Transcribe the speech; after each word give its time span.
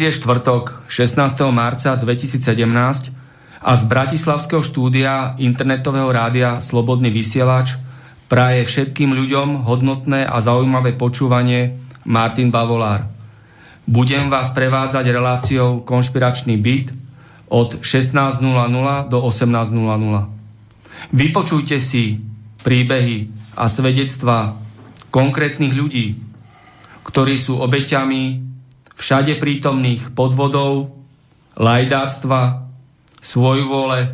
Je 0.00 0.08
štvrtok, 0.08 0.88
16. 0.88 1.28
marca 1.52 1.92
2017 1.92 2.40
a 3.60 3.72
z 3.76 3.82
Bratislavského 3.84 4.64
štúdia 4.64 5.36
internetového 5.36 6.08
rádia 6.08 6.56
Slobodný 6.56 7.12
vysielač 7.12 7.76
praje 8.24 8.64
všetkým 8.64 9.12
ľuďom 9.12 9.68
hodnotné 9.68 10.24
a 10.24 10.40
zaujímavé 10.40 10.96
počúvanie 10.96 11.76
Martin 12.08 12.48
Bavolár. 12.48 13.12
Budem 13.84 14.32
vás 14.32 14.56
prevádzať 14.56 15.04
reláciou 15.04 15.84
Konšpiračný 15.84 16.56
byt 16.56 16.96
od 17.52 17.84
16.00 17.84 18.40
do 19.04 19.18
18.00. 19.20 21.12
Vypočujte 21.12 21.76
si 21.76 22.24
príbehy 22.64 23.28
a 23.52 23.68
svedectva 23.68 24.56
konkrétnych 25.12 25.76
ľudí, 25.76 26.16
ktorí 27.04 27.36
sú 27.36 27.60
obeťami 27.60 28.49
všade 29.00 29.40
prítomných 29.40 30.12
podvodov, 30.12 30.92
lajdáctva, 31.56 32.68
svojvôle, 33.24 34.04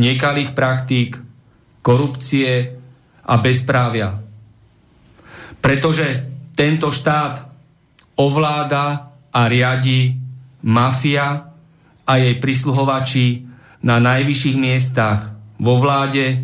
nekalých 0.00 0.56
praktík, 0.56 1.20
korupcie 1.84 2.72
a 3.28 3.34
bezprávia. 3.36 4.16
Pretože 5.60 6.24
tento 6.56 6.88
štát 6.88 7.44
ovláda 8.16 9.12
a 9.28 9.40
riadi 9.44 10.16
mafia 10.64 11.52
a 12.08 12.12
jej 12.16 12.40
prisluhovači 12.40 13.44
na 13.84 14.00
najvyšších 14.00 14.56
miestach 14.56 15.36
vo 15.60 15.76
vláde, 15.76 16.40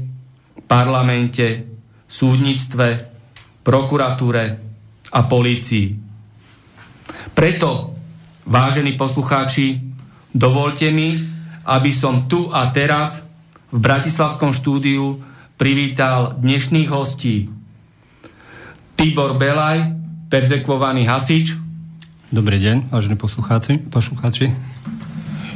parlamente, 0.69 1.65
súdnictve, 2.05 2.89
prokuratúre 3.65 4.45
a 5.17 5.21
polícii. 5.25 6.04
Preto, 7.34 7.99
vážení 8.47 8.95
poslucháči, 8.95 9.83
dovolte 10.31 10.95
mi, 10.95 11.19
aby 11.67 11.91
som 11.91 12.31
tu 12.31 12.47
a 12.55 12.71
teraz 12.71 13.27
v 13.75 13.78
Bratislavskom 13.83 14.55
štúdiu 14.55 15.19
privítal 15.59 16.39
dnešných 16.39 16.87
hostí. 16.94 17.50
Tibor 18.94 19.34
Belaj, 19.34 19.91
perzekvovaný 20.31 21.11
hasič. 21.11 21.59
Dobrý 22.31 22.62
deň, 22.62 22.94
vážení 22.94 23.19
poslucháči. 23.19 23.83
poslucháči. 23.91 24.55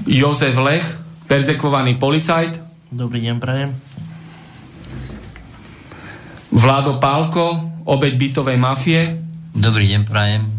Jozef 0.02 0.58
Lech, 0.58 0.86
perzekvovaný 1.30 1.94
policajt. 1.94 2.58
Dobrý 2.90 3.22
deň, 3.22 3.36
prajem. 3.38 3.70
Vlado 6.50 6.98
Pálko, 6.98 7.70
obeď 7.86 8.12
bytovej 8.18 8.58
mafie. 8.58 9.14
Dobrý 9.54 9.86
deň, 9.94 10.02
prajem. 10.10 10.57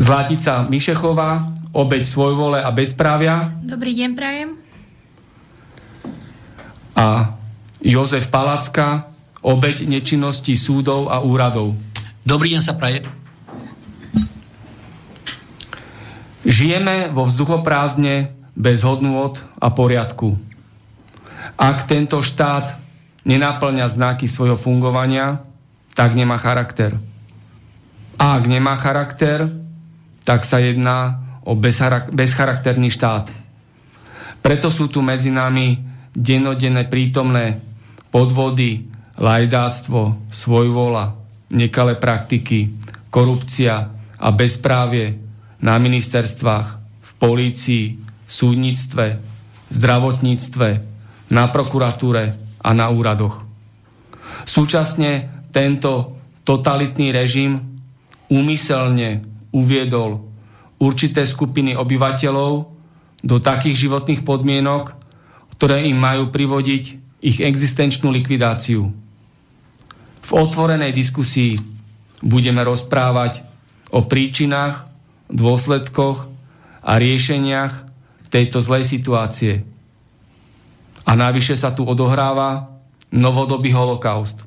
Zlatica 0.00 0.64
Mišechová, 0.68 1.52
obeď 1.72 2.02
svojvole 2.08 2.64
a 2.64 2.72
bezprávia. 2.72 3.52
Dobrý 3.60 3.92
deň, 3.92 4.10
prajem. 4.16 4.50
A 6.96 7.36
Jozef 7.80 8.28
Palacka, 8.32 9.08
obeď 9.44 9.84
nečinnosti 9.88 10.56
súdov 10.56 11.12
a 11.12 11.20
úradov. 11.20 11.76
Dobrý 12.24 12.56
deň 12.56 12.62
sa 12.62 12.76
praje. 12.76 13.04
Žijeme 16.42 17.12
vo 17.14 17.28
vzduchoprázdne 17.28 18.34
bez 18.58 18.82
hodnôt 18.82 19.38
a 19.60 19.70
poriadku. 19.70 20.34
Ak 21.54 21.86
tento 21.86 22.18
štát 22.24 22.80
nenaplňa 23.22 23.86
znaky 23.86 24.26
svojho 24.26 24.58
fungovania, 24.58 25.46
tak 25.94 26.16
nemá 26.18 26.40
charakter. 26.40 26.96
A 28.18 28.38
ak 28.38 28.44
nemá 28.50 28.74
charakter, 28.78 29.61
tak 30.22 30.46
sa 30.46 30.62
jedná 30.62 31.18
o 31.42 31.58
bezcharakterný 32.14 32.90
štát. 32.90 33.30
Preto 34.42 34.70
sú 34.70 34.90
tu 34.90 35.02
medzi 35.02 35.30
nami 35.30 35.78
denodenné 36.14 36.86
prítomné 36.86 37.58
podvody, 38.10 38.86
lajdáctvo, 39.18 40.30
svojvola, 40.30 41.14
nekalé 41.54 41.94
praktiky, 41.96 42.74
korupcia 43.10 43.90
a 44.18 44.28
bezprávie 44.30 45.18
na 45.62 45.78
ministerstvách, 45.78 46.68
v 47.02 47.10
polícii, 47.22 47.84
súdnictve, 48.26 49.18
zdravotníctve, 49.70 50.68
na 51.30 51.44
prokuratúre 51.48 52.24
a 52.60 52.70
na 52.74 52.90
úradoch. 52.90 53.46
Súčasne 54.42 55.46
tento 55.54 56.18
totalitný 56.42 57.14
režim 57.14 57.62
úmyselne 58.26 59.31
uviedol 59.52 60.24
určité 60.82 61.22
skupiny 61.22 61.78
obyvateľov 61.78 62.52
do 63.22 63.36
takých 63.38 63.86
životných 63.86 64.26
podmienok, 64.26 64.98
ktoré 65.54 65.86
im 65.86 65.94
majú 65.94 66.34
privodiť 66.34 66.84
ich 67.22 67.38
existenčnú 67.38 68.10
likvidáciu. 68.10 68.90
V 70.22 70.30
otvorenej 70.34 70.90
diskusii 70.90 71.54
budeme 72.18 72.66
rozprávať 72.66 73.46
o 73.94 74.02
príčinách, 74.02 74.90
dôsledkoch 75.30 76.26
a 76.82 76.92
riešeniach 76.98 77.72
tejto 78.26 78.58
zlej 78.58 78.82
situácie. 78.82 79.62
A 81.06 81.12
navyše 81.14 81.54
sa 81.54 81.70
tu 81.70 81.86
odohráva 81.86 82.74
novodobý 83.14 83.70
holokaust. 83.70 84.40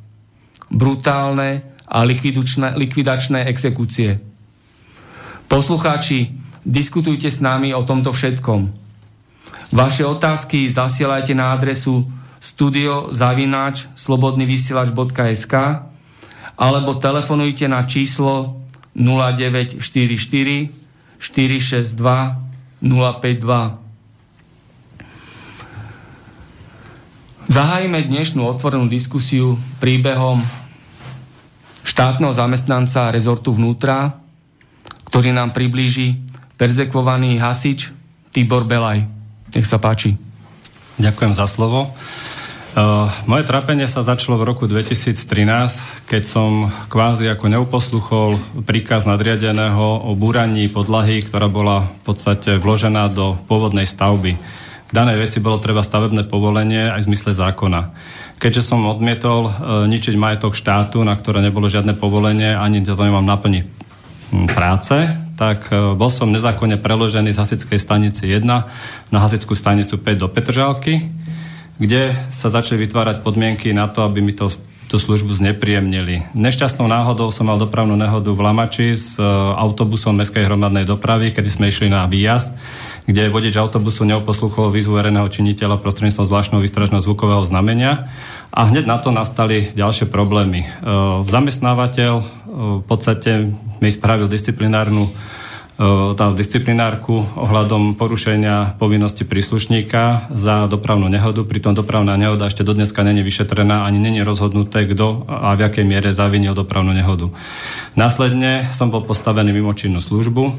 Brutálne 0.68 1.64
a 1.86 2.04
likvidačné 2.76 3.48
exekúcie 3.48 4.35
Poslucháči, 5.46 6.34
diskutujte 6.66 7.30
s 7.30 7.38
nami 7.38 7.70
o 7.78 7.86
tomto 7.86 8.10
všetkom. 8.10 8.66
Vaše 9.70 10.06
otázky 10.06 10.66
zasielajte 10.70 11.38
na 11.38 11.54
adresu 11.54 12.10
studiozavináč 12.42 13.90
slobodnyvysielač.sk 13.98 15.54
alebo 16.56 16.92
telefonujte 16.98 17.66
na 17.70 17.86
číslo 17.86 18.62
0944 18.98 20.18
462 21.20 22.00
052. 22.82 23.86
Zahájime 27.46 28.02
dnešnú 28.02 28.42
otvorenú 28.46 28.90
diskusiu 28.90 29.62
príbehom 29.78 30.42
štátneho 31.86 32.34
zamestnanca 32.34 33.14
rezortu 33.14 33.54
vnútra, 33.54 34.25
ktorý 35.16 35.32
nám 35.32 35.56
priblíži 35.56 36.20
perzekvovaný 36.60 37.40
hasič 37.40 37.88
Tibor 38.36 38.68
Belaj. 38.68 39.08
Nech 39.56 39.64
sa 39.64 39.80
páči. 39.80 40.20
Ďakujem 41.00 41.32
za 41.40 41.48
slovo. 41.48 41.88
Uh, 42.76 43.08
moje 43.24 43.48
trápenie 43.48 43.88
sa 43.88 44.04
začalo 44.04 44.36
v 44.36 44.52
roku 44.52 44.68
2013, 44.68 45.16
keď 46.12 46.24
som 46.28 46.68
kvázi 46.92 47.32
ako 47.32 47.48
neuposluchol 47.48 48.36
príkaz 48.68 49.08
nadriadeného 49.08 50.04
o 50.04 50.12
búraní 50.20 50.68
podlahy, 50.68 51.24
ktorá 51.24 51.48
bola 51.48 51.88
v 52.04 52.12
podstate 52.12 52.60
vložená 52.60 53.08
do 53.08 53.40
pôvodnej 53.48 53.88
stavby. 53.88 54.36
K 54.36 54.92
danej 54.92 55.32
veci 55.32 55.40
bolo 55.40 55.64
treba 55.64 55.80
stavebné 55.80 56.28
povolenie 56.28 56.92
aj 56.92 57.08
v 57.08 57.16
zmysle 57.16 57.32
zákona. 57.32 57.96
Keďže 58.36 58.68
som 58.68 58.84
odmietol 58.84 59.48
uh, 59.48 59.88
ničiť 59.88 60.20
majetok 60.20 60.60
štátu, 60.60 61.08
na 61.08 61.16
ktoré 61.16 61.40
nebolo 61.40 61.72
žiadne 61.72 61.96
povolenie, 61.96 62.52
ani 62.52 62.84
to 62.84 63.00
nemám 63.00 63.24
naplniť 63.24 63.85
práce, 64.52 64.96
tak 65.36 65.70
uh, 65.70 65.94
bol 65.94 66.10
som 66.10 66.32
nezákonne 66.32 66.80
preložený 66.80 67.36
z 67.36 67.42
hasickej 67.42 67.80
stanice 67.80 68.24
1 68.26 68.46
na 69.12 69.18
hasickú 69.20 69.54
stanicu 69.54 70.00
5 70.00 70.22
do 70.22 70.28
Petržalky 70.32 71.26
kde 71.76 72.16
sa 72.32 72.48
začali 72.48 72.88
vytvárať 72.88 73.20
podmienky 73.20 73.76
na 73.76 73.92
to, 73.92 74.04
aby 74.08 74.24
mi 74.24 74.32
to 74.32 74.48
tú 74.86 75.02
službu 75.02 75.34
znepríjemnili. 75.34 76.30
Nešťastnou 76.38 76.86
náhodou 76.86 77.34
som 77.34 77.50
mal 77.50 77.58
dopravnú 77.58 77.98
nehodu 77.98 78.30
v 78.30 78.38
Lamači 78.46 78.94
s 78.94 79.18
e, 79.18 79.26
autobusom 79.58 80.14
mestskej 80.14 80.46
hromadnej 80.46 80.86
dopravy, 80.86 81.34
kedy 81.34 81.50
sme 81.50 81.74
išli 81.74 81.90
na 81.90 82.06
výjazd, 82.06 82.54
kde 83.10 83.34
vodič 83.34 83.58
autobusu 83.58 84.06
neoposluchol 84.06 84.70
výzvu 84.70 85.02
verejného 85.02 85.26
činiteľa 85.26 85.82
prostredníctvom 85.82 86.30
zvláštneho 86.30 86.62
výstražného 86.62 87.02
zvukového 87.02 87.42
znamenia 87.50 88.14
a 88.54 88.70
hneď 88.70 88.86
na 88.86 89.02
to 89.02 89.10
nastali 89.10 89.74
ďalšie 89.74 90.06
problémy. 90.06 90.64
E, 90.64 90.68
zamestnávateľ 91.34 92.14
e, 92.22 92.26
v 92.56 92.84
podstate 92.88 93.52
mi 93.84 93.92
spravil 93.92 94.32
disciplinárnu 94.32 95.12
tá 96.16 96.32
disciplinárku 96.32 97.36
ohľadom 97.36 98.00
porušenia 98.00 98.80
povinnosti 98.80 99.28
príslušníka 99.28 100.32
za 100.32 100.72
dopravnú 100.72 101.12
nehodu. 101.12 101.44
Pritom 101.44 101.76
dopravná 101.76 102.16
nehoda 102.16 102.48
ešte 102.48 102.64
dodneska 102.64 103.04
není 103.04 103.20
vyšetrená, 103.28 103.84
ani 103.84 104.00
není 104.00 104.24
rozhodnuté, 104.24 104.88
kto 104.88 105.28
a 105.28 105.52
v 105.60 105.68
akej 105.68 105.84
miere 105.84 106.16
zavinil 106.16 106.56
dopravnú 106.56 106.96
nehodu. 106.96 107.28
Následne 108.00 108.72
som 108.72 108.88
bol 108.88 109.04
postavený 109.04 109.52
mimo 109.52 109.76
činnú 109.76 110.00
službu, 110.00 110.56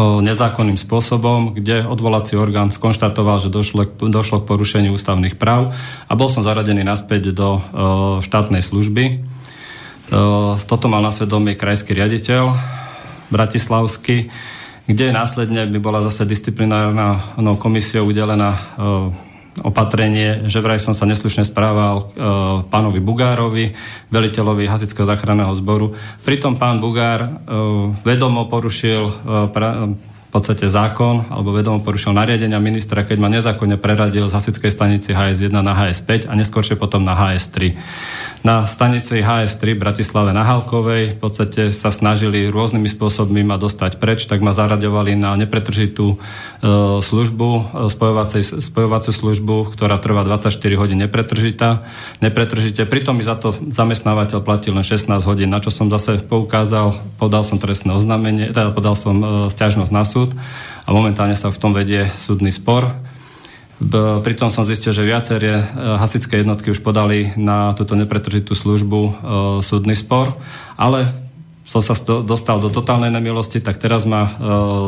nezákonným 0.00 0.80
spôsobom, 0.80 1.52
kde 1.52 1.84
odvolací 1.84 2.40
orgán 2.40 2.72
skonštatoval, 2.72 3.44
že 3.44 3.52
došlo, 3.52 3.84
došlo 4.00 4.40
k 4.40 4.48
porušeniu 4.48 4.96
ústavných 4.96 5.36
práv 5.36 5.76
a 6.08 6.12
bol 6.16 6.32
som 6.32 6.40
zaradený 6.40 6.88
naspäť 6.88 7.36
do 7.36 7.60
štátnej 8.24 8.64
služby. 8.64 9.33
Toto 10.68 10.86
mal 10.90 11.00
na 11.00 11.12
svedomie 11.12 11.56
krajský 11.56 11.96
riaditeľ 11.96 12.52
Bratislavsky, 13.32 14.28
kde 14.84 15.16
následne 15.16 15.64
by 15.64 15.78
bola 15.80 16.04
zase 16.04 16.28
disciplinárna 16.28 17.36
no, 17.40 17.56
komisiou 17.56 18.04
udelená 18.04 18.52
opatrenie, 19.62 20.50
že 20.50 20.58
vraj 20.58 20.82
som 20.82 20.96
sa 20.96 21.06
neslušne 21.06 21.46
správal 21.46 21.96
e, 21.98 22.04
pánovi 22.66 22.98
Bugárovi, 22.98 23.70
veliteľovi 24.10 24.66
Hasického 24.66 25.06
záchranného 25.06 25.54
zboru. 25.54 25.94
Pritom 26.26 26.58
pán 26.58 26.82
Bugár 26.82 27.22
e, 27.22 27.28
vedomo 28.02 28.50
porušil 28.50 29.02
e, 29.06 29.12
pra, 29.54 29.86
v 29.94 30.30
podstate 30.34 30.66
zákon, 30.66 31.30
alebo 31.30 31.54
vedomo 31.54 31.78
porušil 31.86 32.10
nariadenia 32.10 32.58
ministra, 32.58 33.06
keď 33.06 33.16
ma 33.22 33.30
nezákonne 33.30 33.78
preradil 33.78 34.26
z 34.26 34.34
hasickej 34.34 34.72
stanici 34.74 35.14
HS1 35.14 35.54
na 35.54 35.70
HS5 35.70 36.26
a 36.26 36.34
neskôršie 36.34 36.74
potom 36.74 37.06
na 37.06 37.14
HS3 37.14 37.78
na 38.44 38.68
stanici 38.68 39.24
HS3 39.24 39.72
v 39.72 39.80
Bratislave 39.80 40.36
na 40.36 40.44
Halkovej. 40.44 41.16
V 41.16 41.18
podstate 41.18 41.72
sa 41.72 41.88
snažili 41.88 42.52
rôznymi 42.52 42.92
spôsobmi 42.92 43.40
ma 43.40 43.56
dostať 43.56 43.96
preč, 43.96 44.28
tak 44.28 44.44
ma 44.44 44.52
zaraďovali 44.52 45.16
na 45.16 45.32
nepretržitú 45.40 46.12
e, 46.12 46.16
službu, 47.00 47.48
e, 47.88 47.88
spojovaciu 48.60 49.12
službu, 49.16 49.72
ktorá 49.72 49.96
trvá 49.96 50.28
24 50.28 50.60
hodín 50.76 51.00
nepretržitá, 51.00 51.88
nepretržite. 52.20 52.84
Pritom 52.84 53.16
mi 53.16 53.24
za 53.24 53.40
to 53.40 53.56
zamestnávateľ 53.72 54.44
platil 54.44 54.76
len 54.76 54.84
16 54.84 55.24
hodín, 55.24 55.48
na 55.48 55.64
čo 55.64 55.72
som 55.72 55.88
zase 55.88 56.20
poukázal, 56.20 57.00
podal 57.16 57.48
som 57.48 57.56
trestné 57.56 57.96
oznámenie, 57.96 58.52
teda 58.52 58.76
podal 58.76 58.92
som 58.92 59.16
e, 59.24 59.26
stiažnosť 59.48 59.92
na 59.96 60.04
súd 60.04 60.36
a 60.84 60.92
momentálne 60.92 61.32
sa 61.32 61.48
v 61.48 61.56
tom 61.56 61.72
vedie 61.72 62.12
súdny 62.20 62.52
spor 62.52 62.92
Pritom 64.22 64.54
som 64.54 64.62
zistil, 64.62 64.94
že 64.94 65.02
viaceré 65.02 65.58
e, 65.58 65.64
hasičské 65.98 66.38
jednotky 66.38 66.70
už 66.70 66.78
podali 66.78 67.34
na 67.34 67.74
túto 67.74 67.98
nepretržitú 67.98 68.54
službu 68.54 69.00
e, 69.02 69.12
súdny 69.66 69.98
spor, 69.98 70.30
ale 70.78 71.10
som 71.66 71.82
sa 71.82 71.96
dostal 72.22 72.62
do 72.62 72.70
totálnej 72.70 73.10
nemilosti, 73.10 73.58
tak 73.58 73.82
teraz 73.82 74.06
ma 74.06 74.30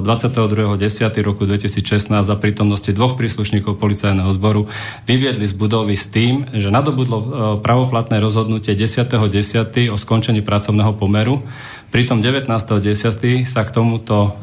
22.10. 0.06 0.78
E, 0.78 1.18
roku 1.18 1.42
2016 1.42 2.14
za 2.22 2.36
prítomnosti 2.38 2.86
dvoch 2.94 3.18
príslušníkov 3.18 3.74
policajného 3.74 4.30
zboru 4.30 4.70
vyviedli 5.02 5.50
z 5.50 5.54
budovy 5.58 5.98
s 5.98 6.06
tým, 6.06 6.46
že 6.54 6.70
nadobudlo 6.70 7.58
pravoplatné 7.66 8.22
rozhodnutie 8.22 8.78
10.10. 8.78 9.90
o 9.90 9.98
skončení 9.98 10.46
pracovného 10.46 10.94
pomeru. 10.94 11.42
Pritom 11.90 12.22
19.10. 12.22 13.50
sa 13.50 13.66
k 13.66 13.70
tomuto 13.74 14.36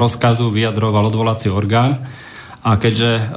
rozkazu 0.00 0.48
vyjadroval 0.52 1.08
odvolací 1.08 1.52
orgán 1.52 2.08
a 2.64 2.76
keďže 2.80 3.32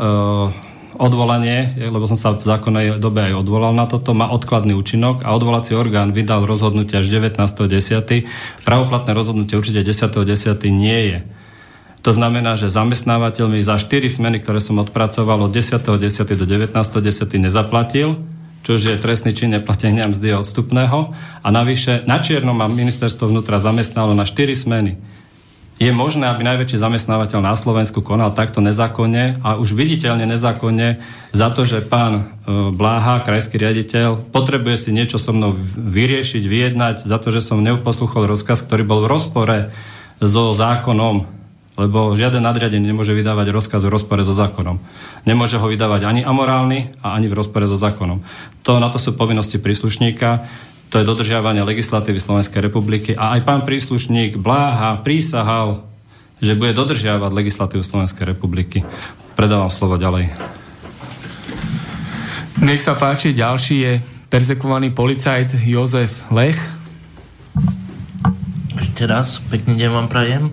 odvolanie, 0.99 1.79
lebo 1.79 2.03
som 2.11 2.19
sa 2.19 2.35
v 2.35 2.43
zákonnej 2.43 2.99
dobe 2.99 3.31
aj 3.31 3.39
odvolal 3.39 3.71
na 3.71 3.87
toto, 3.87 4.11
má 4.11 4.27
odkladný 4.35 4.75
účinok 4.75 5.23
a 5.23 5.31
odvolací 5.31 5.71
orgán 5.71 6.11
vydal 6.11 6.43
rozhodnutie 6.43 6.99
až 6.99 7.07
19.10. 7.07 8.27
Pravoplatné 8.67 9.11
rozhodnutie 9.15 9.55
určite 9.55 9.79
10.10. 9.79 10.59
nie 10.67 11.15
je. 11.15 11.19
To 12.03 12.11
znamená, 12.11 12.59
že 12.59 12.71
zamestnávateľ 12.71 13.45
mi 13.47 13.63
za 13.63 13.79
4 13.79 14.11
smeny, 14.11 14.43
ktoré 14.43 14.59
som 14.59 14.79
odpracoval 14.79 15.47
od 15.47 15.51
10.10. 15.55 15.99
do 16.35 16.45
19.10. 16.47 16.75
nezaplatil, 17.47 18.19
čo 18.63 18.75
je 18.75 18.99
trestný 18.99 19.31
čin 19.31 19.55
neplatenia 19.55 20.07
mzdy 20.07 20.35
a 20.35 20.43
odstupného. 20.43 21.15
A 21.43 21.47
navyše 21.47 22.03
na 22.07 22.19
čierno 22.19 22.51
ma 22.51 22.67
ministerstvo 22.67 23.31
vnútra 23.31 23.55
zamestnalo 23.59 24.11
na 24.11 24.27
4 24.27 24.51
smeny 24.51 24.99
je 25.79 25.95
možné, 25.95 26.27
aby 26.27 26.43
najväčší 26.43 26.75
zamestnávateľ 26.75 27.39
na 27.39 27.55
Slovensku 27.55 28.03
konal 28.03 28.35
takto 28.35 28.59
nezákonne 28.59 29.39
a 29.39 29.55
už 29.55 29.71
viditeľne 29.71 30.27
nezákonne 30.27 30.99
za 31.31 31.47
to, 31.55 31.63
že 31.63 31.87
pán 31.87 32.13
e, 32.19 32.21
Bláha, 32.75 33.23
krajský 33.23 33.55
riaditeľ, 33.55 34.27
potrebuje 34.35 34.75
si 34.75 34.89
niečo 34.91 35.15
so 35.15 35.31
mnou 35.31 35.55
vyriešiť, 35.79 36.43
vyjednať, 36.43 37.07
za 37.07 37.17
to, 37.23 37.31
že 37.31 37.39
som 37.39 37.63
neposluchol 37.63 38.27
rozkaz, 38.27 38.59
ktorý 38.67 38.83
bol 38.83 39.07
v 39.07 39.11
rozpore 39.15 39.57
so 40.19 40.51
zákonom, 40.51 41.23
lebo 41.79 42.11
žiaden 42.11 42.43
nadriadený 42.43 42.91
nemôže 42.91 43.15
vydávať 43.15 43.55
rozkaz 43.55 43.79
v 43.87 43.93
rozpore 43.95 44.27
so 44.27 44.35
zákonom. 44.35 44.83
Nemôže 45.23 45.55
ho 45.55 45.63
vydávať 45.63 46.11
ani 46.11 46.21
amorálny 46.27 46.99
a 46.99 47.15
ani 47.15 47.31
v 47.31 47.39
rozpore 47.39 47.71
so 47.71 47.79
zákonom. 47.79 48.19
To, 48.67 48.83
na 48.83 48.91
to 48.91 48.99
sú 48.99 49.15
povinnosti 49.15 49.55
príslušníka 49.55 50.43
to 50.89 50.97
je 50.97 51.05
dodržiavanie 51.05 51.61
legislatívy 51.61 52.17
Slovenskej 52.17 52.65
republiky 52.65 53.13
a 53.13 53.37
aj 53.37 53.45
pán 53.45 53.61
príslušník 53.61 54.41
Bláha 54.41 54.97
prísahal, 55.05 55.85
že 56.41 56.57
bude 56.57 56.73
dodržiavať 56.73 57.29
legislatívu 57.29 57.85
Slovenskej 57.85 58.25
republiky. 58.33 58.81
Predávam 59.37 59.69
slovo 59.69 60.01
ďalej. 60.01 60.33
Nech 62.65 62.81
sa 62.81 62.97
páči, 62.97 63.37
ďalší 63.37 63.75
je 63.79 63.93
perzekovaný 64.33 64.89
policajt 64.89 65.61
Jozef 65.61 66.25
Lech. 66.33 66.59
Ešte 68.75 69.05
raz, 69.05 69.39
pekný 69.47 69.79
deň 69.79 69.89
vám 69.93 70.07
prajem. 70.09 70.43
E, 70.49 70.51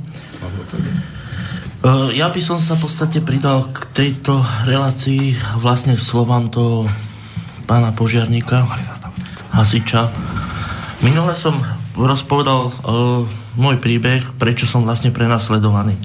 ja 2.15 2.29
by 2.31 2.41
som 2.45 2.61
sa 2.61 2.77
v 2.77 2.87
podstate 2.87 3.25
pridal 3.25 3.73
k 3.73 3.89
tejto 3.91 4.39
relácii 4.69 5.35
vlastne 5.59 5.97
slovám 5.97 6.53
toho 6.53 6.87
pána 7.67 7.91
požiarníka 7.91 8.63
hasiča. 9.57 10.13
Minule 11.01 11.33
som 11.33 11.57
rozpovedal 11.97 12.69
uh, 12.69 12.73
môj 13.57 13.81
príbeh, 13.81 14.37
prečo 14.37 14.69
som 14.69 14.85
vlastne 14.85 15.09
prenasledovaný. 15.09 15.97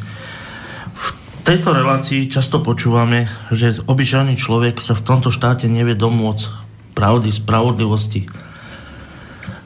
V 0.96 1.08
tejto 1.44 1.76
relácii 1.76 2.32
často 2.32 2.64
počúvame, 2.64 3.28
že 3.52 3.84
obyčajný 3.84 4.40
človek 4.40 4.80
sa 4.80 4.96
v 4.96 5.04
tomto 5.04 5.28
štáte 5.28 5.68
nevie 5.68 6.00
domôcť 6.00 6.48
pravdy, 6.96 7.28
spravodlivosti. 7.28 8.32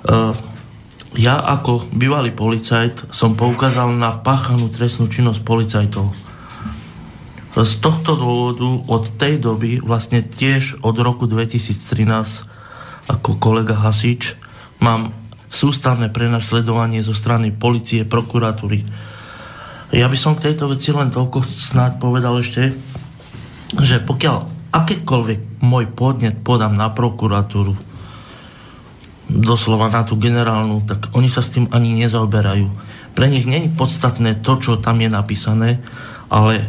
Uh, 0.06 0.34
ja 1.16 1.40
ako 1.40 1.88
bývalý 1.94 2.34
policajt 2.34 3.14
som 3.14 3.40
poukázal 3.40 3.94
na 3.96 4.18
páchanú 4.18 4.68
trestnú 4.68 5.08
činnosť 5.08 5.42
policajtov. 5.46 6.12
Z 7.56 7.74
tohto 7.80 8.20
dôvodu 8.20 8.68
od 8.92 9.16
tej 9.16 9.40
doby, 9.40 9.80
vlastne 9.80 10.20
tiež 10.20 10.84
od 10.84 11.00
roku 11.00 11.24
2013, 11.24 12.55
ako 13.06 13.38
kolega 13.38 13.78
Hasič, 13.78 14.38
mám 14.82 15.14
sústavné 15.50 16.12
prenasledovanie 16.12 17.06
zo 17.06 17.16
strany 17.16 17.54
policie, 17.54 18.04
prokuratúry. 18.04 18.84
Ja 19.96 20.12
by 20.12 20.18
som 20.20 20.36
k 20.36 20.52
tejto 20.52 20.68
veci 20.68 20.92
len 20.92 21.14
toľko 21.14 21.46
snáď 21.46 22.02
povedal 22.02 22.36
ešte, 22.42 22.76
že 23.80 24.04
pokiaľ 24.04 24.38
akékoľvek 24.76 25.64
môj 25.64 25.86
podnet 25.96 26.36
podám 26.44 26.76
na 26.76 26.92
prokuratúru, 26.92 27.78
doslova 29.32 29.90
na 29.90 30.04
tú 30.06 30.20
generálnu, 30.20 30.86
tak 30.86 31.10
oni 31.16 31.32
sa 31.32 31.42
s 31.42 31.56
tým 31.56 31.72
ani 31.72 31.96
nezaoberajú. 32.04 32.68
Pre 33.16 33.28
nich 33.32 33.48
není 33.48 33.72
podstatné 33.72 34.44
to, 34.44 34.60
čo 34.60 34.84
tam 34.84 35.00
je 35.00 35.10
napísané, 35.10 35.80
ale 36.28 36.68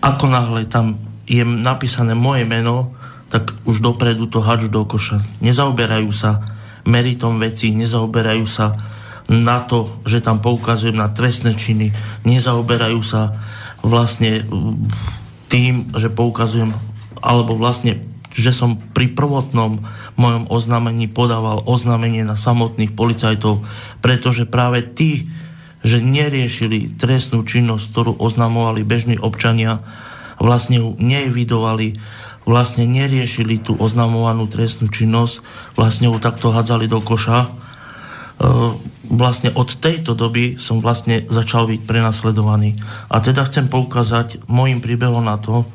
ako 0.00 0.24
náhle 0.32 0.64
tam 0.66 0.96
je 1.28 1.44
napísané 1.44 2.16
moje 2.16 2.48
meno, 2.48 2.95
tak 3.26 3.54
už 3.66 3.82
dopredu 3.82 4.30
to 4.30 4.38
hádžu 4.38 4.70
do 4.70 4.82
koša. 4.86 5.22
Nezaoberajú 5.42 6.10
sa 6.14 6.44
meritom 6.86 7.42
veci, 7.42 7.74
nezaoberajú 7.74 8.46
sa 8.46 8.78
na 9.26 9.58
to, 9.66 9.90
že 10.06 10.22
tam 10.22 10.38
poukazujem 10.38 10.94
na 10.94 11.10
trestné 11.10 11.58
činy, 11.58 11.90
nezaoberajú 12.22 13.00
sa 13.02 13.34
vlastne 13.82 14.46
tým, 15.50 15.90
že 15.98 16.06
poukazujem, 16.06 16.70
alebo 17.18 17.58
vlastne, 17.58 18.06
že 18.30 18.54
som 18.54 18.78
pri 18.78 19.10
prvotnom 19.10 19.82
mojom 20.14 20.44
oznámení 20.46 21.10
podával 21.10 21.66
oznámenie 21.66 22.22
na 22.22 22.38
samotných 22.38 22.94
policajtov, 22.94 23.66
pretože 23.98 24.46
práve 24.46 24.86
tí, 24.86 25.26
že 25.82 25.98
neriešili 26.02 26.94
trestnú 26.94 27.42
činnosť, 27.42 27.84
ktorú 27.90 28.12
oznamovali 28.22 28.86
bežní 28.86 29.18
občania, 29.18 29.82
vlastne 30.38 30.82
ju 30.82 30.94
neevidovali, 30.98 31.98
vlastne 32.46 32.86
neriešili 32.86 33.58
tú 33.58 33.74
oznamovanú 33.74 34.46
trestnú 34.46 34.86
činnosť, 34.86 35.42
vlastne 35.74 36.06
ju 36.06 36.16
takto 36.22 36.54
hádzali 36.54 36.86
do 36.86 37.02
koša. 37.02 37.42
E, 37.42 37.48
vlastne 39.10 39.50
od 39.50 39.66
tejto 39.74 40.14
doby 40.14 40.54
som 40.54 40.78
vlastne 40.78 41.26
začal 41.26 41.66
byť 41.66 41.82
prenasledovaný. 41.82 42.78
A 43.10 43.18
teda 43.18 43.42
chcem 43.50 43.66
poukázať 43.66 44.46
môjim 44.46 44.78
príbehom 44.78 45.26
na 45.26 45.42
to, 45.42 45.66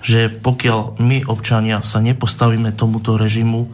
že 0.00 0.32
pokiaľ 0.32 1.00
my 1.00 1.28
občania 1.28 1.84
sa 1.84 2.00
nepostavíme 2.00 2.72
tomuto 2.72 3.20
režimu 3.20 3.68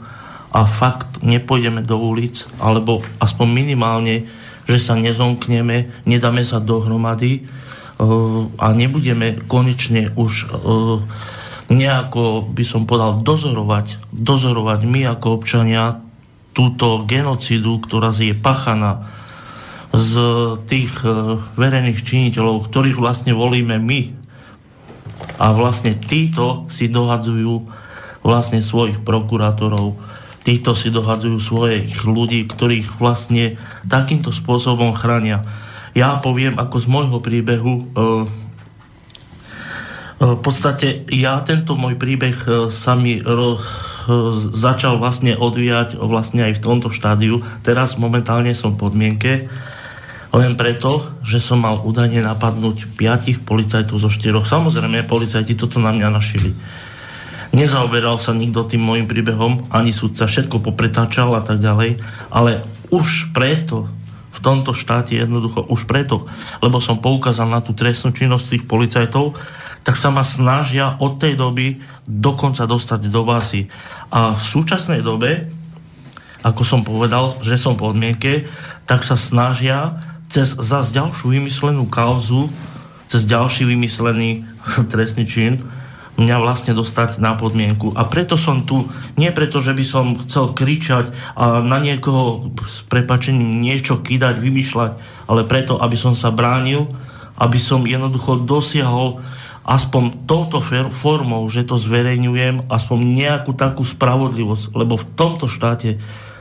a 0.50 0.66
fakt 0.66 1.22
nepôjdeme 1.22 1.82
do 1.86 1.98
ulic, 1.98 2.46
alebo 2.58 3.02
aspoň 3.22 3.46
minimálne, 3.50 4.26
že 4.66 4.78
sa 4.78 4.94
nezomkneme, 4.94 6.06
nedáme 6.06 6.46
sa 6.46 6.62
dohromady 6.62 7.42
uh, 7.42 8.46
a 8.62 8.70
nebudeme 8.70 9.42
konečne 9.50 10.14
už 10.14 10.46
uh, 10.46 11.02
nejako, 11.70 12.50
by 12.50 12.64
som 12.66 12.82
povedal, 12.84 13.22
dozorovať, 13.22 14.10
dozorovať 14.10 14.80
my 14.90 15.00
ako 15.14 15.38
občania 15.38 16.02
túto 16.50 17.06
genocidu, 17.06 17.78
ktorá 17.78 18.10
je 18.10 18.34
pachaná 18.34 19.06
z 19.94 20.14
tých 20.66 20.90
e, 21.06 21.38
verejných 21.54 22.02
činiteľov, 22.02 22.66
ktorých 22.66 22.98
vlastne 22.98 23.34
volíme 23.34 23.78
my. 23.78 24.00
A 25.38 25.54
vlastne 25.54 25.94
títo 25.94 26.66
si 26.68 26.90
dohadzujú 26.90 27.70
vlastne 28.26 28.60
svojich 28.60 29.00
prokurátorov, 29.06 29.96
títo 30.42 30.74
si 30.74 30.90
dohadzujú 30.90 31.38
svojich 31.38 32.02
ľudí, 32.02 32.44
ktorých 32.50 32.98
vlastne 32.98 33.56
takýmto 33.86 34.34
spôsobom 34.34 34.92
chránia. 34.92 35.46
Ja 35.94 36.18
poviem 36.18 36.58
ako 36.58 36.76
z 36.82 36.86
môjho 36.86 37.18
príbehu, 37.22 37.74
e, 37.78 37.82
v 40.20 40.36
podstate 40.44 41.08
ja 41.08 41.40
tento 41.40 41.80
môj 41.80 41.96
príbeh 41.96 42.36
e, 42.44 42.48
sa 42.68 42.92
mi 42.92 43.24
ro, 43.24 43.56
e, 43.56 43.60
začal 44.52 45.00
vlastne 45.00 45.32
odvíjať 45.32 45.96
vlastne 45.96 46.44
aj 46.44 46.60
v 46.60 46.62
tomto 46.62 46.92
štádiu. 46.92 47.40
Teraz 47.64 47.96
momentálne 47.96 48.52
som 48.52 48.76
v 48.76 48.84
podmienke, 48.84 49.48
len 50.30 50.52
preto, 50.60 51.00
že 51.24 51.40
som 51.40 51.64
mal 51.64 51.80
údajne 51.80 52.20
napadnúť 52.20 53.00
piatich 53.00 53.40
policajtov 53.48 53.96
zo 53.96 54.12
štyroch. 54.12 54.44
Samozrejme, 54.44 55.08
policajti 55.08 55.56
toto 55.56 55.80
na 55.80 55.90
mňa 55.90 56.08
našili. 56.12 56.52
Nezaoberal 57.56 58.20
sa 58.20 58.36
nikto 58.36 58.68
tým 58.68 58.84
môjim 58.84 59.08
príbehom, 59.08 59.72
ani 59.72 59.90
súdca 59.90 60.28
všetko 60.28 60.62
popretáčal 60.62 61.34
a 61.34 61.42
tak 61.42 61.58
ďalej, 61.58 61.98
ale 62.30 62.62
už 62.92 63.34
preto, 63.34 63.90
v 64.30 64.38
tomto 64.38 64.70
štáte 64.70 65.18
jednoducho, 65.18 65.66
už 65.66 65.88
preto, 65.90 66.30
lebo 66.62 66.78
som 66.78 67.02
poukázal 67.02 67.50
na 67.50 67.58
tú 67.58 67.74
trestnú 67.74 68.14
činnosť 68.14 68.44
tých 68.54 68.64
policajtov, 68.70 69.34
tak 69.82 69.96
sa 69.96 70.12
ma 70.12 70.24
snažia 70.26 70.96
od 71.00 71.16
tej 71.16 71.36
doby 71.36 71.80
dokonca 72.04 72.66
dostať 72.66 73.08
do 73.08 73.22
basy. 73.22 73.70
A 74.10 74.34
v 74.34 74.42
súčasnej 74.42 75.00
dobe, 75.00 75.46
ako 76.42 76.62
som 76.64 76.80
povedal, 76.82 77.38
že 77.44 77.60
som 77.60 77.76
v 77.76 77.88
podmienke, 77.88 78.32
tak 78.84 79.06
sa 79.06 79.14
snažia 79.14 79.96
cez 80.30 80.54
zase 80.58 80.94
ďalšiu 80.94 81.30
vymyslenú 81.38 81.86
kauzu, 81.86 82.50
cez 83.10 83.26
ďalší 83.26 83.66
vymyslený 83.66 84.46
trestný 84.92 85.26
čin, 85.26 85.62
mňa 86.20 86.36
vlastne 86.36 86.76
dostať 86.76 87.16
na 87.16 87.32
podmienku. 87.32 87.96
A 87.96 88.04
preto 88.04 88.36
som 88.36 88.68
tu, 88.68 88.84
nie 89.16 89.32
preto, 89.32 89.64
že 89.64 89.72
by 89.72 89.84
som 89.86 90.20
chcel 90.20 90.52
kričať 90.52 91.08
a 91.32 91.64
na 91.64 91.80
niekoho 91.80 92.52
s 92.68 92.84
prepačením 92.84 93.64
niečo 93.64 94.04
kýdať, 94.04 94.36
vymýšľať, 94.36 94.92
ale 95.30 95.48
preto, 95.48 95.80
aby 95.80 95.96
som 95.96 96.12
sa 96.12 96.28
bránil, 96.28 96.90
aby 97.40 97.56
som 97.56 97.88
jednoducho 97.88 98.44
dosiahol 98.44 99.24
aspoň 99.64 100.24
touto 100.24 100.58
formou, 100.90 101.44
že 101.52 101.68
to 101.68 101.76
zverejňujem, 101.76 102.72
aspoň 102.72 102.98
nejakú 102.98 103.52
takú 103.52 103.84
spravodlivosť, 103.84 104.72
lebo 104.72 104.96
v 104.96 105.08
tomto 105.14 105.46
štáte 105.46 106.00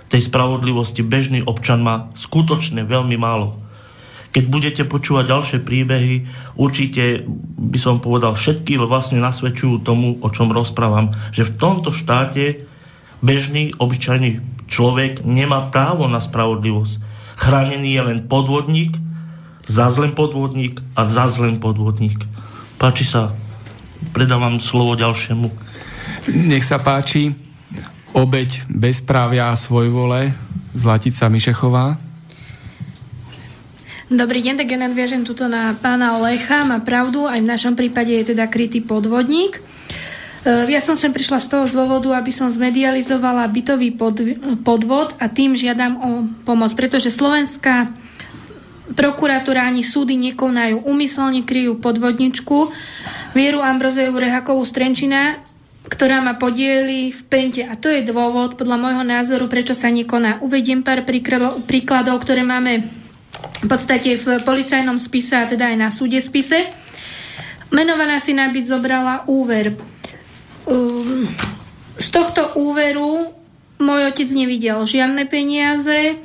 tej 0.10 0.22
spravodlivosti 0.26 1.06
bežný 1.06 1.46
občan 1.46 1.86
má 1.86 2.10
skutočne 2.18 2.88
veľmi 2.88 3.16
málo. 3.20 3.54
Keď 4.30 4.44
budete 4.46 4.84
počúvať 4.86 5.26
ďalšie 5.26 5.60
príbehy, 5.66 6.16
určite 6.54 7.26
by 7.58 7.80
som 7.82 7.98
povedal, 7.98 8.38
všetky 8.38 8.78
vlastne 8.78 9.18
nasvedčujú 9.22 9.82
tomu, 9.82 10.22
o 10.22 10.30
čom 10.30 10.54
rozprávam, 10.54 11.14
že 11.34 11.50
v 11.50 11.56
tomto 11.58 11.90
štáte 11.90 12.62
bežný, 13.26 13.74
obyčajný 13.78 14.38
človek 14.70 15.26
nemá 15.26 15.74
právo 15.74 16.06
na 16.06 16.22
spravodlivosť. 16.22 17.02
Chránený 17.42 17.90
je 17.90 18.02
len 18.06 18.20
podvodník, 18.30 18.94
zazlen 19.66 20.14
podvodník 20.14 20.78
a 20.94 21.10
zazlen 21.10 21.58
podvodník. 21.58 22.22
Páči 22.80 23.04
sa. 23.04 23.36
Predávam 24.16 24.56
slovo 24.56 24.96
ďalšiemu. 24.96 25.52
Nech 26.32 26.64
sa 26.64 26.80
páči. 26.80 27.36
Obeď 28.16 28.64
bezprávia 28.72 29.52
a 29.52 29.60
svojvole. 29.60 30.32
Zlatica 30.72 31.28
Mišechová. 31.28 32.00
Dobrý 34.08 34.40
deň, 34.48 34.64
tak 34.64 34.72
ja 34.72 34.80
nadviažem 34.80 35.28
tuto 35.28 35.52
na 35.52 35.76
pána 35.76 36.24
Olecha. 36.24 36.64
Má 36.64 36.80
pravdu, 36.80 37.28
aj 37.28 37.44
v 37.44 37.52
našom 37.52 37.76
prípade 37.76 38.16
je 38.16 38.32
teda 38.32 38.48
krytý 38.48 38.80
podvodník. 38.80 39.60
E, 39.60 40.72
ja 40.72 40.80
som 40.80 40.96
sem 40.96 41.12
prišla 41.12 41.44
z 41.44 41.52
toho 41.52 41.68
dôvodu, 41.68 42.16
aby 42.16 42.32
som 42.32 42.48
zmedializovala 42.48 43.44
bytový 43.52 43.92
podvod 44.64 45.20
a 45.20 45.28
tým 45.28 45.52
žiadam 45.52 46.00
o 46.00 46.10
pomoc, 46.48 46.72
pretože 46.80 47.12
Slovenská 47.12 47.92
prokuratúra 48.94 49.66
ani 49.66 49.86
súdy 49.86 50.18
nekonajú. 50.18 50.86
Umyselne 50.86 51.46
kryjú 51.46 51.78
podvodničku 51.78 52.70
Vieru 53.38 53.62
Ambrozeju 53.62 54.14
Rehakovú 54.16 54.66
Strenčina, 54.66 55.38
ktorá 55.90 56.22
ma 56.22 56.38
podieli 56.38 57.10
v 57.10 57.22
pente. 57.26 57.62
A 57.66 57.74
to 57.78 57.90
je 57.90 58.06
dôvod, 58.06 58.58
podľa 58.58 58.78
môjho 58.78 59.04
názoru, 59.06 59.50
prečo 59.50 59.74
sa 59.74 59.90
nekoná. 59.90 60.42
Uvediem 60.42 60.86
pár 60.86 61.06
príkladov, 61.66 62.22
ktoré 62.22 62.46
máme 62.46 62.86
v 63.40 63.68
podstate 63.68 64.20
v 64.20 64.42
policajnom 64.44 65.00
spise 65.00 65.34
a 65.38 65.50
teda 65.50 65.72
aj 65.72 65.78
na 65.78 65.90
súde 65.90 66.20
spise. 66.20 66.70
Menovaná 67.70 68.18
si 68.18 68.34
nábyt 68.34 68.66
zobrala 68.66 69.24
úver. 69.30 69.78
Um, 70.66 71.26
z 71.98 72.08
tohto 72.10 72.42
úveru 72.58 73.30
môj 73.80 74.12
otec 74.12 74.30
nevidel 74.34 74.84
žiadne 74.84 75.24
peniaze, 75.30 76.20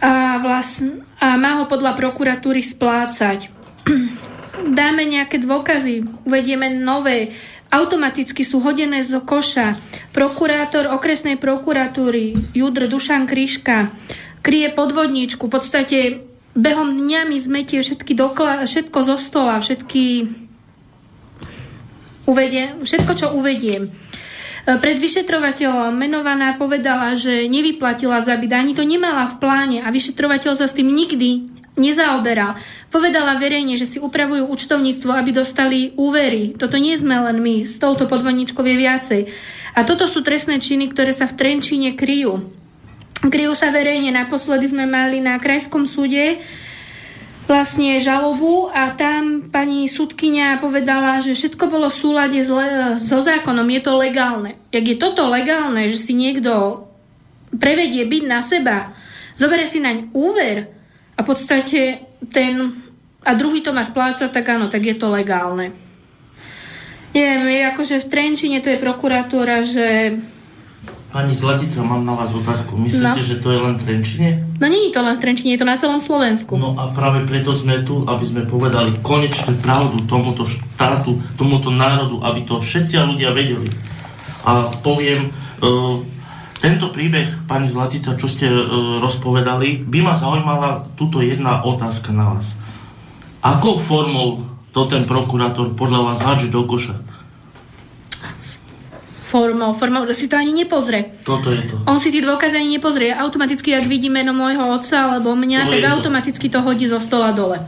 a, 0.00 0.40
vlastn- 0.40 1.04
a 1.20 1.36
má 1.36 1.60
ho 1.60 1.68
podľa 1.68 1.94
prokuratúry 1.94 2.64
splácať. 2.64 3.52
Dáme 4.80 5.04
nejaké 5.08 5.40
dôkazy, 5.40 6.24
uvedieme 6.24 6.72
nové, 6.72 7.32
automaticky 7.70 8.42
sú 8.42 8.60
hodené 8.60 9.04
zo 9.06 9.22
koša. 9.22 9.78
Prokurátor 10.10 10.90
okresnej 10.90 11.38
prokuratúry 11.38 12.34
Judr 12.52 12.90
Dušan 12.90 13.24
Kryška 13.30 13.88
kryje 14.40 14.72
podvodníčku, 14.72 15.46
v 15.46 15.52
podstate 15.52 15.98
behom 16.56 16.96
dňa 16.96 17.28
mi 17.28 17.36
zmetie 17.36 17.84
všetky 17.84 18.16
dokla- 18.16 18.64
všetko 18.64 18.98
zo 19.04 19.16
stola, 19.20 19.60
všetky 19.60 20.28
uvedie, 22.24 22.72
všetko, 22.80 23.12
čo 23.16 23.26
uvediem. 23.36 23.92
E, 24.70 24.78
pred 24.78 24.94
vyšetrovateľom 25.02 25.90
menovaná 25.90 26.54
povedala, 26.54 27.18
že 27.18 27.50
nevyplatila 27.50 28.22
za 28.22 28.38
byt, 28.38 28.54
ani 28.54 28.72
to 28.78 28.86
nemala 28.86 29.26
v 29.26 29.38
pláne 29.42 29.78
a 29.82 29.90
vyšetrovateľ 29.90 30.54
sa 30.54 30.70
s 30.70 30.76
tým 30.78 30.86
nikdy 30.86 31.50
nezaoberal. 31.74 32.54
Povedala 32.94 33.38
verejne, 33.38 33.74
že 33.74 33.86
si 33.86 33.98
upravujú 33.98 34.46
účtovníctvo, 34.46 35.10
aby 35.10 35.30
dostali 35.34 35.90
úvery. 35.98 36.54
Toto 36.54 36.78
nie 36.78 36.94
sme 36.94 37.18
len 37.18 37.42
my, 37.42 37.66
s 37.66 37.82
touto 37.82 38.06
podvodničkou 38.06 38.62
je 38.62 38.76
viacej. 38.76 39.20
A 39.74 39.86
toto 39.86 40.06
sú 40.10 40.22
trestné 40.22 40.58
činy, 40.58 40.90
ktoré 40.90 41.14
sa 41.14 41.30
v 41.30 41.38
Trenčíne 41.38 41.94
kryjú. 41.94 42.42
Kryjú 43.22 43.52
sa 43.54 43.70
verejne. 43.70 44.10
Naposledy 44.10 44.66
sme 44.66 44.84
mali 44.90 45.22
na 45.22 45.38
krajskom 45.38 45.86
súde 45.86 46.42
vlastne 47.48 47.98
žalobu 47.98 48.68
a 48.70 48.94
tam 48.94 49.48
pani 49.52 49.88
sudkynia 49.90 50.60
povedala, 50.62 51.22
že 51.22 51.34
všetko 51.34 51.64
bolo 51.66 51.88
v 51.88 52.00
súlade 52.00 52.40
so 52.42 53.18
zákonom, 53.20 53.66
je 53.66 53.82
to 53.82 53.92
legálne. 53.98 54.54
Jak 54.70 54.86
je 54.86 54.96
toto 54.96 55.26
legálne, 55.26 55.88
že 55.90 55.98
si 55.98 56.12
niekto 56.14 56.84
prevedie 57.56 58.06
byť 58.06 58.22
na 58.28 58.40
seba, 58.40 58.94
zoberie 59.34 59.66
si 59.66 59.82
naň 59.82 60.14
úver 60.14 60.70
a 61.16 61.20
v 61.20 61.26
podstate 61.26 61.98
ten 62.30 62.80
a 63.20 63.36
druhý 63.36 63.60
to 63.60 63.76
má 63.76 63.84
splácať, 63.84 64.32
tak 64.32 64.48
áno, 64.48 64.72
tak 64.72 64.80
je 64.80 64.96
to 64.96 65.12
legálne. 65.12 65.76
Neviem, 67.12 67.68
akože 67.68 68.00
v 68.00 68.08
Trenčine 68.08 68.64
to 68.64 68.72
je 68.72 68.80
prokuratúra, 68.80 69.60
že 69.60 70.16
Pani 71.10 71.34
Zlatica, 71.34 71.82
mám 71.82 72.06
na 72.06 72.14
vás 72.14 72.30
otázku. 72.30 72.78
Myslíte, 72.78 73.18
No. 73.18 73.26
že 73.26 73.42
to 73.42 73.50
je 73.50 73.58
len 73.58 73.74
v 73.74 73.82
Trenčine? 73.82 74.28
No 74.62 74.70
nie 74.70 74.86
je 74.86 74.94
to 74.94 75.02
len 75.02 75.18
v 75.18 75.22
Trenčine, 75.26 75.58
je 75.58 75.60
to 75.60 75.66
na 75.66 75.74
celom 75.74 75.98
Slovensku. 75.98 76.54
No 76.54 76.78
a 76.78 76.94
práve 76.94 77.26
preto 77.26 77.50
sme 77.50 77.82
tu, 77.82 78.06
aby 78.06 78.22
sme 78.22 78.46
povedali 78.46 78.94
konečne 79.02 79.58
pravdu 79.58 80.06
tomuto 80.06 80.46
štátu, 80.46 81.18
tomuto 81.34 81.74
národu, 81.74 82.22
aby 82.22 82.46
to 82.46 82.62
všetci 82.62 82.94
ľudia 83.10 83.34
vedeli. 83.34 83.66
A 84.46 84.70
poviem, 84.86 85.34
uh, 85.58 85.98
tento 86.62 86.94
príbeh, 86.94 87.26
pani 87.50 87.66
Zlatica, 87.66 88.14
čo 88.14 88.30
ste 88.30 88.46
uh, 88.46 89.02
rozpovedali, 89.02 89.82
by 89.82 89.98
ma 90.06 90.14
zaujímala 90.14 90.86
túto 90.94 91.18
jedna 91.18 91.66
otázka 91.66 92.14
na 92.14 92.38
vás. 92.38 92.54
Akou 93.42 93.82
formou 93.82 94.46
to 94.70 94.86
ten 94.86 95.02
prokurátor 95.02 95.74
podľa 95.74 96.14
vás 96.14 96.18
hádže 96.22 96.54
do 96.54 96.62
koša? 96.62 96.94
Formou, 99.30 99.70
formou, 99.78 100.02
že 100.10 100.18
si 100.18 100.26
to 100.26 100.34
ani 100.34 100.50
nepozrie. 100.50 101.14
Toto 101.22 101.54
je 101.54 101.62
to. 101.70 101.78
On 101.86 102.02
si 102.02 102.10
tie 102.10 102.18
dôkazy 102.18 102.58
ani 102.58 102.82
nepozrie. 102.82 103.14
Automaticky, 103.14 103.70
ak 103.78 103.86
vidí 103.86 104.10
meno 104.10 104.34
môjho 104.34 104.74
otca 104.74 105.06
alebo 105.06 105.38
To 105.38 105.38
mňa, 105.38 105.70
tak 105.70 105.78
je 105.78 105.86
to. 105.86 105.94
automaticky 105.94 106.46
to 106.50 106.58
hodí 106.66 106.90
zo 106.90 106.98
stola 106.98 107.30
dole. 107.30 107.62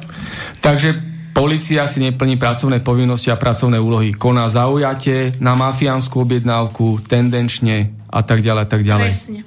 Takže 0.58 0.98
policia 1.30 1.86
si 1.86 2.02
neplní 2.02 2.34
pracovné 2.34 2.82
povinnosti 2.82 3.30
a 3.30 3.38
pracovné 3.38 3.78
úlohy. 3.78 4.10
Koná 4.10 4.50
zaujate 4.50 5.38
na 5.38 5.54
mafiánsku 5.54 6.18
objednávku, 6.26 7.06
tendenčne 7.06 7.94
a 8.10 8.26
tak 8.26 8.42
ďalej, 8.42 8.62
a 8.62 8.68
tak 8.68 8.82
ďalej. 8.82 9.10
Presne. 9.14 9.40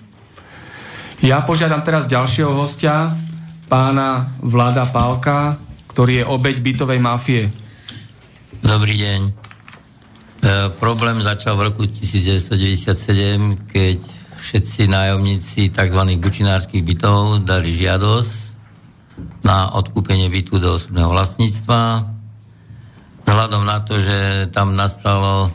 Ja 1.20 1.44
požiadam 1.44 1.84
teraz 1.84 2.08
ďalšieho 2.08 2.52
hostia, 2.56 3.12
pána 3.68 4.32
Vlada 4.40 4.88
Pálka, 4.88 5.60
ktorý 5.92 6.24
je 6.24 6.26
obeď 6.28 6.56
bytovej 6.64 7.00
mafie. 7.04 7.52
Dobrý 8.64 8.96
deň. 9.00 9.45
E, 10.46 10.70
problém 10.78 11.26
začal 11.26 11.58
v 11.58 11.74
roku 11.74 11.90
1997, 11.90 13.66
keď 13.66 13.98
všetci 14.38 14.86
nájomníci 14.86 15.74
tzv. 15.74 16.02
bučinárskych 16.22 16.86
bytov 16.86 17.42
dali 17.42 17.74
žiadosť 17.74 18.34
na 19.42 19.74
odkúpenie 19.74 20.30
bytu 20.30 20.62
do 20.62 20.78
osobného 20.78 21.10
vlastníctva. 21.10 22.06
Vzhľadom 23.26 23.66
na 23.66 23.82
to, 23.82 23.98
že 23.98 24.46
tam 24.54 24.78
nastalo 24.78 25.50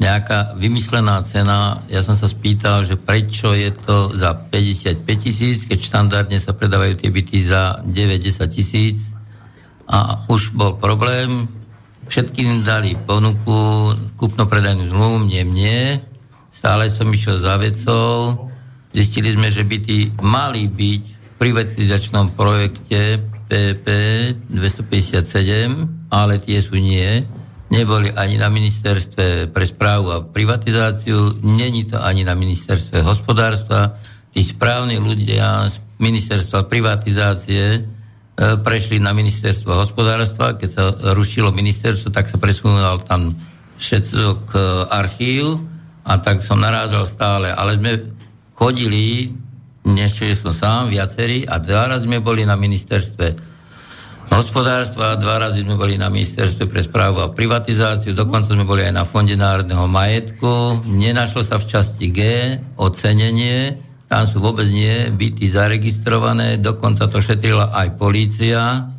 nejaká 0.00 0.56
vymyslená 0.56 1.20
cena, 1.28 1.84
ja 1.92 2.00
som 2.00 2.16
sa 2.16 2.24
spýtal, 2.24 2.88
že 2.88 2.96
prečo 2.96 3.52
je 3.52 3.68
to 3.76 4.16
za 4.16 4.32
55 4.32 5.04
tisíc, 5.20 5.68
keď 5.68 5.78
štandardne 5.84 6.40
sa 6.40 6.56
predávajú 6.56 6.96
tie 6.96 7.12
byty 7.12 7.44
za 7.44 7.84
9-10 7.84 8.56
tisíc. 8.56 8.96
A 9.84 10.24
už 10.32 10.56
bol 10.56 10.80
problém, 10.80 11.59
všetkým 12.10 12.66
dali 12.66 12.98
ponuku, 12.98 13.94
kúpno-predajnú 14.18 14.90
zmluvu, 14.90 15.30
mne, 15.30 15.40
mne. 15.46 15.80
Stále 16.50 16.90
som 16.90 17.06
išiel 17.06 17.38
za 17.38 17.54
vecou. 17.54 18.50
Zistili 18.90 19.30
sme, 19.30 19.54
že 19.54 19.62
byty 19.62 20.18
mali 20.18 20.66
byť 20.66 21.02
v 21.06 21.34
privatizačnom 21.38 22.34
projekte 22.34 23.22
PP 23.46 23.86
257, 24.50 26.10
ale 26.10 26.42
tie 26.42 26.58
sú 26.58 26.74
nie. 26.74 27.22
Neboli 27.70 28.10
ani 28.10 28.34
na 28.34 28.50
ministerstve 28.50 29.54
pre 29.54 29.62
správu 29.62 30.10
a 30.10 30.26
privatizáciu, 30.26 31.38
není 31.46 31.86
to 31.86 32.02
ani 32.02 32.26
na 32.26 32.34
ministerstve 32.34 33.06
hospodárstva. 33.06 33.94
Tí 34.34 34.42
správni 34.42 34.98
ľudia 34.98 35.70
z 35.70 35.78
ministerstva 36.02 36.66
privatizácie 36.66 37.86
prešli 38.40 38.96
na 38.96 39.12
ministerstvo 39.12 39.76
hospodárstva. 39.76 40.56
Keď 40.56 40.68
sa 40.68 40.84
rušilo 41.12 41.52
ministerstvo, 41.52 42.08
tak 42.08 42.24
sa 42.24 42.40
presunul 42.40 42.96
tam 43.04 43.36
všetok 43.76 44.40
e, 44.52 44.58
archív 44.88 45.60
a 46.04 46.16
tak 46.16 46.40
som 46.40 46.60
narážal 46.60 47.04
stále. 47.04 47.52
Ale 47.52 47.76
sme 47.76 48.00
chodili, 48.56 49.32
niečo 49.84 50.24
som 50.36 50.52
sám, 50.52 50.82
viacerí 50.92 51.44
a 51.44 51.60
dva 51.60 51.96
raz 51.96 52.04
sme 52.04 52.20
boli 52.20 52.44
na 52.48 52.56
ministerstve 52.56 53.50
hospodárstva, 54.30 55.18
dva 55.18 55.42
razy 55.42 55.66
sme 55.66 55.74
boli 55.74 55.98
na 55.98 56.06
ministerstve 56.06 56.70
pre 56.70 56.86
správu 56.86 57.18
a 57.20 57.34
privatizáciu, 57.34 58.14
dokonca 58.14 58.54
sme 58.54 58.62
boli 58.62 58.86
aj 58.86 58.94
na 58.94 59.02
Fonde 59.02 59.34
národného 59.34 59.90
majetku. 59.90 60.86
Nenašlo 60.86 61.42
sa 61.42 61.58
v 61.58 61.66
časti 61.66 62.06
G 62.14 62.20
ocenenie, 62.78 63.89
tam 64.10 64.26
sú 64.26 64.42
vôbec 64.42 64.66
nie 64.66 65.06
byty 65.14 65.46
zaregistrované, 65.54 66.58
dokonca 66.58 67.06
to 67.06 67.22
šetrila 67.22 67.70
aj 67.70 67.94
polícia. 67.94 68.90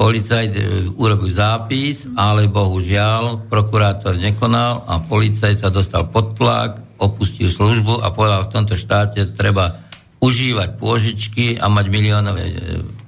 Policajt 0.00 0.52
e, 0.56 0.62
urobil 0.96 1.28
zápis, 1.28 2.08
ale 2.16 2.48
bohužiaľ 2.48 3.44
prokurátor 3.52 4.16
nekonal 4.16 4.88
a 4.88 5.04
policajt 5.04 5.60
sa 5.60 5.68
dostal 5.68 6.08
pod 6.08 6.32
tlak, 6.40 6.80
opustil 6.96 7.52
službu 7.52 8.00
a 8.00 8.08
povedal, 8.08 8.48
v 8.48 8.52
tomto 8.56 8.74
štáte 8.80 9.36
treba 9.36 9.84
užívať 10.24 10.80
pôžičky 10.80 11.60
a 11.60 11.68
mať 11.68 11.86
miliónové 11.92 12.44
e, 12.48 12.56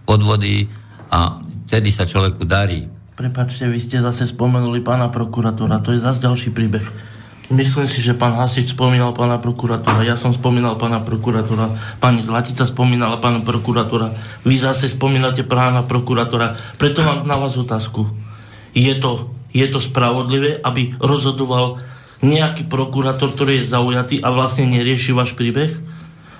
podvody 0.04 0.68
a 1.08 1.40
vtedy 1.66 1.88
sa 1.88 2.04
človeku 2.04 2.44
darí. 2.44 2.84
Prepačte, 3.16 3.64
vy 3.64 3.80
ste 3.80 4.04
zase 4.04 4.28
spomenuli 4.28 4.84
pána 4.84 5.08
prokurátora, 5.08 5.80
to 5.80 5.96
je 5.96 6.04
zase 6.04 6.20
ďalší 6.20 6.52
príbeh. 6.52 7.15
Myslím 7.46 7.86
si, 7.86 8.02
že 8.02 8.18
pán 8.18 8.34
Hasič 8.34 8.74
spomínal 8.74 9.14
pána 9.14 9.38
prokurátora, 9.38 10.02
ja 10.02 10.18
som 10.18 10.34
spomínal 10.34 10.74
pána 10.74 10.98
prokurátora, 10.98 11.70
pani 12.02 12.18
Zlatica 12.18 12.66
spomínala 12.66 13.22
pána 13.22 13.38
prokurátora, 13.38 14.10
vy 14.42 14.58
zase 14.58 14.90
spomínate 14.90 15.46
pána 15.46 15.86
prokurátora, 15.86 16.58
preto 16.74 17.06
mám 17.06 17.22
na 17.22 17.38
vás 17.38 17.54
otázku. 17.54 18.10
Je 18.74 18.90
to, 18.98 19.30
je 19.54 19.62
to 19.70 19.78
spravodlivé, 19.78 20.58
aby 20.66 20.98
rozhodoval 20.98 21.78
nejaký 22.18 22.66
prokurátor, 22.66 23.30
ktorý 23.30 23.62
je 23.62 23.70
zaujatý 23.70 24.16
a 24.26 24.34
vlastne 24.34 24.66
nerieši 24.66 25.14
váš 25.14 25.38
príbeh? 25.38 25.70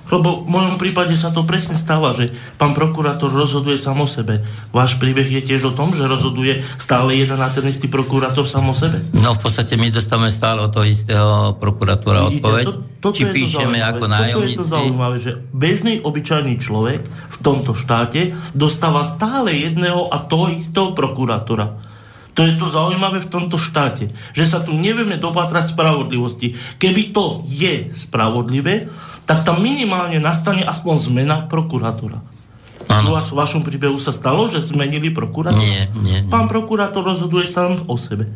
Lebo 0.07 0.41
v 0.41 0.47
mojom 0.47 0.75
prípade 0.75 1.11
sa 1.13 1.29
to 1.29 1.43
presne 1.43 1.75
stáva, 1.75 2.11
že 2.11 2.29
pán 2.55 2.71
prokurátor 2.71 3.27
rozhoduje 3.27 3.75
sám 3.75 3.99
o 3.99 4.07
sebe. 4.07 4.39
Váš 4.69 4.95
príbeh 4.95 5.25
je 5.25 5.43
tiež 5.43 5.67
o 5.67 5.73
tom, 5.73 5.89
že 5.89 6.03
rozhoduje 6.03 6.63
stále 6.75 7.13
jeden 7.13 7.35
a 7.35 7.47
ten 7.47 7.63
istý 7.63 7.85
prokurátor 7.85 8.43
sám 8.43 8.67
o 8.67 8.73
sebe. 8.73 9.03
No 9.11 9.31
v 9.31 9.41
podstate 9.41 9.75
my 9.75 9.89
dostávame 9.89 10.29
stále 10.29 10.59
od 10.59 10.71
toho 10.71 10.83
istého 10.83 11.27
prokuratúra 11.55 12.25
Vidíte, 12.25 12.39
odpoveď, 12.39 12.65
to- 12.65 12.79
toto 12.97 13.13
či 13.13 13.21
je 13.21 13.27
to 13.27 13.35
píšeme 13.35 13.77
zaujímavé. 13.77 13.83
ako 13.85 13.99
Toto 13.99 14.07
je 14.07 14.09
to 14.09 14.15
nájomníci. 14.15 14.63
zaujímavé, 14.65 15.15
že 15.19 15.31
bežný, 15.51 15.93
obyčajný 15.99 16.53
človek 16.57 17.01
v 17.05 17.37
tomto 17.39 17.71
štáte 17.71 18.21
dostáva 18.51 19.03
stále 19.03 19.53
jedného 19.53 20.07
a 20.07 20.17
toho 20.19 20.49
istého 20.49 20.91
prokurátora. 20.91 21.77
To 22.37 22.45
je 22.45 22.53
to 22.53 22.69
zaujímavé 22.69 23.25
v 23.25 23.31
tomto 23.33 23.57
štáte, 23.57 24.13
že 24.37 24.45
sa 24.45 24.61
tu 24.61 24.77
nevieme 24.77 25.17
dopatrať 25.17 25.73
spravodlivosti. 25.73 26.53
Keby 26.77 27.09
to 27.09 27.41
je 27.49 27.89
spravodlivé, 27.97 28.93
tak 29.25 29.41
tam 29.41 29.57
minimálne 29.57 30.21
nastane 30.21 30.61
aspoň 30.61 30.95
zmena 31.01 31.49
prokurátora. 31.49 32.21
U 32.87 32.93
Áno. 32.93 33.17
vás 33.17 33.33
v 33.33 33.41
vašom 33.41 33.65
príbehu 33.65 33.97
sa 33.97 34.13
stalo, 34.13 34.47
že 34.47 34.61
zmenili 34.61 35.09
prokurátora? 35.09 35.59
Nie, 35.59 35.89
nie, 35.97 36.23
nie. 36.23 36.29
Pán 36.29 36.45
prokurátor 36.45 37.03
rozhoduje 37.03 37.49
sám 37.49 37.83
o 37.89 37.97
sebe. 37.97 38.29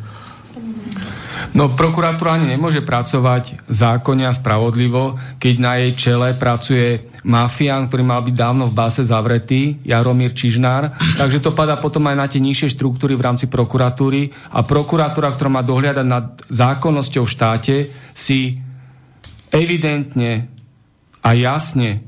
No 1.50 1.66
prokuratúra 1.66 2.38
ani 2.38 2.54
nemôže 2.54 2.80
pracovať 2.80 3.66
zákonne 3.66 4.30
a 4.30 4.36
spravodlivo, 4.36 5.18
keď 5.42 5.54
na 5.58 5.72
jej 5.82 5.92
čele 5.98 6.38
pracuje 6.38 7.10
mafián, 7.22 7.86
ktorý 7.86 8.02
mal 8.02 8.22
byť 8.22 8.34
dávno 8.34 8.66
v 8.66 8.76
báse 8.76 9.02
zavretý, 9.06 9.78
Jaromír 9.86 10.34
Čižnár. 10.34 10.90
Takže 11.18 11.38
to 11.38 11.54
padá 11.54 11.78
potom 11.78 12.06
aj 12.10 12.16
na 12.18 12.26
tie 12.26 12.42
nižšie 12.42 12.74
štruktúry 12.74 13.14
v 13.14 13.24
rámci 13.26 13.46
prokuratúry 13.46 14.34
a 14.50 14.66
prokuratúra, 14.66 15.30
ktorá 15.30 15.50
má 15.50 15.62
dohliadať 15.62 16.06
nad 16.06 16.34
zákonnosťou 16.50 17.22
v 17.26 17.34
štáte, 17.34 17.76
si 18.12 18.58
evidentne 19.54 20.50
a 21.22 21.30
jasne 21.38 22.02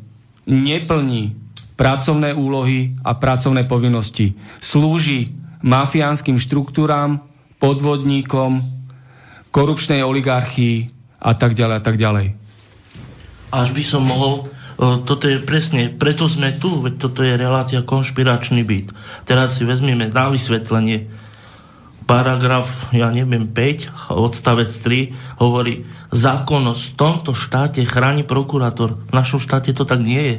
neplní 0.45 1.39
pracovné 1.79 2.35
úlohy 2.35 2.95
a 3.07 3.15
pracovné 3.15 3.67
povinnosti. 3.67 4.35
Slúži 4.59 5.31
mafiánskym 5.63 6.43
štruktúram, 6.43 7.23
podvodníkom, 7.63 8.74
korupčnej 9.55 10.03
oligarchii 10.03 10.91
a 11.23 11.39
tak 11.39 11.55
ďalej 11.55 11.77
a 11.79 11.83
tak 11.83 11.95
ďalej. 11.95 12.35
Až 13.55 13.71
by 13.71 13.85
som 13.87 14.03
mohol, 14.03 14.43
e, 14.43 14.99
toto 15.07 15.31
je 15.31 15.39
presne, 15.39 15.95
preto 15.95 16.27
sme 16.27 16.51
tu, 16.59 16.83
veď 16.83 16.99
toto 16.99 17.23
je 17.23 17.39
relácia 17.39 17.87
konšpiračný 17.87 18.67
byt. 18.67 18.91
Teraz 19.23 19.55
si 19.55 19.63
vezmeme 19.63 20.11
na 20.11 20.27
vysvetlenie. 20.27 21.07
Paragraf, 22.05 22.93
ja 22.93 23.09
neviem, 23.15 23.47
5, 23.47 24.13
odstavec 24.13 24.75
3 24.75 25.15
hovorí, 25.39 25.87
zákonnosť 26.11 26.83
v 26.91 26.97
tomto 26.99 27.33
štáte 27.33 27.81
chráni 27.87 28.27
prokurátor. 28.27 28.99
V 29.09 29.13
našom 29.15 29.39
štáte 29.39 29.71
to 29.73 29.87
tak 29.87 30.03
nie 30.03 30.21
je. 30.21 30.37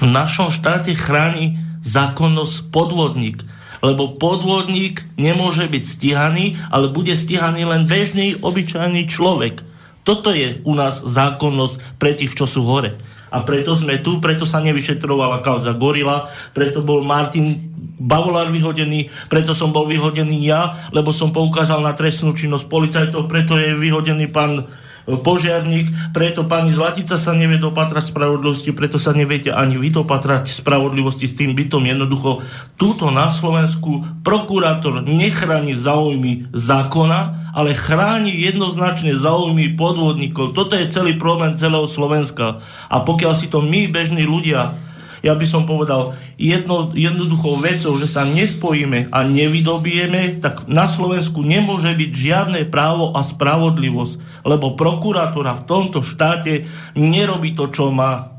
V 0.00 0.08
našom 0.08 0.48
štáte 0.50 0.96
chráni 0.96 1.60
zákonnosť 1.84 2.72
podvodník 2.72 3.44
lebo 3.84 4.16
podvodník 4.16 5.04
nemôže 5.20 5.68
byť 5.68 5.84
stíhaný, 5.84 6.56
ale 6.72 6.88
bude 6.88 7.12
stíhaný 7.12 7.68
len 7.68 7.84
bežný, 7.84 8.40
obyčajný 8.40 9.04
človek. 9.12 9.60
Toto 10.08 10.32
je 10.32 10.64
u 10.64 10.72
nás 10.72 11.04
zákonnosť 11.04 12.00
pre 12.00 12.16
tých, 12.16 12.32
čo 12.32 12.48
sú 12.48 12.64
hore. 12.64 12.96
A 13.28 13.44
preto 13.44 13.76
sme 13.76 14.00
tu, 14.00 14.24
preto 14.24 14.48
sa 14.48 14.64
nevyšetrovala 14.64 15.44
kauza 15.44 15.76
Gorila, 15.76 16.32
preto 16.56 16.80
bol 16.80 17.04
Martin 17.04 17.76
Bavolár 17.94 18.48
vyhodený, 18.48 19.12
preto 19.28 19.52
som 19.52 19.70
bol 19.70 19.84
vyhodený 19.84 20.48
ja, 20.48 20.76
lebo 20.90 21.12
som 21.12 21.34
poukázal 21.34 21.84
na 21.84 21.92
trestnú 21.92 22.32
činnosť 22.32 22.66
policajtov, 22.66 23.28
preto 23.28 23.60
je 23.60 23.76
vyhodený 23.76 24.32
pán 24.32 24.64
požiarník, 25.04 26.14
preto 26.16 26.48
pani 26.48 26.72
Zlatica 26.72 27.20
sa 27.20 27.32
nevie 27.36 27.60
dopatrať 27.60 28.12
spravodlivosti, 28.12 28.72
preto 28.72 28.96
sa 28.96 29.12
neviete 29.12 29.52
ani 29.52 29.76
vy 29.76 29.92
dopatrať 29.92 30.48
spravodlivosti 30.48 31.28
s 31.28 31.36
tým 31.36 31.52
bytom. 31.52 31.84
Jednoducho, 31.84 32.40
túto 32.80 33.12
na 33.12 33.28
Slovensku 33.28 34.04
prokurátor 34.24 35.04
nechráni 35.04 35.76
záujmy 35.76 36.48
zákona, 36.52 37.52
ale 37.54 37.70
chráni 37.76 38.34
jednoznačne 38.34 39.14
záujmy 39.14 39.78
podvodníkov. 39.78 40.58
Toto 40.58 40.74
je 40.74 40.90
celý 40.90 41.14
problém 41.14 41.54
celého 41.54 41.86
Slovenska. 41.86 42.58
A 42.90 43.04
pokiaľ 43.04 43.32
si 43.38 43.46
to 43.46 43.62
my, 43.62 43.86
bežní 43.92 44.26
ľudia, 44.26 44.83
ja 45.24 45.32
by 45.32 45.46
som 45.48 45.64
povedal, 45.64 46.12
jedno, 46.36 46.92
jednoduchou 46.92 47.56
vecou, 47.56 47.96
že 47.96 48.04
sa 48.04 48.28
nespojíme 48.28 49.08
a 49.08 49.24
nevydobijeme, 49.24 50.44
tak 50.44 50.68
na 50.68 50.84
Slovensku 50.84 51.40
nemôže 51.40 51.96
byť 51.96 52.10
žiadne 52.12 52.60
právo 52.68 53.16
a 53.16 53.24
spravodlivosť, 53.24 54.44
lebo 54.44 54.76
prokuratúra 54.76 55.64
v 55.64 55.66
tomto 55.66 56.04
štáte 56.04 56.68
nerobí 56.92 57.56
to, 57.56 57.72
čo 57.72 57.88
má. 57.88 58.36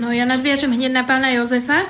No 0.00 0.08
ja 0.08 0.24
nadviažem 0.24 0.72
hneď 0.72 0.92
na 0.96 1.04
pána 1.04 1.36
Jozefa. 1.36 1.84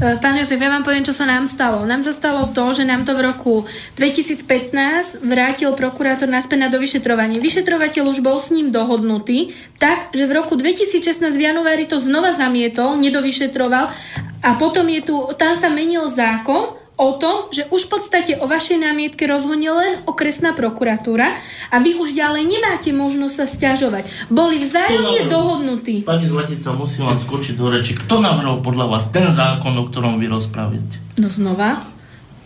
E, 0.00 0.16
pán 0.16 0.32
Jozef, 0.32 0.56
ja 0.56 0.72
vám 0.72 0.80
poviem, 0.80 1.04
čo 1.04 1.12
sa 1.12 1.28
nám 1.28 1.44
stalo. 1.44 1.84
Nám 1.84 2.00
sa 2.00 2.16
stalo 2.16 2.48
to, 2.56 2.72
že 2.72 2.88
nám 2.88 3.04
to 3.04 3.12
v 3.12 3.20
roku 3.20 3.68
2015 4.00 5.20
vrátil 5.20 5.76
prokurátor 5.76 6.24
naspäť 6.24 6.56
na 6.56 6.68
dovyšetrovanie. 6.72 7.36
Vyšetrovateľ 7.36 8.08
už 8.08 8.24
bol 8.24 8.40
s 8.40 8.48
ním 8.48 8.72
dohodnutý, 8.72 9.52
tak, 9.76 10.08
že 10.16 10.24
v 10.24 10.40
roku 10.40 10.56
2016 10.56 11.20
v 11.20 11.42
januári 11.52 11.84
to 11.84 12.00
znova 12.00 12.32
zamietol, 12.32 12.96
nedovyšetroval 12.96 13.92
a 14.40 14.50
potom 14.56 14.88
je 14.88 15.04
tu, 15.04 15.20
tam 15.36 15.52
sa 15.52 15.68
menil 15.68 16.08
zákon 16.08 16.79
o 17.00 17.16
tom, 17.16 17.48
že 17.48 17.64
už 17.72 17.88
v 17.88 17.90
podstate 17.96 18.32
o 18.36 18.44
vašej 18.44 18.84
námietke 18.84 19.24
rozhodne 19.24 19.72
len 19.72 19.92
okresná 20.04 20.52
prokuratúra 20.52 21.32
a 21.72 21.76
vy 21.80 21.96
už 21.96 22.12
ďalej 22.12 22.44
nemáte 22.44 22.92
možnosť 22.92 23.34
sa 23.40 23.46
stiažovať. 23.48 24.04
Boli 24.28 24.60
vzájomne 24.60 25.32
dohodnutí. 25.32 26.04
Pani 26.04 26.28
Zlatica, 26.28 26.76
musím 26.76 27.08
vám 27.08 27.16
skočiť 27.16 27.56
do 27.56 27.72
reči. 27.72 27.96
Kto 27.96 28.20
navrhol 28.20 28.60
podľa 28.60 28.92
vás 28.92 29.08
ten 29.08 29.32
zákon, 29.32 29.72
o 29.80 29.88
ktorom 29.88 30.20
vy 30.20 30.28
rozprávate? 30.28 31.00
No 31.16 31.32
znova, 31.32 31.80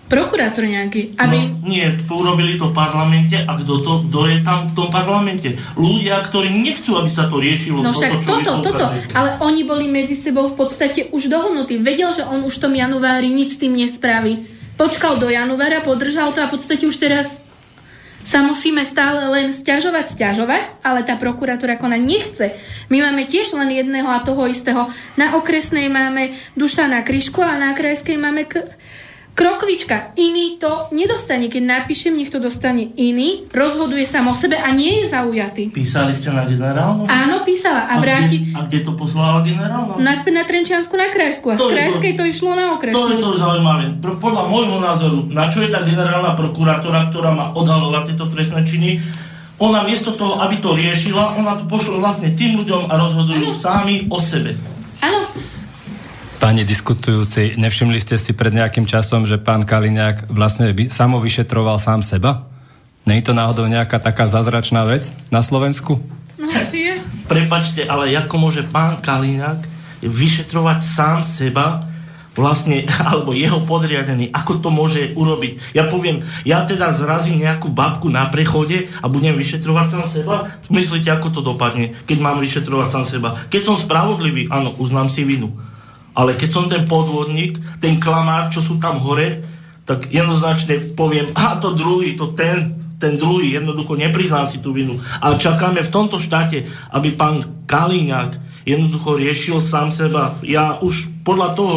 Prokurátor 0.05 0.69
nejaký. 0.69 1.17
Aby... 1.17 1.49
No, 1.49 1.65
nie, 1.65 1.89
urobili 2.13 2.61
to 2.61 2.69
v 2.71 2.77
parlamente 2.77 3.41
a 3.41 3.57
kto, 3.57 3.81
to, 3.81 3.93
kto 4.05 4.21
je 4.29 4.39
tam 4.45 4.69
v 4.69 4.73
tom 4.77 4.89
parlamente? 4.93 5.57
Ľudia, 5.81 6.21
ktorí 6.29 6.53
nechcú, 6.53 7.01
aby 7.01 7.09
sa 7.09 7.25
to 7.25 7.41
riešilo. 7.41 7.81
No 7.81 7.97
však 7.97 8.21
toto, 8.21 8.61
toto, 8.61 8.85
ale 9.17 9.31
oni 9.41 9.65
boli 9.65 9.89
medzi 9.89 10.21
sebou 10.21 10.53
v 10.53 10.61
podstate 10.61 11.09
už 11.09 11.33
dohodnutí. 11.33 11.81
Vedel, 11.81 12.13
že 12.13 12.23
on 12.29 12.45
už 12.45 12.61
v 12.61 12.63
tom 12.69 12.75
januári 12.77 13.33
nič 13.33 13.57
s 13.57 13.61
tým 13.65 13.73
nespraví. 13.73 14.45
Počkal 14.77 15.17
do 15.17 15.33
januára, 15.33 15.81
podržal 15.81 16.37
to 16.37 16.45
a 16.45 16.51
v 16.51 16.61
podstate 16.61 16.85
už 16.85 17.01
teraz 17.01 17.41
sa 18.25 18.41
musíme 18.41 18.81
stále 18.89 19.21
len 19.29 19.53
stiažovať, 19.53 20.17
stiažovať, 20.17 20.81
ale 20.81 21.05
tá 21.05 21.13
prokuratúra 21.15 21.77
koná 21.77 22.01
nechce. 22.01 22.57
My 22.89 23.05
máme 23.05 23.29
tiež 23.29 23.53
len 23.53 23.69
jedného 23.69 24.09
a 24.09 24.25
toho 24.25 24.49
istého. 24.49 24.89
Na 25.21 25.37
okresnej 25.37 25.93
máme 25.93 26.33
Dušana 26.57 27.05
Kryšku 27.05 27.45
a 27.45 27.61
na 27.61 27.77
krajskej 27.77 28.17
máme 28.17 28.49
k- 28.49 28.65
Krokvička, 29.35 30.15
iný 30.15 30.63
to 30.63 30.95
nedostane. 30.95 31.51
Keď 31.51 31.63
napíšem, 31.67 32.15
nech 32.15 32.31
to 32.31 32.39
dostane 32.39 32.95
iný, 32.95 33.51
rozhoduje 33.51 34.07
sa 34.07 34.23
o 34.23 34.31
sebe 34.31 34.55
a 34.55 34.71
nie 34.71 35.03
je 35.03 35.11
zaujatý. 35.11 35.75
Písali 35.75 36.15
ste 36.15 36.31
na 36.31 36.47
generálnu? 36.47 37.11
Áno, 37.11 37.43
písala. 37.43 37.83
A, 37.91 37.99
a, 37.99 38.03
vráti... 38.03 38.47
kde, 38.47 38.55
a 38.55 38.61
kde 38.71 38.79
to 38.87 38.95
poslala 38.95 39.43
generálna? 39.43 39.99
Naspäť 39.99 40.33
na 40.39 40.45
Trenčiansku 40.47 40.95
na 40.95 41.11
Krajsku. 41.11 41.51
A 41.51 41.59
to 41.59 41.67
z 41.67 41.75
Krajskej 41.75 42.13
to... 42.15 42.23
to 42.23 42.31
išlo 42.31 42.55
na 42.55 42.79
okresnú. 42.79 42.95
To 42.95 43.11
je 43.11 43.19
to 43.19 43.31
zaujímavé. 43.35 43.85
Podľa 43.99 44.43
môjho 44.47 44.79
názoru, 44.79 45.19
na 45.35 45.51
čo 45.51 45.67
je 45.67 45.69
tá 45.75 45.83
generálna 45.83 46.39
prokurátora, 46.39 47.11
ktorá 47.11 47.35
má 47.35 47.51
odhalovať 47.59 48.15
tieto 48.15 48.31
trestné 48.31 48.63
činy, 48.63 49.03
ona 49.59 49.83
miesto 49.83 50.15
toho, 50.15 50.39
aby 50.47 50.63
to 50.63 50.79
riešila, 50.79 51.35
ona 51.35 51.59
to 51.59 51.67
pošlo 51.67 51.99
vlastne 51.99 52.31
tým 52.39 52.59
ľuďom 52.63 52.87
a 52.87 52.95
rozhodujú 53.03 53.51
ano. 53.51 53.59
sami 53.59 54.07
o 54.11 54.19
sebe. 54.23 54.55
Áno, 55.03 55.27
Pani 56.45 56.61
diskutujúci, 56.61 57.57
nevšimli 57.57 57.97
ste 58.05 58.21
si 58.21 58.37
pred 58.37 58.53
nejakým 58.53 58.85
časom, 58.85 59.25
že 59.25 59.41
pán 59.41 59.65
Kaliňák 59.65 60.29
vlastne 60.29 60.77
samo 60.93 61.17
vyšetroval 61.17 61.81
sám 61.81 62.05
seba? 62.05 62.45
Nie 63.09 63.25
je 63.25 63.33
to 63.33 63.33
náhodou 63.33 63.65
nejaká 63.65 63.97
taká 63.97 64.29
zázračná 64.29 64.85
vec 64.85 65.17
na 65.33 65.41
Slovensku? 65.41 66.05
No. 66.37 66.53
Prepačte, 67.33 67.89
ale 67.89 68.13
ako 68.13 68.37
môže 68.37 68.61
pán 68.69 69.01
Kaliňák 69.01 69.65
vyšetrovať 70.05 70.85
sám 70.85 71.25
seba, 71.25 71.89
vlastne, 72.37 72.85
alebo 73.09 73.33
jeho 73.33 73.65
podriadený, 73.65 74.29
ako 74.37 74.61
to 74.61 74.69
môže 74.69 75.17
urobiť. 75.17 75.73
Ja 75.73 75.89
poviem, 75.89 76.29
ja 76.45 76.69
teda 76.69 76.93
zrazím 76.93 77.41
nejakú 77.41 77.73
babku 77.73 78.13
na 78.13 78.29
prechode 78.29 78.93
a 79.01 79.09
budem 79.09 79.33
vyšetrovať 79.33 79.87
sám 79.97 80.05
seba? 80.05 80.35
Myslíte, 80.69 81.09
ako 81.09 81.29
to 81.33 81.41
dopadne, 81.41 81.97
keď 82.05 82.21
mám 82.21 82.37
vyšetrovať 82.37 82.89
sám 82.93 83.05
seba? 83.09 83.33
Keď 83.49 83.65
som 83.65 83.81
spravodlivý, 83.81 84.53
áno, 84.53 84.77
uznám 84.77 85.09
si 85.09 85.25
vinu 85.25 85.73
ale 86.15 86.39
keď 86.39 86.49
som 86.51 86.71
ten 86.71 86.87
podvodník, 86.87 87.59
ten 87.83 87.99
klamár, 87.99 88.49
čo 88.55 88.63
sú 88.63 88.79
tam 88.79 89.03
hore, 89.03 89.43
tak 89.85 90.09
jednoznačne 90.09 90.95
poviem, 90.97 91.29
a 91.35 91.59
to 91.61 91.75
druhý, 91.77 92.17
to 92.17 92.33
ten, 92.33 92.73
ten 92.97 93.21
druhý, 93.21 93.53
jednoducho 93.53 93.99
nepriznám 93.99 94.49
si 94.49 94.63
tú 94.63 94.73
vinu. 94.73 94.97
Ale 95.21 95.37
čakáme 95.37 95.83
v 95.85 95.93
tomto 95.93 96.17
štáte, 96.17 96.65
aby 96.95 97.13
pán 97.13 97.67
Kalíňák 97.69 98.41
jednoducho 98.65 99.21
riešil 99.21 99.59
sám 99.61 99.93
seba. 99.93 100.39
Ja 100.41 100.81
už 100.81 101.13
podľa 101.27 101.53
toho, 101.53 101.77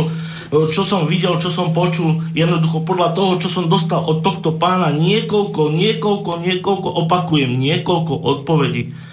čo 0.71 0.87
som 0.87 1.03
videl, 1.03 1.35
čo 1.43 1.51
som 1.51 1.75
počul, 1.75 2.23
jednoducho 2.31 2.87
podľa 2.87 3.11
toho, 3.11 3.35
čo 3.43 3.51
som 3.51 3.67
dostal 3.67 3.99
od 3.99 4.23
tohto 4.23 4.55
pána 4.55 4.95
niekoľko, 4.95 5.75
niekoľko, 5.75 6.31
niekoľko, 6.47 6.89
opakujem, 7.03 7.51
niekoľko 7.59 8.13
odpovedí 8.15 9.06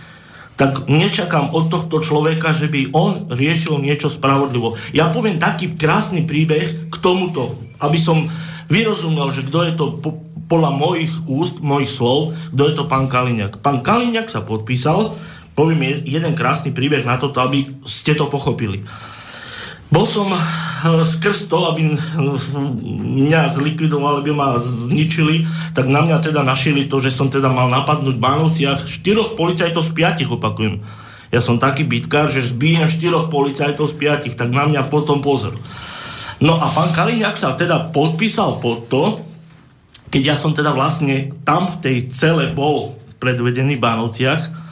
tak 0.55 0.87
nečakám 0.87 1.51
od 1.51 1.67
tohto 1.67 1.99
človeka, 1.99 2.55
že 2.55 2.71
by 2.71 2.95
on 2.95 3.27
riešil 3.31 3.83
niečo 3.83 4.07
spravodlivo. 4.07 4.79
Ja 4.95 5.11
poviem 5.11 5.43
taký 5.43 5.75
krásny 5.75 6.23
príbeh 6.23 6.91
k 6.91 6.97
tomuto, 7.03 7.59
aby 7.83 7.99
som 7.99 8.31
vyrozumel, 8.71 9.35
že 9.35 9.47
kto 9.47 9.59
je 9.67 9.73
to 9.75 9.85
po, 9.99 10.11
podľa 10.47 10.71
mojich 10.79 11.13
úst, 11.27 11.59
mojich 11.59 11.91
slov, 11.91 12.39
kto 12.55 12.63
je 12.71 12.75
to 12.79 12.85
pán 12.87 13.11
Kaliňák. 13.11 13.59
Pán 13.59 13.83
Kaliňák 13.83 14.31
sa 14.31 14.47
podpísal, 14.47 15.19
poviem 15.59 16.07
jeden 16.07 16.39
krásny 16.39 16.71
príbeh 16.71 17.03
na 17.03 17.19
toto, 17.19 17.43
aby 17.43 17.67
ste 17.83 18.15
to 18.15 18.31
pochopili. 18.31 18.87
Bol 19.95 20.11
som 20.11 20.27
eh, 20.27 20.43
skrz 21.07 21.47
to, 21.47 21.71
aby 21.71 21.95
mňa 22.99 23.55
zlikvidovali, 23.55 24.27
aby 24.27 24.33
ma 24.35 24.59
zničili, 24.59 25.47
tak 25.71 25.87
na 25.87 26.03
mňa 26.03 26.19
teda 26.19 26.43
našili 26.43 26.91
to, 26.91 26.99
že 26.99 27.15
som 27.15 27.31
teda 27.31 27.47
mal 27.47 27.71
napadnúť 27.71 28.19
v 28.19 28.25
Bánovciach 28.27 28.91
štyroch 28.91 29.39
policajtov 29.39 29.87
z 29.87 29.95
piatich, 29.95 30.27
opakujem. 30.27 30.83
Ja 31.31 31.39
som 31.39 31.63
taký 31.63 31.87
bytkár, 31.87 32.35
že 32.35 32.43
zbijem 32.43 32.91
štyroch 32.91 33.31
policajtov 33.31 33.91
z 33.91 33.95
piatich, 33.95 34.35
tak 34.35 34.51
na 34.51 34.67
mňa 34.67 34.91
potom 34.91 35.23
pozor. 35.23 35.55
No 36.43 36.59
a 36.59 36.67
pán 36.75 36.91
Kaliňák 36.91 37.39
sa 37.39 37.55
teda 37.55 37.95
podpísal 37.95 38.59
pod 38.59 38.91
to, 38.91 39.23
keď 40.11 40.35
ja 40.35 40.37
som 40.39 40.51
teda 40.55 40.75
vlastne 40.75 41.35
tam 41.47 41.71
v 41.71 41.77
tej 41.83 41.97
cele 42.11 42.51
bol 42.51 42.99
predvedený 43.23 43.79
v 43.79 43.83
Bánovciach, 43.83 44.64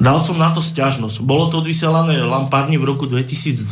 Dal 0.00 0.18
som 0.22 0.40
na 0.40 0.54
to 0.54 0.64
stiažnosť. 0.64 1.20
Bolo 1.24 1.52
to 1.52 1.60
vysielané 1.60 2.20
Lampárni 2.22 2.80
v 2.80 2.88
roku 2.88 3.04
2012 3.04 3.64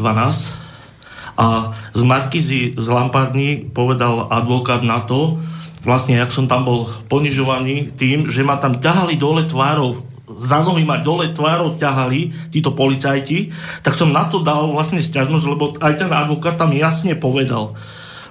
a 1.41 1.73
z 1.97 2.03
Markizy 2.05 2.77
z 2.77 2.87
Lampárni 2.93 3.65
povedal 3.73 4.29
advokát 4.29 4.85
na 4.85 5.01
to, 5.01 5.41
vlastne, 5.81 6.21
jak 6.21 6.29
som 6.29 6.45
tam 6.45 6.69
bol 6.69 6.93
ponižovaný 7.09 7.97
tým, 7.97 8.29
že 8.29 8.45
ma 8.45 8.61
tam 8.61 8.77
ťahali 8.77 9.17
dole 9.17 9.49
tvárov, 9.49 9.97
za 10.37 10.61
nohy 10.61 10.85
ma 10.85 11.01
dole 11.01 11.33
tvárov 11.33 11.81
ťahali 11.81 12.53
títo 12.53 12.77
policajti, 12.77 13.51
tak 13.81 13.97
som 13.97 14.13
na 14.13 14.29
to 14.29 14.45
dal 14.45 14.69
vlastne 14.69 15.01
stiažnosť, 15.01 15.45
lebo 15.49 15.73
aj 15.81 16.05
ten 16.05 16.11
advokát 16.13 16.61
tam 16.61 16.71
jasne 16.77 17.17
povedal, 17.17 17.73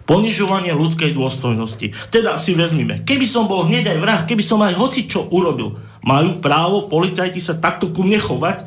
ponižovanie 0.06 0.74
ľudskej 0.74 1.14
dôstojnosti. 1.14 1.94
Teda 2.14 2.38
si 2.38 2.54
vezmime, 2.54 3.02
keby 3.06 3.26
som 3.26 3.50
bol 3.50 3.66
hneď 3.66 3.94
aj 3.94 4.00
vrah, 4.02 4.22
keby 4.26 4.42
som 4.46 4.62
aj 4.62 4.78
hoci 4.78 5.10
čo 5.10 5.26
urobil, 5.30 5.78
majú 6.04 6.40
právo 6.40 6.88
policajti 6.88 7.44
sa 7.44 7.58
takto 7.58 7.92
ku 7.92 8.04
mne 8.06 8.20
chovať. 8.20 8.64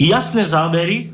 Jasné 0.00 0.48
zábery, 0.48 1.12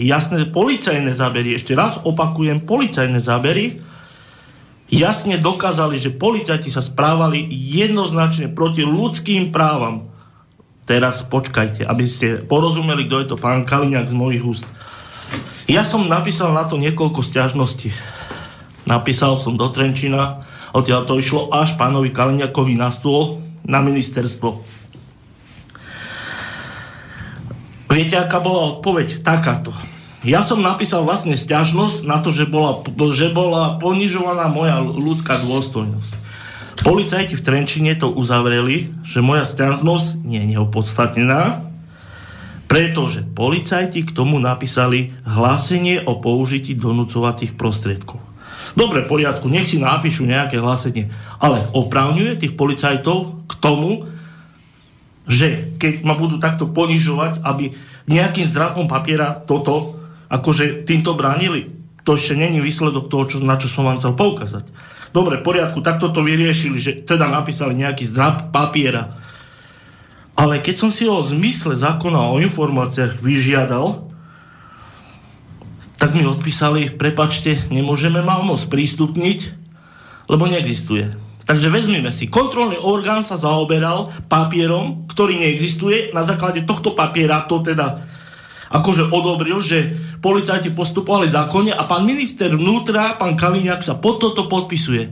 jasné 0.00 0.48
policajné 0.48 1.12
zábery, 1.12 1.54
ešte 1.54 1.76
raz 1.76 2.00
opakujem, 2.02 2.64
policajné 2.64 3.20
zábery, 3.20 3.78
jasne 4.90 5.36
dokázali, 5.38 6.00
že 6.00 6.14
policajti 6.14 6.72
sa 6.72 6.80
správali 6.80 7.44
jednoznačne 7.52 8.50
proti 8.50 8.82
ľudským 8.82 9.52
právam. 9.54 10.08
Teraz 10.84 11.24
počkajte, 11.24 11.88
aby 11.88 12.04
ste 12.04 12.44
porozumeli, 12.44 13.08
kto 13.08 13.16
je 13.20 13.26
to 13.32 13.36
pán 13.40 13.64
Kaliňák 13.64 14.08
z 14.08 14.16
mojich 14.16 14.44
úst. 14.44 14.66
Ja 15.64 15.80
som 15.80 16.04
napísal 16.12 16.52
na 16.52 16.68
to 16.68 16.76
niekoľko 16.76 17.24
stiažností. 17.24 17.88
Napísal 18.84 19.40
som 19.40 19.56
do 19.56 19.72
Trenčina, 19.72 20.44
odtiaľ 20.76 21.08
to 21.08 21.16
išlo 21.16 21.48
až 21.48 21.72
pánovi 21.80 22.12
Kaliňakovi 22.12 22.76
na 22.76 22.92
stôl, 22.92 23.43
na 23.64 23.80
ministerstvo. 23.80 24.60
Viete, 27.94 28.18
aká 28.18 28.42
bola 28.42 28.74
odpoveď? 28.78 29.22
Takáto. 29.22 29.70
Ja 30.24 30.40
som 30.40 30.64
napísal 30.64 31.04
vlastne 31.04 31.36
stiažnosť 31.36 32.08
na 32.08 32.16
to, 32.24 32.32
že 32.32 32.48
bola, 32.48 32.80
že 33.12 33.28
bola 33.28 33.76
ponižovaná 33.76 34.48
moja 34.48 34.80
ľudská 34.80 35.36
dôstojnosť. 35.44 36.24
Policajti 36.80 37.36
v 37.36 37.44
Trenčine 37.44 37.92
to 37.92 38.08
uzavreli, 38.08 38.88
že 39.04 39.20
moja 39.20 39.44
stiažnosť 39.44 40.24
nie 40.24 40.40
je 40.40 40.50
neopodstatnená, 40.56 41.60
pretože 42.64 43.20
policajti 43.36 44.00
k 44.08 44.10
tomu 44.16 44.40
napísali 44.40 45.12
hlásenie 45.28 46.00
o 46.08 46.16
použití 46.16 46.72
donúcovacích 46.72 47.52
prostriedkov. 47.52 48.23
Dobre, 48.74 49.06
poriadku, 49.06 49.46
nech 49.46 49.70
si 49.70 49.78
napíšu 49.78 50.26
nejaké 50.26 50.58
hlásenie, 50.58 51.06
ale 51.38 51.62
oprávňuje 51.70 52.42
tých 52.42 52.58
policajtov 52.58 53.46
k 53.46 53.52
tomu, 53.62 54.10
že 55.30 55.78
keď 55.78 56.02
ma 56.02 56.18
budú 56.18 56.42
takto 56.42 56.66
ponižovať, 56.68 57.40
aby 57.46 57.70
nejakým 58.10 58.44
zdravkom 58.44 58.90
papiera 58.90 59.32
toto 59.32 59.96
akože 60.28 60.84
týmto 60.84 61.14
bránili. 61.14 61.70
To 62.04 62.18
ešte 62.18 62.36
není 62.36 62.60
výsledok 62.60 63.08
toho, 63.08 63.24
čo, 63.24 63.36
na 63.40 63.56
čo 63.56 63.70
som 63.70 63.88
vám 63.88 63.96
chcel 64.02 64.12
poukázať. 64.12 64.68
Dobre, 65.14 65.40
poriadku, 65.40 65.80
tak 65.80 66.02
toto 66.02 66.20
vyriešili, 66.20 66.76
že 66.76 66.92
teda 67.06 67.30
napísali 67.30 67.78
nejaký 67.78 68.04
zdrab 68.10 68.50
papiera. 68.50 69.14
Ale 70.34 70.58
keď 70.58 70.74
som 70.74 70.90
si 70.90 71.06
v 71.06 71.22
zmysle 71.22 71.78
zákona 71.78 72.34
o 72.34 72.42
informáciách 72.42 73.22
vyžiadal, 73.22 74.10
tak 76.04 76.20
mi 76.20 76.28
odpísali, 76.28 76.92
prepačte, 76.92 77.56
nemôžeme 77.72 78.20
ho 78.20 78.60
sprístupniť, 78.60 79.56
lebo 80.28 80.44
neexistuje. 80.44 81.08
Takže 81.48 81.72
vezmime 81.72 82.12
si, 82.12 82.28
kontrolný 82.28 82.76
orgán 82.76 83.24
sa 83.24 83.40
zaoberal 83.40 84.12
papierom, 84.28 85.08
ktorý 85.08 85.40
neexistuje, 85.40 86.12
na 86.12 86.20
základe 86.20 86.60
tohto 86.68 86.92
papiera 86.92 87.48
to 87.48 87.64
teda 87.64 88.04
akože 88.68 89.08
odobril, 89.16 89.64
že 89.64 89.96
policajti 90.20 90.76
postupovali 90.76 91.24
zákonne 91.24 91.72
a 91.72 91.88
pán 91.88 92.04
minister 92.04 92.52
vnútra, 92.52 93.16
pán 93.16 93.32
Kaliňák 93.32 93.80
sa 93.80 93.96
pod 93.96 94.20
toto 94.20 94.44
podpisuje. 94.44 95.08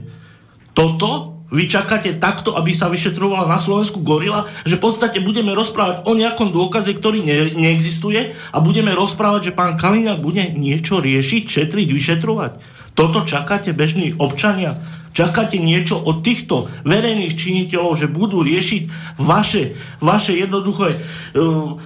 Toto 0.77 1.32
vy 1.53 1.69
čakáte 1.69 2.17
takto, 2.17 2.57
aby 2.57 2.73
sa 2.73 2.89
vyšetrovala 2.89 3.45
na 3.45 3.61
Slovensku 3.61 4.01
gorila, 4.01 4.49
že 4.65 4.81
v 4.81 4.89
podstate 4.89 5.21
budeme 5.21 5.53
rozprávať 5.53 6.09
o 6.09 6.17
nejakom 6.17 6.49
dôkaze, 6.49 6.97
ktorý 6.97 7.21
ne, 7.21 7.53
neexistuje 7.53 8.33
a 8.49 8.57
budeme 8.57 8.89
rozprávať, 8.97 9.53
že 9.53 9.55
pán 9.55 9.77
Kaliňák 9.77 10.17
bude 10.17 10.41
niečo 10.57 10.97
riešiť, 10.97 11.43
šetriť, 11.45 11.87
vyšetrovať. 11.93 12.51
Toto 12.97 13.21
čakáte 13.21 13.69
bežní 13.69 14.17
občania? 14.17 14.73
Čakáte 15.13 15.61
niečo 15.61 16.01
od 16.01 16.25
týchto 16.25 16.73
verejných 16.89 17.37
činiteľov, 17.37 18.01
že 18.01 18.09
budú 18.09 18.41
riešiť 18.41 19.13
vaše, 19.21 19.77
vaše 20.01 20.33
jednoduché 20.33 20.97
uh, 21.37 21.77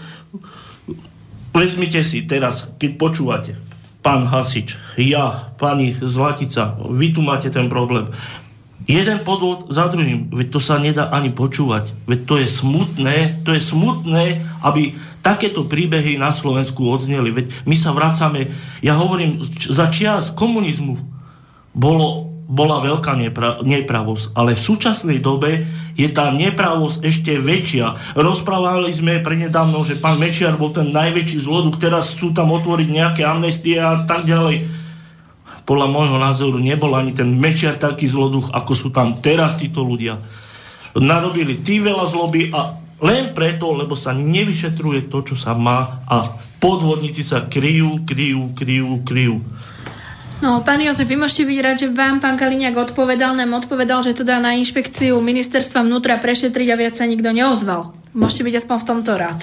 si 2.08 2.24
teraz, 2.24 2.72
keď 2.80 2.92
počúvate, 2.96 3.52
pán 4.00 4.32
Hasič, 4.32 4.80
ja, 4.96 5.52
pani 5.60 5.92
Zlatica, 5.92 6.80
vy 6.88 7.12
tu 7.12 7.20
máte 7.20 7.52
ten 7.52 7.68
problém. 7.68 8.08
Jeden 8.86 9.18
podvod 9.26 9.74
za 9.74 9.90
druhým, 9.90 10.30
veď 10.30 10.48
to 10.54 10.60
sa 10.62 10.78
nedá 10.78 11.10
ani 11.10 11.34
počúvať. 11.34 11.90
Veď 12.06 12.20
to 12.30 12.36
je 12.38 12.48
smutné, 12.48 13.42
to 13.42 13.58
je 13.58 13.62
smutné, 13.64 14.46
aby 14.62 14.94
takéto 15.26 15.66
príbehy 15.66 16.16
na 16.16 16.30
Slovensku 16.30 16.86
odzneli. 16.86 17.34
Veď 17.34 17.46
my 17.66 17.76
sa 17.76 17.92
vracame, 17.92 18.48
ja 18.86 18.96
hovorím, 18.96 19.44
za 19.58 19.92
čias 19.92 20.32
komunizmu 20.32 20.96
bolo, 21.76 22.32
bola 22.48 22.80
veľká 22.80 23.18
nepra, 23.20 23.60
nepravosť, 23.66 24.32
ale 24.38 24.56
v 24.56 24.66
súčasnej 24.72 25.20
dobe 25.20 25.68
je 25.98 26.08
tá 26.14 26.30
nepravosť 26.30 27.02
ešte 27.02 27.34
väčšia. 27.42 28.16
Rozprávali 28.16 28.94
sme 28.94 29.20
prednedávno, 29.26 29.82
že 29.84 29.98
pán 29.98 30.22
Mečiar 30.22 30.56
bol 30.56 30.70
ten 30.70 30.94
najväčší 30.94 31.44
zloduch, 31.44 31.82
teraz 31.82 32.14
chcú 32.14 32.32
tam 32.32 32.54
otvoriť 32.54 32.88
nejaké 32.88 33.22
amnestie 33.26 33.82
a 33.82 34.06
tak 34.06 34.24
ďalej. 34.30 34.77
Podľa 35.68 35.88
môjho 35.92 36.16
názoru 36.16 36.64
nebol 36.64 36.96
ani 36.96 37.12
ten 37.12 37.28
Mečiar 37.28 37.76
taký 37.76 38.08
zloduch, 38.08 38.56
ako 38.56 38.72
sú 38.72 38.88
tam 38.88 39.20
teraz 39.20 39.60
títo 39.60 39.84
ľudia. 39.84 40.16
Narobili 40.96 41.60
tí 41.60 41.84
veľa 41.84 42.08
zloby 42.08 42.56
a 42.56 42.72
len 43.04 43.36
preto, 43.36 43.76
lebo 43.76 43.94
sa 43.94 44.16
nevyšetruje 44.16 45.12
to, 45.12 45.28
čo 45.28 45.36
sa 45.36 45.54
má 45.54 46.02
a 46.08 46.24
podvodníci 46.64 47.22
sa 47.22 47.46
kryjú, 47.46 48.08
kryjú, 48.08 48.56
kryjú, 48.56 49.04
kryjú. 49.06 49.38
No, 50.38 50.62
pán 50.62 50.78
Jozef, 50.80 51.10
vy 51.10 51.18
môžete 51.18 51.50
byť 51.50 51.60
rád, 51.66 51.78
že 51.82 51.88
vám 51.90 52.22
pán 52.22 52.38
Kaliňák 52.38 52.78
odpovedal, 52.78 53.34
nám 53.34 53.58
odpovedal, 53.58 54.06
že 54.06 54.14
to 54.14 54.22
dá 54.22 54.38
na 54.38 54.54
inšpekciu 54.54 55.18
ministerstva 55.18 55.82
vnútra 55.82 56.22
prešetriť 56.22 56.68
a 56.74 56.80
viac 56.80 56.94
sa 56.94 57.10
nikto 57.10 57.34
neozval. 57.34 57.94
Môžete 58.14 58.46
byť 58.46 58.56
aspoň 58.62 58.78
v 58.78 58.88
tomto 58.88 59.12
rád. 59.18 59.40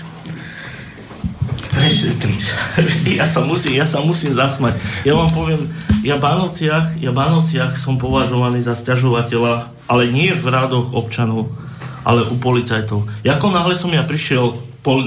Prešetriť. 1.75 2.43
Ja 3.19 3.27
sa 3.31 3.47
musím, 3.47 3.79
ja 3.79 3.87
sa 3.87 4.03
musím 4.03 4.35
zasmať. 4.35 4.75
Ja 5.07 5.15
vám 5.15 5.31
poviem, 5.31 5.63
ja 6.05 6.21
v 6.21 6.25
ja 7.01 7.11
v 7.11 7.81
som 7.81 7.97
považovaný 7.97 8.61
za 8.61 8.77
stiažovateľa, 8.77 9.73
ale 9.89 10.13
nie 10.13 10.37
v 10.37 10.45
rádoch 10.53 10.93
občanov, 10.93 11.49
ale 12.05 12.21
u 12.29 12.37
policajtov. 12.37 13.09
Ako 13.25 13.47
náhle 13.49 13.73
som 13.73 13.89
ja 13.89 14.05
prišiel 14.05 14.53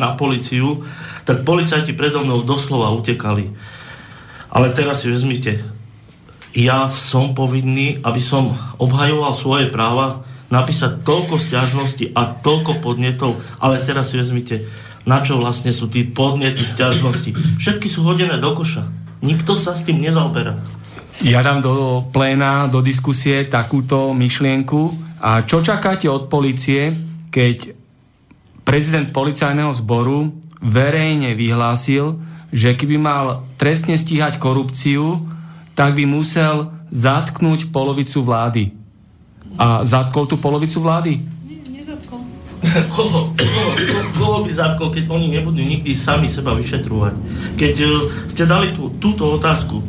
na 0.01 0.17
policiu, 0.17 0.81
tak 1.21 1.45
policajti 1.45 1.93
predo 1.93 2.25
mnou 2.25 2.41
doslova 2.41 2.89
utekali. 2.97 3.53
Ale 4.49 4.73
teraz 4.73 5.05
si 5.05 5.13
vezmite, 5.13 5.61
ja 6.57 6.89
som 6.89 7.37
povinný, 7.37 8.01
aby 8.01 8.17
som 8.17 8.49
obhajoval 8.81 9.37
svoje 9.37 9.69
práva, 9.69 10.25
napísať 10.49 11.05
toľko 11.05 11.37
stiažností 11.37 12.09
a 12.17 12.25
toľko 12.25 12.81
podnetov, 12.81 13.37
ale 13.61 13.77
teraz 13.85 14.09
si 14.09 14.17
vezmite, 14.17 14.65
na 15.05 15.21
čo 15.21 15.37
vlastne 15.37 15.69
sú 15.69 15.91
tí 15.91 16.07
podnety, 16.07 16.65
stiažnosti. 16.65 17.35
Všetky 17.61 17.85
sú 17.85 18.01
hodené 18.01 18.41
do 18.41 18.49
koša. 18.57 18.87
Nikto 19.21 19.53
sa 19.53 19.77
s 19.77 19.85
tým 19.85 20.01
nezaoberá. 20.01 20.57
Ja 21.25 21.41
dám 21.41 21.65
do 21.65 22.05
pléna, 22.13 22.69
do 22.69 22.77
diskusie 22.85 23.49
takúto 23.49 24.13
myšlienku. 24.13 24.93
A 25.17 25.41
čo 25.41 25.65
čakáte 25.65 26.05
od 26.05 26.29
policie, 26.29 26.93
keď 27.33 27.73
prezident 28.61 29.09
policajného 29.09 29.73
zboru 29.73 30.29
verejne 30.61 31.33
vyhlásil, 31.33 32.21
že 32.53 32.77
keby 32.77 33.01
mal 33.01 33.49
trestne 33.57 33.97
stíhať 33.97 34.37
korupciu, 34.37 35.25
tak 35.73 35.97
by 35.97 36.05
musel 36.05 36.69
zatknúť 36.93 37.73
polovicu 37.73 38.21
vlády. 38.21 38.77
A 39.57 39.81
zatkol 39.81 40.29
tú 40.29 40.37
polovicu 40.37 40.85
vlády? 40.85 41.17
Koho, 42.93 43.33
koho, 43.33 43.69
koho 44.17 44.37
by 44.45 44.51
zatkol, 44.53 44.93
keď 44.93 45.09
oni 45.09 45.33
nebudú 45.33 45.61
nikdy 45.65 45.97
sami 45.97 46.29
seba 46.29 46.53
vyšetrovať? 46.53 47.13
Keď 47.57 47.75
uh, 47.81 47.89
ste 48.29 48.43
dali 48.45 48.69
tú, 48.73 48.93
túto 49.01 49.25
otázku, 49.33 49.81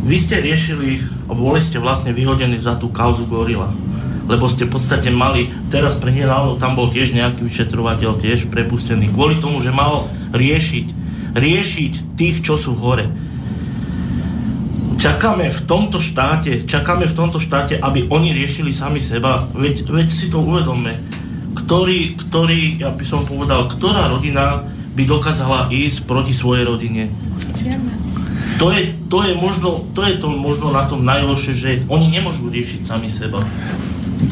vy 0.00 0.16
ste 0.16 0.40
riešili, 0.40 1.04
alebo 1.28 1.52
boli 1.52 1.60
ste 1.60 1.82
vlastne 1.82 2.10
vyhodení 2.16 2.56
za 2.56 2.76
tú 2.76 2.88
kauzu 2.88 3.28
Gorila. 3.28 3.72
Lebo 4.30 4.46
ste 4.46 4.66
v 4.66 4.78
podstate 4.78 5.10
mali, 5.10 5.50
teraz 5.68 5.98
pre 5.98 6.14
nedávno 6.14 6.54
tam 6.56 6.78
bol 6.78 6.88
tiež 6.88 7.12
nejaký 7.12 7.42
vyšetrovateľ, 7.44 8.22
tiež 8.22 8.46
prepustený, 8.46 9.10
kvôli 9.10 9.36
tomu, 9.42 9.58
že 9.58 9.74
mal 9.74 10.06
riešiť, 10.30 10.86
riešiť 11.34 11.92
tých, 12.14 12.46
čo 12.46 12.54
sú 12.54 12.78
hore 12.78 13.10
čakáme 15.00 15.48
v 15.48 15.60
tomto 15.64 15.96
štáte, 15.96 16.68
čakáme 16.68 17.08
v 17.08 17.16
tomto 17.16 17.40
štáte, 17.40 17.80
aby 17.80 18.04
oni 18.12 18.36
riešili 18.36 18.68
sami 18.68 19.00
seba. 19.00 19.48
Veď, 19.56 19.88
veď 19.88 20.08
si 20.12 20.28
to 20.28 20.44
uvedomme. 20.44 20.92
Ktorý, 21.56 22.20
ktorý, 22.20 22.84
ja 22.84 22.92
by 22.92 23.04
som 23.08 23.24
povedal, 23.24 23.64
ktorá 23.66 24.12
rodina 24.12 24.68
by 24.92 25.02
dokázala 25.08 25.72
ísť 25.72 26.04
proti 26.04 26.36
svojej 26.36 26.68
rodine? 26.68 27.08
To 28.60 28.68
je, 28.68 28.92
to 29.08 29.24
je, 29.24 29.32
možno, 29.40 29.88
to 29.96 30.04
je 30.04 30.20
to 30.20 30.28
možno 30.28 30.68
na 30.68 30.84
tom 30.84 31.00
najhoršie, 31.00 31.52
že 31.56 31.70
oni 31.88 32.12
nemôžu 32.12 32.52
riešiť 32.52 32.84
sami 32.84 33.08
seba. 33.08 33.40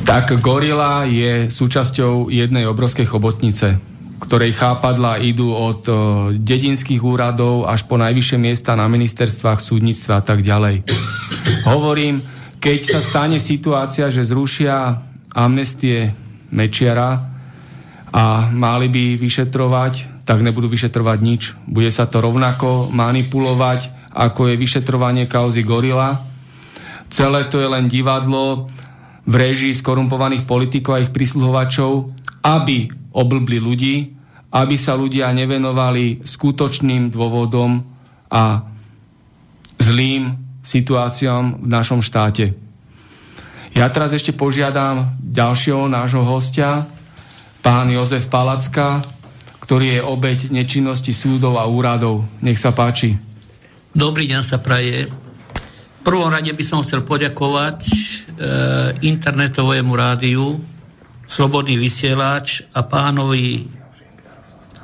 Tak 0.05 0.37
gorila 0.45 1.09
je 1.09 1.49
súčasťou 1.49 2.29
jednej 2.29 2.69
obrovskej 2.69 3.09
chobotnice 3.09 3.81
ktorej 4.19 4.59
chápadla 4.59 5.23
idú 5.23 5.55
od 5.55 5.81
o, 5.87 5.95
dedinských 6.35 6.99
úradov 6.99 7.71
až 7.71 7.87
po 7.87 7.95
najvyššie 7.95 8.39
miesta 8.39 8.75
na 8.75 8.91
ministerstvách, 8.91 9.63
súdnictva 9.63 10.21
a 10.21 10.25
tak 10.27 10.43
ďalej. 10.43 10.83
Hovorím, 11.65 12.19
keď 12.59 12.81
sa 12.83 13.01
stane 13.01 13.39
situácia, 13.39 14.11
že 14.11 14.27
zrušia 14.27 14.99
amnestie 15.33 16.11
Mečiara 16.51 17.31
a 18.11 18.51
mali 18.51 18.91
by 18.91 19.15
vyšetrovať, 19.21 20.27
tak 20.27 20.43
nebudú 20.43 20.67
vyšetrovať 20.67 21.19
nič. 21.23 21.43
Bude 21.65 21.95
sa 21.95 22.11
to 22.11 22.19
rovnako 22.19 22.91
manipulovať, 22.91 23.98
ako 24.19 24.51
je 24.51 24.59
vyšetrovanie 24.59 25.31
kauzy 25.31 25.63
Gorila. 25.63 26.19
Celé 27.07 27.47
to 27.47 27.63
je 27.63 27.71
len 27.71 27.87
divadlo 27.87 28.67
v 29.23 29.35
režii 29.39 29.71
skorumpovaných 29.71 30.43
politikov 30.43 30.99
a 30.99 31.03
ich 31.07 31.15
prisluhovačov, 31.15 32.11
aby 32.43 32.91
oblbli 33.15 33.63
ľudí, 33.63 33.97
aby 34.51 34.75
sa 34.75 34.99
ľudia 34.99 35.31
nevenovali 35.31 36.27
skutočným 36.27 37.15
dôvodom 37.15 37.85
a 38.27 38.67
zlým 39.79 40.35
situáciám 40.67 41.63
v 41.63 41.69
našom 41.71 42.03
štáte. 42.03 42.53
Ja 43.77 43.87
teraz 43.93 44.17
ešte 44.17 44.35
požiadam 44.35 45.15
ďalšieho 45.23 45.87
nášho 45.87 46.27
hostia, 46.27 46.89
pán 47.63 47.87
Jozef 47.93 48.27
Palacka, 48.27 49.05
ktorý 49.63 50.01
je 50.01 50.03
obeď 50.03 50.39
nečinnosti 50.51 51.13
súdov 51.13 51.61
a 51.61 51.69
úradov. 51.69 52.25
Nech 52.41 52.57
sa 52.57 52.73
páči. 52.73 53.28
Dobrý 53.89 54.29
deň 54.29 54.43
sa 54.45 54.61
praje. 54.61 55.09
V 55.09 56.01
prvom 56.05 56.29
rade 56.29 56.53
by 56.53 56.61
som 56.61 56.85
chcel 56.85 57.09
poďakovať 57.09 57.79
e, 57.89 57.93
internetovému 59.01 59.97
rádiu 59.97 60.61
Slobodný 61.25 61.81
vysielač 61.81 62.69
a 62.77 62.85
pánovi 62.85 63.65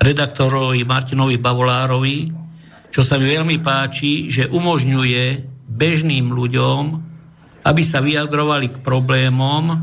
redaktorovi 0.00 0.88
Martinovi 0.88 1.36
Bavolárovi, 1.36 2.32
čo 2.88 3.04
sa 3.04 3.20
mi 3.20 3.28
veľmi 3.28 3.60
páči, 3.60 4.32
že 4.32 4.48
umožňuje 4.48 5.24
bežným 5.68 6.32
ľuďom, 6.32 6.82
aby 7.60 7.82
sa 7.84 8.00
vyjadrovali 8.00 8.72
k 8.72 8.80
problémom, 8.80 9.64
e, 9.68 9.76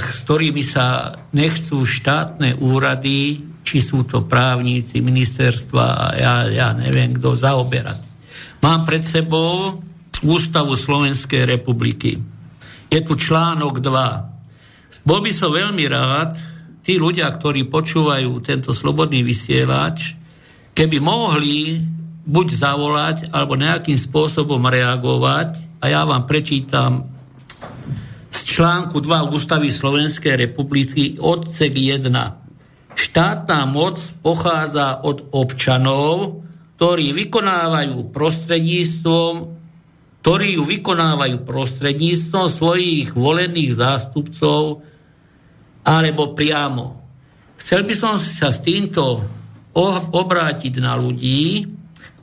s 0.00 0.24
ktorými 0.24 0.64
sa 0.64 1.12
nechcú 1.36 1.84
štátne 1.84 2.56
úrady, 2.56 3.44
či 3.66 3.82
sú 3.82 4.06
to 4.06 4.22
právníci, 4.22 5.02
ministerstva 5.02 5.84
a 5.98 6.04
ja, 6.14 6.34
ja 6.46 6.68
neviem 6.70 7.10
kto, 7.18 7.34
zaoberať. 7.34 7.98
Mám 8.62 8.86
pred 8.86 9.02
sebou 9.02 9.82
Ústavu 10.22 10.78
Slovenskej 10.78 11.44
republiky. 11.44 12.14
Je 12.86 13.02
tu 13.02 13.18
článok 13.18 13.82
2. 13.82 15.02
Bol 15.02 15.18
by 15.18 15.32
som 15.34 15.50
veľmi 15.50 15.84
rád, 15.90 16.38
tí 16.86 16.94
ľudia, 17.02 17.26
ktorí 17.26 17.66
počúvajú 17.66 18.38
tento 18.38 18.70
slobodný 18.70 19.26
vysielač, 19.26 20.14
keby 20.70 21.02
mohli 21.02 21.82
buď 22.22 22.46
zavolať, 22.54 23.16
alebo 23.34 23.58
nejakým 23.58 23.98
spôsobom 23.98 24.62
reagovať, 24.62 25.66
a 25.82 25.90
ja 25.90 26.06
vám 26.06 26.24
prečítam 26.24 27.04
z 28.30 28.38
článku 28.46 29.02
2 29.02 29.34
Ústavy 29.34 29.68
Slovenskej 29.68 30.48
republiky 30.48 31.18
odsek 31.20 31.74
1. 31.74 32.45
Štátna 32.96 33.68
moc 33.68 34.00
pochádza 34.24 35.04
od 35.04 35.28
občanov, 35.36 36.42
ktorí 36.80 37.12
vykonávajú 37.12 38.08
prostredníctvom 38.10 39.56
ktorí 40.26 40.58
ju 40.58 40.66
vykonávajú 40.66 41.46
prostredníctvom 41.46 42.50
svojich 42.50 43.14
volených 43.14 43.78
zástupcov 43.78 44.82
alebo 45.86 46.34
priamo. 46.34 46.98
Chcel 47.54 47.86
by 47.86 47.94
som 47.94 48.18
sa 48.18 48.50
s 48.50 48.58
týmto 48.58 49.22
obrátiť 50.10 50.82
na 50.82 50.98
ľudí, 50.98 51.70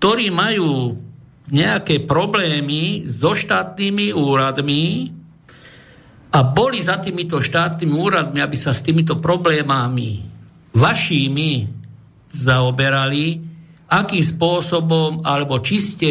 ktorí 0.03 0.35
majú 0.35 0.99
nejaké 1.47 2.03
problémy 2.03 3.07
so 3.07 3.31
štátnymi 3.31 4.11
úradmi 4.11 5.07
a 6.35 6.39
boli 6.43 6.83
za 6.83 6.99
týmito 6.99 7.39
štátnymi 7.39 7.95
úradmi, 7.95 8.43
aby 8.43 8.57
sa 8.59 8.75
s 8.75 8.83
týmito 8.83 9.15
problémami 9.23 10.32
vašimi 10.73 11.69
zaoberali, 12.33 13.39
akým 13.93 14.23
spôsobom, 14.25 15.21
alebo 15.21 15.61
či 15.61 15.77
ste 15.77 16.09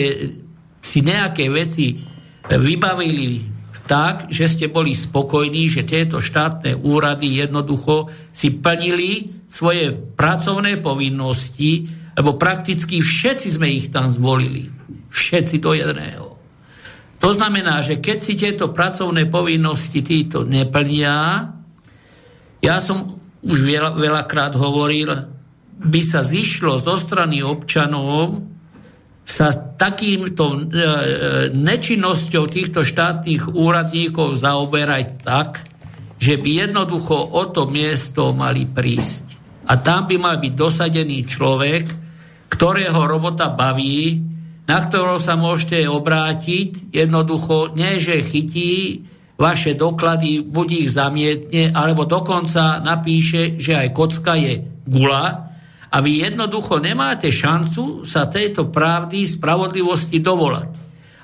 si 0.78 1.02
nejaké 1.02 1.50
veci 1.50 1.98
vybavili 2.46 3.50
tak, 3.82 4.30
že 4.30 4.46
ste 4.46 4.66
boli 4.70 4.94
spokojní, 4.94 5.66
že 5.66 5.82
tieto 5.82 6.22
štátne 6.22 6.78
úrady 6.78 7.42
jednoducho 7.42 8.08
si 8.30 8.54
plnili 8.62 9.44
svoje 9.50 9.92
pracovné 9.92 10.78
povinnosti, 10.78 11.90
lebo 12.16 12.38
prakticky 12.38 13.02
všetci 13.02 13.48
sme 13.58 13.68
ich 13.68 13.90
tam 13.90 14.08
zvolili. 14.08 14.70
Všetci 15.12 15.56
do 15.60 15.76
jedného. 15.76 16.38
To 17.20 17.30
znamená, 17.30 17.84
že 17.84 18.02
keď 18.02 18.18
si 18.22 18.34
tieto 18.34 18.74
pracovné 18.74 19.30
povinnosti 19.30 20.02
títo 20.02 20.42
neplnia, 20.42 21.46
ja 22.62 22.76
som 22.82 23.21
už 23.42 23.58
veľa, 23.66 23.98
veľakrát 23.98 24.54
hovoril, 24.54 25.10
by 25.82 26.00
sa 26.02 26.22
zišlo 26.22 26.78
zo 26.78 26.94
strany 26.94 27.42
občanov 27.42 28.38
sa 29.26 29.50
takýmto 29.54 30.44
e, 30.50 30.58
e, 30.58 30.62
nečinnosťou 31.50 32.44
týchto 32.46 32.86
štátnych 32.86 33.50
úradníkov 33.54 34.38
zaoberať 34.38 35.06
tak, 35.22 35.50
že 36.22 36.38
by 36.38 36.68
jednoducho 36.68 37.34
o 37.34 37.42
to 37.50 37.66
miesto 37.66 38.30
mali 38.30 38.62
prísť. 38.66 39.24
A 39.66 39.78
tam 39.78 40.06
by 40.06 40.16
mal 40.18 40.36
byť 40.38 40.52
dosadený 40.54 41.26
človek, 41.26 41.84
ktorého 42.50 43.00
robota 43.08 43.50
baví, 43.50 44.22
na 44.70 44.78
ktorého 44.78 45.18
sa 45.18 45.34
môžete 45.34 45.82
obrátiť, 45.90 46.94
jednoducho 46.94 47.74
nie, 47.74 47.98
že 47.98 48.22
chytí 48.22 49.02
vaše 49.38 49.74
doklady, 49.74 50.44
buď 50.44 50.68
ich 50.84 50.88
zamietne, 50.92 51.72
alebo 51.72 52.06
dokonca 52.06 52.78
napíše, 52.84 53.56
že 53.58 53.74
aj 53.76 53.88
kocka 53.90 54.34
je 54.38 54.60
gula, 54.86 55.52
a 55.92 56.00
vy 56.00 56.24
jednoducho 56.24 56.80
nemáte 56.80 57.28
šancu 57.28 58.08
sa 58.08 58.24
tejto 58.24 58.72
pravdy, 58.72 59.28
spravodlivosti 59.28 60.24
dovolať. 60.24 60.70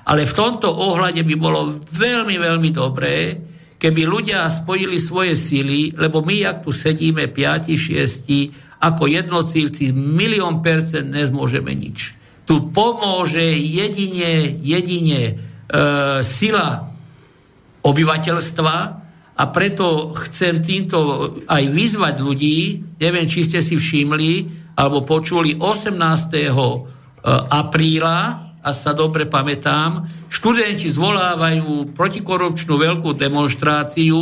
Ale 0.05 0.29
v 0.29 0.37
tomto 0.37 0.69
ohľade 0.69 1.25
by 1.25 1.35
bolo 1.41 1.73
veľmi, 1.73 2.37
veľmi 2.37 2.69
dobré, 2.69 3.33
keby 3.81 4.01
ľudia 4.05 4.45
spojili 4.45 5.01
svoje 5.01 5.33
sily, 5.33 5.97
lebo 5.97 6.21
my, 6.21 6.45
ak 6.45 6.57
tu 6.65 6.69
sedíme 6.69 7.33
5, 7.33 7.65
6, 7.73 8.77
ako 8.79 9.09
jednotlivci, 9.09 9.89
milión 9.91 10.61
percent 10.61 11.09
nezmôžeme 11.09 11.73
nič. 11.73 12.13
Tu 12.45 12.69
pomôže 12.69 13.43
jedine, 13.57 14.53
jedine 14.61 15.21
e, 15.25 15.33
sila 16.25 16.88
obyvateľstva 17.83 18.75
a 19.39 19.43
preto 19.47 20.11
chcem 20.27 20.59
týmto 20.59 20.99
aj 21.47 21.63
vyzvať 21.71 22.15
ľudí, 22.19 22.59
neviem, 22.99 23.23
či 23.23 23.47
ste 23.47 23.63
si 23.63 23.79
všimli, 23.79 24.33
alebo 24.75 25.07
počuli 25.07 25.55
18. 25.55 25.95
E, 25.95 26.47
apríla, 27.47 28.49
a 28.59 28.69
sa 28.75 28.91
dobre 28.91 29.31
pamätám, 29.31 30.03
študenti 30.27 30.91
zvolávajú 30.91 31.95
protikorupčnú 31.95 32.75
veľkú 32.75 33.15
demonstráciu 33.15 34.19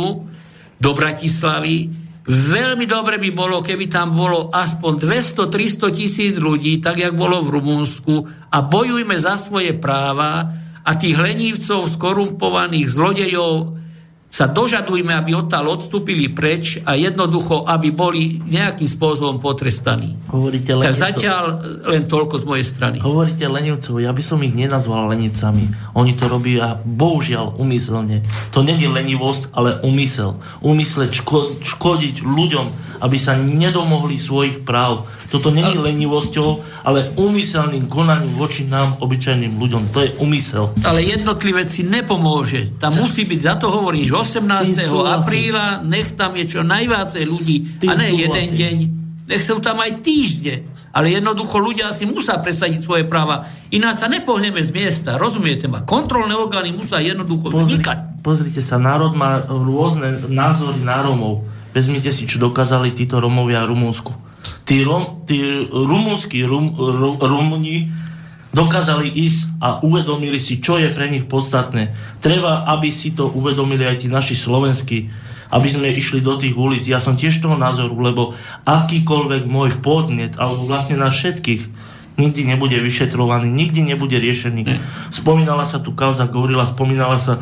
do 0.78 0.90
Bratislavy. 0.94 1.90
Veľmi 2.28 2.86
dobre 2.86 3.18
by 3.18 3.30
bolo, 3.34 3.58
keby 3.58 3.90
tam 3.90 4.14
bolo 4.14 4.54
aspoň 4.54 5.02
200-300 5.02 5.98
tisíc 5.98 6.34
ľudí, 6.38 6.78
tak 6.78 7.02
jak 7.02 7.18
bolo 7.18 7.42
v 7.42 7.58
Rumunsku, 7.58 8.14
a 8.54 8.58
bojujme 8.62 9.18
za 9.18 9.34
svoje 9.34 9.74
práva 9.74 10.46
a 10.88 10.96
tých 10.96 11.20
lenívcov, 11.20 11.84
skorumpovaných 11.92 12.88
zlodejov, 12.88 13.76
sa 14.28 14.44
dožadujme, 14.44 15.08
aby 15.16 15.32
odtiaľ 15.32 15.80
odstúpili 15.80 16.28
preč 16.28 16.76
a 16.84 17.00
jednoducho, 17.00 17.64
aby 17.64 17.88
boli 17.88 18.36
nejakým 18.44 18.84
spôsobom 18.84 19.40
potrestaní. 19.40 20.20
Hovoríte 20.28 20.76
tak 20.76 20.92
zatiaľ 20.92 21.44
len 21.88 22.04
toľko 22.04 22.36
z 22.36 22.44
mojej 22.44 22.66
strany. 22.68 22.96
Hovoríte 23.00 23.48
lenivcov, 23.48 23.96
ja 24.04 24.12
by 24.12 24.20
som 24.20 24.44
ich 24.44 24.52
nenazval 24.52 25.08
lenivcami. 25.16 25.96
Oni 25.96 26.12
to 26.12 26.28
robia 26.28 26.76
bohužiaľ 26.76 27.56
umyselne. 27.56 28.20
To 28.52 28.60
není 28.60 28.84
lenivosť, 28.84 29.56
ale 29.56 29.80
umysel. 29.80 30.36
Umysle 30.60 31.08
ško- 31.08 31.64
škodiť 31.64 32.20
ľuďom, 32.20 32.66
aby 33.00 33.16
sa 33.16 33.32
nedomohli 33.32 34.20
svojich 34.20 34.60
práv 34.60 35.08
toto 35.28 35.52
není 35.52 35.76
ale... 35.76 35.92
lenivosťou, 35.92 36.48
ale 36.88 37.12
úmyselným 37.20 37.84
konaním 37.84 38.32
voči 38.40 38.64
nám, 38.64 38.96
obyčajným 39.04 39.60
ľuďom. 39.60 39.92
To 39.92 40.00
je 40.00 40.10
úmysel. 40.24 40.72
Ale 40.80 41.04
jednotlivec 41.04 41.68
si 41.68 41.84
nepomôže. 41.84 42.80
Tam 42.80 42.96
musí 42.96 43.28
byť, 43.28 43.40
za 43.44 43.54
to 43.60 43.68
hovoríš, 43.68 44.08
18. 44.08 44.88
apríla, 44.88 45.84
nech 45.84 46.16
tam 46.16 46.32
je 46.32 46.48
čo 46.48 46.64
najviacej 46.64 47.24
ľudí, 47.28 47.56
a 47.84 47.92
ne 47.92 48.08
súhlasím. 48.08 48.24
jeden 48.24 48.46
deň. 48.56 48.76
Nech 49.28 49.44
sú 49.44 49.60
tam 49.60 49.84
aj 49.84 50.00
týždne. 50.00 50.64
Ale 50.88 51.12
jednoducho 51.12 51.60
ľudia 51.60 51.92
si 51.92 52.08
musia 52.08 52.40
presadiť 52.40 52.80
svoje 52.80 53.04
práva. 53.04 53.44
Ináč 53.68 54.00
sa 54.00 54.08
nepohneme 54.08 54.64
z 54.64 54.72
miesta, 54.72 55.20
rozumiete 55.20 55.68
ma? 55.68 55.84
Kontrolné 55.84 56.32
orgány 56.32 56.72
musia 56.72 57.04
jednoducho 57.04 57.52
Pozri, 57.52 57.76
vznikať. 57.76 58.24
Pozrite 58.24 58.64
sa, 58.64 58.80
národ 58.80 59.12
má 59.12 59.44
rôzne 59.44 60.24
názory 60.32 60.80
na 60.80 61.04
Romov. 61.04 61.44
Vezmite 61.76 62.08
si, 62.08 62.24
čo 62.24 62.40
dokázali 62.40 62.96
títo 62.96 63.20
Romovia 63.20 63.60
v 63.68 63.76
Rumúnsku 63.76 64.27
tí, 64.68 64.84
rom, 64.84 65.24
tí 65.24 65.40
rumúnsky 65.70 66.44
rum, 66.44 66.74
rum, 66.76 67.16
Rumuni 67.16 67.88
dokázali 68.52 69.12
ísť 69.12 69.40
a 69.60 69.68
uvedomili 69.84 70.40
si, 70.40 70.60
čo 70.60 70.80
je 70.80 70.88
pre 70.92 71.12
nich 71.12 71.28
podstatné. 71.28 71.92
Treba, 72.18 72.64
aby 72.68 72.88
si 72.88 73.12
to 73.12 73.28
uvedomili 73.28 73.84
aj 73.84 74.04
tí 74.04 74.08
naši 74.08 74.34
slovenskí, 74.34 75.08
aby 75.52 75.68
sme 75.68 75.88
išli 75.92 76.20
do 76.20 76.36
tých 76.36 76.56
ulic. 76.56 76.84
Ja 76.84 77.00
som 77.00 77.16
tiež 77.16 77.40
toho 77.40 77.56
názoru, 77.56 77.96
lebo 78.00 78.36
akýkoľvek 78.68 79.48
môj 79.48 79.80
podnet, 79.80 80.36
alebo 80.36 80.64
vlastne 80.68 80.96
na 80.96 81.08
všetkých, 81.08 81.62
nikdy 82.18 82.50
nebude 82.50 82.76
vyšetrovaný, 82.82 83.48
nikdy 83.48 83.94
nebude 83.94 84.18
riešený. 84.18 84.64
Spomínala 85.14 85.64
sa 85.64 85.78
tu 85.78 85.94
kauza 85.94 86.26
Gorila, 86.26 86.66
spomínala 86.66 87.16
sa 87.16 87.38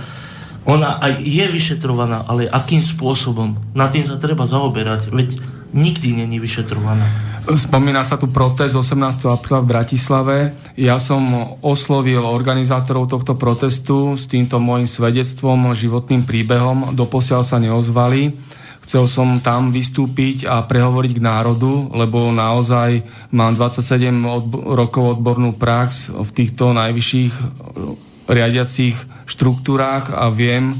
ona 0.66 0.99
aj 0.99 1.22
je 1.22 1.47
vyšetrovaná, 1.47 2.26
ale 2.26 2.51
akým 2.51 2.82
spôsobom? 2.82 3.55
Na 3.70 3.86
tým 3.86 4.03
sa 4.03 4.18
treba 4.18 4.51
zaoberať, 4.51 5.14
veď 5.14 5.38
nikdy 5.75 6.12
není 6.25 6.39
vyšetrovaná. 6.39 7.07
Spomína 7.47 8.03
sa 8.03 8.19
tu 8.19 8.27
protest 8.27 8.75
18. 8.75 9.31
apríla 9.31 9.62
v 9.62 9.71
Bratislave. 9.71 10.37
Ja 10.75 10.99
som 10.99 11.23
oslovil 11.62 12.19
organizátorov 12.19 13.07
tohto 13.07 13.39
protestu 13.39 14.19
s 14.19 14.27
týmto 14.27 14.59
môjim 14.59 14.91
svedectvom, 14.91 15.71
životným 15.71 16.27
príbehom. 16.27 16.91
Doposiaľ 16.99 17.47
sa 17.47 17.62
neozvali. 17.62 18.35
Chcel 18.83 19.07
som 19.07 19.39
tam 19.43 19.71
vystúpiť 19.71 20.47
a 20.47 20.62
prehovoriť 20.62 21.12
k 21.19 21.23
národu, 21.23 21.91
lebo 21.95 22.31
naozaj 22.35 23.03
mám 23.35 23.55
27 23.55 24.14
odbo- 24.27 24.62
rokov 24.75 25.19
odbornú 25.19 25.55
prax 25.55 26.11
v 26.11 26.31
týchto 26.35 26.75
najvyšších 26.75 27.35
riadiacich 28.27 28.95
štruktúrách 29.27 30.14
a 30.14 30.31
viem 30.31 30.75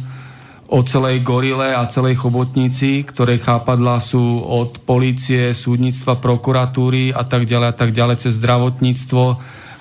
o 0.67 0.83
celej 0.83 1.23
gorile 1.23 1.75
a 1.75 1.87
celej 1.87 2.19
chobotnici, 2.19 3.07
ktoré 3.07 3.39
chápadla 3.39 4.03
sú 4.03 4.43
od 4.43 4.83
polície, 4.83 5.55
súdnictva, 5.55 6.19
prokuratúry 6.19 7.15
a 7.15 7.23
tak 7.23 7.47
ďalej 7.47 7.69
a 7.71 7.77
tak 7.77 7.91
ďalej 7.95 8.27
cez 8.27 8.39
zdravotníctvo 8.43 9.25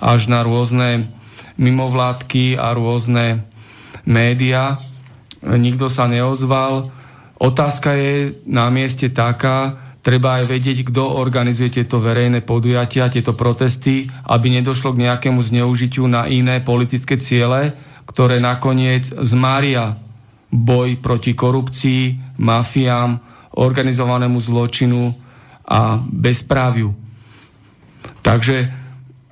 až 0.01 0.21
na 0.29 0.45
rôzne 0.45 1.09
mimovládky 1.57 2.59
a 2.61 2.75
rôzne 2.77 3.41
média. 4.05 4.77
Nikto 5.41 5.89
sa 5.89 6.05
neozval 6.05 6.93
Otázka 7.35 7.99
je 7.99 8.31
na 8.47 8.71
mieste 8.71 9.11
taká, 9.11 9.75
treba 9.99 10.39
aj 10.39 10.47
vedieť, 10.47 10.87
kto 10.87 11.19
organizuje 11.19 11.81
tieto 11.81 11.99
verejné 11.99 12.39
podujatia, 12.47 13.11
tieto 13.11 13.35
protesty, 13.35 14.07
aby 14.31 14.55
nedošlo 14.55 14.95
k 14.95 15.03
nejakému 15.09 15.43
zneužitiu 15.43 16.07
na 16.07 16.31
iné 16.31 16.63
politické 16.63 17.19
ciele, 17.19 17.75
ktoré 18.07 18.39
nakoniec 18.39 19.11
zmária 19.19 19.99
boj 20.51 20.97
proti 21.01 21.33
korupcii, 21.33 22.35
mafiám, 22.39 23.19
organizovanému 23.55 24.39
zločinu 24.39 25.15
a 25.65 25.99
bezpráviu. 25.99 26.93
Takže 28.21 28.57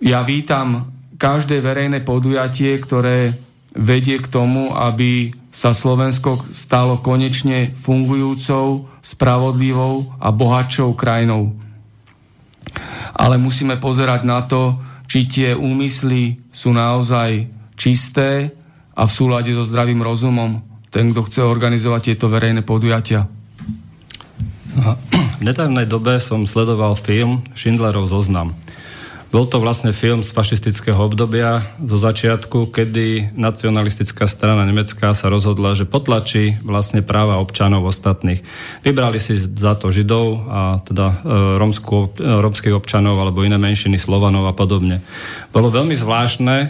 ja 0.01 0.19
vítam 0.23 0.91
každé 1.19 1.61
verejné 1.63 2.01
podujatie, 2.01 2.75
ktoré 2.79 3.31
vedie 3.73 4.19
k 4.19 4.27
tomu, 4.27 4.73
aby 4.73 5.33
sa 5.53 5.71
Slovensko 5.71 6.37
stalo 6.49 6.97
konečne 6.99 7.69
fungujúcou, 7.77 8.89
spravodlivou 9.05 10.17
a 10.17 10.33
bohatšou 10.33 10.97
krajinou. 10.97 11.53
Ale 13.13 13.37
musíme 13.37 13.77
pozerať 13.77 14.21
na 14.25 14.41
to, 14.41 14.81
či 15.05 15.29
tie 15.29 15.49
úmysly 15.53 16.41
sú 16.49 16.73
naozaj 16.73 17.45
čisté 17.77 18.49
a 18.97 19.05
v 19.05 19.11
súlade 19.13 19.53
so 19.53 19.61
zdravým 19.61 20.01
rozumom 20.01 20.72
ten, 20.93 21.09
kto 21.09 21.25
chce 21.25 21.41
organizovať 21.41 22.13
tieto 22.13 22.29
verejné 22.29 22.61
podujatia. 22.61 23.25
V 24.73 25.41
nedávnej 25.41 25.89
dobe 25.89 26.21
som 26.21 26.45
sledoval 26.45 26.93
film 26.93 27.41
Schindlerov 27.57 28.05
zoznam. 28.05 28.53
Bol 29.33 29.49
to 29.49 29.57
vlastne 29.57 29.89
film 29.89 30.21
z 30.21 30.29
fašistického 30.29 31.09
obdobia 31.09 31.57
zo 31.81 31.97
začiatku, 31.97 32.69
kedy 32.69 33.33
nacionalistická 33.33 34.29
strana 34.29 34.61
nemecká 34.61 35.09
sa 35.17 35.25
rozhodla, 35.25 35.73
že 35.73 35.89
potlačí 35.89 36.61
vlastne 36.61 37.01
práva 37.01 37.41
občanov 37.41 37.89
ostatných. 37.89 38.45
Vybrali 38.85 39.17
si 39.17 39.33
za 39.33 39.73
to 39.73 39.89
Židov 39.89 40.27
a 40.45 40.61
teda 40.85 41.07
e, 41.09 41.15
romskú, 41.57 42.13
e, 42.13 42.29
romských 42.45 42.77
občanov 42.77 43.17
alebo 43.17 43.41
iné 43.41 43.57
menšiny 43.57 43.97
Slovanov 43.97 44.45
a 44.45 44.53
podobne. 44.53 45.01
Bolo 45.49 45.73
veľmi 45.73 45.97
zvláštne, 45.97 46.69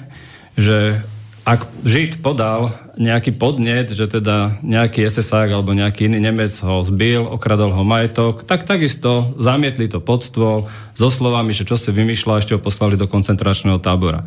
že 0.56 1.04
ak 1.44 1.68
Žid 1.84 2.24
podal 2.24 2.72
nejaký 2.96 3.36
podnet, 3.36 3.92
že 3.92 4.08
teda 4.08 4.64
nejaký 4.64 5.04
SSák 5.04 5.52
alebo 5.52 5.76
nejaký 5.76 6.08
iný 6.08 6.24
Nemec 6.24 6.56
ho 6.64 6.80
zbil, 6.88 7.28
okradol 7.28 7.76
ho 7.76 7.84
majetok, 7.84 8.48
tak 8.48 8.64
takisto 8.64 9.36
zamietli 9.36 9.92
to 9.92 10.00
pod 10.00 10.24
stôl 10.24 10.72
so 10.96 11.10
slovami, 11.12 11.52
že 11.52 11.68
čo 11.68 11.76
si 11.76 11.92
vymýšľa, 11.92 12.40
ešte 12.40 12.56
ho 12.56 12.64
poslali 12.64 12.96
do 12.96 13.12
koncentračného 13.12 13.76
tábora. 13.84 14.24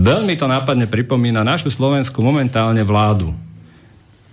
Veľmi 0.00 0.36
to 0.40 0.48
nápadne 0.48 0.88
pripomína 0.88 1.44
našu 1.44 1.68
Slovensku 1.68 2.24
momentálne 2.24 2.80
vládu. 2.84 3.36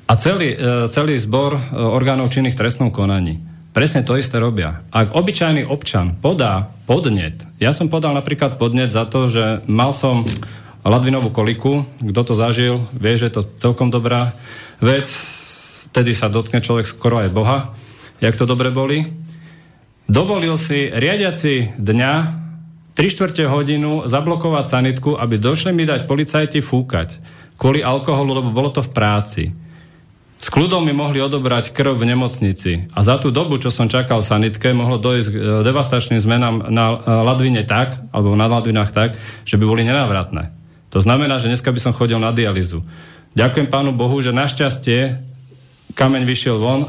A 0.07 0.15
celý, 0.15 0.55
e, 0.55 0.87
celý 0.91 1.19
zbor 1.19 1.55
e, 1.55 1.61
orgánov 1.75 2.31
činných 2.31 2.55
trestnom 2.55 2.91
konaní. 2.91 3.39
Presne 3.73 4.05
to 4.05 4.19
isté 4.19 4.37
robia. 4.37 4.85
Ak 4.93 5.15
obyčajný 5.17 5.65
občan 5.65 6.19
podá 6.19 6.71
podnet, 6.85 7.35
ja 7.57 7.73
som 7.73 7.89
podal 7.89 8.13
napríklad 8.13 8.61
podnet 8.61 8.93
za 8.93 9.09
to, 9.09 9.31
že 9.31 9.65
mal 9.65 9.95
som 9.95 10.21
Ladvinovú 10.83 11.31
koliku. 11.31 11.87
Kto 12.03 12.21
to 12.27 12.33
zažil, 12.35 12.83
vie, 12.95 13.15
že 13.15 13.31
je 13.31 13.35
to 13.39 13.47
celkom 13.59 13.87
dobrá 13.87 14.35
vec. 14.83 15.07
Vtedy 15.91 16.11
sa 16.11 16.27
dotkne 16.27 16.59
človek 16.59 16.87
skoro 16.87 17.23
aj 17.23 17.31
Boha, 17.31 17.71
jak 18.19 18.35
to 18.35 18.43
dobre 18.43 18.67
boli. 18.73 19.07
Dovolil 20.11 20.59
si 20.59 20.91
riadiaci 20.91 21.79
dňa 21.79 22.13
3 22.93 23.13
čtvrte 23.13 23.47
hodinu 23.47 24.05
zablokovať 24.05 24.65
sanitku, 24.67 25.15
aby 25.15 25.39
došli 25.39 25.71
mi 25.73 25.87
dať 25.87 26.05
policajti 26.05 26.59
fúkať 26.61 27.17
kvôli 27.57 27.79
alkoholu, 27.79 28.43
lebo 28.43 28.49
bolo 28.51 28.69
to 28.73 28.83
v 28.83 28.91
práci. 28.91 29.43
S 30.43 30.51
kľudom 30.51 30.83
mi 30.83 30.91
mohli 30.91 31.23
odobrať 31.23 31.71
krv 31.71 31.95
v 31.95 32.11
nemocnici. 32.11 32.91
A 32.91 32.99
za 32.99 33.15
tú 33.15 33.31
dobu, 33.31 33.55
čo 33.55 33.71
som 33.71 33.87
čakal 33.87 34.19
v 34.19 34.27
sanitke, 34.27 34.75
mohlo 34.75 34.99
dojsť 34.99 35.27
k 35.31 35.35
e, 35.39 35.43
devastačným 35.63 36.19
zmenám 36.19 36.67
na 36.67 36.85
e, 36.91 36.95
Ladvine 37.07 37.63
tak, 37.63 37.95
alebo 38.11 38.35
na 38.35 38.51
Ladvinách 38.51 38.91
tak, 38.91 39.15
že 39.47 39.55
by 39.55 39.63
boli 39.63 39.87
nenávratné. 39.87 40.62
To 40.93 41.01
znamená, 41.01 41.41
že 41.41 41.49
dneska 41.49 41.73
by 41.73 41.79
som 41.81 41.97
chodil 41.97 42.21
na 42.21 42.29
dializu. 42.29 42.85
Ďakujem 43.33 43.65
pánu 43.65 43.97
Bohu, 43.97 44.13
že 44.21 44.29
našťastie 44.29 45.17
kameň 45.97 46.21
vyšiel 46.21 46.55
von 46.61 46.81
e, 46.85 46.87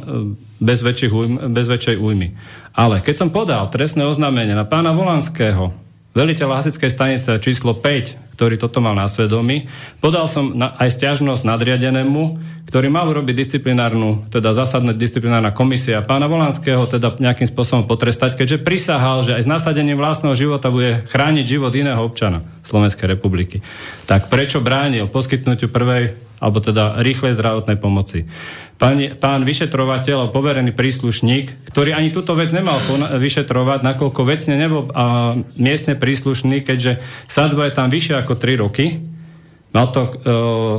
bez, 0.61 0.85
újmy, 0.85 1.49
bez 1.49 1.67
väčšej 1.73 1.97
újmy. 1.97 2.37
Ale 2.77 3.01
keď 3.01 3.25
som 3.25 3.33
podal 3.33 3.65
trestné 3.73 4.05
oznámenie 4.05 4.53
na 4.53 4.69
pána 4.69 4.93
Volanského, 4.93 5.73
veliteľa 6.13 6.61
hasickej 6.61 6.91
stanice 6.93 7.31
číslo 7.41 7.73
5, 7.73 8.37
ktorý 8.37 8.61
toto 8.61 8.85
mal 8.85 8.93
na 8.93 9.09
svedomí, 9.09 9.73
podal 10.05 10.29
som 10.29 10.53
na, 10.53 10.77
aj 10.77 11.01
stiažnosť 11.01 11.49
nadriadenému, 11.49 12.23
ktorý 12.69 12.93
mal 12.93 13.09
urobiť 13.09 13.35
disciplinárnu, 13.41 14.29
teda 14.29 14.53
zásadná 14.53 14.93
disciplinárna 14.93 15.57
komisia 15.57 16.05
pána 16.05 16.29
Volanského 16.29 16.85
teda 16.85 17.17
nejakým 17.17 17.49
spôsobom 17.49 17.89
potrestať, 17.89 18.37
keďže 18.37 18.61
prisahal, 18.61 19.25
že 19.25 19.33
aj 19.33 19.49
s 19.49 19.49
nasadením 19.49 19.97
vlastného 19.97 20.37
života 20.37 20.69
bude 20.69 21.09
chrániť 21.09 21.45
život 21.57 21.73
iného 21.73 22.05
občana 22.05 22.54
Slovenskej 22.65 23.07
republiky. 23.07 23.61
Tak 24.09 24.33
prečo 24.33 24.65
bránil 24.65 25.07
poskytnutiu 25.07 25.69
prvej 25.69 26.17
alebo 26.43 26.61
teda 26.61 27.01
rýchlej 27.01 27.39
zdravotnej 27.39 27.81
pomoci. 27.81 28.29
Pán, 28.77 28.99
pán 29.17 29.47
vyšetrovateľ 29.47 30.29
a 30.29 30.33
poverený 30.35 30.75
príslušník, 30.75 31.71
ktorý 31.73 31.95
ani 31.95 32.11
túto 32.11 32.35
vec 32.35 32.51
nemal 32.51 32.83
vyšetrovať, 33.17 33.87
nakoľko 33.87 34.21
vecne 34.27 34.59
nebol 34.59 34.91
a, 34.93 35.39
miestne 35.57 35.95
príslušný, 35.95 36.67
keďže 36.67 37.01
sadzba 37.31 37.71
je 37.71 37.77
tam 37.79 37.89
vyššie 37.89 38.15
ako 38.19 38.35
3 38.37 38.61
roky, 38.61 39.14
Mal 39.75 39.91
to 39.91 40.07
uh, 40.07 40.13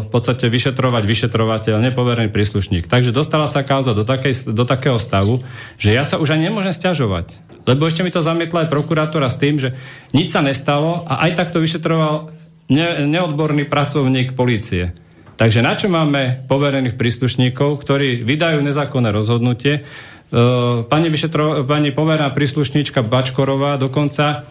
v 0.02 0.10
podstate 0.10 0.48
vyšetrovať 0.48 1.04
vyšetrovateľ, 1.04 1.84
nepoverený 1.84 2.32
príslušník. 2.32 2.88
Takže 2.88 3.12
dostala 3.12 3.44
sa 3.44 3.68
kauza 3.68 3.92
do, 3.92 4.08
takej, 4.08 4.56
do 4.56 4.64
takého 4.64 4.96
stavu, 4.96 5.44
že 5.76 5.92
ja 5.92 6.08
sa 6.08 6.16
už 6.16 6.32
ani 6.32 6.48
nemôžem 6.48 6.72
stiažovať. 6.72 7.36
Lebo 7.68 7.84
ešte 7.92 8.08
mi 8.08 8.14
to 8.16 8.24
zamietla 8.24 8.64
aj 8.64 8.72
prokurátora 8.72 9.28
s 9.28 9.36
tým, 9.36 9.60
že 9.60 9.76
nič 10.16 10.32
sa 10.32 10.40
nestalo 10.40 11.04
a 11.12 11.28
aj 11.28 11.36
tak 11.36 11.52
to 11.52 11.60
vyšetroval 11.60 12.32
ne, 12.72 13.04
neodborný 13.04 13.68
pracovník 13.68 14.32
policie. 14.32 14.96
Takže 15.36 15.60
na 15.60 15.76
čo 15.76 15.92
máme 15.92 16.48
poverených 16.48 16.96
príslušníkov, 16.96 17.84
ktorí 17.84 18.24
vydajú 18.24 18.64
nezákonné 18.64 19.12
rozhodnutie? 19.12 19.84
Uh, 20.32 20.88
pani, 20.88 21.12
vyšetro, 21.12 21.68
pani 21.68 21.92
poverená 21.92 22.32
príslušníčka 22.32 23.04
Bačkorová 23.04 23.76
dokonca 23.76 24.48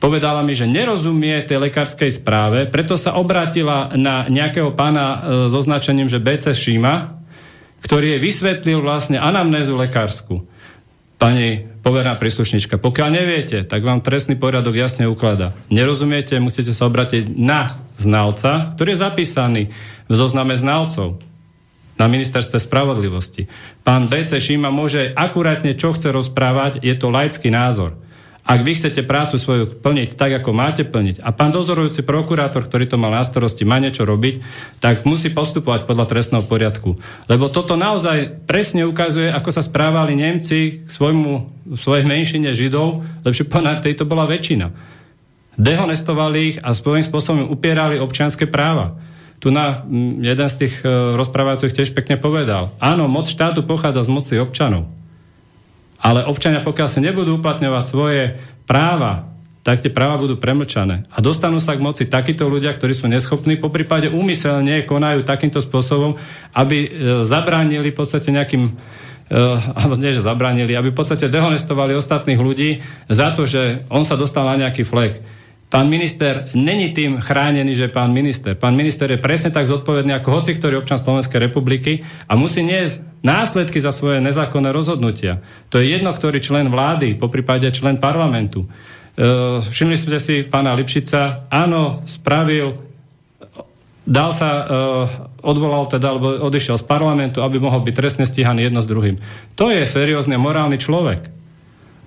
povedala 0.00 0.40
mi, 0.40 0.56
že 0.56 0.64
nerozumie 0.64 1.44
tej 1.44 1.70
lekárskej 1.70 2.10
správe, 2.10 2.64
preto 2.66 2.96
sa 2.96 3.14
obrátila 3.20 3.92
na 3.94 4.24
nejakého 4.26 4.72
pána 4.72 5.06
e, 5.06 5.18
s 5.46 5.54
označením, 5.54 6.08
že 6.08 6.18
BC 6.18 6.56
Šíma, 6.56 7.20
ktorý 7.84 8.16
jej 8.16 8.20
vysvetlil 8.20 8.80
vlastne 8.80 9.20
anamnézu 9.20 9.76
lekárskú. 9.76 10.48
Pani 11.20 11.68
poverná 11.84 12.16
príslušnička, 12.16 12.80
pokiaľ 12.80 13.08
neviete, 13.12 13.60
tak 13.68 13.84
vám 13.84 14.00
trestný 14.00 14.40
poriadok 14.40 14.72
jasne 14.72 15.04
uklada. 15.04 15.52
Nerozumiete, 15.68 16.40
musíte 16.40 16.72
sa 16.72 16.88
obrátiť 16.88 17.36
na 17.36 17.68
znalca, 18.00 18.72
ktorý 18.72 18.96
je 18.96 19.04
zapísaný 19.04 19.62
v 20.08 20.14
zozname 20.16 20.56
znalcov 20.56 21.20
na 22.00 22.08
ministerstve 22.08 22.56
spravodlivosti. 22.56 23.52
Pán 23.84 24.08
BC 24.08 24.40
Šíma 24.40 24.72
môže 24.72 25.12
akurátne, 25.12 25.76
čo 25.76 25.92
chce 25.92 26.08
rozprávať, 26.08 26.80
je 26.80 26.96
to 26.96 27.12
laický 27.12 27.52
názor. 27.52 28.00
Ak 28.50 28.66
vy 28.66 28.74
chcete 28.74 29.06
prácu 29.06 29.38
svoju 29.38 29.78
plniť 29.78 30.18
tak, 30.18 30.42
ako 30.42 30.50
máte 30.50 30.82
plniť, 30.82 31.22
a 31.22 31.30
pán 31.30 31.54
dozorujúci 31.54 32.02
prokurátor, 32.02 32.66
ktorý 32.66 32.90
to 32.90 32.98
mal 32.98 33.14
na 33.14 33.22
starosti, 33.22 33.62
má 33.62 33.78
niečo 33.78 34.02
robiť, 34.02 34.42
tak 34.82 35.06
musí 35.06 35.30
postupovať 35.30 35.86
podľa 35.86 36.10
trestného 36.10 36.42
poriadku. 36.42 36.98
Lebo 37.30 37.46
toto 37.46 37.78
naozaj 37.78 38.42
presne 38.50 38.82
ukazuje, 38.90 39.30
ako 39.30 39.54
sa 39.54 39.62
správali 39.62 40.18
Nemci 40.18 40.82
k 40.82 40.90
svojmu, 40.90 41.46
svojej 41.78 42.02
menšine 42.02 42.50
Židov, 42.50 43.06
lepšie 43.22 43.46
povedať, 43.46 43.86
tejto 43.86 44.02
bola 44.02 44.26
väčšina. 44.26 44.74
Dehonestovali 45.54 46.38
ich 46.42 46.56
a 46.58 46.74
svojím 46.74 47.06
spôsobom 47.06 47.54
upierali 47.54 48.02
občianské 48.02 48.50
práva. 48.50 48.98
Tu 49.38 49.54
na 49.54 49.86
jeden 50.20 50.48
z 50.50 50.56
tých 50.66 50.82
e, 50.82 50.90
rozprávajúcich 51.14 51.72
tiež 51.72 51.94
pekne 51.94 52.18
povedal. 52.18 52.74
Áno, 52.82 53.06
moc 53.06 53.30
štátu 53.30 53.62
pochádza 53.62 54.04
z 54.04 54.10
moci 54.10 54.34
občanov. 54.42 54.90
Ale 56.00 56.24
občania, 56.24 56.64
pokiaľ 56.64 56.88
sa 56.88 57.04
nebudú 57.04 57.36
uplatňovať 57.36 57.84
svoje 57.84 58.22
práva, 58.64 59.28
tak 59.60 59.84
tie 59.84 59.92
práva 59.92 60.16
budú 60.16 60.40
premlčané. 60.40 61.04
A 61.12 61.20
dostanú 61.20 61.60
sa 61.60 61.76
k 61.76 61.84
moci 61.84 62.08
takíto 62.08 62.48
ľudia, 62.48 62.72
ktorí 62.72 62.96
sú 62.96 63.04
neschopní, 63.12 63.60
po 63.60 63.68
prípade 63.68 64.08
úmyselne 64.08 64.88
konajú 64.88 65.20
takýmto 65.20 65.60
spôsobom, 65.60 66.16
aby 66.56 66.88
e, 66.88 66.88
zabránili 67.28 67.92
v 67.92 67.98
podstate 68.00 68.32
nejakým 68.32 68.72
alebo 69.78 69.94
nie, 69.94 70.10
že 70.10 70.26
zabranili, 70.26 70.74
aby 70.74 70.90
v 70.90 70.98
podstate 70.98 71.30
dehonestovali 71.30 71.94
ostatných 71.94 72.40
ľudí 72.42 72.82
za 73.06 73.30
to, 73.30 73.46
že 73.46 73.86
on 73.86 74.02
sa 74.02 74.18
dostal 74.18 74.42
na 74.42 74.66
nejaký 74.66 74.82
flek. 74.82 75.22
Pán 75.70 75.86
minister 75.86 76.50
není 76.50 76.90
tým 76.90 77.22
chránený, 77.22 77.78
že 77.78 77.86
pán 77.86 78.10
minister. 78.10 78.58
Pán 78.58 78.74
minister 78.74 79.06
je 79.06 79.22
presne 79.22 79.54
tak 79.54 79.70
zodpovedný 79.70 80.10
ako 80.18 80.42
hoci 80.42 80.58
ktorý 80.58 80.82
občan 80.82 80.98
Slovenskej 80.98 81.46
republiky 81.46 82.02
a 82.26 82.34
musí 82.34 82.66
niesť 82.66 83.06
následky 83.22 83.78
za 83.78 83.94
svoje 83.94 84.18
nezákonné 84.18 84.74
rozhodnutia. 84.74 85.38
To 85.70 85.78
je 85.78 85.94
jedno, 85.94 86.10
ktorý 86.10 86.42
člen 86.42 86.74
vlády, 86.74 87.14
po 87.14 87.30
prípade 87.30 87.70
člen 87.70 88.02
parlamentu. 88.02 88.66
E, 88.66 88.68
všimli 89.62 89.94
ste 89.94 90.18
si 90.18 90.42
pána 90.42 90.74
Lipšica, 90.74 91.46
áno, 91.46 92.02
spravil, 92.02 92.74
dal 94.02 94.34
sa, 94.34 94.50
e, 94.50 94.62
odvolal 95.38 95.86
teda, 95.86 96.18
alebo 96.18 96.50
odišiel 96.50 96.82
z 96.82 96.84
parlamentu, 96.90 97.46
aby 97.46 97.62
mohol 97.62 97.86
byť 97.86 97.94
trestne 97.94 98.26
stíhaný 98.26 98.66
jedno 98.66 98.82
s 98.82 98.90
druhým. 98.90 99.22
To 99.54 99.70
je 99.70 99.86
seriózne 99.86 100.34
morálny 100.34 100.82
človek. 100.82 101.39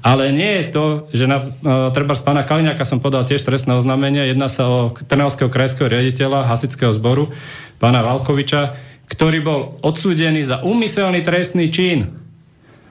Ale 0.03 0.35
nie 0.35 0.59
je 0.59 0.65
to, 0.75 0.85
že 1.15 1.31
na, 1.31 1.39
uh, 1.39 1.87
treba 1.95 2.11
z 2.11 2.27
pána 2.27 2.43
Kaliňáka 2.43 2.83
som 2.83 2.99
podal 2.99 3.23
tiež 3.23 3.39
trestné 3.39 3.71
oznámenie, 3.79 4.27
jedná 4.27 4.51
sa 4.51 4.67
o 4.67 4.91
Trnavského 4.91 5.47
krajského 5.47 5.87
riaditeľa 5.87 6.43
hasického 6.51 6.91
zboru, 6.91 7.31
pána 7.79 8.03
Valkoviča, 8.03 8.75
ktorý 9.07 9.39
bol 9.39 9.79
odsúdený 9.79 10.43
za 10.43 10.59
úmyselný 10.59 11.23
trestný 11.23 11.71
čin. 11.71 12.11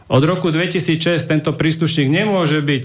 Od 0.08 0.24
roku 0.24 0.48
2006 0.48 1.20
tento 1.28 1.52
príslušník 1.52 2.08
nemôže 2.08 2.64
byť 2.64 2.84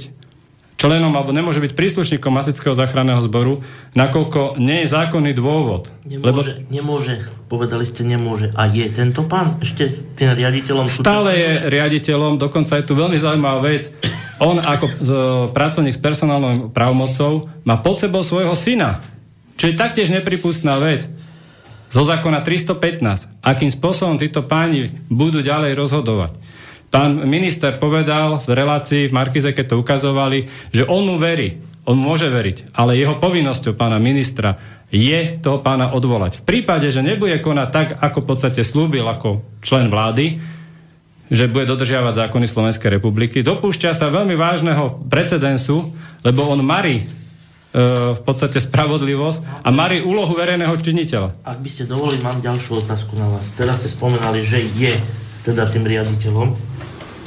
členom 0.77 1.09
alebo 1.11 1.33
nemôže 1.33 1.57
byť 1.57 1.73
príslušníkom 1.73 2.37
Hasického 2.37 2.77
záchranného 2.77 3.19
zboru, 3.25 3.65
nakoľko 3.97 4.61
nie 4.61 4.85
je 4.85 4.93
zákonný 4.93 5.33
dôvod. 5.33 5.89
Nemôže, 6.05 6.23
lebo... 6.23 6.39
nemôže, 6.69 7.15
povedali 7.49 7.83
ste 7.83 8.05
nemôže. 8.05 8.53
A 8.53 8.69
je 8.69 8.85
tento 8.93 9.25
pán 9.25 9.57
ešte 9.59 9.89
tým 10.13 10.37
riaditeľom? 10.37 10.85
Stále 10.87 11.33
je 11.33 11.51
riaditeľom, 11.73 12.37
dokonca 12.37 12.77
je 12.77 12.85
tu 12.85 12.93
veľmi 12.93 13.17
zaujímavá 13.17 13.59
vec. 13.65 13.89
On 14.37 14.57
ako 14.61 14.85
e, 14.85 14.93
pracovník 15.49 15.97
s 15.97 16.01
personálnou 16.01 16.69
právomocou 16.69 17.49
má 17.65 17.81
pod 17.81 17.97
sebou 17.97 18.21
svojho 18.21 18.53
syna, 18.53 19.01
čo 19.57 19.69
je 19.69 19.79
taktiež 19.79 20.13
nepripustná 20.13 20.77
vec. 20.77 21.09
Zo 21.89 22.03
zákona 22.03 22.43
315. 22.43 23.41
Akým 23.41 23.71
spôsobom 23.71 24.19
títo 24.19 24.43
páni 24.45 24.93
budú 25.09 25.41
ďalej 25.41 25.73
rozhodovať. 25.73 26.31
Pán 26.87 27.27
minister 27.27 27.75
povedal 27.75 28.39
v 28.39 28.47
relácii 28.53 29.11
v 29.11 29.15
Markize, 29.15 29.51
keď 29.51 29.75
to 29.75 29.79
ukazovali, 29.81 30.47
že 30.71 30.87
on 30.87 31.03
mu 31.03 31.19
verí. 31.19 31.59
On 31.87 31.95
môže 31.95 32.27
veriť, 32.27 32.75
ale 32.75 32.99
jeho 32.99 33.15
povinnosťou 33.15 33.79
pána 33.79 33.95
ministra 33.95 34.59
je 34.91 35.39
toho 35.39 35.63
pána 35.63 35.91
odvolať. 35.95 36.43
V 36.43 36.47
prípade, 36.47 36.87
že 36.91 37.03
nebude 37.03 37.39
konať 37.39 37.67
tak, 37.71 37.87
ako 37.99 38.23
v 38.23 38.27
podstate 38.27 38.61
slúbil 38.63 39.07
ako 39.07 39.43
člen 39.63 39.87
vlády, 39.87 40.39
že 41.27 41.51
bude 41.51 41.67
dodržiavať 41.67 42.27
zákony 42.27 42.45
Slovenskej 42.47 42.89
republiky, 42.99 43.43
dopúšťa 43.43 43.91
sa 43.91 44.07
veľmi 44.07 44.35
vážneho 44.39 45.03
precedensu, 45.11 45.91
lebo 46.23 46.47
on 46.47 46.63
marí 46.63 47.03
e, 47.03 47.05
v 48.15 48.21
podstate 48.23 48.63
spravodlivosť 48.63 49.63
a 49.63 49.69
marí 49.71 49.99
úlohu 50.03 50.31
verejného 50.35 50.75
činiteľa. 50.79 51.35
Ak 51.43 51.59
by 51.59 51.69
ste 51.69 51.87
dovolili, 51.87 52.23
mám 52.23 52.39
ďalšiu 52.39 52.83
otázku 52.83 53.19
na 53.19 53.27
vás. 53.27 53.51
Teraz 53.55 53.83
ste 53.83 53.91
spomenali, 53.91 54.43
že 54.43 54.63
je 54.75 54.95
teda 55.43 55.67
tým 55.67 55.83
riaditeľom. 55.83 56.55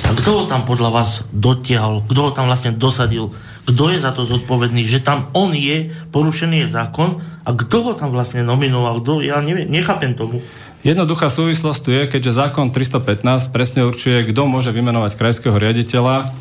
A 0.08 0.10
kto 0.16 0.42
ho 0.42 0.44
tam 0.48 0.64
podľa 0.64 0.90
vás 0.90 1.28
dotiahol? 1.30 2.02
Kto 2.08 2.20
ho 2.28 2.30
tam 2.32 2.48
vlastne 2.48 2.72
dosadil? 2.72 3.32
Kto 3.68 3.92
je 3.92 3.98
za 4.00 4.10
to 4.16 4.24
zodpovedný? 4.24 4.82
Že 4.82 5.04
tam 5.04 5.18
on 5.36 5.52
je, 5.52 5.92
porušený 6.10 6.66
je 6.66 6.72
zákon 6.72 7.20
a 7.44 7.50
kto 7.52 7.76
ho 7.86 7.92
tam 7.94 8.10
vlastne 8.10 8.42
nominoval? 8.42 9.04
Kto? 9.04 9.20
Ja 9.20 9.38
neviem, 9.44 9.68
nechápem 9.68 10.16
tomu. 10.16 10.42
Jednoduchá 10.80 11.28
súvislosť 11.28 11.80
tu 11.84 11.92
je, 11.92 12.08
keďže 12.08 12.40
zákon 12.40 12.72
315 12.72 13.52
presne 13.52 13.84
určuje, 13.84 14.32
kto 14.32 14.48
môže 14.48 14.72
vymenovať 14.72 15.12
krajského 15.12 15.52
riaditeľa 15.52 16.32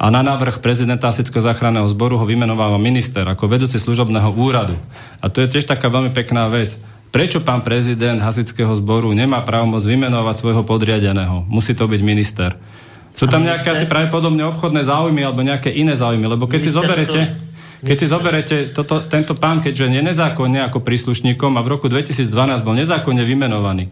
a 0.00 0.06
na 0.08 0.24
návrh 0.24 0.64
prezidenta 0.64 1.12
Asického 1.12 1.44
záchranného 1.44 1.84
zboru 1.92 2.16
ho 2.16 2.24
vymenováva 2.24 2.80
minister 2.80 3.28
ako 3.28 3.52
vedúci 3.52 3.76
služobného 3.76 4.32
úradu. 4.32 4.80
A 5.20 5.28
to 5.28 5.44
je 5.44 5.52
tiež 5.52 5.68
taká 5.68 5.92
veľmi 5.92 6.08
pekná 6.08 6.48
vec. 6.48 6.72
Prečo 7.12 7.44
pán 7.44 7.60
prezident 7.60 8.16
Hasického 8.16 8.72
zboru 8.80 9.12
nemá 9.12 9.44
právomoc 9.44 9.84
vymenovať 9.84 10.40
svojho 10.40 10.64
podriadeného? 10.64 11.44
Musí 11.44 11.76
to 11.76 11.84
byť 11.84 12.00
minister. 12.00 12.56
Sú 13.12 13.28
tam 13.28 13.44
nejaké 13.44 13.76
asi 13.76 13.84
pravdepodobne 13.84 14.40
obchodné 14.56 14.88
záujmy 14.88 15.20
alebo 15.20 15.44
nejaké 15.44 15.68
iné 15.68 15.92
záujmy, 15.92 16.24
lebo 16.24 16.48
keď 16.48 16.60
si 16.64 16.72
zoberete, 16.72 17.51
keď 17.82 17.96
si 17.98 18.06
zoberete 18.06 18.56
toto, 18.70 19.02
tento 19.02 19.34
pán, 19.34 19.58
keďže 19.58 19.90
je 19.90 20.02
nezákonne 20.02 20.62
ako 20.70 20.86
príslušníkom 20.86 21.58
a 21.58 21.64
v 21.66 21.72
roku 21.74 21.90
2012 21.90 22.30
bol 22.62 22.78
nezákonne 22.78 23.26
vymenovaný, 23.26 23.90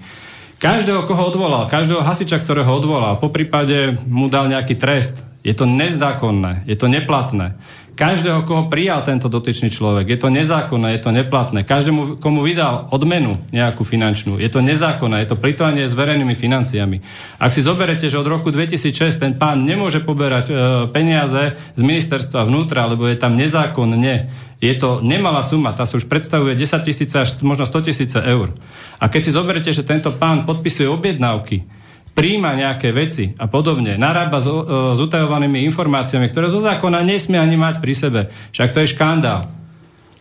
každého, 0.63 1.11
koho 1.11 1.35
odvolal, 1.35 1.67
každého 1.67 2.05
hasiča, 2.05 2.39
ktorého 2.39 2.71
odvolal, 2.71 3.19
po 3.19 3.35
prípade 3.35 3.99
mu 4.07 4.31
dal 4.31 4.47
nejaký 4.47 4.79
trest, 4.79 5.19
je 5.43 5.57
to 5.57 5.67
nezákonné, 5.67 6.69
je 6.71 6.77
to 6.79 6.87
neplatné 6.87 7.57
každého, 8.01 8.49
koho 8.49 8.73
prijal 8.73 9.05
tento 9.05 9.29
dotyčný 9.29 9.69
človek. 9.69 10.09
Je 10.09 10.17
to 10.17 10.33
nezákonné, 10.33 10.97
je 10.97 11.05
to 11.05 11.13
neplatné. 11.13 11.69
Každému, 11.69 12.17
komu 12.17 12.41
vydal 12.41 12.89
odmenu 12.89 13.37
nejakú 13.53 13.85
finančnú, 13.85 14.41
je 14.41 14.49
to 14.49 14.65
nezákonné, 14.65 15.21
je 15.21 15.29
to 15.29 15.37
plitvanie 15.37 15.85
s 15.85 15.93
verejnými 15.93 16.33
financiami. 16.33 17.05
Ak 17.37 17.53
si 17.53 17.61
zoberete, 17.61 18.09
že 18.09 18.17
od 18.17 18.25
roku 18.25 18.49
2006 18.49 19.21
ten 19.21 19.37
pán 19.37 19.69
nemôže 19.69 20.01
poberať 20.01 20.49
e, 20.49 20.53
peniaze 20.89 21.53
z 21.77 21.83
ministerstva 21.85 22.49
vnútra, 22.49 22.89
lebo 22.89 23.05
je 23.05 23.21
tam 23.21 23.37
nezákonne, 23.37 24.33
je 24.65 24.75
to 24.81 25.05
nemalá 25.05 25.45
suma, 25.45 25.77
tá 25.77 25.85
sa 25.85 26.01
už 26.01 26.09
predstavuje 26.09 26.57
10 26.57 26.81
tisíce 26.81 27.17
až 27.21 27.37
možno 27.45 27.69
100 27.69 27.85
tisíce 27.93 28.17
eur. 28.17 28.57
A 28.97 29.13
keď 29.13 29.29
si 29.29 29.37
zoberete, 29.37 29.71
že 29.77 29.85
tento 29.85 30.09
pán 30.17 30.49
podpisuje 30.49 30.89
objednávky, 30.89 31.80
príjma 32.21 32.53
nejaké 32.53 32.93
veci 32.93 33.33
a 33.41 33.49
podobne, 33.49 33.97
narába 33.97 34.37
s, 34.37 34.47
e, 34.47 34.61
s 34.93 35.01
utajovanými 35.01 35.65
informáciami, 35.73 36.29
ktoré 36.29 36.53
zo 36.53 36.61
zákona 36.61 37.01
nesmie 37.01 37.41
ani 37.41 37.57
mať 37.57 37.81
pri 37.81 37.95
sebe. 37.97 38.21
Však 38.53 38.77
to 38.77 38.85
je 38.85 38.93
škandál. 38.93 39.49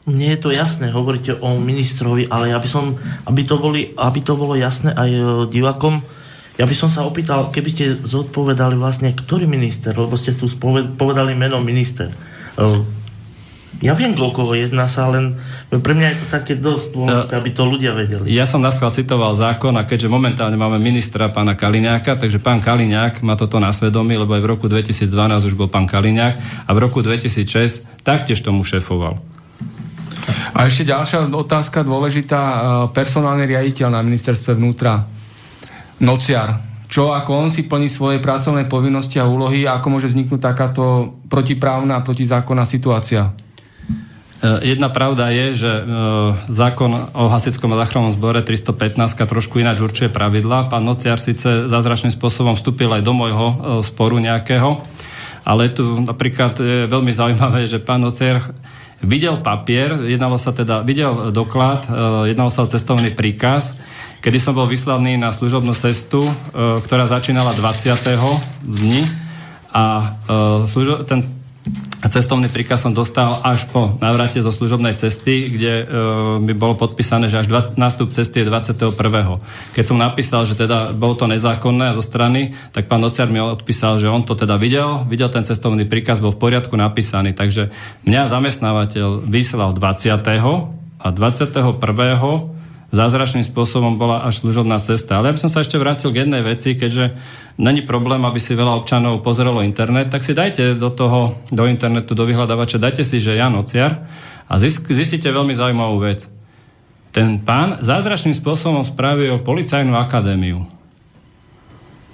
Mne 0.07 0.33
je 0.33 0.39
to 0.39 0.49
jasné, 0.55 0.95
hovoríte 0.95 1.35
o 1.43 1.59
ministrovi, 1.59 2.31
ale 2.31 2.55
ja 2.55 2.57
by 2.57 2.69
som, 2.71 2.95
aby 3.27 3.41
to, 3.43 3.59
boli, 3.59 3.91
aby 3.99 4.19
to 4.23 4.33
bolo 4.39 4.55
jasné 4.55 4.95
aj 4.95 5.09
e, 5.11 5.21
divakom, 5.51 5.99
ja 6.59 6.67
by 6.67 6.75
som 6.75 6.91
sa 6.91 7.07
opýtal, 7.07 7.55
keby 7.55 7.69
ste 7.71 7.95
zodpovedali 7.95 8.75
vlastne, 8.75 9.15
ktorý 9.15 9.47
minister, 9.47 9.95
lebo 9.95 10.19
ste 10.19 10.35
tu 10.35 10.51
povedali 10.99 11.31
meno 11.31 11.63
minister. 11.63 12.11
Ja 13.79 13.95
viem, 13.95 14.11
koho 14.17 14.57
jedná 14.57 14.89
sa, 14.91 15.07
len 15.07 15.39
pre 15.71 15.95
mňa 15.95 16.07
je 16.11 16.17
to 16.19 16.27
také 16.27 16.57
dosť 16.57 16.85
dôležité, 16.89 17.33
aby 17.37 17.49
to 17.53 17.63
ľudia 17.63 17.95
vedeli. 17.95 18.27
Ja 18.27 18.43
som 18.43 18.59
naschvál 18.59 18.91
citoval 18.91 19.37
zákon 19.39 19.71
a 19.79 19.87
keďže 19.87 20.11
momentálne 20.11 20.59
máme 20.59 20.81
ministra 20.81 21.31
pána 21.31 21.55
Kaliňáka, 21.55 22.19
takže 22.19 22.43
pán 22.43 22.59
Kaliňák 22.59 23.23
má 23.23 23.39
toto 23.39 23.55
na 23.61 23.71
svedomí, 23.71 24.19
lebo 24.19 24.35
aj 24.35 24.41
v 24.43 24.49
roku 24.51 24.65
2012 24.67 25.07
už 25.47 25.55
bol 25.55 25.71
pán 25.71 25.87
Kaliňák 25.87 26.65
a 26.67 26.69
v 26.75 26.79
roku 26.81 26.99
2006 26.99 28.03
taktiež 28.03 28.43
tomu 28.43 28.67
šéfoval. 28.67 29.15
A 30.53 30.67
ešte 30.67 30.89
ďalšia 30.89 31.29
otázka 31.31 31.85
dôležitá. 31.85 32.41
E, 32.41 32.57
personálny 32.91 33.47
riaditeľ 33.47 33.95
na 33.95 34.01
ministerstve 34.03 34.59
vnútra. 34.59 35.07
Nociar. 36.03 36.59
Čo 36.89 37.13
ako 37.13 37.47
on 37.47 37.49
si 37.53 37.69
plní 37.69 37.85
svoje 37.85 38.17
pracovné 38.17 38.65
povinnosti 38.65 39.21
a 39.21 39.29
úlohy 39.29 39.69
a 39.69 39.77
ako 39.77 39.87
môže 39.93 40.09
vzniknúť 40.09 40.41
takáto 40.41 41.15
protiprávna 41.29 42.01
a 42.01 42.05
protizákonná 42.05 42.65
situácia? 42.65 43.29
Eh, 44.39 44.71
jedna 44.71 44.87
pravda 44.87 45.27
je, 45.35 45.67
že 45.67 45.67
eh, 45.67 45.83
zákon 46.47 47.11
o 47.11 47.27
hasickom 47.27 47.75
a 47.75 47.83
záchrannom 47.83 48.15
zbore 48.15 48.39
315 48.39 48.95
trošku 49.27 49.59
ináč 49.59 49.83
určuje 49.83 50.07
pravidla. 50.07 50.71
Pán 50.71 50.87
Nociar 50.87 51.19
síce 51.19 51.67
zázračným 51.67 52.15
spôsobom 52.15 52.55
vstúpil 52.55 52.87
aj 52.87 53.03
do 53.03 53.11
môjho 53.11 53.47
eh, 53.51 53.55
sporu 53.83 54.15
nejakého, 54.15 54.79
ale 55.43 55.67
tu 55.75 55.83
napríklad 56.07 56.55
je 56.55 56.87
veľmi 56.87 57.11
zaujímavé, 57.19 57.67
že 57.67 57.83
pán 57.83 57.99
Nociar 57.99 58.55
videl 59.03 59.43
papier, 59.43 60.07
jednalo 60.07 60.39
sa 60.39 60.55
teda, 60.55 60.87
videl 60.87 61.31
doklad, 61.31 61.87
jednalo 62.27 62.51
sa 62.51 62.67
o 62.67 62.71
cestovný 62.71 63.15
príkaz, 63.15 63.79
kedy 64.19 64.43
som 64.43 64.51
bol 64.51 64.67
vyslaný 64.67 65.15
na 65.15 65.31
služobnú 65.31 65.71
cestu, 65.71 66.27
ktorá 66.83 67.07
začínala 67.07 67.55
20. 67.55 67.95
dni 68.59 69.07
a 69.71 70.19
ten 71.07 71.38
cestovný 72.09 72.49
príkaz 72.49 72.83
som 72.83 72.93
dostal 72.95 73.37
až 73.45 73.69
po 73.69 73.95
návrate 74.01 74.41
zo 74.41 74.49
služobnej 74.49 74.97
cesty, 74.97 75.45
kde 75.47 75.73
e, 75.81 75.85
mi 76.41 76.57
bolo 76.57 76.73
podpísané, 76.73 77.29
že 77.29 77.45
až 77.45 77.47
dva, 77.47 77.61
nástup 77.77 78.09
cesty 78.09 78.41
je 78.41 78.49
21. 78.49 78.95
Keď 79.77 79.83
som 79.85 79.97
napísal, 79.99 80.43
že 80.49 80.57
teda 80.57 80.95
bolo 80.97 81.13
to 81.13 81.29
nezákonné 81.29 81.93
zo 81.93 82.03
strany, 82.03 82.57
tak 82.73 82.89
pán 82.89 83.05
Nociar 83.05 83.29
mi 83.29 83.37
odpísal, 83.37 84.01
že 84.01 84.09
on 84.09 84.25
to 84.25 84.33
teda 84.33 84.57
videl, 84.57 85.05
videl 85.05 85.29
ten 85.29 85.45
cestovný 85.45 85.85
príkaz, 85.85 86.19
bol 86.19 86.33
v 86.33 86.41
poriadku 86.41 86.73
napísaný, 86.73 87.37
takže 87.37 87.69
mňa 88.09 88.21
zamestnávateľ 88.27 89.29
vyslal 89.29 89.77
20. 89.77 90.19
a 90.99 91.07
21 91.13 92.58
zázračným 92.89 93.45
spôsobom 93.45 94.01
bola 94.01 94.25
až 94.25 94.41
služobná 94.41 94.81
cesta. 94.81 95.17
Ale 95.17 95.29
ja 95.29 95.35
by 95.37 95.41
som 95.45 95.51
sa 95.53 95.61
ešte 95.61 95.77
vrátil 95.77 96.09
k 96.09 96.25
jednej 96.25 96.41
veci, 96.41 96.73
keďže 96.73 97.13
není 97.61 97.85
problém, 97.85 98.25
aby 98.25 98.41
si 98.41 98.57
veľa 98.57 98.81
občanov 98.81 99.21
pozrelo 99.21 99.61
internet, 99.61 100.09
tak 100.09 100.25
si 100.25 100.33
dajte 100.33 100.73
do 100.73 100.89
toho, 100.89 101.37
do 101.53 101.69
internetu, 101.69 102.17
do 102.17 102.25
vyhľadávača, 102.25 102.81
dajte 102.81 103.05
si, 103.05 103.21
že 103.21 103.37
Jan 103.37 103.53
Ociar 103.57 104.09
a 104.49 104.57
zistíte 104.57 105.29
veľmi 105.29 105.53
zaujímavú 105.53 106.01
vec. 106.01 106.25
Ten 107.13 107.41
pán 107.41 107.81
zázračným 107.81 108.33
spôsobom 108.37 108.85
spravil 108.85 109.41
policajnú 109.41 109.93
akadémiu. 109.97 110.65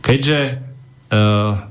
Keďže 0.03 0.63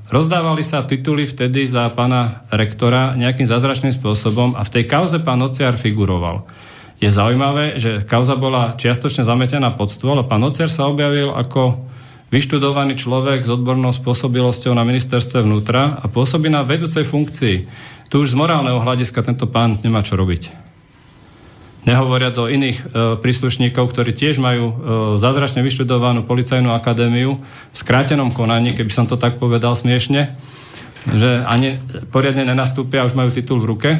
rozdávali 0.09 0.63
sa 0.65 0.81
tituly 0.81 1.27
vtedy 1.29 1.67
za 1.69 1.91
pána 1.93 2.47
rektora 2.49 3.13
nejakým 3.13 3.45
zázračným 3.45 3.93
spôsobom 3.93 4.57
a 4.57 4.65
v 4.65 4.73
tej 4.79 4.83
kauze 4.89 5.21
pán 5.21 5.43
Ociar 5.43 5.77
figuroval. 5.77 6.47
Je 6.95 7.11
zaujímavé, 7.11 7.75
že 7.75 8.07
kauza 8.07 8.39
bola 8.39 8.79
čiastočne 8.79 9.27
zametená 9.27 9.67
pod 9.75 9.91
stôl 9.91 10.15
a 10.15 10.23
pán 10.23 10.39
Ociar 10.47 10.71
sa 10.71 10.87
objavil 10.87 11.35
ako 11.35 11.75
vyštudovaný 12.31 12.95
človek 12.95 13.43
s 13.43 13.51
odbornou 13.51 13.91
spôsobilosťou 13.91 14.71
na 14.71 14.87
ministerstve 14.87 15.43
vnútra 15.43 15.99
a 15.99 16.05
pôsobí 16.07 16.47
na 16.47 16.63
vedúcej 16.63 17.03
funkcii. 17.03 17.55
Tu 18.07 18.15
už 18.15 18.31
z 18.31 18.39
morálneho 18.39 18.79
hľadiska 18.79 19.21
tento 19.27 19.43
pán 19.43 19.75
nemá 19.83 20.07
čo 20.07 20.15
robiť. 20.15 20.65
Nehovoriac 21.85 22.33
o 22.41 22.49
iných 22.49 22.77
e, 22.81 22.83
príslušníkov, 23.21 23.93
ktorí 23.93 24.09
tiež 24.17 24.41
majú 24.41 24.65
e, 24.65 24.75
zázračne 25.21 25.61
vyštudovanú 25.61 26.25
policajnú 26.25 26.73
akadémiu 26.73 27.37
v 27.37 27.75
skrátenom 27.77 28.33
konaní, 28.33 28.73
keby 28.73 28.89
som 28.89 29.05
to 29.05 29.21
tak 29.21 29.37
povedal 29.37 29.77
smiešne, 29.77 30.33
že 31.13 31.45
ani 31.45 31.77
poriadne 32.09 32.49
nenastúpia 32.49 33.05
už 33.05 33.13
majú 33.13 33.29
titul 33.29 33.61
v 33.61 33.69
ruke, 33.69 33.91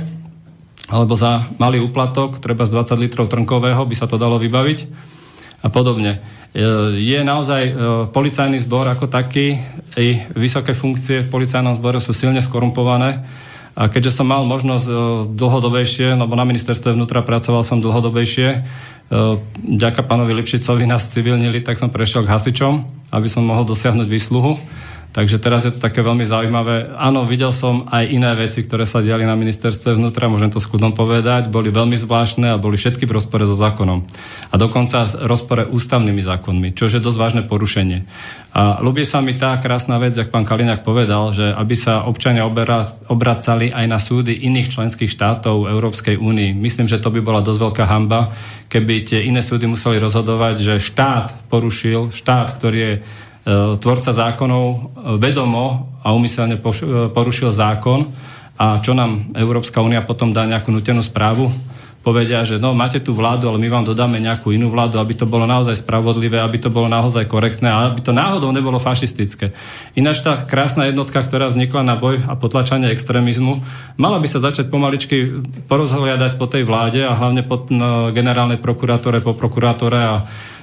alebo 0.85 1.17
za 1.17 1.41
malý 1.57 1.81
úplatok, 1.81 2.37
treba 2.37 2.69
z 2.69 2.73
20 2.73 3.01
litrov 3.01 3.25
trnkového, 3.25 3.81
by 3.85 3.95
sa 3.97 4.05
to 4.05 4.21
dalo 4.21 4.37
vybaviť 4.37 4.85
a 5.65 5.67
podobne. 5.73 6.17
E, 6.17 6.19
je 7.01 7.19
naozaj 7.25 7.63
e, 7.65 7.73
policajný 8.13 8.61
zbor 8.61 8.85
ako 8.85 9.09
taký, 9.09 9.57
i 9.95 10.19
vysoké 10.35 10.75
funkcie 10.77 11.23
v 11.25 11.31
policajnom 11.31 11.79
zbore 11.79 11.97
sú 12.03 12.11
silne 12.13 12.43
skorumpované 12.43 13.23
a 13.75 13.91
keďže 13.91 14.23
som 14.23 14.31
mal 14.31 14.47
možnosť 14.47 14.87
uh, 14.87 14.97
dlhodobejšie, 15.35 16.15
lebo 16.15 16.31
na 16.39 16.47
ministerstve 16.47 16.95
vnútra 16.95 17.19
pracoval 17.19 17.59
som 17.67 17.83
dlhodobejšie, 17.83 18.63
ďaká 19.61 20.01
pánovi 20.01 20.33
Lipšicovi 20.41 20.89
nás 20.89 21.13
civilnili, 21.13 21.61
tak 21.61 21.77
som 21.77 21.93
prešiel 21.93 22.25
k 22.25 22.31
hasičom, 22.33 22.81
aby 23.13 23.27
som 23.29 23.45
mohol 23.45 23.61
dosiahnuť 23.69 24.07
výsluhu. 24.09 24.57
Takže 25.15 25.39
teraz 25.39 25.63
je 25.63 25.71
to 25.71 25.79
také 25.79 26.03
veľmi 26.03 26.27
zaujímavé. 26.27 26.91
Áno, 26.99 27.23
videl 27.23 27.55
som 27.55 27.87
aj 27.87 28.03
iné 28.11 28.35
veci, 28.35 28.59
ktoré 28.59 28.83
sa 28.83 28.99
diali 28.99 29.23
na 29.23 29.39
ministerstve 29.39 29.95
vnútra, 29.95 30.27
môžem 30.27 30.51
to 30.51 30.59
skudom 30.59 30.91
povedať, 30.91 31.47
boli 31.47 31.71
veľmi 31.71 31.95
zvláštne 31.95 32.51
a 32.51 32.59
boli 32.59 32.75
všetky 32.75 33.07
v 33.07 33.15
rozpore 33.15 33.47
so 33.47 33.55
zákonom. 33.55 34.03
A 34.51 34.55
dokonca 34.59 35.07
v 35.07 35.23
rozpore 35.23 35.63
ústavnými 35.71 36.19
zákonmi, 36.19 36.75
čo 36.75 36.91
je 36.91 36.99
dosť 36.99 37.15
vážne 37.15 37.41
porušenie. 37.47 38.03
A 38.59 38.83
ľubí 38.83 39.07
sa 39.07 39.23
mi 39.23 39.31
tá 39.31 39.55
krásna 39.55 40.03
vec, 40.03 40.19
jak 40.19 40.27
pán 40.27 40.43
Kaliňák 40.43 40.83
povedal, 40.83 41.31
že 41.31 41.47
aby 41.47 41.75
sa 41.79 42.03
občania 42.11 42.43
obracali 43.07 43.71
aj 43.71 43.85
na 43.87 44.03
súdy 44.03 44.35
iných 44.51 44.67
členských 44.67 45.11
štátov 45.15 45.71
Európskej 45.71 46.19
únii. 46.19 46.51
Myslím, 46.59 46.91
že 46.91 46.99
to 46.99 47.07
by 47.07 47.23
bola 47.23 47.39
dosť 47.39 47.63
veľká 47.63 47.87
hamba, 47.87 48.35
keby 48.67 49.07
tie 49.07 49.23
iné 49.23 49.39
súdy 49.39 49.63
museli 49.63 49.95
rozhodovať, 49.95 50.55
že 50.59 50.83
štát 50.83 51.47
porušil, 51.47 52.11
štát, 52.11 52.59
ktorý 52.59 52.79
je 52.83 52.93
tvorca 53.77 54.09
zákonov 54.09 54.65
e, 54.65 54.77
vedomo 55.21 55.93
a 56.01 56.09
umyselne 56.17 56.57
e, 56.57 56.61
porušil 57.13 57.53
zákon 57.53 58.09
a 58.57 58.81
čo 58.81 58.97
nám 58.97 59.37
Európska 59.37 59.85
únia 59.85 60.01
potom 60.01 60.33
dá 60.33 60.49
nejakú 60.49 60.73
nutenú 60.73 61.05
správu, 61.05 61.53
povedia, 62.05 62.45
že 62.45 62.61
no, 62.61 62.77
máte 62.77 63.01
tú 63.01 63.17
vládu, 63.17 63.49
ale 63.49 63.57
my 63.57 63.69
vám 63.69 63.85
dodáme 63.85 64.21
nejakú 64.21 64.53
inú 64.53 64.69
vládu, 64.69 65.01
aby 65.01 65.17
to 65.17 65.25
bolo 65.25 65.49
naozaj 65.49 65.81
spravodlivé, 65.81 66.37
aby 66.37 66.61
to 66.61 66.69
bolo 66.69 66.85
naozaj 66.85 67.25
korektné 67.25 67.65
a 67.65 67.89
aby 67.89 68.01
to 68.05 68.13
náhodou 68.13 68.53
nebolo 68.53 68.77
fašistické. 68.77 69.53
Ináč 69.97 70.21
tá 70.21 70.37
krásna 70.45 70.85
jednotka, 70.85 71.17
ktorá 71.17 71.49
vznikla 71.49 71.81
na 71.81 71.97
boj 71.97 72.21
a 72.29 72.37
potlačanie 72.37 72.93
extrémizmu, 72.93 73.57
mala 73.97 74.21
by 74.21 74.27
sa 74.29 74.37
začať 74.37 74.69
pomaličky 74.69 75.45
porozhliadať 75.65 76.37
po 76.37 76.45
tej 76.45 76.61
vláde 76.61 77.01
a 77.01 77.17
hlavne 77.17 77.41
po 77.41 77.65
no, 77.73 78.13
generálnej 78.13 78.61
prokurátore, 78.61 79.21
po 79.25 79.33
prokurátore 79.33 79.97
a 79.97 80.15
E, 80.21 80.54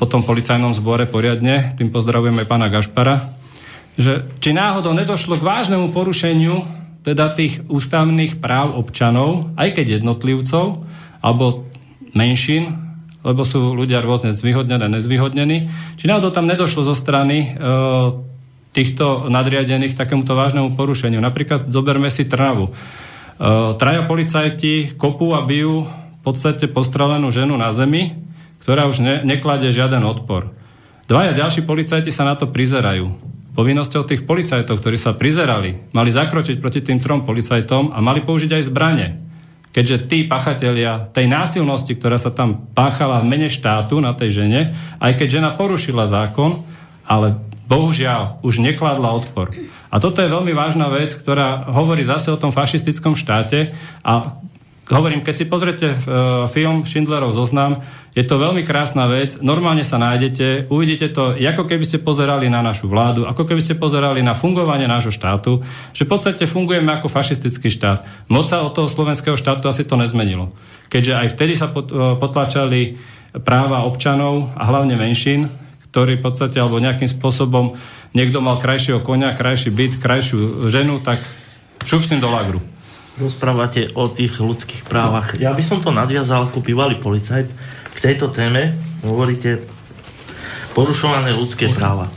po 0.00 0.04
tom 0.08 0.24
policajnom 0.24 0.72
zbore 0.72 1.04
poriadne, 1.04 1.76
tým 1.76 1.92
pozdravujeme 1.92 2.48
pána 2.48 2.72
Gašpara, 2.72 3.20
že 3.94 4.24
či 4.40 4.56
náhodou 4.56 4.96
nedošlo 4.96 5.38
k 5.38 5.46
vážnemu 5.46 5.92
porušeniu 5.92 6.64
teda 7.04 7.28
tých 7.36 7.60
ústavných 7.68 8.40
práv 8.40 8.80
občanov, 8.80 9.52
aj 9.60 9.76
keď 9.76 10.00
jednotlivcov, 10.00 10.88
alebo 11.20 11.68
menšín, 12.16 12.72
lebo 13.20 13.44
sú 13.44 13.76
ľudia 13.76 14.00
rôzne 14.00 14.32
zvýhodnené, 14.32 14.88
nezvýhodnení, 14.88 15.68
či 16.00 16.04
náhodou 16.08 16.32
tam 16.32 16.48
nedošlo 16.48 16.84
zo 16.84 16.96
strany 16.96 17.36
e, 17.44 17.48
týchto 18.72 19.28
nadriadených 19.28 19.96
takémuto 19.96 20.32
vážnemu 20.32 20.72
porušeniu. 20.76 21.20
Napríklad 21.20 21.68
zoberme 21.68 22.08
si 22.08 22.24
Trnavu. 22.24 22.68
E, 22.68 22.72
traja 23.76 24.08
policajti 24.08 24.96
kopú 24.96 25.36
a 25.36 25.44
bijú 25.44 25.84
v 25.84 26.20
podstate 26.24 26.68
postrelenú 26.68 27.28
ženu 27.28 27.56
na 27.60 27.68
zemi, 27.72 28.16
ktorá 28.64 28.88
už 28.88 29.04
ne, 29.04 29.14
nekladie 29.28 29.68
žiaden 29.68 30.00
odpor. 30.08 30.48
Dvaja 31.04 31.36
ďalší 31.36 31.68
policajti 31.68 32.08
sa 32.08 32.24
na 32.24 32.32
to 32.32 32.48
prizerajú. 32.48 33.12
Povinnosťou 33.52 34.08
tých 34.08 34.24
policajtov, 34.24 34.80
ktorí 34.80 34.96
sa 34.96 35.12
prizerali, 35.12 35.76
mali 35.92 36.08
zakročiť 36.10 36.58
proti 36.58 36.80
tým 36.80 36.96
trom 36.96 37.28
policajtom 37.28 37.92
a 37.92 38.00
mali 38.00 38.24
použiť 38.24 38.56
aj 38.56 38.66
zbranie. 38.66 39.08
Keďže 39.68 40.08
tí 40.08 40.18
pachatelia 40.24 41.12
tej 41.12 41.28
násilnosti, 41.28 41.92
ktorá 41.92 42.16
sa 42.16 42.32
tam 42.32 42.64
páchala 42.72 43.20
v 43.20 43.28
mene 43.28 43.52
štátu 43.52 44.00
na 44.00 44.16
tej 44.16 44.42
žene, 44.42 44.72
aj 44.96 45.12
keď 45.20 45.28
žena 45.38 45.50
porušila 45.52 46.08
zákon, 46.08 46.64
ale 47.04 47.36
bohužiaľ 47.68 48.40
už 48.40 48.64
nekladla 48.64 49.12
odpor. 49.12 49.52
A 49.92 50.00
toto 50.00 50.24
je 50.24 50.32
veľmi 50.32 50.56
vážna 50.56 50.88
vec, 50.88 51.12
ktorá 51.12 51.68
hovorí 51.68 52.00
zase 52.00 52.32
o 52.32 52.40
tom 52.40 52.50
fašistickom 52.50 53.12
štáte 53.12 53.70
a 54.00 54.40
hovorím, 54.92 55.24
keď 55.24 55.34
si 55.34 55.44
pozrete 55.48 55.96
uh, 55.96 56.44
film 56.52 56.84
Schindlerov 56.84 57.32
zoznam, 57.32 57.80
je 58.14 58.22
to 58.22 58.38
veľmi 58.38 58.62
krásna 58.62 59.10
vec, 59.10 59.42
normálne 59.42 59.82
sa 59.82 59.98
nájdete, 59.98 60.70
uvidíte 60.70 61.10
to, 61.10 61.34
ako 61.34 61.66
keby 61.66 61.82
ste 61.82 61.98
pozerali 61.98 62.46
na 62.46 62.62
našu 62.62 62.86
vládu, 62.86 63.26
ako 63.26 63.42
keby 63.42 63.58
ste 63.58 63.74
pozerali 63.74 64.22
na 64.22 64.38
fungovanie 64.38 64.86
nášho 64.86 65.10
štátu, 65.10 65.66
že 65.90 66.06
v 66.06 66.12
podstate 66.14 66.46
fungujeme 66.46 66.94
ako 66.94 67.10
fašistický 67.10 67.74
štát. 67.74 68.30
Moc 68.30 68.46
sa 68.46 68.62
od 68.62 68.70
toho 68.70 68.86
slovenského 68.86 69.34
štátu 69.34 69.66
asi 69.66 69.82
to 69.82 69.98
nezmenilo. 69.98 70.54
Keďže 70.94 71.12
aj 71.26 71.28
vtedy 71.34 71.58
sa 71.58 71.66
e, 71.66 71.74
potlačali 72.14 73.02
práva 73.42 73.82
občanov 73.82 74.54
a 74.54 74.62
hlavne 74.62 74.94
menšín, 74.94 75.50
ktorí 75.90 76.22
v 76.22 76.24
podstate, 76.30 76.62
alebo 76.62 76.78
nejakým 76.78 77.10
spôsobom 77.10 77.74
niekto 78.14 78.38
mal 78.38 78.62
krajšieho 78.62 79.02
konia, 79.02 79.34
krajší 79.34 79.74
byt, 79.74 79.98
krajšiu 79.98 80.70
ženu, 80.70 81.02
tak 81.02 81.18
šup 81.82 82.06
do 82.06 82.30
lagru 82.30 82.62
rozprávate 83.14 83.94
o 83.94 84.10
tých 84.10 84.42
ľudských 84.42 84.82
právach. 84.86 85.38
Ja 85.38 85.54
by 85.54 85.62
som 85.62 85.78
to 85.78 85.94
nadviazal 85.94 86.50
ako 86.50 86.58
bývalý 86.58 86.98
policajt 86.98 87.46
k 87.94 87.98
tejto 88.02 88.34
téme. 88.34 88.74
Hovoríte 89.06 89.62
porušované 90.74 91.30
ľudské 91.38 91.70
práva. 91.70 92.10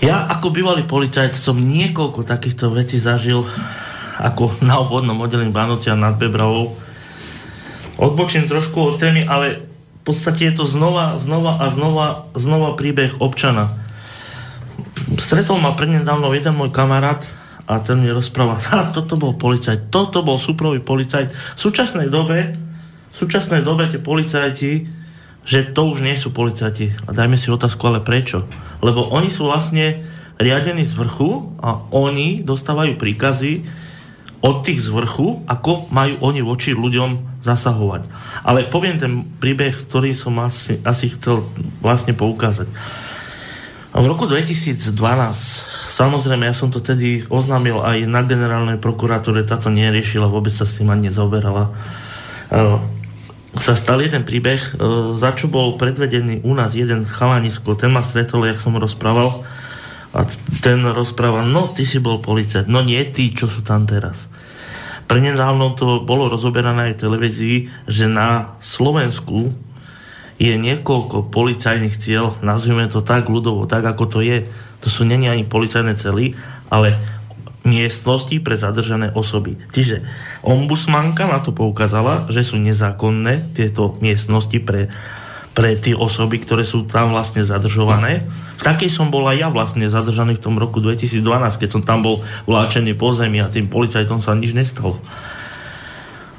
Ja 0.00 0.30
ako 0.30 0.54
bývalý 0.54 0.86
policajt 0.86 1.34
som 1.36 1.58
niekoľko 1.60 2.24
takýchto 2.24 2.72
vecí 2.72 2.96
zažil 2.96 3.44
ako 4.20 4.62
na 4.64 4.80
obvodnom 4.80 5.18
oddelení 5.18 5.50
Vánocia 5.50 5.98
nad 5.98 6.16
Bebravou. 6.16 6.76
Odbočím 8.00 8.48
trošku 8.48 8.80
od 8.80 8.96
témy, 8.96 9.28
ale 9.28 9.60
v 10.00 10.02
podstate 10.08 10.48
je 10.48 10.54
to 10.56 10.64
znova, 10.64 11.20
znova 11.20 11.60
a 11.60 11.68
znova, 11.68 12.06
znova 12.32 12.78
príbeh 12.78 13.20
občana. 13.20 13.68
Stretol 15.20 15.60
ma 15.60 15.76
prednedávno 15.76 16.32
jeden 16.32 16.56
môj 16.56 16.72
kamarát, 16.72 17.20
a 17.70 17.78
ten 17.78 18.02
mi 18.02 18.10
rozpráva, 18.10 18.58
a 18.74 18.90
toto 18.90 19.14
bol 19.14 19.38
policajt, 19.38 19.94
toto 19.94 20.26
bol 20.26 20.42
súprový 20.42 20.82
policajt. 20.82 21.30
V 21.30 21.60
súčasnej 21.60 22.10
dobe, 22.10 22.58
v 23.14 23.16
súčasnej 23.16 23.62
dobe 23.62 23.86
tie 23.86 24.02
policajti, 24.02 24.98
že 25.46 25.70
to 25.70 25.94
už 25.94 26.02
nie 26.02 26.18
sú 26.18 26.34
policajti. 26.34 26.90
A 27.06 27.14
dajme 27.14 27.38
si 27.38 27.48
otázku, 27.48 27.80
ale 27.86 28.02
prečo? 28.02 28.42
Lebo 28.82 29.06
oni 29.14 29.30
sú 29.30 29.46
vlastne 29.46 30.02
riadení 30.42 30.82
z 30.82 30.98
vrchu 30.98 31.54
a 31.62 31.78
oni 31.94 32.42
dostávajú 32.42 32.98
príkazy 32.98 33.62
od 34.40 34.64
tých 34.64 34.80
z 34.80 34.88
vrchu, 34.88 35.44
ako 35.44 35.92
majú 35.92 36.16
oni 36.24 36.40
voči 36.40 36.72
ľuďom 36.72 37.44
zasahovať. 37.44 38.08
Ale 38.44 38.64
poviem 38.68 38.96
ten 38.96 39.20
príbeh, 39.36 39.72
ktorý 39.72 40.16
som 40.16 40.40
asi, 40.40 40.80
asi 40.80 41.12
chcel 41.12 41.44
vlastne 41.84 42.16
poukázať. 42.16 42.68
V 43.90 44.06
roku 44.06 44.24
2012 44.24 45.69
Samozrejme, 45.90 46.46
ja 46.46 46.54
som 46.54 46.70
to 46.70 46.78
tedy 46.78 47.26
oznámil 47.26 47.82
aj 47.82 48.06
na 48.06 48.22
generálnej 48.22 48.78
prokuratúre, 48.78 49.42
táto 49.42 49.74
neriešila, 49.74 50.30
vôbec 50.30 50.54
sa 50.54 50.62
s 50.62 50.78
tým 50.78 50.86
ani 50.86 51.10
nezaoberala. 51.10 51.74
Uh, 52.46 52.78
sa 53.58 53.74
stal 53.74 53.98
jeden 53.98 54.22
príbeh, 54.22 54.78
uh, 54.78 55.18
za 55.18 55.34
čo 55.34 55.50
bol 55.50 55.74
predvedený 55.74 56.46
u 56.46 56.54
nás 56.54 56.78
jeden 56.78 57.02
chalanisko, 57.02 57.74
ten 57.74 57.90
ma 57.90 58.06
stretol, 58.06 58.46
jak 58.46 58.62
som 58.62 58.78
rozprával, 58.78 59.34
a 60.14 60.30
ten 60.62 60.78
rozprával, 60.86 61.50
no 61.50 61.66
ty 61.66 61.82
si 61.82 61.98
bol 61.98 62.22
policajt, 62.22 62.70
no 62.70 62.86
nie 62.86 63.02
tí, 63.10 63.34
čo 63.34 63.50
sú 63.50 63.66
tam 63.66 63.82
teraz. 63.82 64.30
Prenedávno 65.10 65.74
to 65.74 66.06
bolo 66.06 66.30
rozoberané 66.30 66.90
aj 66.90 66.92
v 66.94 67.02
televízii, 67.02 67.56
že 67.90 68.06
na 68.06 68.54
Slovensku 68.62 69.50
je 70.38 70.54
niekoľko 70.54 71.34
policajných 71.34 71.98
cieľ, 71.98 72.38
nazvime 72.46 72.86
to 72.86 73.02
tak 73.02 73.26
ľudovo, 73.26 73.66
tak 73.66 73.82
ako 73.82 74.04
to 74.06 74.18
je 74.22 74.46
to 74.80 74.88
sú 74.88 75.04
není 75.04 75.28
ani 75.28 75.44
policajné 75.44 75.96
cely, 75.96 76.32
ale 76.72 76.96
miestnosti 77.64 78.32
pre 78.40 78.56
zadržané 78.56 79.12
osoby. 79.12 79.60
Čiže 79.76 80.00
ombudsmanka 80.40 81.28
na 81.28 81.44
to 81.44 81.52
poukázala, 81.52 82.28
že 82.32 82.40
sú 82.40 82.56
nezákonné 82.56 83.52
tieto 83.52 84.00
miestnosti 84.00 84.56
pre, 84.64 84.88
pre 85.52 85.76
tie 85.76 85.92
osoby, 85.92 86.40
ktoré 86.40 86.64
sú 86.64 86.88
tam 86.88 87.12
vlastne 87.12 87.44
zadržované. 87.44 88.24
V 88.56 88.62
takej 88.64 88.88
som 88.88 89.12
bol 89.12 89.28
aj 89.28 89.36
ja 89.40 89.48
vlastne 89.52 89.84
zadržaný 89.88 90.40
v 90.40 90.44
tom 90.44 90.56
roku 90.56 90.80
2012, 90.80 91.20
keď 91.60 91.68
som 91.68 91.82
tam 91.84 92.00
bol 92.00 92.24
vláčený 92.48 92.96
po 92.96 93.12
zemi 93.12 93.40
a 93.44 93.52
tým 93.52 93.68
policajtom 93.68 94.24
sa 94.24 94.36
nič 94.36 94.56
nestalo. 94.56 94.96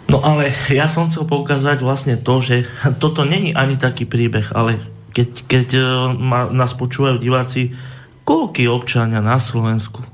No 0.09 0.19
ale 0.25 0.49
ja 0.73 0.89
som 0.89 1.07
chcel 1.07 1.29
poukázať 1.29 1.85
vlastne 1.85 2.17
to, 2.17 2.41
že 2.41 2.65
toto 2.97 3.23
není 3.23 3.53
ani 3.53 3.77
taký 3.77 4.09
príbeh, 4.09 4.51
ale 4.57 4.81
keď, 5.11 5.29
keď 5.47 5.67
e, 5.75 5.81
ma, 6.19 6.47
nás 6.51 6.75
počúvajú 6.75 7.19
diváci, 7.19 7.75
koľky 8.23 8.69
občania 8.69 9.19
na 9.19 9.41
Slovensku 9.41 10.05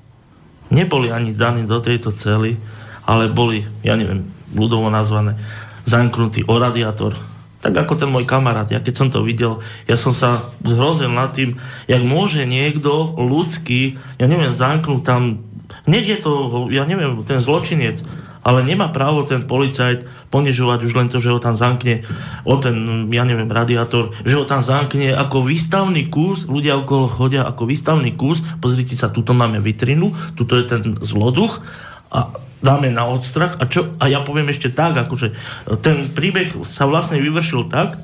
neboli 0.69 1.11
ani 1.11 1.31
daní 1.31 1.63
do 1.63 1.79
tejto 1.79 2.11
cely, 2.11 2.59
ale 3.07 3.31
boli, 3.31 3.63
ja 3.83 3.95
neviem, 3.95 4.27
ľudovo 4.51 4.91
nazvané, 4.91 5.39
zanknutí 5.87 6.43
o 6.47 6.59
radiátor. 6.59 7.15
Tak 7.63 7.73
ako 7.73 7.93
ten 7.97 8.11
môj 8.11 8.27
kamarát. 8.27 8.69
Ja 8.69 8.83
keď 8.83 8.93
som 8.95 9.07
to 9.09 9.23
videl, 9.23 9.63
ja 9.87 9.95
som 9.95 10.11
sa 10.11 10.43
zhrozil 10.61 11.09
nad 11.09 11.33
tým, 11.33 11.57
jak 11.87 12.03
môže 12.03 12.43
niekto 12.43 13.15
ľudský, 13.15 13.97
ja 14.19 14.27
neviem, 14.27 14.51
zanknúť 14.51 15.01
tam, 15.07 15.41
nech 15.87 16.05
je 16.05 16.19
to, 16.19 16.67
ja 16.69 16.83
neviem, 16.83 17.23
ten 17.23 17.39
zločinec, 17.39 18.03
ale 18.47 18.63
nemá 18.63 18.87
právo 18.87 19.27
ten 19.27 19.43
policajt 19.43 20.31
ponižovať 20.31 20.79
už 20.87 20.93
len 20.95 21.11
to, 21.11 21.19
že 21.19 21.35
ho 21.35 21.39
tam 21.43 21.59
zamkne 21.59 22.07
o 22.47 22.55
ten, 22.55 23.07
ja 23.11 23.27
neviem, 23.27 23.51
radiátor, 23.51 24.15
že 24.23 24.39
ho 24.39 24.47
tam 24.47 24.63
zamkne 24.63 25.11
ako 25.11 25.43
výstavný 25.43 26.07
kus, 26.07 26.47
ľudia 26.47 26.79
okolo 26.79 27.11
chodia 27.11 27.43
ako 27.43 27.67
výstavný 27.67 28.15
kus, 28.15 28.47
pozrite 28.63 28.95
sa, 28.95 29.11
tuto 29.11 29.35
máme 29.35 29.59
vitrinu, 29.59 30.15
tuto 30.39 30.55
je 30.55 30.63
ten 30.63 30.95
zloduch 31.03 31.59
a 32.07 32.31
dáme 32.63 32.87
na 32.87 33.03
odstrach. 33.03 33.59
A, 33.59 33.67
čo, 33.67 33.91
a 33.99 34.07
ja 34.07 34.23
poviem 34.23 34.47
ešte 34.47 34.71
tak, 34.71 34.95
akože 34.95 35.35
ten 35.83 36.07
príbeh 36.07 36.47
sa 36.63 36.87
vlastne 36.87 37.19
vyvršil 37.19 37.67
tak, 37.67 37.99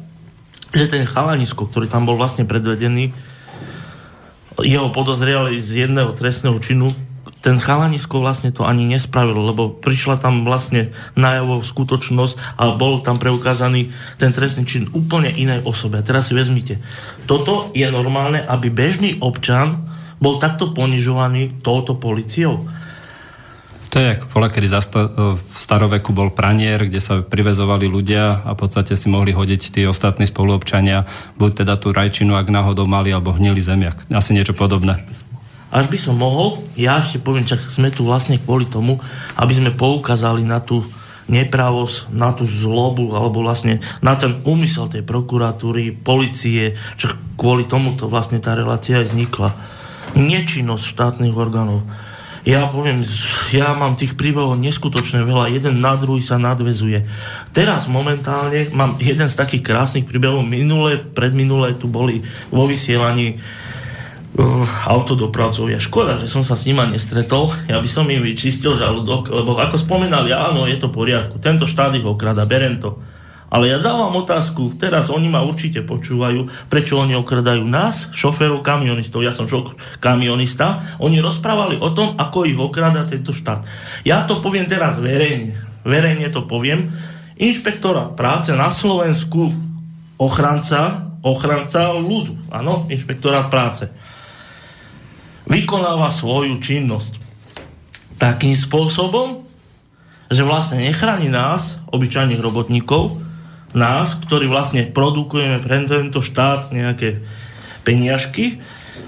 že 0.76 0.92
ten 0.92 1.08
chalanisko, 1.08 1.72
ktorý 1.72 1.88
tam 1.88 2.04
bol 2.04 2.20
vlastne 2.20 2.44
predvedený, 2.44 3.16
jeho 4.62 4.92
podozriali 4.94 5.58
z 5.58 5.88
jedného 5.88 6.14
trestného 6.14 6.60
činu, 6.62 6.92
ten 7.44 7.60
chalanisko 7.60 8.24
vlastne 8.24 8.56
to 8.56 8.64
ani 8.64 8.88
nespravil, 8.88 9.36
lebo 9.36 9.68
prišla 9.68 10.16
tam 10.16 10.48
vlastne 10.48 10.96
najavo 11.20 11.60
skutočnosť 11.60 12.56
a 12.56 12.72
bol 12.80 13.04
tam 13.04 13.20
preukázaný 13.20 13.92
ten 14.16 14.32
trestný 14.32 14.64
čin 14.64 14.88
úplne 14.96 15.28
inej 15.28 15.68
osobe. 15.68 16.00
A 16.00 16.08
teraz 16.08 16.32
si 16.32 16.34
vezmite, 16.40 16.80
toto 17.28 17.76
je 17.76 17.84
normálne, 17.92 18.40
aby 18.48 18.72
bežný 18.72 19.20
občan 19.20 19.76
bol 20.24 20.40
takto 20.40 20.72
ponižovaný 20.72 21.60
touto 21.60 22.00
policiou. 22.00 22.64
To 23.92 24.02
je 24.02 24.18
ako 24.18 24.26
bola, 24.34 24.50
kedy 24.50 24.68
v 24.74 25.54
staroveku 25.54 26.16
bol 26.16 26.34
pranier, 26.34 26.82
kde 26.88 26.98
sa 26.98 27.22
privezovali 27.22 27.86
ľudia 27.86 28.42
a 28.42 28.56
v 28.56 28.60
podstate 28.66 28.98
si 28.98 29.06
mohli 29.06 29.36
hodiť 29.36 29.70
tí 29.70 29.82
ostatní 29.86 30.26
spoluobčania, 30.26 31.06
buď 31.38 31.62
teda 31.62 31.78
tú 31.78 31.94
rajčinu, 31.94 32.34
ak 32.34 32.50
náhodou 32.50 32.90
mali, 32.90 33.14
alebo 33.14 33.36
hnili 33.36 33.62
zemiak. 33.62 34.02
Asi 34.10 34.34
niečo 34.34 34.58
podobné 34.58 35.04
až 35.74 35.90
by 35.90 35.98
som 35.98 36.14
mohol, 36.14 36.62
ja 36.78 37.02
ešte 37.02 37.18
poviem, 37.18 37.50
čak 37.50 37.58
sme 37.58 37.90
tu 37.90 38.06
vlastne 38.06 38.38
kvôli 38.38 38.70
tomu, 38.70 39.02
aby 39.42 39.54
sme 39.58 39.74
poukázali 39.74 40.46
na 40.46 40.62
tú 40.62 40.86
nepravosť, 41.26 42.14
na 42.14 42.30
tú 42.30 42.46
zlobu, 42.46 43.18
alebo 43.18 43.42
vlastne 43.42 43.82
na 43.98 44.14
ten 44.14 44.38
úmysel 44.46 44.92
tej 44.92 45.02
prokuratúry, 45.02 45.98
policie, 45.98 46.78
čo 47.00 47.10
kvôli 47.34 47.66
tomuto 47.66 48.06
vlastne 48.06 48.38
tá 48.38 48.54
relácia 48.54 49.02
aj 49.02 49.10
vznikla. 49.10 49.50
Nečinnosť 50.14 50.86
štátnych 50.86 51.34
orgánov. 51.34 51.82
Ja 52.44 52.68
poviem, 52.68 53.00
ja 53.56 53.72
mám 53.72 53.96
tých 53.96 54.20
príbehov 54.20 54.60
neskutočne 54.60 55.24
veľa, 55.24 55.56
jeden 55.56 55.80
na 55.80 55.96
druhý 55.96 56.20
sa 56.20 56.36
nadvezuje. 56.36 57.08
Teraz 57.56 57.88
momentálne 57.88 58.68
mám 58.76 59.00
jeden 59.00 59.32
z 59.32 59.40
takých 59.40 59.64
krásnych 59.64 60.04
príbehov, 60.04 60.44
minulé, 60.44 61.00
predminulé 61.00 61.80
tu 61.80 61.88
boli 61.88 62.20
vo 62.52 62.68
vysielaní 62.68 63.40
uh, 64.38 64.66
autodopravcovia. 64.90 65.78
Škoda, 65.78 66.18
že 66.18 66.30
som 66.30 66.42
sa 66.42 66.58
s 66.58 66.66
nima 66.66 66.90
nestretol. 66.90 67.54
Ja 67.70 67.78
by 67.78 67.90
som 67.90 68.10
im 68.10 68.26
vyčistil 68.26 68.74
žalúdok, 68.74 69.30
lebo 69.30 69.58
ako 69.58 69.78
spomenali, 69.78 70.34
áno, 70.34 70.66
je 70.66 70.78
to 70.82 70.90
poriadku. 70.90 71.38
Tento 71.38 71.70
štát 71.70 71.94
ich 71.94 72.06
okrada, 72.06 72.46
berem 72.50 72.82
to. 72.82 72.98
Ale 73.54 73.70
ja 73.70 73.78
dávam 73.78 74.18
otázku, 74.18 74.82
teraz 74.82 75.14
oni 75.14 75.30
ma 75.30 75.46
určite 75.46 75.86
počúvajú, 75.86 76.50
prečo 76.74 76.98
oni 76.98 77.14
okradajú 77.14 77.62
nás, 77.62 78.10
šoférov, 78.10 78.66
kamionistov. 78.66 79.22
Ja 79.22 79.30
som 79.30 79.46
šok, 79.46 80.02
kamionista. 80.02 80.82
Oni 80.98 81.22
rozprávali 81.22 81.78
o 81.78 81.94
tom, 81.94 82.18
ako 82.18 82.50
ich 82.50 82.58
okrada 82.58 83.06
tento 83.06 83.30
štát. 83.30 83.62
Ja 84.10 84.26
to 84.26 84.42
poviem 84.42 84.66
teraz 84.66 84.98
verejne. 84.98 85.54
Verejne 85.86 86.34
to 86.34 86.50
poviem. 86.50 86.90
Inšpektora 87.38 88.18
práce 88.18 88.50
na 88.58 88.74
Slovensku, 88.74 89.54
ochranca, 90.18 91.14
ochranca 91.22 91.94
ľudu. 91.94 92.50
Áno, 92.50 92.90
inšpektorát 92.90 93.54
práce 93.54 93.86
vykonáva 95.48 96.10
svoju 96.10 96.60
činnosť 96.60 97.20
takým 98.22 98.56
spôsobom, 98.56 99.44
že 100.32 100.48
vlastne 100.48 100.82
nechráni 100.82 101.28
nás, 101.28 101.78
obyčajných 101.92 102.40
robotníkov, 102.40 103.20
nás, 103.74 104.16
ktorí 104.22 104.48
vlastne 104.48 104.88
produkujeme 104.88 105.60
pre 105.60 105.84
tento 105.86 106.22
štát 106.22 106.72
nejaké 106.72 107.22
peniažky, 107.84 108.62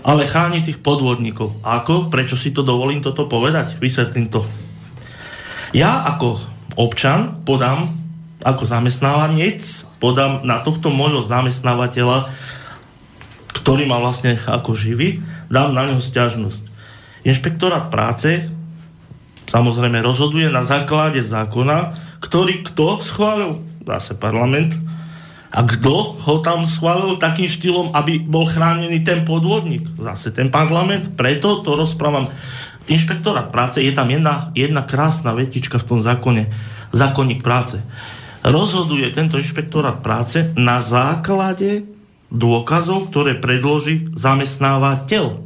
ale 0.05 0.29
chráni 0.29 0.61
tých 0.61 0.81
podvodníkov. 0.81 1.61
Ako? 1.65 2.13
Prečo 2.13 2.37
si 2.37 2.53
to 2.53 2.61
dovolím 2.61 3.01
toto 3.01 3.25
povedať? 3.25 3.77
Vysvetlím 3.81 4.29
to. 4.29 4.45
Ja 5.73 6.05
ako 6.13 6.37
občan 6.77 7.41
podám, 7.41 7.89
ako 8.45 8.63
zamestnávanec, 8.67 9.65
podám 9.97 10.45
na 10.45 10.61
tohto 10.61 10.93
môjho 10.93 11.25
zamestnávateľa, 11.25 12.29
ktorý 13.55 13.89
ma 13.89 13.97
vlastne 13.97 14.37
ako 14.37 14.77
živí, 14.77 15.25
dám 15.55 15.71
na 15.71 15.87
neho 15.87 16.03
stiažnosť. 16.03 16.67
Inšpektorát 17.23 17.87
práce 17.87 18.43
samozrejme 19.47 20.03
rozhoduje 20.03 20.51
na 20.51 20.67
základe 20.67 21.23
zákona, 21.23 21.95
ktorý 22.19 22.67
kto 22.67 22.99
schválil? 22.99 23.63
Zase 23.87 24.19
parlament. 24.19 24.75
A 25.55 25.63
kto 25.63 26.19
ho 26.19 26.35
tam 26.43 26.67
schválil 26.67 27.15
takým 27.15 27.47
štýlom, 27.47 27.95
aby 27.95 28.19
bol 28.19 28.43
chránený 28.43 29.07
ten 29.07 29.23
podvodník? 29.23 29.87
Zase 29.95 30.35
ten 30.35 30.51
parlament. 30.51 31.15
Preto 31.15 31.63
to 31.63 31.79
rozprávam. 31.79 32.27
Inšpektorát 32.91 33.49
práce, 33.49 33.79
je 33.79 33.95
tam 33.95 34.11
jedna, 34.11 34.51
jedna 34.53 34.83
krásna 34.83 35.31
vetička 35.33 35.79
v 35.79 35.87
tom 35.87 35.99
zákone, 36.03 36.51
zákonník 36.93 37.41
práce. 37.41 37.81
Rozhoduje 38.45 39.09
tento 39.09 39.41
inšpektorát 39.41 40.05
práce 40.05 40.53
na 40.53 40.83
základe 40.83 41.87
dôkazov, 42.29 43.09
ktoré 43.09 43.39
predloží 43.39 44.11
zamestnávateľ. 44.13 45.44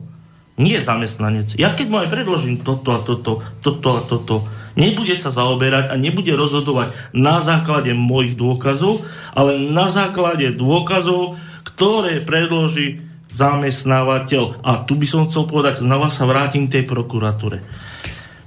Nie 0.60 0.84
zamestnanec. 0.84 1.56
Ja 1.56 1.72
keď 1.72 1.88
mu 1.88 1.98
aj 2.04 2.12
predložím 2.12 2.60
toto 2.60 2.92
a 2.92 3.00
toto, 3.00 3.40
toto 3.64 3.90
a 3.96 4.04
toto, 4.04 4.44
nebude 4.76 5.16
sa 5.16 5.32
zaoberať 5.32 5.88
a 5.88 5.96
nebude 5.96 6.36
rozhodovať 6.36 6.92
na 7.16 7.40
základe 7.40 7.96
mojich 7.96 8.36
dôkazov, 8.36 9.00
ale 9.32 9.56
na 9.56 9.88
základe 9.88 10.52
dôkazov, 10.52 11.40
ktoré 11.64 12.20
predloží 12.20 13.00
zamestnávateľ. 13.32 14.60
A 14.60 14.84
tu 14.84 15.00
by 15.00 15.08
som 15.08 15.24
chcel 15.32 15.48
povedať, 15.48 15.80
znova 15.80 16.12
sa 16.12 16.28
vrátim 16.28 16.68
k 16.68 16.82
tej 16.82 16.84
prokuratúre. 16.92 17.64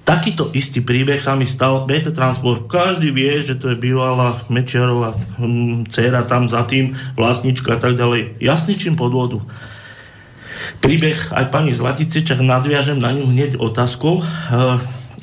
Takýto 0.02 0.50
istý 0.52 0.82
príbeh 0.82 1.16
sa 1.16 1.38
mi 1.38 1.46
stal 1.46 1.86
BT 1.86 2.10
Transport. 2.10 2.66
Každý 2.66 3.14
vie, 3.14 3.38
že 3.38 3.54
to 3.54 3.70
je 3.70 3.78
bývalá 3.78 4.34
Mečiarová 4.50 5.14
hm, 5.38 5.86
dcera 5.88 6.26
tam 6.26 6.50
za 6.50 6.66
tým, 6.66 6.92
vlastnička 7.14 7.78
a 7.78 7.80
tak 7.80 7.94
ďalej. 7.94 8.42
Jasničím 8.42 8.98
podvodu. 8.98 9.40
Príbeh 10.80 11.34
aj 11.34 11.50
pani 11.50 11.72
Zlatice, 11.72 12.22
čak 12.22 12.42
nadviažem 12.42 12.98
na 12.98 13.14
ňu 13.14 13.30
hneď 13.30 13.58
otázkou, 13.58 14.20
e, 14.20 14.24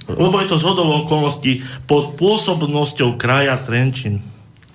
lebo 0.10 0.36
je 0.42 0.48
to 0.50 0.58
zhodou 0.58 0.90
okolností 1.06 1.62
pod 1.86 2.18
pôsobnosťou 2.18 3.16
kraja 3.20 3.60
Trenčín. 3.60 4.24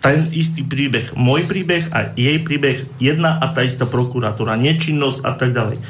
Ten 0.04 0.28
istý 0.36 0.60
príbeh, 0.60 1.16
môj 1.16 1.48
príbeh 1.48 1.88
a 1.88 2.12
jej 2.12 2.36
príbeh, 2.40 2.84
jedna 3.00 3.40
a 3.40 3.48
tá 3.50 3.64
istá 3.64 3.88
prokuratúra, 3.88 4.60
nečinnosť 4.60 5.20
a 5.24 5.32
tak 5.32 5.56
ďalej 5.56 5.80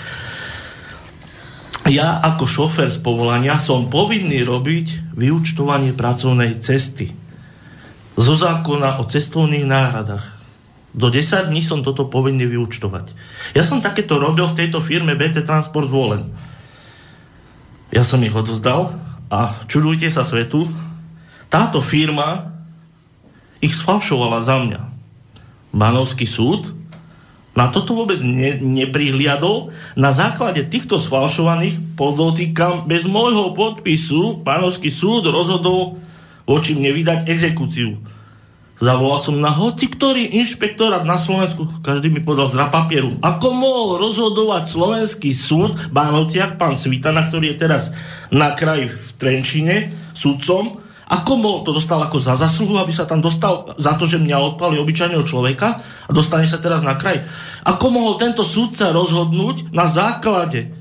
ja 1.85 2.17
ako 2.25 2.49
šofér 2.49 2.89
z 2.89 3.01
povolania 3.05 3.61
som 3.61 3.93
povinný 3.93 4.41
robiť 4.41 5.17
vyučtovanie 5.21 5.93
pracovnej 5.93 6.57
cesty. 6.65 7.13
Zo 8.17 8.35
zákona 8.39 9.03
o 9.03 9.05
cestovných 9.05 9.69
náhradách. 9.69 10.25
Do 10.95 11.11
10 11.11 11.51
dní 11.51 11.59
som 11.59 11.83
toto 11.83 12.07
povinný 12.07 12.47
vyučtovať. 12.47 13.11
Ja 13.59 13.67
som 13.67 13.83
takéto 13.83 14.23
robil 14.23 14.47
v 14.47 14.59
tejto 14.63 14.79
firme 14.79 15.19
BT 15.19 15.43
Transport 15.43 15.91
zvolen. 15.91 16.23
Ja 17.91 18.07
som 18.07 18.23
ich 18.23 18.35
odozdal 18.35 18.95
a 19.27 19.59
čudujte 19.67 20.07
sa 20.07 20.23
svetu, 20.23 20.71
táto 21.51 21.83
firma 21.83 22.55
ich 23.59 23.75
sfalšovala 23.75 24.47
za 24.47 24.63
mňa. 24.63 24.81
Banovský 25.75 26.31
súd 26.31 26.71
na 27.55 27.71
toto 27.71 27.95
vôbec 27.95 28.19
ne, 28.27 28.59
neprihliadol. 28.59 29.71
Na 29.95 30.11
základe 30.11 30.67
týchto 30.67 30.99
sfalšovaných 30.99 31.95
podotýkam 31.95 32.91
bez 32.91 33.07
môjho 33.07 33.55
podpisu 33.55 34.43
pánovský 34.43 34.91
súd 34.91 35.31
rozhodol 35.31 36.03
voči 36.51 36.75
mne 36.75 36.91
vydať 36.91 37.31
exekúciu. 37.31 37.95
Zavolal 38.75 39.23
som 39.23 39.39
na 39.39 39.55
hoci 39.55 39.87
ktorý 39.87 40.35
inšpektorát 40.43 41.07
na 41.07 41.15
Slovensku, 41.15 41.71
každý 41.81 42.11
mi 42.11 42.19
podal 42.19 42.51
zra 42.51 42.67
papieru. 42.67 43.15
Ako 43.23 43.55
mohol 43.55 44.03
rozhodovať 44.03 44.75
slovenský 44.75 45.31
súd 45.31 45.79
v 45.79 45.95
Bánovciach, 45.95 46.59
pán 46.59 46.75
Svitana, 46.75 47.31
ktorý 47.31 47.55
je 47.55 47.61
teraz 47.63 47.95
na 48.35 48.51
kraji 48.53 48.91
v 48.91 49.07
Trenčine, 49.15 49.77
sudcom, 50.11 50.83
ako 51.05 51.33
mohol 51.37 51.61
to 51.63 51.77
dostal 51.77 52.01
ako 52.01 52.17
za 52.17 52.35
zasluhu, 52.35 52.81
aby 52.81 52.91
sa 52.91 53.05
tam 53.05 53.21
dostal 53.21 53.77
za 53.77 53.93
to, 53.95 54.09
že 54.09 54.19
mňa 54.19 54.57
odpali 54.57 54.81
obyčajného 54.81 55.23
človeka 55.23 55.79
a 55.81 56.11
dostane 56.11 56.49
sa 56.49 56.57
teraz 56.57 56.81
na 56.81 56.97
kraj. 56.97 57.21
Ako 57.63 57.93
mohol 57.93 58.17
tento 58.17 58.41
súdca 58.41 58.89
rozhodnúť 58.91 59.71
na 59.71 59.85
základe 59.85 60.73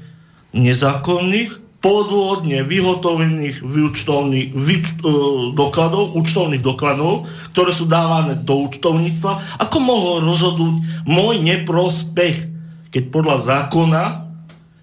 nezákonných 0.55 1.62
podvodne 1.83 2.63
vyhotovených 2.63 3.59
výučtovných 3.59 4.55
výč, 4.55 5.03
uh, 5.03 5.51
dokladov, 5.51 6.15
účtovných 6.15 6.63
dokladov, 6.63 7.27
ktoré 7.51 7.75
sú 7.75 7.91
dávané 7.91 8.39
do 8.39 8.71
účtovníctva, 8.71 9.59
ako 9.59 9.77
mohol 9.83 10.15
rozhodnúť 10.23 11.03
môj 11.03 11.43
neprospech, 11.43 12.37
keď 12.87 13.03
podľa 13.11 13.37
zákona 13.43 14.03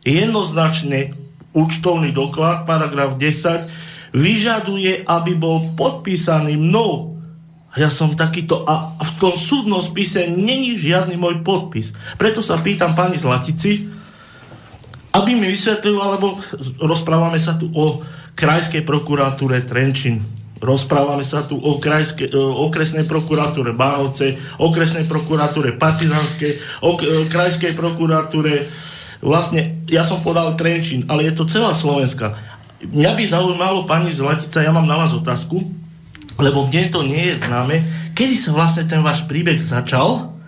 jednoznačne 0.05 1.17
účtovný 1.57 2.13
doklad, 2.13 2.69
paragraf 2.69 3.17
10, 3.17 4.13
vyžaduje, 4.13 5.09
aby 5.09 5.33
bol 5.41 5.73
podpísaný 5.81 6.61
mnou. 6.61 7.17
Ja 7.79 7.87
som 7.87 8.19
takýto, 8.19 8.67
a 8.67 8.99
v 8.99 9.13
tom 9.17 9.35
súdnom 9.39 9.81
spise 9.81 10.27
není 10.29 10.75
žiadny 10.75 11.15
môj 11.15 11.41
podpis. 11.47 11.95
Preto 12.19 12.43
sa 12.43 12.59
pýtam 12.59 12.93
pani 12.99 13.15
Zlatici, 13.15 14.00
aby 15.11 15.31
mi 15.35 15.51
vysvetlil, 15.51 15.99
alebo 15.99 16.39
rozprávame 16.79 17.39
sa 17.43 17.59
tu 17.59 17.71
o 17.75 18.03
krajskej 18.39 18.87
prokuratúre 18.87 19.67
Trenčín. 19.67 20.23
Rozprávame 20.61 21.25
sa 21.25 21.41
tu 21.41 21.57
o 21.57 21.81
krajske, 21.81 22.29
okresnej 22.37 23.09
prokuratúre 23.09 23.73
Bánovce, 23.73 24.37
okresnej 24.61 25.09
prokuratúre 25.09 25.81
Partizanskej, 25.81 26.85
ok, 26.85 27.33
krajskej 27.33 27.73
prokuratúre 27.73 28.69
vlastne, 29.25 29.81
ja 29.89 30.05
som 30.05 30.21
podal 30.21 30.53
Trenčín, 30.61 31.09
ale 31.09 31.29
je 31.29 31.33
to 31.33 31.49
celá 31.49 31.73
Slovenska. 31.73 32.37
Mňa 32.81 33.13
by 33.13 33.23
zaujímalo, 33.25 33.89
pani 33.89 34.13
Zlatica, 34.13 34.61
ja 34.61 34.73
mám 34.73 34.89
na 34.89 35.01
vás 35.01 35.17
otázku, 35.17 35.65
lebo 36.37 36.69
mne 36.69 36.93
to 36.93 37.05
nie 37.05 37.33
je 37.33 37.41
známe, 37.45 37.81
kedy 38.13 38.37
sa 38.37 38.53
vlastne 38.53 38.85
ten 38.85 39.01
váš 39.01 39.25
príbeh 39.25 39.61
začal 39.61 40.40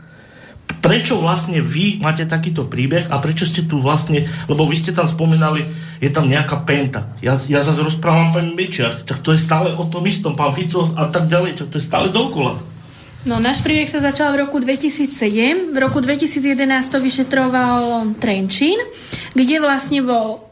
prečo 0.83 1.23
vlastne 1.23 1.63
vy 1.63 2.03
máte 2.03 2.27
takýto 2.27 2.67
príbeh 2.67 3.09
a 3.09 3.23
prečo 3.23 3.47
ste 3.47 3.65
tu 3.65 3.79
vlastne, 3.79 4.27
lebo 4.51 4.67
vy 4.67 4.77
ste 4.77 4.91
tam 4.91 5.07
spomínali, 5.07 5.63
je 6.03 6.11
tam 6.11 6.27
nejaká 6.27 6.67
penta. 6.67 7.15
Ja, 7.23 7.39
ja 7.39 7.63
zase 7.63 7.87
rozprávam 7.87 8.35
pani 8.35 8.53
Mečiar, 8.53 9.07
tak 9.07 9.23
to 9.23 9.31
je 9.31 9.39
stále 9.39 9.71
o 9.79 9.87
tom 9.87 10.03
istom, 10.05 10.35
pán 10.35 10.53
Fico 10.53 10.91
a 10.99 11.07
tak 11.07 11.31
ďalej, 11.31 11.71
to 11.71 11.79
je 11.79 11.85
stále 11.87 12.11
dokola. 12.11 12.59
No, 13.23 13.39
náš 13.39 13.63
príbeh 13.63 13.87
sa 13.87 14.03
začal 14.03 14.35
v 14.35 14.43
roku 14.43 14.59
2007. 14.59 15.71
V 15.71 15.79
roku 15.79 16.03
2011 16.03 16.43
to 16.91 16.99
vyšetroval 16.99 18.11
Trenčín, 18.19 18.75
kde 19.31 19.63
vlastne 19.63 20.03
bol 20.03 20.52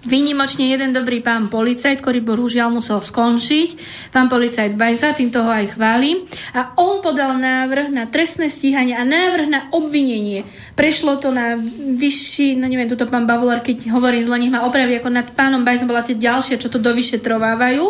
Výnimočne 0.00 0.72
jeden 0.72 0.96
dobrý 0.96 1.20
pán 1.20 1.52
policajt, 1.52 2.00
ktorý 2.00 2.24
bohužiaľ 2.24 2.72
musel 2.72 3.04
skončiť, 3.04 3.76
pán 4.16 4.32
policajt 4.32 4.72
Bajza, 4.72 5.12
týmto 5.12 5.44
ho 5.44 5.52
aj 5.52 5.76
chválim, 5.76 6.24
a 6.56 6.72
on 6.80 7.04
podal 7.04 7.36
návrh 7.36 7.92
na 7.92 8.08
trestné 8.08 8.48
stíhanie 8.48 8.96
a 8.96 9.04
návrh 9.04 9.46
na 9.52 9.60
obvinenie. 9.76 10.48
Prešlo 10.72 11.20
to 11.20 11.28
na 11.28 11.60
vyšší, 12.00 12.56
no 12.56 12.64
neviem, 12.64 12.88
tuto 12.88 13.04
pán 13.12 13.28
Bavulár, 13.28 13.60
keď 13.60 13.92
hovorím 13.92 14.24
zle, 14.24 14.40
nech 14.40 14.54
ma 14.56 14.64
opraví, 14.64 14.96
ako 14.96 15.12
nad 15.12 15.28
pánom 15.36 15.68
Bajzom 15.68 15.84
bola 15.84 16.00
tie 16.00 16.16
ďalšie, 16.16 16.56
čo 16.56 16.72
to 16.72 16.80
dovyšetrovávajú. 16.80 17.84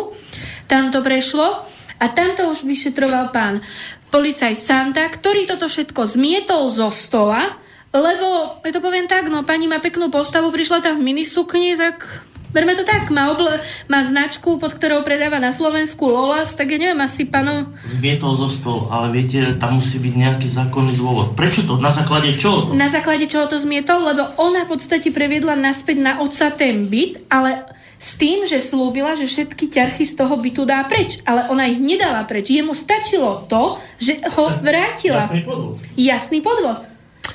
Tam 0.67 0.91
to 0.91 0.99
prešlo 0.99 1.63
a 1.95 2.05
tam 2.11 2.35
to 2.35 2.51
už 2.51 2.67
vyšetroval 2.67 3.31
pán 3.31 3.63
policajt 4.11 4.59
Santa, 4.59 5.07
ktorý 5.07 5.47
toto 5.47 5.71
všetko 5.71 6.11
zmietol 6.11 6.67
zo 6.67 6.91
stola, 6.91 7.55
lebo, 7.91 8.57
ja 8.63 8.71
to 8.71 8.81
poviem 8.83 9.07
tak, 9.07 9.27
no 9.27 9.43
pani 9.43 9.67
má 9.67 9.83
peknú 9.83 10.07
postavu, 10.07 10.51
prišla 10.51 10.83
tam 10.83 10.99
v 10.99 11.11
minisukni, 11.11 11.75
tak 11.75 12.25
Berme 12.51 12.75
to 12.75 12.83
tak, 12.83 13.07
má, 13.15 13.31
obl- 13.31 13.63
má 13.87 14.03
značku, 14.03 14.59
pod 14.59 14.75
ktorou 14.75 15.07
predáva 15.07 15.39
na 15.39 15.55
Slovensku 15.55 16.03
Lolas, 16.03 16.51
tak 16.51 16.75
ja 16.75 16.77
neviem, 16.83 16.99
asi 16.99 17.23
pánom... 17.23 17.63
Zmietol 17.87 18.35
zo 18.35 18.51
stolu, 18.51 18.91
ale 18.91 19.07
viete, 19.15 19.55
tam 19.55 19.79
musí 19.79 20.03
byť 20.03 20.13
nejaký 20.19 20.47
zákonný 20.51 20.99
dôvod. 20.99 21.31
Prečo 21.31 21.63
to? 21.63 21.79
Na 21.79 21.95
základe 21.95 22.35
čoho 22.35 22.67
to? 22.67 22.75
Na 22.75 22.91
základe 22.91 23.23
čoho 23.31 23.47
to 23.47 23.55
zmietol? 23.55 24.03
Lebo 24.03 24.27
ona 24.35 24.67
v 24.67 24.75
podstate 24.75 25.15
previedla 25.15 25.55
naspäť 25.55 26.03
na 26.03 26.19
otca 26.19 26.51
ten 26.51 26.91
byt, 26.91 27.23
ale 27.31 27.71
s 27.95 28.19
tým, 28.19 28.43
že 28.43 28.59
slúbila, 28.59 29.15
že 29.15 29.31
všetky 29.31 29.71
ťarchy 29.71 30.03
z 30.03 30.19
toho 30.19 30.35
bytu 30.35 30.67
dá 30.67 30.83
preč. 30.83 31.23
Ale 31.23 31.47
ona 31.47 31.71
ich 31.71 31.79
nedala 31.79 32.27
preč. 32.27 32.51
Jemu 32.51 32.75
stačilo 32.75 33.47
to, 33.47 33.79
že 33.95 34.19
ho 34.27 34.51
vrátila. 34.59 35.23
Jasný 35.23 35.41
podvod. 35.47 35.73
Jasný 35.95 36.39
podvod. 36.43 36.90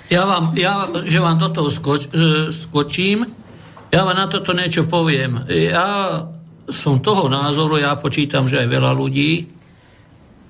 Ja 0.07 0.23
vám, 0.23 0.55
ja, 0.55 0.87
že 1.03 1.19
vám 1.19 1.39
toto 1.39 1.67
skoč, 1.67 2.07
e, 2.15 2.55
skočím, 2.55 3.27
ja 3.91 4.07
vám 4.07 4.19
na 4.19 4.27
toto 4.31 4.55
niečo 4.55 4.87
poviem. 4.87 5.47
Ja 5.51 6.23
som 6.71 7.03
toho 7.03 7.31
názoru, 7.31 7.79
ja 7.79 7.95
počítam, 7.99 8.51
že 8.51 8.63
aj 8.63 8.69
veľa 8.71 8.93
ľudí, 8.95 9.47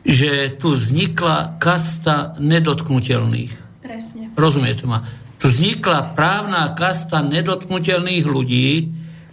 že 0.06 0.56
tu 0.56 0.72
vznikla 0.72 1.60
kasta 1.60 2.36
nedotknutelných. 2.40 3.52
Presne. 3.84 4.32
Rozumiete 4.32 4.84
ma? 4.88 5.04
Tu 5.36 5.52
vznikla 5.52 6.16
právna 6.16 6.72
kasta 6.72 7.20
nedotknutelných 7.20 8.24
ľudí, 8.24 8.68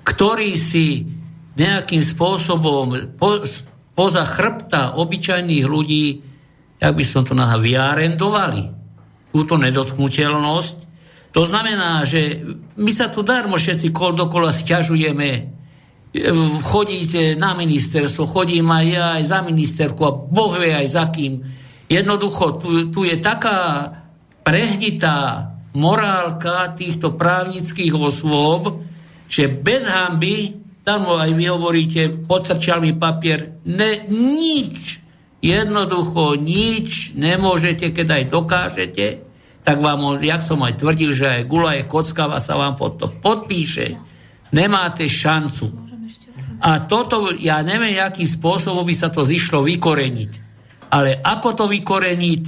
ktorí 0.03 0.51
si 0.59 1.07
nejakým 1.55 2.03
spôsobom 2.03 3.15
po, 3.15 3.43
poza 3.95 4.23
chrbta 4.27 4.99
obyčajných 4.99 5.65
ľudí, 5.67 6.05
jak 6.81 6.93
by 6.93 7.05
som 7.07 7.23
to 7.23 7.31
nazval, 7.37 7.63
vyarendovali 7.63 8.82
túto 9.33 9.57
nedotknutelnosť. 9.57 10.77
To 11.33 11.41
znamená, 11.41 12.05
že 12.05 12.45
my 12.77 12.91
sa 12.93 13.09
tu 13.09 13.25
darmo 13.25 13.57
všetci 13.57 13.89
kol 13.89 14.13
dokola 14.13 14.53
sťažujeme, 14.53 15.29
e, 15.33 15.41
chodíte 16.61 17.33
na 17.41 17.57
ministerstvo, 17.57 18.29
chodím 18.29 18.69
aj 18.69 18.85
ja 18.85 19.05
aj 19.17 19.23
za 19.25 19.39
ministerku 19.41 20.01
a 20.05 20.13
Boh 20.13 20.53
vie 20.61 20.69
aj 20.69 20.87
za 20.93 21.09
kým. 21.09 21.41
Jednoducho, 21.89 22.61
tu, 22.61 22.93
tu 22.93 23.01
je 23.01 23.17
taká 23.17 23.89
prehnitá 24.45 25.49
morálka 25.73 26.69
týchto 26.77 27.17
právnických 27.17 27.97
osôb, 27.97 28.85
že 29.25 29.49
bez 29.49 29.89
hamby, 29.89 30.61
tam 30.85 31.09
aj 31.17 31.33
vy 31.33 31.45
hovoríte, 31.49 32.01
potrčal 32.29 32.77
mi 32.85 32.93
papier, 32.93 33.57
ne, 33.65 34.05
nič 34.05 35.02
Jednoducho 35.43 36.39
nič 36.39 37.11
nemôžete, 37.19 37.91
keď 37.91 38.07
aj 38.15 38.23
dokážete, 38.31 39.05
tak 39.63 39.83
vám, 39.83 39.99
on, 39.99 40.15
jak 40.23 40.39
som 40.39 40.63
aj 40.63 40.79
tvrdil, 40.79 41.11
že 41.11 41.27
aj 41.27 41.51
gula 41.51 41.75
je 41.75 41.83
kockava, 41.83 42.39
sa 42.39 42.55
vám 42.55 42.79
pod 42.79 42.95
to 42.95 43.11
podpíše. 43.11 43.99
Nemáte 44.55 45.03
šancu. 45.03 45.67
A 46.63 46.87
toto, 46.87 47.35
ja 47.35 47.59
neviem, 47.59 47.99
akým 47.99 48.23
spôsobom 48.23 48.87
by 48.87 48.95
sa 48.95 49.11
to 49.11 49.27
zišlo 49.27 49.67
vykoreniť. 49.67 50.31
Ale 50.95 51.19
ako 51.19 51.49
to 51.59 51.65
vykoreniť, 51.67 52.43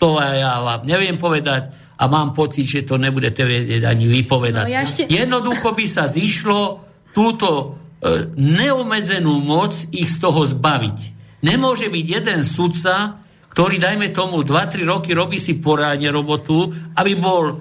to 0.00 0.16
ja 0.16 0.60
vám 0.64 0.88
neviem 0.88 1.20
povedať 1.20 1.68
a 2.00 2.04
mám 2.08 2.32
pocit, 2.32 2.64
že 2.64 2.88
to 2.88 2.96
nebudete 3.00 3.44
vedieť 3.44 3.84
ani 3.84 4.08
vypovedať. 4.08 4.64
No, 4.64 4.72
ja 4.72 4.84
ešte... 4.84 5.08
Jednoducho 5.08 5.72
by 5.72 5.84
sa 5.84 6.08
zišlo 6.08 6.80
túto 7.16 7.48
e, 8.00 8.28
neomedzenú 8.36 9.40
moc 9.44 9.72
ich 9.92 10.08
z 10.08 10.16
toho 10.20 10.44
zbaviť. 10.44 11.15
Nemôže 11.44 11.92
byť 11.92 12.06
jeden 12.06 12.40
sudca, 12.46 13.20
ktorý, 13.52 13.80
dajme 13.80 14.12
tomu, 14.12 14.44
2-3 14.44 14.84
roky 14.84 15.16
robí 15.16 15.40
si 15.40 15.56
porádne 15.56 16.12
robotu, 16.12 16.68
aby 16.96 17.12
bol 17.16 17.52
e, 17.52 17.54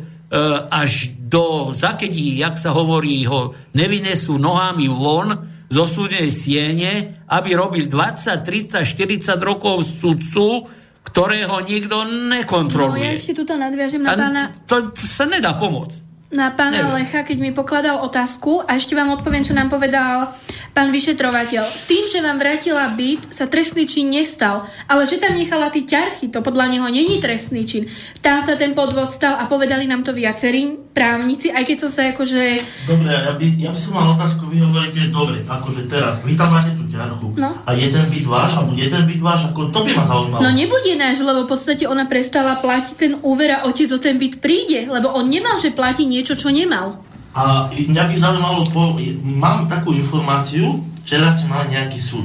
až 0.67 1.15
do 1.15 1.71
zakedí, 1.71 2.39
jak 2.39 2.59
sa 2.59 2.75
hovorí, 2.75 3.23
ho 3.27 3.55
nevynesú 3.75 4.35
nohami 4.35 4.87
von 4.91 5.31
zo 5.67 5.83
súdnej 5.89 6.29
siene, 6.29 7.23
aby 7.27 7.57
robil 7.57 7.87
20, 7.87 8.43
30, 8.43 8.85
40 8.85 9.39
rokov 9.41 9.87
sudcu, 9.87 10.67
ktorého 11.05 11.63
nikto 11.63 12.05
nekontroluje. 12.31 13.01
No, 13.01 13.07
ja 13.07 13.15
ešte 13.15 13.33
tuto 13.39 13.55
nadviažem 13.55 14.03
na 14.03 14.13
pána... 14.13 14.41
To, 14.67 14.91
to 14.91 15.03
sa 15.07 15.25
nedá 15.25 15.55
pomôcť 15.55 16.05
na 16.35 16.51
pána 16.51 16.83
Neviem. 16.83 17.07
Lecha, 17.07 17.23
keď 17.23 17.37
mi 17.39 17.51
pokladal 17.55 18.03
otázku 18.03 18.65
a 18.67 18.75
ešte 18.75 18.91
vám 18.91 19.15
odpoviem, 19.15 19.47
čo 19.47 19.55
nám 19.55 19.71
povedal 19.71 20.35
pán 20.75 20.91
vyšetrovateľ. 20.91 21.87
Tým, 21.87 22.11
že 22.11 22.19
vám 22.19 22.35
vrátila 22.35 22.91
byt, 22.91 23.31
sa 23.31 23.47
trestný 23.47 23.87
čin 23.87 24.11
nestal, 24.11 24.67
ale 24.91 25.07
že 25.07 25.23
tam 25.23 25.31
nechala 25.31 25.71
tí 25.71 25.87
ťarchy, 25.87 26.27
to 26.27 26.43
podľa 26.43 26.67
neho 26.67 26.87
není 26.91 27.23
trestný 27.23 27.63
čin. 27.63 27.87
Tam 28.19 28.43
sa 28.43 28.59
ten 28.59 28.75
podvod 28.75 29.07
stal 29.15 29.39
a 29.39 29.47
povedali 29.47 29.87
nám 29.87 30.03
to 30.03 30.11
viacerí 30.11 30.75
právnici, 30.91 31.47
aj 31.47 31.63
keď 31.63 31.77
som 31.79 31.89
sa 31.95 32.11
akože... 32.11 32.59
Dobre, 32.91 33.07
ja 33.07 33.31
by, 33.31 33.45
ja 33.55 33.71
by 33.71 33.79
som 33.79 33.95
mal 33.95 34.19
otázku, 34.19 34.51
vy 34.51 34.59
hovoríte, 34.59 35.07
dobre, 35.15 35.47
akože 35.47 35.87
teraz, 35.87 36.19
vy 36.27 36.35
tam 36.35 36.51
máte 36.51 36.75
tú 36.75 36.83
ťarchu 36.91 37.39
no. 37.39 37.55
a 37.63 37.71
jeden 37.71 38.05
byt 38.11 38.25
váš, 38.27 38.51
alebo 38.59 38.71
jeden 38.75 39.03
byt 39.07 39.21
váš, 39.23 39.41
ako 39.47 39.71
to 39.71 39.79
by 39.79 39.91
ma 39.95 40.03
zaujímalo. 40.03 40.43
No 40.43 40.51
nebude 40.51 40.91
náš, 40.99 41.23
lebo 41.23 41.47
v 41.47 41.51
podstate 41.55 41.87
ona 41.87 42.03
prestala 42.03 42.59
platiť 42.59 42.95
ten 42.99 43.13
úver 43.23 43.55
a 43.55 43.63
otec 43.63 43.87
o 43.95 43.99
ten 43.99 44.19
byt 44.19 44.43
príde, 44.43 44.91
lebo 44.91 45.07
on 45.15 45.31
nemal, 45.31 45.55
že 45.63 45.71
platí 45.71 46.03
niečo, 46.03 46.35
čo 46.35 46.51
nemal. 46.51 46.99
A 47.35 47.67
mňa 47.67 48.03
by 48.07 48.15
zaujímalo, 48.15 48.63
po, 48.71 48.95
mám 49.21 49.67
takú 49.67 49.91
informáciu, 49.91 50.79
že 51.03 51.19
raz 51.19 51.43
ste 51.43 51.51
mali 51.51 51.75
nejaký 51.75 51.99
súd. 51.99 52.23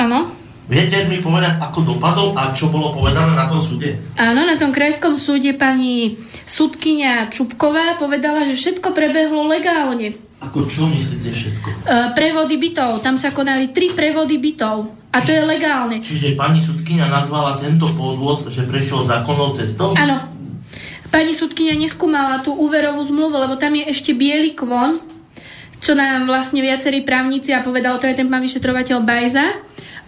Áno. 0.00 0.32
Viete 0.68 1.04
mi 1.08 1.20
povedať, 1.20 1.60
ako 1.60 1.96
dopadol 1.96 2.28
a 2.36 2.52
čo 2.52 2.68
bolo 2.68 2.92
povedané 2.92 3.32
na 3.32 3.48
tom 3.48 3.60
súde? 3.60 3.96
Áno, 4.20 4.44
na 4.44 4.56
tom 4.56 4.68
krajskom 4.68 5.16
súde 5.16 5.56
pani 5.56 6.16
sudkynia 6.44 7.32
Čupková 7.32 7.96
povedala, 7.96 8.44
že 8.44 8.56
všetko 8.56 8.92
prebehlo 8.92 9.48
legálne. 9.48 10.16
Ako 10.44 10.68
čo 10.68 10.84
myslíte 10.88 11.28
všetko? 11.28 11.68
E, 11.72 11.92
prevody 12.12 12.60
bytov. 12.60 13.00
Tam 13.00 13.16
sa 13.16 13.32
konali 13.32 13.72
tri 13.72 13.96
prevody 13.96 14.36
bytov. 14.36 14.92
A 15.08 15.24
to 15.24 15.32
je 15.32 15.40
legálne. 15.40 16.04
Čiže 16.04 16.36
pani 16.36 16.60
sudkynia 16.60 17.08
nazvala 17.08 17.56
tento 17.56 17.88
podvod, 17.96 18.52
že 18.52 18.68
prešiel 18.68 19.08
zákonnou 19.08 19.56
cestou? 19.56 19.96
Áno. 19.96 20.37
Pani 21.08 21.32
sudkynia 21.32 21.72
neskúmala 21.74 22.44
tú 22.44 22.52
úverovú 22.52 23.00
zmluvu, 23.08 23.36
lebo 23.40 23.56
tam 23.56 23.72
je 23.72 23.88
ešte 23.88 24.12
biely 24.12 24.52
kvon, 24.52 25.00
čo 25.80 25.96
nám 25.96 26.28
vlastne 26.28 26.60
viacerí 26.60 27.00
právnici 27.00 27.56
a 27.56 27.64
povedal, 27.64 27.96
to 27.96 28.04
je 28.04 28.18
ten 28.18 28.28
pán 28.28 28.44
vyšetrovateľ 28.44 29.00
Bajza, 29.00 29.46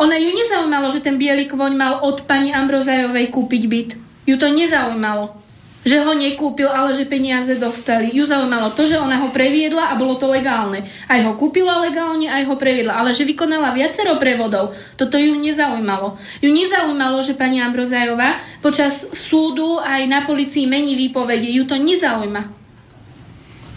ona 0.01 0.17
ju 0.17 0.29
nezaujímalo, 0.33 0.89
že 0.93 1.05
ten 1.05 1.17
biely 1.17 1.49
kvoň 1.49 1.73
mal 1.77 1.95
od 2.05 2.25
pani 2.25 2.53
Ambrozajovej 2.53 3.33
kúpiť 3.33 3.63
byt. 3.69 3.91
Ju 4.25 4.37
to 4.37 4.49
nezaujímalo. 4.49 5.40
Že 5.81 6.05
ho 6.05 6.13
nekúpil, 6.13 6.69
ale 6.69 6.93
že 6.93 7.09
peniaze 7.09 7.57
dostali. 7.57 8.13
Ju 8.13 8.29
zaujímalo 8.29 8.77
to, 8.77 8.85
že 8.85 9.01
ona 9.01 9.17
ho 9.25 9.33
previedla 9.33 9.89
a 9.89 9.97
bolo 9.97 10.21
to 10.21 10.29
legálne. 10.29 10.85
Aj 11.09 11.21
ho 11.25 11.33
kúpila 11.41 11.81
legálne, 11.81 12.29
aj 12.29 12.45
ho 12.53 12.55
previedla. 12.61 13.01
Ale 13.01 13.17
že 13.17 13.25
vykonala 13.25 13.73
viacero 13.73 14.21
prevodov, 14.21 14.77
toto 15.01 15.17
ju 15.17 15.41
nezaujímalo. 15.41 16.21
Ju 16.45 16.53
nezaujímalo, 16.53 17.25
že 17.25 17.33
pani 17.33 17.65
Ambrozajová 17.65 18.45
počas 18.61 19.09
súdu 19.17 19.81
aj 19.81 20.05
na 20.05 20.21
policii 20.21 20.69
mení 20.69 21.01
výpovede. 21.01 21.49
Ju 21.49 21.65
to 21.65 21.81
nezaujíma. 21.81 22.45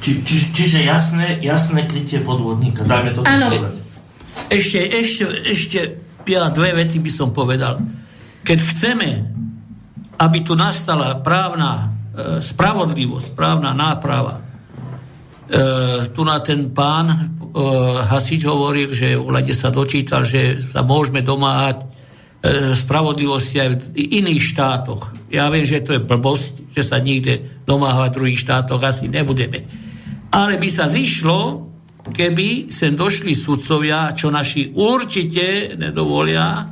Či, 0.04 0.20
či, 0.28 0.36
čiže 0.52 0.84
jasné, 0.84 1.40
jasné 1.40 1.88
krytie 1.88 2.20
podvodníka. 2.20 2.84
Dajme 2.84 3.16
to 3.16 3.24
Áno. 3.24 3.48
Ešte, 4.52 4.80
ešte, 4.92 5.24
ešte 5.48 5.80
ja 6.28 6.52
dve 6.52 6.76
vety 6.76 7.00
by 7.00 7.12
som 7.16 7.32
povedal. 7.32 7.80
Keď 8.44 8.60
chceme, 8.60 9.10
aby 10.20 10.38
tu 10.44 10.60
nastala 10.60 11.24
právna 11.24 11.93
spravodlivosť, 12.14 13.34
právna 13.34 13.74
náprava, 13.74 14.38
e, 14.38 14.42
tu 16.14 16.22
na 16.22 16.38
ten 16.46 16.70
pán 16.70 17.10
e, 17.10 17.18
Hasič 18.06 18.46
hovoril, 18.46 18.94
že 18.94 19.18
v 19.18 19.34
sa 19.50 19.74
dočítal, 19.74 20.22
že 20.22 20.62
sa 20.62 20.86
môžeme 20.86 21.26
domáhať 21.26 21.82
e, 21.82 21.86
spravodlivosti 22.78 23.58
aj 23.58 23.70
v 23.74 23.78
iných 24.22 24.42
štátoch. 24.46 25.34
Ja 25.34 25.50
viem, 25.50 25.66
že 25.66 25.82
to 25.82 25.98
je 25.98 26.06
blbosť, 26.06 26.70
že 26.70 26.86
sa 26.86 27.02
nikde 27.02 27.66
domáhať 27.66 28.14
v 28.14 28.18
druhých 28.22 28.42
štátoch 28.46 28.82
asi 28.86 29.10
nebudeme. 29.10 29.66
Ale 30.30 30.62
by 30.62 30.70
sa 30.70 30.86
zišlo, 30.86 31.66
keby 32.14 32.70
sem 32.70 32.94
došli 32.94 33.34
sudcovia, 33.34 34.14
čo 34.14 34.30
naši 34.30 34.70
určite 34.70 35.74
nedovolia, 35.82 36.70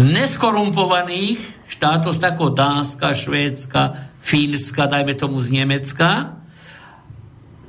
neskorumpovaných 0.00 1.68
štátov, 1.68 2.16
ako 2.16 2.56
Dánska, 2.56 3.12
Švédska, 3.12 4.09
Fínska, 4.30 4.86
dajme 4.86 5.18
tomu 5.18 5.42
z 5.42 5.50
Nemecka, 5.50 6.40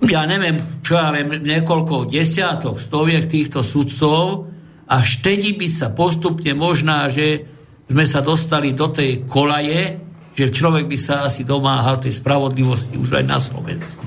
ja 0.06 0.26
neviem, 0.26 0.58
čo 0.82 0.98
ja 0.98 1.14
viem, 1.14 1.42
niekoľko 1.42 2.10
desiatok, 2.10 2.82
stoviek 2.82 3.30
týchto 3.30 3.62
sudcov, 3.62 4.50
až 4.90 5.22
vtedy 5.22 5.54
by 5.58 5.68
sa 5.70 5.94
postupne 5.94 6.58
možná, 6.58 7.06
že 7.06 7.46
sme 7.86 8.06
sa 8.10 8.26
dostali 8.26 8.74
do 8.74 8.90
tej 8.90 9.30
kolaje, 9.30 10.02
že 10.34 10.50
človek 10.50 10.90
by 10.90 10.98
sa 10.98 11.30
asi 11.30 11.46
domáhal 11.46 12.02
tej 12.02 12.18
spravodlivosti 12.18 12.98
už 12.98 13.22
aj 13.22 13.26
na 13.30 13.38
Slovensku. 13.38 14.02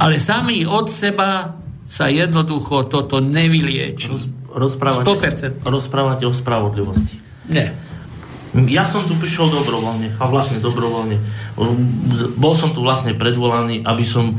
Ale 0.00 0.16
sami 0.16 0.64
od 0.64 0.88
seba 0.88 1.52
sa 1.84 2.08
jednoducho 2.08 2.88
toto 2.88 3.20
nevylieči. 3.20 4.12
rozprávate, 4.56 5.62
100%. 5.62 5.68
rozprávate 5.68 6.24
o 6.24 6.32
spravodlivosti. 6.32 7.20
Nie. 7.52 7.85
Ja 8.64 8.88
som 8.88 9.04
tu 9.04 9.12
prišiel 9.20 9.52
dobrovoľne, 9.52 10.16
a 10.16 10.24
vlastne 10.32 10.64
dobrovoľne. 10.64 11.20
Bol 12.40 12.54
som 12.56 12.72
tu 12.72 12.80
vlastne 12.80 13.12
predvolaný, 13.12 13.84
aby 13.84 14.00
som 14.00 14.32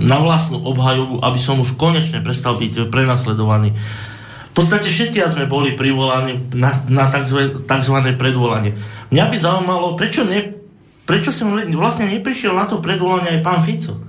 na 0.00 0.16
vlastnú 0.24 0.64
obhajovu, 0.64 1.20
aby 1.20 1.36
som 1.36 1.60
už 1.60 1.76
konečne 1.76 2.24
prestal 2.24 2.56
byť 2.56 2.88
prenasledovaný. 2.88 3.76
V 4.50 4.54
podstate 4.56 4.88
všetci 4.88 5.20
sme 5.28 5.44
boli 5.44 5.76
privolaní 5.76 6.40
na, 6.56 6.80
na 6.88 7.12
tzv. 7.12 7.60
tzv. 7.60 7.96
predvolanie. 8.16 8.74
Mňa 9.12 9.24
by 9.28 9.36
zaujímalo, 9.36 10.00
prečo, 10.00 10.24
ne, 10.24 10.56
prečo 11.04 11.28
som 11.28 11.52
vlastne 11.76 12.08
neprišiel 12.08 12.56
na 12.56 12.64
to 12.64 12.80
predvolanie 12.80 13.36
aj 13.36 13.44
pán 13.44 13.60
Fico. 13.60 14.00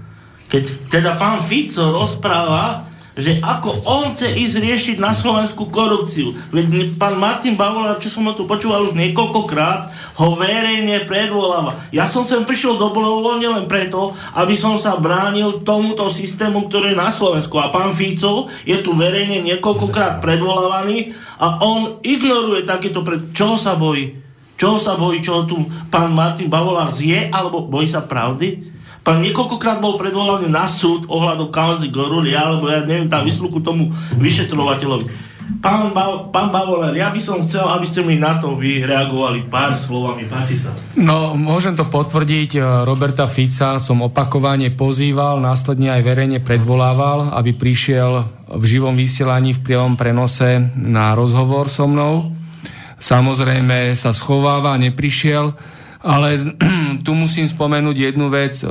Keď 0.47 0.88
teda 0.88 1.20
pán 1.20 1.38
Fico 1.43 1.84
rozpráva, 1.91 2.88
že 3.20 3.43
ako 3.43 3.84
on 3.84 4.16
chce 4.16 4.32
ísť 4.32 4.55
riešiť 4.64 4.97
na 5.03 5.12
Slovensku 5.12 5.68
korupciu. 5.68 6.32
Veď 6.55 6.95
pán 6.95 7.20
Martin 7.20 7.59
Bavolár, 7.59 7.99
čo 7.99 8.07
som 8.07 8.24
ho 8.24 8.32
tu 8.32 8.47
počúval 8.47 8.88
už 8.88 8.95
niekoľkokrát, 8.95 9.91
ho 10.16 10.39
verejne 10.39 11.03
predvoláva. 11.03 11.76
Ja 11.91 12.07
som 12.07 12.24
sem 12.24 12.47
prišiel 12.47 12.80
dobrovoľne 12.80 13.47
len 13.51 13.66
preto, 13.68 14.16
aby 14.32 14.55
som 14.55 14.80
sa 14.80 14.95
bránil 14.95 15.66
tomuto 15.68 16.07
systému, 16.07 16.72
ktorý 16.72 16.95
je 16.95 17.01
na 17.03 17.12
Slovensku. 17.12 17.59
A 17.59 17.68
pán 17.68 17.91
Fico 17.91 18.47
je 18.64 18.80
tu 18.80 18.95
verejne 18.95 19.43
niekoľkokrát 19.43 20.24
predvolávaný 20.24 21.12
a 21.36 21.59
on 21.59 21.99
ignoruje 22.05 22.64
takéto 22.64 23.03
pred... 23.03 23.36
Čo 23.36 23.59
sa 23.59 23.76
bojí? 23.76 24.24
Čo 24.55 24.78
sa 24.78 24.95
bojí, 24.95 25.20
čo 25.20 25.43
tu 25.49 25.57
pán 25.89 26.14
Martin 26.16 26.47
Bavolár 26.47 26.93
zje, 26.93 27.28
alebo 27.34 27.66
bojí 27.66 27.89
sa 27.89 28.05
pravdy? 28.05 28.70
Pán 29.02 29.18
niekoľkokrát 29.26 29.82
bol 29.82 29.97
predvolaný 29.97 30.45
na 30.45 30.70
súd 30.70 31.10
ohľadom 31.10 31.49
kauzy 31.49 31.89
Goruli, 31.89 32.38
alebo 32.38 32.70
ja 32.70 32.86
neviem, 32.86 33.10
tam 33.10 33.26
vysluku 33.26 33.58
tomu 33.58 33.89
vyšetrovateľovi. 34.22 35.34
Pán, 35.62 35.91
ba- 35.91 36.30
pán 36.32 36.54
Bavoler, 36.54 36.93
ja 36.95 37.10
by 37.10 37.20
som 37.20 37.41
chcel, 37.43 37.66
aby 37.66 37.84
ste 37.84 38.06
mi 38.06 38.16
na 38.16 38.38
to 38.39 38.56
vy 38.56 38.86
reagovali 38.86 39.49
pár 39.52 39.74
slovami. 39.76 40.30
Páči 40.30 40.56
sa. 40.56 40.72
No, 40.95 41.34
môžem 41.36 41.76
to 41.76 41.84
potvrdiť. 41.84 42.62
Roberta 42.88 43.26
Fica 43.26 43.82
som 43.82 44.06
opakovane 44.06 44.72
pozýval, 44.72 45.43
následne 45.43 45.91
aj 45.91 46.02
verejne 46.06 46.39
predvolával, 46.39 47.36
aby 47.36 47.58
prišiel 47.58 48.24
v 48.54 48.64
živom 48.64 48.95
vysielaní 48.95 49.58
v 49.58 49.64
priamom 49.66 49.97
prenose 49.99 50.62
na 50.78 51.18
rozhovor 51.18 51.68
so 51.68 51.89
mnou. 51.89 52.32
Samozrejme 53.02 53.97
sa 53.97 54.14
schováva, 54.14 54.78
neprišiel 54.78 55.52
ale 56.02 56.58
tu 57.06 57.14
musím 57.14 57.45
spomenúť 57.47 58.12
jednu 58.12 58.28
vec. 58.30 58.62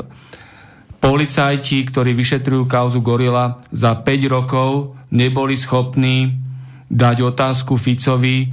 Policajti, 1.00 1.80
ktorí 1.88 2.12
vyšetrujú 2.12 2.68
kauzu 2.68 3.00
Gorila, 3.00 3.56
za 3.72 3.96
5 3.96 4.04
rokov 4.28 5.00
neboli 5.08 5.56
schopní 5.56 6.36
dať 6.90 7.16
otázku 7.24 7.80
Ficovi, 7.80 8.50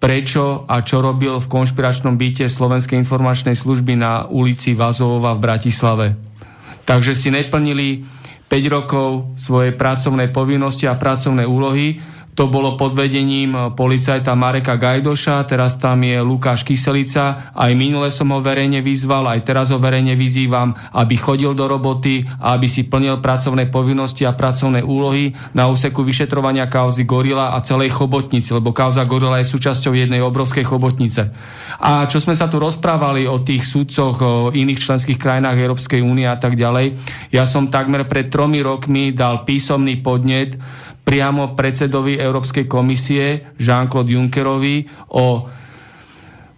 prečo 0.00 0.66
a 0.66 0.82
čo 0.82 0.98
robil 0.98 1.38
v 1.38 1.50
konšpiračnom 1.52 2.18
byte 2.18 2.48
Slovenskej 2.48 2.98
informačnej 2.98 3.54
služby 3.54 3.94
na 3.94 4.26
ulici 4.26 4.74
Vazovova 4.74 5.36
v 5.36 5.42
Bratislave. 5.44 6.06
Takže 6.82 7.14
si 7.14 7.30
neplnili 7.30 8.02
5 8.50 8.74
rokov 8.74 9.36
svoje 9.38 9.70
pracovné 9.70 10.32
povinnosti 10.32 10.90
a 10.90 10.98
pracovné 10.98 11.46
úlohy 11.46 12.11
to 12.32 12.48
bolo 12.48 12.80
pod 12.80 12.96
vedením 12.96 13.52
eh, 13.52 13.62
policajta 13.76 14.32
Mareka 14.32 14.80
Gajdoša, 14.80 15.44
teraz 15.44 15.76
tam 15.76 16.00
je 16.00 16.16
Lukáš 16.24 16.64
Kyselica. 16.64 17.52
Aj 17.52 17.70
minule 17.76 18.08
som 18.08 18.32
ho 18.32 18.40
verejne 18.40 18.80
vyzval, 18.80 19.28
aj 19.28 19.44
teraz 19.44 19.68
ho 19.68 19.76
verejne 19.76 20.16
vyzývam, 20.16 20.72
aby 20.96 21.20
chodil 21.20 21.52
do 21.52 21.68
roboty 21.68 22.24
a 22.40 22.56
aby 22.56 22.64
si 22.72 22.88
plnil 22.88 23.20
pracovné 23.20 23.68
povinnosti 23.68 24.24
a 24.24 24.32
pracovné 24.32 24.80
úlohy 24.80 25.36
na 25.52 25.68
úseku 25.68 26.00
vyšetrovania 26.00 26.72
kauzy 26.72 27.04
Gorila 27.04 27.52
a 27.52 27.60
celej 27.60 27.92
chobotnici, 27.92 28.56
lebo 28.56 28.72
kauza 28.72 29.04
Gorila 29.04 29.36
je 29.44 29.52
súčasťou 29.52 29.92
jednej 29.92 30.24
obrovskej 30.24 30.64
chobotnice. 30.64 31.28
A 31.84 32.08
čo 32.08 32.16
sme 32.16 32.32
sa 32.32 32.48
tu 32.48 32.56
rozprávali 32.56 33.28
o 33.28 33.44
tých 33.44 33.68
súdcoch 33.68 34.16
o 34.24 34.32
iných 34.48 34.80
členských 34.80 35.20
krajinách 35.20 35.60
Európskej 35.60 36.00
únie 36.00 36.24
a 36.24 36.40
tak 36.40 36.56
ďalej, 36.56 36.96
ja 37.28 37.44
som 37.44 37.68
takmer 37.68 38.08
pred 38.08 38.32
tromi 38.32 38.64
rokmi 38.64 39.12
dal 39.12 39.44
písomný 39.44 40.00
podnet 40.00 40.56
priamo 41.02 41.52
predsedovi 41.52 42.16
Európskej 42.18 42.70
komisie 42.70 43.54
Jean-Claude 43.58 44.14
Junckerovi 44.14 44.86
o 45.18 45.46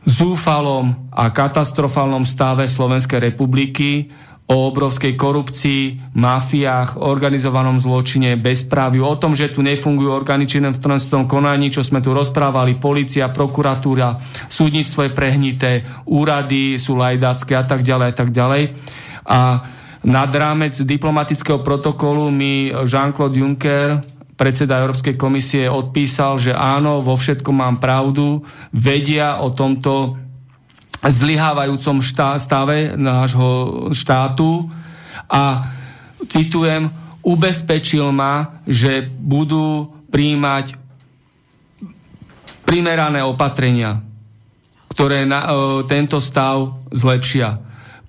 zúfalom 0.04 1.08
a 1.16 1.32
katastrofálnom 1.32 2.28
stave 2.28 2.68
Slovenskej 2.68 3.32
republiky, 3.32 4.12
o 4.44 4.68
obrovskej 4.68 5.16
korupcii, 5.16 6.12
mafiách, 6.20 7.00
organizovanom 7.00 7.80
zločine, 7.80 8.36
bezpráviu, 8.36 9.08
o 9.08 9.16
tom, 9.16 9.32
že 9.32 9.48
tu 9.48 9.64
nefungujú 9.64 10.12
orgány 10.12 10.44
činné 10.44 10.68
v 10.68 10.84
trestnom 10.84 11.24
konaní, 11.24 11.72
čo 11.72 11.80
sme 11.80 12.04
tu 12.04 12.12
rozprávali, 12.12 12.76
policia, 12.76 13.32
prokuratúra, 13.32 14.20
súdnictvo 14.52 15.08
je 15.08 15.16
prehnité, 15.16 15.70
úrady 16.04 16.76
sú 16.76 17.00
lajdácké 17.00 17.56
a 17.56 17.64
tak 17.64 17.80
ďalej 17.80 18.08
a 18.12 18.14
tak 18.14 18.28
ďalej. 18.36 18.62
A 19.24 19.40
nad 20.04 20.28
rámec 20.28 20.76
diplomatického 20.76 21.64
protokolu 21.64 22.28
mi 22.28 22.68
Jean-Claude 22.68 23.40
Juncker 23.40 24.04
predseda 24.44 24.84
Európskej 24.84 25.16
komisie 25.16 25.72
odpísal, 25.72 26.36
že 26.36 26.52
áno, 26.52 27.00
vo 27.00 27.16
všetkom 27.16 27.64
mám 27.64 27.80
pravdu, 27.80 28.44
vedia 28.76 29.40
o 29.40 29.56
tomto 29.56 30.20
zlyhávajúcom 31.00 32.04
stave 32.36 32.92
nášho 32.92 33.88
štátu 33.96 34.68
a 35.32 35.64
citujem, 36.28 36.92
ubezpečil 37.24 38.12
ma, 38.12 38.60
že 38.68 39.08
budú 39.08 39.88
príjmať 40.12 40.76
primerané 42.68 43.24
opatrenia, 43.24 44.04
ktoré 44.92 45.24
na, 45.24 45.40
e, 45.40 45.48
tento 45.88 46.20
stav 46.20 46.84
zlepšia. 46.92 47.63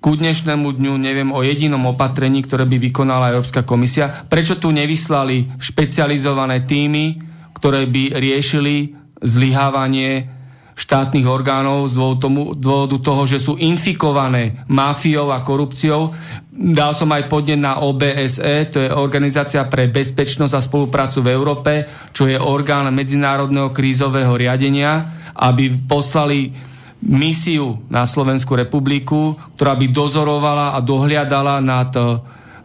Ku 0.06 0.14
dnešnému 0.14 0.78
dňu 0.78 1.02
neviem 1.02 1.34
o 1.34 1.42
jedinom 1.42 1.90
opatrení, 1.90 2.38
ktoré 2.46 2.62
by 2.62 2.78
vykonala 2.78 3.34
Európska 3.34 3.66
komisia. 3.66 4.06
Prečo 4.30 4.54
tu 4.54 4.70
nevyslali 4.70 5.58
špecializované 5.58 6.62
týmy, 6.62 7.18
ktoré 7.58 7.90
by 7.90 8.14
riešili 8.14 8.94
zlyhávanie 9.18 10.30
štátnych 10.78 11.26
orgánov 11.26 11.90
z 11.90 11.98
dôvodu, 11.98 12.22
tomu, 12.22 12.54
dôvodu 12.54 13.02
toho, 13.02 13.26
že 13.26 13.42
sú 13.42 13.58
infikované 13.58 14.62
mafiou 14.70 15.34
a 15.34 15.42
korupciou. 15.42 16.14
Dal 16.54 16.94
som 16.94 17.10
aj 17.10 17.26
podnet 17.26 17.58
na 17.58 17.82
OBSE, 17.82 18.70
to 18.70 18.86
je 18.86 18.94
Organizácia 18.94 19.66
pre 19.66 19.90
bezpečnosť 19.90 20.54
a 20.54 20.62
spoluprácu 20.62 21.18
v 21.18 21.34
Európe, 21.34 21.72
čo 22.14 22.30
je 22.30 22.38
orgán 22.38 22.86
medzinárodného 22.94 23.74
krízového 23.74 24.38
riadenia, 24.38 25.02
aby 25.34 25.66
poslali 25.90 26.54
misiu 27.02 27.82
na 27.92 28.08
Slovensku 28.08 28.56
republiku, 28.56 29.36
ktorá 29.54 29.76
by 29.76 29.86
dozorovala 29.92 30.74
a 30.74 30.80
dohliadala 30.80 31.60
nad 31.60 31.92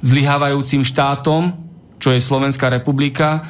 zlyhávajúcim 0.02 0.82
štátom, 0.88 1.54
čo 2.02 2.10
je 2.10 2.22
Slovenská 2.24 2.72
republika 2.72 3.46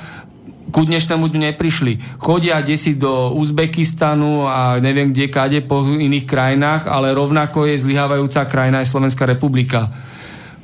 ku 0.72 0.88
dnešnému 0.88 1.28
dňu 1.28 1.40
neprišli. 1.52 2.00
Chodia 2.16 2.64
desi 2.64 2.96
do 2.96 3.36
Uzbekistanu 3.36 4.48
a 4.48 4.80
neviem 4.80 5.12
kde 5.12 5.28
kade 5.28 5.60
po 5.68 5.84
iných 5.84 6.26
krajinách, 6.26 6.88
ale 6.88 7.12
rovnako 7.12 7.68
je 7.68 7.84
zlyhávajúca 7.84 8.48
krajina 8.48 8.80
aj 8.80 8.88
Slovenská 8.88 9.28
republika. 9.28 9.92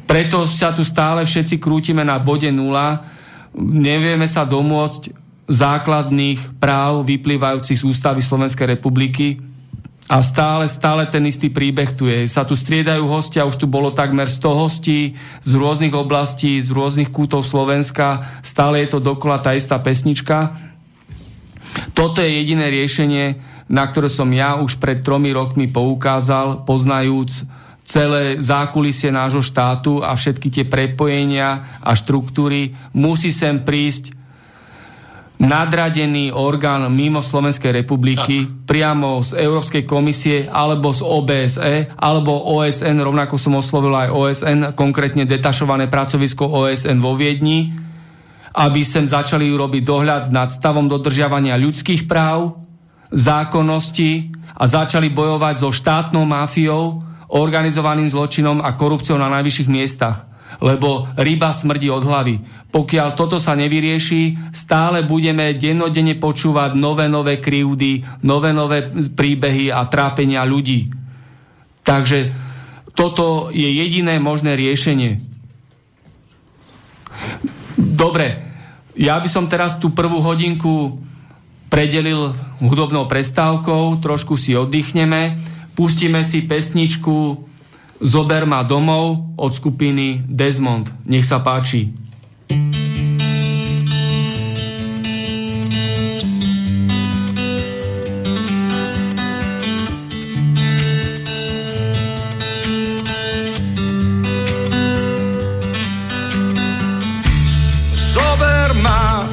Preto 0.07 0.47
sa 0.47 0.71
tu 0.71 0.87
stále 0.87 1.27
všetci 1.27 1.59
krútime 1.59 2.07
na 2.07 2.15
bode 2.15 2.47
nula. 2.47 3.03
Nevieme 3.59 4.31
sa 4.31 4.47
domôcť 4.47 5.11
základných 5.51 6.55
práv 6.55 7.03
vyplývajúcich 7.03 7.83
z 7.83 7.87
ústavy 7.87 8.23
Slovenskej 8.23 8.79
republiky 8.79 9.46
a 10.07 10.23
stále, 10.23 10.71
stále 10.71 11.03
ten 11.11 11.19
istý 11.27 11.51
príbeh 11.51 11.91
tu 11.91 12.07
je. 12.07 12.23
Sa 12.31 12.47
tu 12.47 12.55
striedajú 12.55 13.03
hostia, 13.11 13.43
už 13.43 13.59
tu 13.59 13.67
bolo 13.67 13.91
takmer 13.91 14.31
100 14.31 14.39
hostí 14.55 15.19
z 15.43 15.51
rôznych 15.51 15.91
oblastí, 15.91 16.55
z 16.63 16.71
rôznych 16.71 17.11
kútov 17.11 17.43
Slovenska. 17.43 18.39
Stále 18.39 18.87
je 18.87 18.95
to 18.95 18.99
dokola 19.03 19.43
tá 19.43 19.51
istá 19.51 19.75
pesnička. 19.83 20.55
Toto 21.91 22.23
je 22.23 22.31
jediné 22.39 22.71
riešenie, 22.71 23.35
na 23.67 23.83
ktoré 23.83 24.07
som 24.07 24.31
ja 24.31 24.55
už 24.55 24.79
pred 24.79 25.03
tromi 25.03 25.35
rokmi 25.35 25.67
poukázal, 25.67 26.63
poznajúc 26.63 27.43
celé 27.87 28.39
zákulisie 28.39 29.15
nášho 29.15 29.39
štátu 29.39 30.03
a 30.03 30.11
všetky 30.11 30.51
tie 30.51 30.65
prepojenia 30.67 31.79
a 31.79 31.95
štruktúry. 31.95 32.75
Musí 32.91 33.31
sem 33.31 33.63
prísť 33.63 34.16
nadradený 35.37 36.33
orgán 36.33 36.89
mimo 36.89 37.21
Slovenskej 37.21 37.69
republiky, 37.69 38.45
tak. 38.45 38.49
priamo 38.65 39.21
z 39.21 39.37
Európskej 39.37 39.85
komisie, 39.85 40.49
alebo 40.49 40.89
z 40.89 41.05
OBSE, 41.05 41.73
alebo 41.93 42.57
OSN, 42.57 42.97
rovnako 42.97 43.37
som 43.37 43.53
oslovil 43.57 43.93
aj 43.93 44.09
OSN, 44.09 44.59
konkrétne 44.73 45.29
detašované 45.29 45.85
pracovisko 45.87 46.41
OSN 46.41 46.97
vo 46.97 47.13
Viedni, 47.13 47.69
aby 48.57 48.81
sem 48.81 49.05
začali 49.05 49.53
urobiť 49.53 49.83
dohľad 49.85 50.23
nad 50.33 50.49
stavom 50.49 50.89
dodržiavania 50.89 51.53
ľudských 51.61 52.09
práv, 52.09 52.57
zákonnosti 53.13 54.33
a 54.57 54.65
začali 54.65 55.13
bojovať 55.13 55.61
so 55.61 55.69
štátnou 55.69 56.25
mafiou, 56.25 57.05
organizovaným 57.29 58.09
zločinom 58.09 58.63
a 58.65 58.73
korupciou 58.73 59.21
na 59.21 59.29
najvyšších 59.29 59.69
miestach. 59.69 60.25
Lebo 60.63 61.05
ryba 61.19 61.51
smrdí 61.51 61.91
od 61.91 62.03
hlavy 62.07 62.57
pokiaľ 62.67 63.15
toto 63.15 63.39
sa 63.39 63.55
nevyrieši, 63.55 64.51
stále 64.51 65.01
budeme 65.07 65.55
dennodenne 65.55 66.19
počúvať 66.19 66.75
nové, 66.75 67.07
nové 67.07 67.39
krivdy, 67.39 68.03
nové, 68.27 68.51
nové 68.51 68.83
príbehy 68.91 69.71
a 69.71 69.87
trápenia 69.87 70.43
ľudí. 70.43 70.91
Takže 71.87 72.29
toto 72.91 73.47
je 73.55 73.65
jediné 73.65 74.19
možné 74.19 74.59
riešenie. 74.59 75.23
Dobre, 77.79 78.35
ja 78.99 79.15
by 79.17 79.29
som 79.31 79.47
teraz 79.47 79.79
tú 79.79 79.95
prvú 79.95 80.19
hodinku 80.19 80.99
predelil 81.71 82.35
hudobnou 82.59 83.07
prestávkou, 83.07 84.03
trošku 84.03 84.35
si 84.35 84.59
oddychneme, 84.59 85.39
pustíme 85.71 86.19
si 86.27 86.43
pesničku 86.43 87.47
Zober 87.97 88.45
ma 88.45 88.61
domov 88.61 89.33
od 89.41 89.57
skupiny 89.57 90.21
Desmond. 90.29 90.85
Nech 91.09 91.25
sa 91.25 91.41
páči. 91.41 91.89
Zober 108.13 108.77
ma 108.85 109.25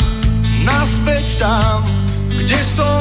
naspäť 0.65 1.37
tam, 1.37 1.85
kde 2.33 2.61
som 2.65 2.94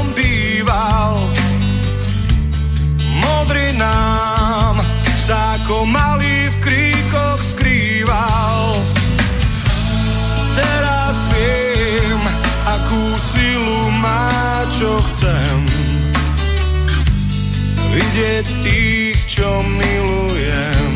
tých, 18.64 19.20
čo 19.28 19.60
milujem. 19.62 20.96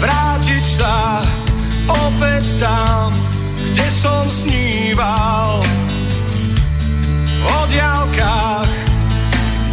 Vrátiť 0.00 0.64
sa 0.80 1.20
opäť 1.84 2.44
tam, 2.56 3.12
kde 3.72 3.86
som 3.92 4.24
sníval. 4.32 5.60
O 7.46 7.56
diálkach, 7.68 8.72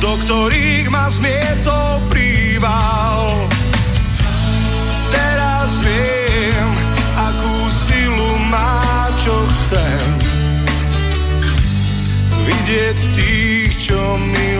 do 0.03 0.19
ktorých 0.27 0.91
ma 0.91 1.07
zmietol 1.07 2.03
príval. 2.11 3.47
Teraz 5.07 5.71
viem, 5.79 6.69
akú 7.15 7.55
silu 7.87 8.31
má, 8.51 9.07
čo 9.23 9.35
chcem 9.47 10.23
vidieť 12.43 12.99
show 13.93 14.17
me 14.17 14.52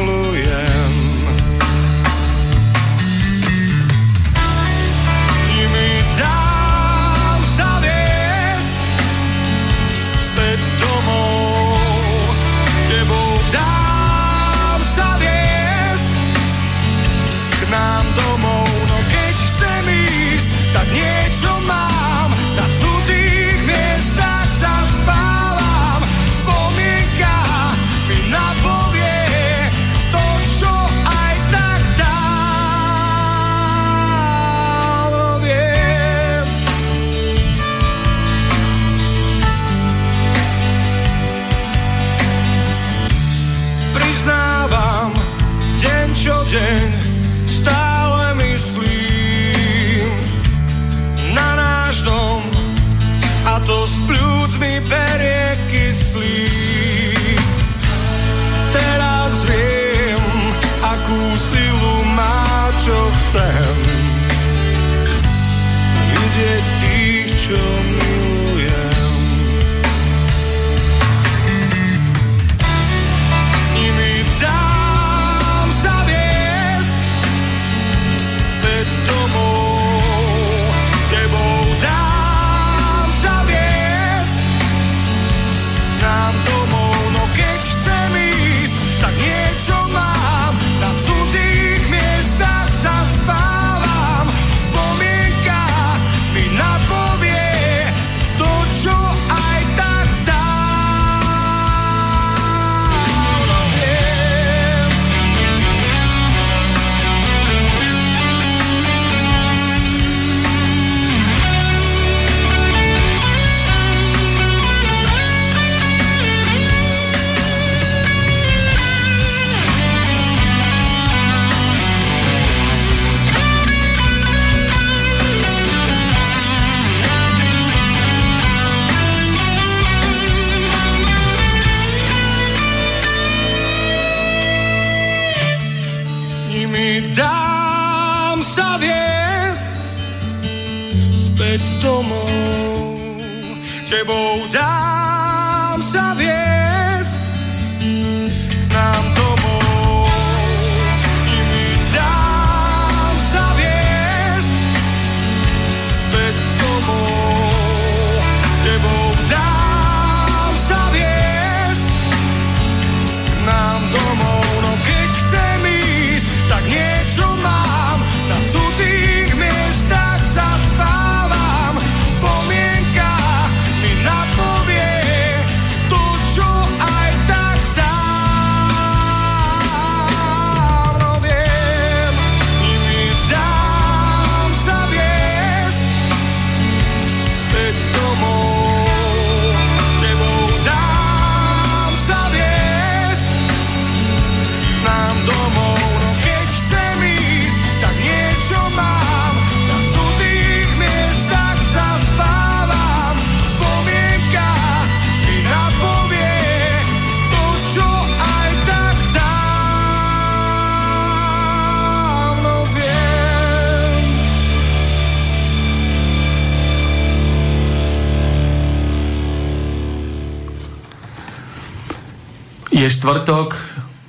štvrtok 223.04 223.60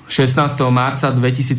16. 0.06 0.38
marca 0.70 1.10
2017 1.10 1.58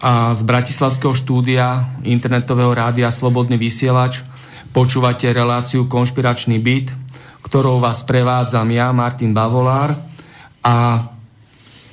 a 0.00 0.32
z 0.32 0.40
Bratislavského 0.40 1.12
štúdia 1.12 1.84
internetového 2.00 2.72
rádia 2.72 3.12
Slobodný 3.12 3.60
vysielač 3.60 4.24
počúvate 4.72 5.28
reláciu 5.28 5.84
Konšpiračný 5.92 6.56
byt, 6.64 6.88
ktorou 7.44 7.76
vás 7.76 8.08
prevádzam 8.08 8.72
ja, 8.72 8.88
Martin 8.96 9.36
Bavolár 9.36 9.92
a 10.64 11.04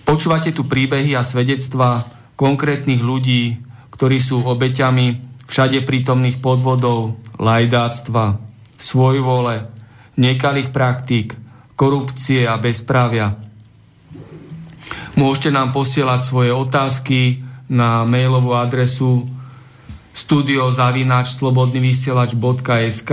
počúvate 0.07 0.55
tu 0.55 0.63
príbehy 0.63 1.19
a 1.19 1.27
svedectva 1.27 2.07
konkrétnych 2.39 3.03
ľudí, 3.03 3.59
ktorí 3.91 4.23
sú 4.23 4.47
obeťami 4.47 5.19
všade 5.43 5.83
prítomných 5.83 6.39
podvodov, 6.39 7.19
lajdáctva, 7.35 8.39
svojvole, 8.79 9.67
nekalých 10.15 10.71
praktík, 10.71 11.35
korupcie 11.75 12.47
a 12.47 12.55
bezprávia. 12.55 13.48
Môžete 15.17 15.49
nám 15.53 15.71
posielať 15.73 16.21
svoje 16.21 16.53
otázky 16.53 17.41
na 17.69 18.05
mailovú 18.05 18.53
adresu 18.57 19.25
studiozavináčslobodnyvysielač.sk 20.13 23.11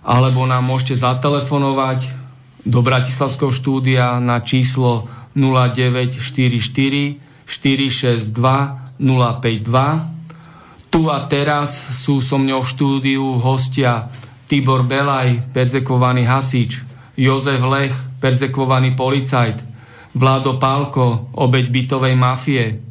alebo 0.00 0.48
nám 0.48 0.64
môžete 0.64 0.96
zatelefonovať 1.02 2.08
do 2.64 2.80
Bratislavského 2.80 3.52
štúdia 3.52 4.16
na 4.22 4.40
číslo 4.40 5.08
0944 5.36 7.20
462 7.44 8.80
052. 9.00 10.20
Tu 10.90 11.06
a 11.06 11.22
teraz 11.30 11.86
sú 11.94 12.18
so 12.18 12.34
mňou 12.38 12.66
v 12.66 12.68
štúdiu 12.68 13.38
hostia 13.38 14.10
Tibor 14.50 14.82
Belaj, 14.82 15.38
perzekvovaný 15.54 16.26
hasič, 16.26 16.82
Jozef 17.14 17.62
Lech, 17.62 17.94
perzekvovaný 18.18 18.98
policajt, 18.98 19.69
Vlado 20.10 20.58
Pálko, 20.58 21.30
obeď 21.38 21.70
bytovej 21.70 22.14
mafie, 22.18 22.82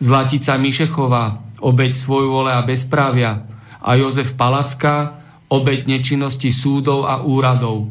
Zlatica 0.00 0.56
Mišechová, 0.56 1.42
obeď 1.60 1.92
svojvole 1.92 2.54
a 2.54 2.64
bezprávia 2.64 3.44
a 3.82 3.90
Jozef 3.98 4.38
Palacka, 4.38 5.18
obeď 5.50 5.90
nečinnosti 5.90 6.48
súdov 6.54 7.04
a 7.10 7.20
úradov. 7.20 7.90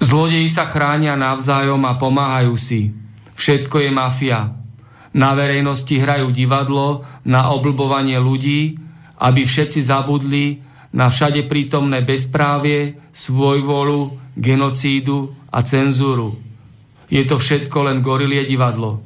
Zlodeji 0.00 0.48
sa 0.48 0.64
chránia 0.64 1.18
navzájom 1.18 1.82
a 1.84 1.98
pomáhajú 1.98 2.54
si. 2.56 2.94
Všetko 3.36 3.84
je 3.84 3.90
mafia. 3.92 4.54
Na 5.16 5.34
verejnosti 5.36 5.92
hrajú 5.92 6.32
divadlo 6.32 7.04
na 7.26 7.52
oblbovanie 7.52 8.16
ľudí, 8.16 8.78
aby 9.18 9.42
všetci 9.44 9.80
zabudli 9.82 10.60
na 10.92 11.12
všade 11.12 11.44
prítomné 11.48 12.00
bezprávie, 12.04 12.96
svojvolu, 13.12 14.25
genocídu 14.36 15.32
a 15.48 15.64
cenzúru. 15.64 16.36
Je 17.08 17.24
to 17.24 17.40
všetko 17.40 17.88
len 17.88 18.04
gorilie 18.04 18.44
divadlo. 18.44 19.00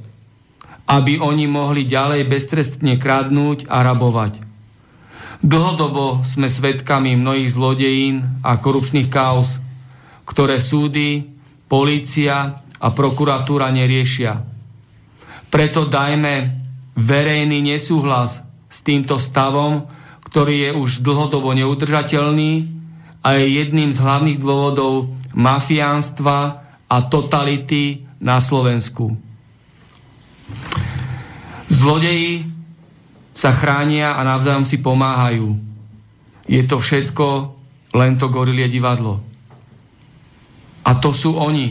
Aby 0.90 1.22
oni 1.22 1.46
mohli 1.46 1.86
ďalej 1.86 2.26
beztrestne 2.26 2.98
kradnúť 2.98 3.70
a 3.70 3.86
rabovať. 3.86 4.42
Dlhodobo 5.40 6.20
sme 6.26 6.52
svedkami 6.52 7.16
mnohých 7.16 7.48
zlodejín 7.48 8.42
a 8.44 8.60
korupčných 8.60 9.08
kaos, 9.08 9.56
ktoré 10.28 10.60
súdy, 10.60 11.24
polícia 11.70 12.60
a 12.76 12.86
prokuratúra 12.90 13.70
neriešia. 13.70 14.36
Preto 15.48 15.86
dajme 15.86 16.50
verejný 16.98 17.62
nesúhlas 17.62 18.42
s 18.68 18.78
týmto 18.82 19.16
stavom, 19.16 19.86
ktorý 20.26 20.54
je 20.68 20.70
už 20.76 20.90
dlhodobo 21.02 21.54
neudržateľný 21.56 22.66
a 23.22 23.38
je 23.38 23.46
jedným 23.62 23.90
z 23.90 23.98
hlavných 23.98 24.38
dôvodov 24.38 25.19
mafiánstva 25.34 26.38
a 26.90 26.96
totality 27.06 28.02
na 28.18 28.42
Slovensku. 28.42 29.14
Zlodeji 31.70 32.44
sa 33.30 33.54
chránia 33.54 34.18
a 34.18 34.26
navzájom 34.26 34.66
si 34.66 34.82
pomáhajú. 34.82 35.56
Je 36.50 36.60
to 36.66 36.82
všetko 36.82 37.56
len 37.94 38.18
to 38.18 38.26
gorilie 38.28 38.66
divadlo. 38.66 39.22
A 40.84 40.98
to 40.98 41.14
sú 41.14 41.38
oni, 41.38 41.70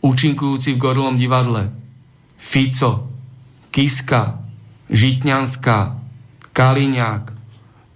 účinkujúci 0.00 0.74
v 0.74 0.82
gorilom 0.82 1.14
divadle. 1.20 1.68
Fico, 2.40 3.12
Kiska, 3.70 4.42
Žitňanská, 4.90 5.78
Kaliňák, 6.52 7.24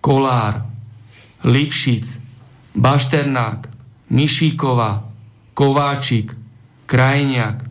Kolár, 0.01 0.65
Lipšic, 1.45 2.07
Bašternák, 2.77 3.76
Mišíková, 4.11 5.03
Kováčik, 5.55 6.37
Krajniak, 6.87 7.65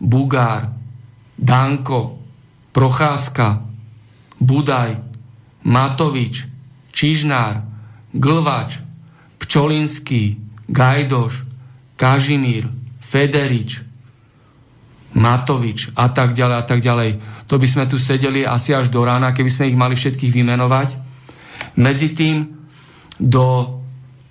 Bugár, 0.00 0.72
Danko, 1.38 2.18
Procházka, 2.72 3.62
Budaj, 4.38 4.98
Matovič, 5.64 6.46
Čižnár, 6.92 7.62
Glvač, 8.12 8.78
Pčolinský, 9.38 10.36
Gajdoš, 10.68 11.46
Kažimír, 11.96 12.68
Federič, 13.00 13.80
Matovič 15.16 15.90
a 15.96 16.12
tak 16.12 16.36
ďalej 16.36 16.56
a 16.60 16.64
tak 16.68 16.80
ďalej. 16.84 17.10
To 17.48 17.56
by 17.56 17.66
sme 17.66 17.84
tu 17.88 17.96
sedeli 17.96 18.44
asi 18.44 18.76
až 18.76 18.92
do 18.92 19.00
rána, 19.02 19.32
keby 19.32 19.50
sme 19.50 19.68
ich 19.72 19.78
mali 19.78 19.96
všetkých 19.96 20.30
vymenovať. 20.30 20.88
Medzi 21.80 22.12
tým 22.12 22.44
do 23.16 23.77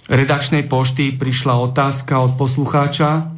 redakčnej 0.08 0.64
pošty 0.68 1.16
prišla 1.16 1.60
otázka 1.60 2.20
od 2.24 2.40
poslucháča, 2.40 3.32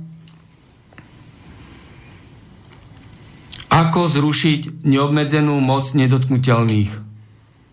ako 3.69 4.09
zrušiť 4.09 4.85
neobmedzenú 4.85 5.57
moc 5.61 5.93
nedotknutelných. 5.93 6.91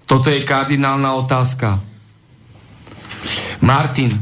Toto 0.06 0.28
je 0.28 0.40
kardinálna 0.44 1.16
otázka. 1.18 1.80
Martin, 3.64 4.12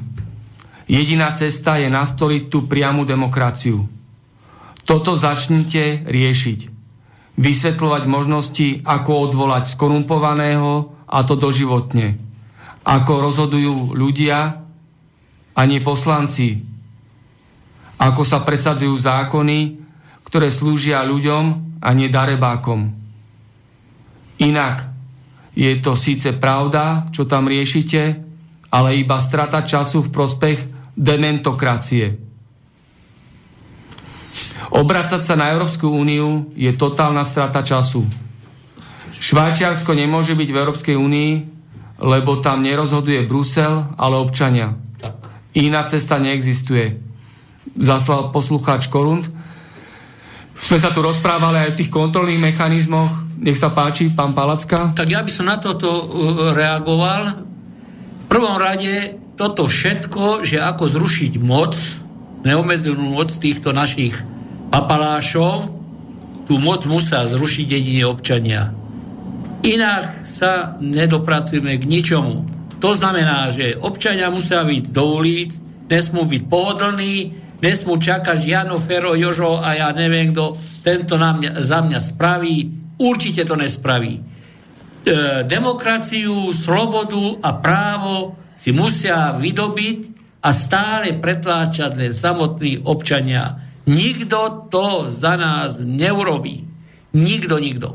jediná 0.87 1.35
cesta 1.35 1.77
je 1.77 1.91
nastoliť 1.91 2.43
tú 2.49 2.65
priamu 2.65 3.05
demokraciu. 3.05 3.85
Toto 4.87 5.19
začnite 5.19 6.07
riešiť. 6.09 6.73
Vysvetľovať 7.35 8.03
možnosti, 8.07 8.69
ako 8.87 9.11
odvolať 9.29 9.75
skorumpovaného 9.75 10.95
a 11.05 11.19
to 11.27 11.35
doživotne. 11.35 12.17
Ako 12.87 13.13
rozhodujú 13.19 13.99
ľudia 13.99 14.64
a 15.55 15.61
nie 15.65 15.79
poslanci. 15.79 16.61
Ako 17.99 18.27
sa 18.27 18.43
presadzujú 18.43 18.95
zákony, 18.99 19.79
ktoré 20.27 20.51
slúžia 20.51 21.07
ľuďom 21.07 21.79
a 21.79 21.89
nie 21.95 22.11
darebákom. 22.11 22.91
Inak 24.43 24.95
Je 25.55 25.71
to 25.79 25.95
síce 25.95 26.35
pravda, 26.35 27.07
čo 27.15 27.31
tam 27.31 27.47
riešite, 27.47 28.19
ale 28.75 28.99
iba 28.99 29.23
strata 29.23 29.63
času 29.63 30.03
v 30.03 30.11
prospech 30.11 30.59
dementokracie. 30.99 32.19
Obracať 34.75 35.23
sa 35.23 35.39
na 35.39 35.55
Európsku 35.55 35.87
úniu 35.87 36.51
je 36.59 36.75
totálna 36.75 37.23
strata 37.23 37.63
času. 37.63 38.03
Švajčiarsko 39.15 39.95
nemôže 39.95 40.35
byť 40.35 40.49
v 40.51 40.59
Európskej 40.59 40.97
únii, 40.99 41.33
lebo 42.03 42.43
tam 42.43 42.67
nerozhoduje 42.67 43.23
Brusel, 43.23 43.95
ale 43.95 44.19
občania. 44.19 44.75
Iná 45.55 45.87
cesta 45.87 46.19
neexistuje. 46.19 46.99
Zaslal 47.79 48.35
poslucháč 48.35 48.91
Korund. 48.91 49.31
Sme 50.59 50.79
sa 50.83 50.91
tu 50.91 50.99
rozprávali 51.03 51.63
aj 51.63 51.69
o 51.75 51.79
tých 51.79 51.91
kontrolných 51.95 52.43
mechanizmoch. 52.43 53.11
Nech 53.39 53.59
sa 53.59 53.71
páči, 53.71 54.11
pán 54.11 54.35
Palacka. 54.35 54.95
Tak 54.95 55.11
ja 55.11 55.23
by 55.23 55.31
som 55.31 55.47
na 55.47 55.59
toto 55.63 55.87
uh, 55.87 56.05
reagoval. 56.55 57.45
V 58.25 58.27
prvom 58.27 58.57
rade 58.59 59.21
toto 59.35 59.67
všetko, 59.67 60.47
že 60.47 60.63
ako 60.63 60.91
zrušiť 60.91 61.33
moc, 61.43 61.75
neobmedzenú 62.47 63.15
moc 63.15 63.31
týchto 63.35 63.75
našich 63.75 64.15
papalášov, 64.71 65.71
tú 66.47 66.59
moc 66.59 66.87
musia 66.87 67.27
zrušiť 67.27 67.67
jedine 67.67 68.05
občania. 68.07 68.71
Inak 69.65 70.29
sa 70.29 70.77
nedopracujeme 70.83 71.79
k 71.81 71.85
ničomu. 71.89 72.54
To 72.85 72.93
znamená, 72.93 73.49
že 73.49 73.81
občania 73.81 74.29
musia 74.29 74.61
byť 74.61 74.93
do 74.93 75.17
ulic, 75.17 75.57
nesmú 75.89 76.29
byť 76.29 76.43
pohodlní, 76.53 77.17
nesmú 77.65 77.97
čakať 77.97 78.37
Jano, 78.45 78.77
Fero, 78.77 79.17
Jožo 79.17 79.57
a 79.57 79.73
ja 79.73 79.89
neviem 79.97 80.37
kto, 80.37 80.61
tento 80.85 81.17
mňa, 81.17 81.65
za 81.65 81.81
mňa 81.81 81.97
spraví. 81.97 82.57
Určite 83.01 83.49
to 83.49 83.57
nespraví. 83.57 84.21
E, 84.21 84.23
demokraciu, 85.49 86.53
slobodu 86.53 87.41
a 87.41 87.57
právo 87.57 88.37
si 88.53 88.77
musia 88.77 89.33
vydobiť 89.33 89.99
a 90.45 90.53
stále 90.53 91.17
pretláčať 91.17 91.97
len 91.97 92.13
samotní 92.13 92.85
občania. 92.85 93.65
Nikto 93.89 94.69
to 94.69 95.09
za 95.09 95.41
nás 95.41 95.81
neurobí. 95.81 96.69
Nikto, 97.17 97.57
nikto. 97.57 97.89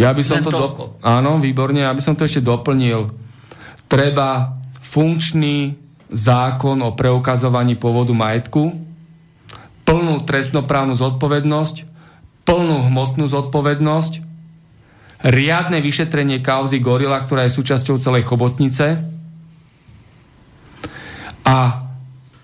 Ja 0.00 0.16
by 0.16 0.24
som 0.24 0.40
Len 0.40 0.48
to... 0.48 0.56
toľko. 0.56 0.82
Do... 0.96 1.04
Áno, 1.04 1.36
výborne, 1.36 1.84
ja 1.84 1.92
by 1.92 2.00
som 2.00 2.16
to 2.16 2.24
ešte 2.24 2.40
doplnil. 2.40 3.25
Treba 3.86 4.58
funkčný 4.82 5.78
zákon 6.10 6.78
o 6.82 6.94
preukazovaní 6.94 7.74
pôvodu 7.74 8.14
majetku, 8.14 8.74
plnú 9.86 10.14
trestnoprávnu 10.26 10.94
zodpovednosť, 10.98 11.76
plnú 12.46 12.76
hmotnú 12.90 13.26
zodpovednosť, 13.26 14.12
riadne 15.26 15.78
vyšetrenie 15.82 16.42
kauzy 16.42 16.78
Gorila, 16.78 17.22
ktorá 17.22 17.46
je 17.46 17.56
súčasťou 17.56 17.98
celej 17.98 18.26
chobotnice 18.26 19.00
a 21.46 21.86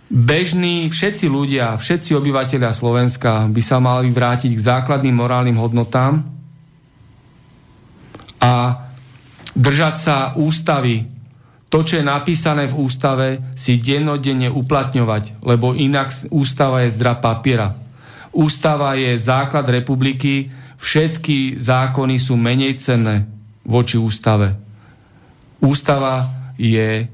bežní 0.08 0.86
všetci 0.88 1.26
ľudia, 1.26 1.74
všetci 1.74 2.14
obyvateľia 2.14 2.70
Slovenska 2.70 3.50
by 3.50 3.62
sa 3.62 3.82
mali 3.82 4.08
vrátiť 4.14 4.54
k 4.54 4.62
základným 4.62 5.14
morálnym 5.18 5.58
hodnotám 5.58 6.22
a 8.42 8.52
držať 9.54 9.94
sa 9.98 10.16
ústavy. 10.38 11.11
To, 11.72 11.80
čo 11.80 11.96
je 11.96 12.04
napísané 12.04 12.68
v 12.68 12.84
ústave, 12.84 13.28
si 13.56 13.80
dennodenne 13.80 14.52
uplatňovať, 14.52 15.40
lebo 15.40 15.72
inak 15.72 16.12
ústava 16.28 16.84
je 16.84 16.92
zdra 16.92 17.16
papiera. 17.16 17.72
Ústava 18.36 18.92
je 18.92 19.16
základ 19.16 19.64
republiky, 19.72 20.52
všetky 20.76 21.56
zákony 21.56 22.20
sú 22.20 22.36
menej 22.36 22.76
cenné 22.76 23.24
voči 23.64 23.96
ústave. 23.96 24.52
Ústava 25.64 26.28
je 26.60 27.08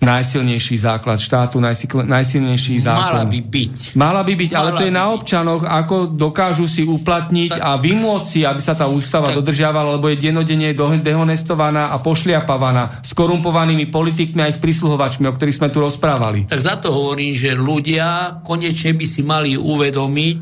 najsilnejší 0.00 0.80
základ 0.80 1.20
štátu, 1.20 1.60
najsikl- 1.60 2.08
najsilnejší 2.08 2.80
zákon. 2.80 3.20
Mala 3.20 3.24
by 3.28 3.40
byť. 3.44 3.76
Mala 4.00 4.22
by 4.24 4.32
byť, 4.32 4.50
ale 4.56 4.68
Mala 4.72 4.78
to 4.80 4.84
je 4.88 4.92
na 4.96 5.04
občanoch, 5.12 5.62
ako 5.62 5.96
dokážu 6.08 6.64
si 6.64 6.88
uplatniť 6.88 7.52
Tak- 7.52 7.60
a 7.60 7.70
vymôcť 7.76 8.24
si, 8.26 8.40
aby 8.40 8.60
sa 8.64 8.72
tá 8.72 8.88
ústava 8.88 9.28
Tak- 9.28 9.44
dodržiavala, 9.44 10.00
lebo 10.00 10.08
je 10.08 10.16
denodenne 10.16 10.72
do- 10.72 10.96
dehonestovaná 10.96 11.92
a 11.92 12.00
pošliapavaná 12.00 13.04
s 13.04 13.12
korumpovanými 13.12 13.92
politikmi 13.92 14.40
a 14.40 14.48
ich 14.48 14.56
prisluhovačmi, 14.56 15.28
o 15.28 15.36
ktorých 15.36 15.58
sme 15.60 15.68
tu 15.68 15.84
rozprávali. 15.84 16.48
Tak 16.48 16.64
za 16.64 16.80
to 16.80 16.96
hovorím, 16.96 17.36
že 17.36 17.52
ľudia 17.52 18.40
konečne 18.40 18.96
by 18.96 19.04
si 19.04 19.20
mali 19.20 19.52
uvedomiť 19.60 20.40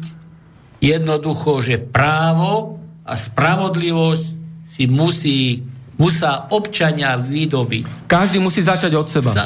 jednoducho, 0.78 1.59
že 1.59 1.82
právo 1.82 2.78
a 3.02 3.18
spravodlivosť 3.18 4.24
si 4.68 4.86
musí, 4.86 5.66
musia 5.99 6.49
občania 6.55 7.19
vydobiť. 7.19 8.07
Každý 8.07 8.39
musí 8.39 8.62
začať 8.62 8.93
od 8.95 9.07
seba. 9.11 9.31
Sa, 9.35 9.45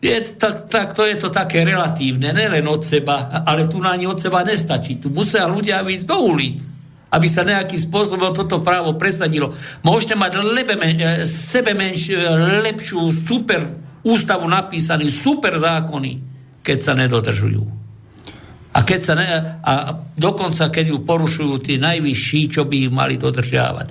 je, 0.00 0.16
tak, 0.40 0.72
tak 0.72 0.96
to 0.96 1.04
je 1.04 1.20
to 1.20 1.28
také 1.28 1.60
relatívne, 1.60 2.32
nelen 2.32 2.64
od 2.64 2.80
seba, 2.80 3.44
ale 3.44 3.68
tu 3.68 3.76
na 3.84 3.92
ani 3.92 4.08
od 4.08 4.16
seba 4.16 4.40
nestačí. 4.40 4.96
Tu 4.96 5.12
musia 5.12 5.44
ľudia 5.44 5.84
ísť 5.84 6.08
do 6.08 6.16
ulic, 6.24 6.64
aby 7.12 7.28
sa 7.28 7.44
nejakým 7.44 7.76
spôsobom 7.76 8.32
toto 8.32 8.64
právo 8.64 8.96
presadilo. 8.96 9.52
Môžete 9.84 10.16
mať 10.16 10.40
lebe, 10.40 10.72
e, 10.80 11.28
sebe 11.28 11.76
menš, 11.76 12.16
e, 12.16 12.18
lepšiu 12.64 13.12
super 13.12 13.60
ústavu 14.00 14.48
napísaný, 14.48 15.12
super 15.12 15.52
zákony, 15.60 16.12
keď 16.64 16.78
sa 16.80 16.96
nedodržujú. 16.96 17.64
A, 18.70 18.80
keď 18.86 19.00
sa 19.04 19.14
ne, 19.18 19.26
a 19.60 19.72
dokonca, 20.16 20.72
keď 20.72 20.96
ju 20.96 20.98
porušujú 21.04 21.54
tí 21.60 21.76
najvyšší, 21.76 22.40
čo 22.48 22.64
by 22.64 22.88
ich 22.88 22.92
mali 22.94 23.20
dodržiavať. 23.20 23.88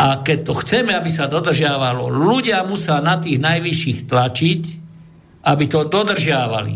A 0.00 0.24
keď 0.24 0.48
to 0.48 0.54
chceme, 0.56 0.96
aby 0.96 1.12
sa 1.12 1.28
dodržiavalo, 1.28 2.08
ľudia 2.08 2.64
musia 2.64 2.96
na 3.04 3.20
tých 3.20 3.36
najvyšších 3.36 4.08
tlačiť, 4.08 4.62
aby 5.44 5.64
to 5.68 5.84
dodržiavali. 5.84 6.74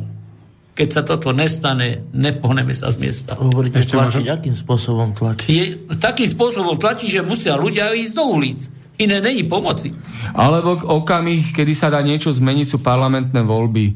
Keď 0.75 0.89
sa 0.91 1.07
toto 1.07 1.31
nestane, 1.31 2.05
nepohneme 2.13 2.75
sa 2.75 2.91
z 2.91 3.01
miesta. 3.01 3.39
Hovoríte 3.39 3.81
Ešte 3.81 3.95
tlačiť, 3.97 4.27
akým 4.29 4.53
spôsobom 4.53 5.15
tlačiť? 5.15 5.47
Je, 5.49 5.65
takým 5.97 6.27
spôsobom 6.29 6.77
tlačí, 6.77 7.07
že 7.09 7.23
musia 7.23 7.55
ľudia 7.57 7.95
ísť 7.95 8.13
do 8.13 8.25
ulic. 8.29 8.61
Iné 8.99 9.23
není 9.23 9.47
pomoci. 9.47 9.95
Alebo 10.35 10.77
k- 10.77 10.87
okamih, 10.87 11.55
kedy 11.55 11.73
sa 11.73 11.95
dá 11.95 12.03
niečo 12.03 12.29
zmeniť, 12.31 12.67
sú 12.67 12.79
parlamentné 12.83 13.41
voľby. 13.41 13.95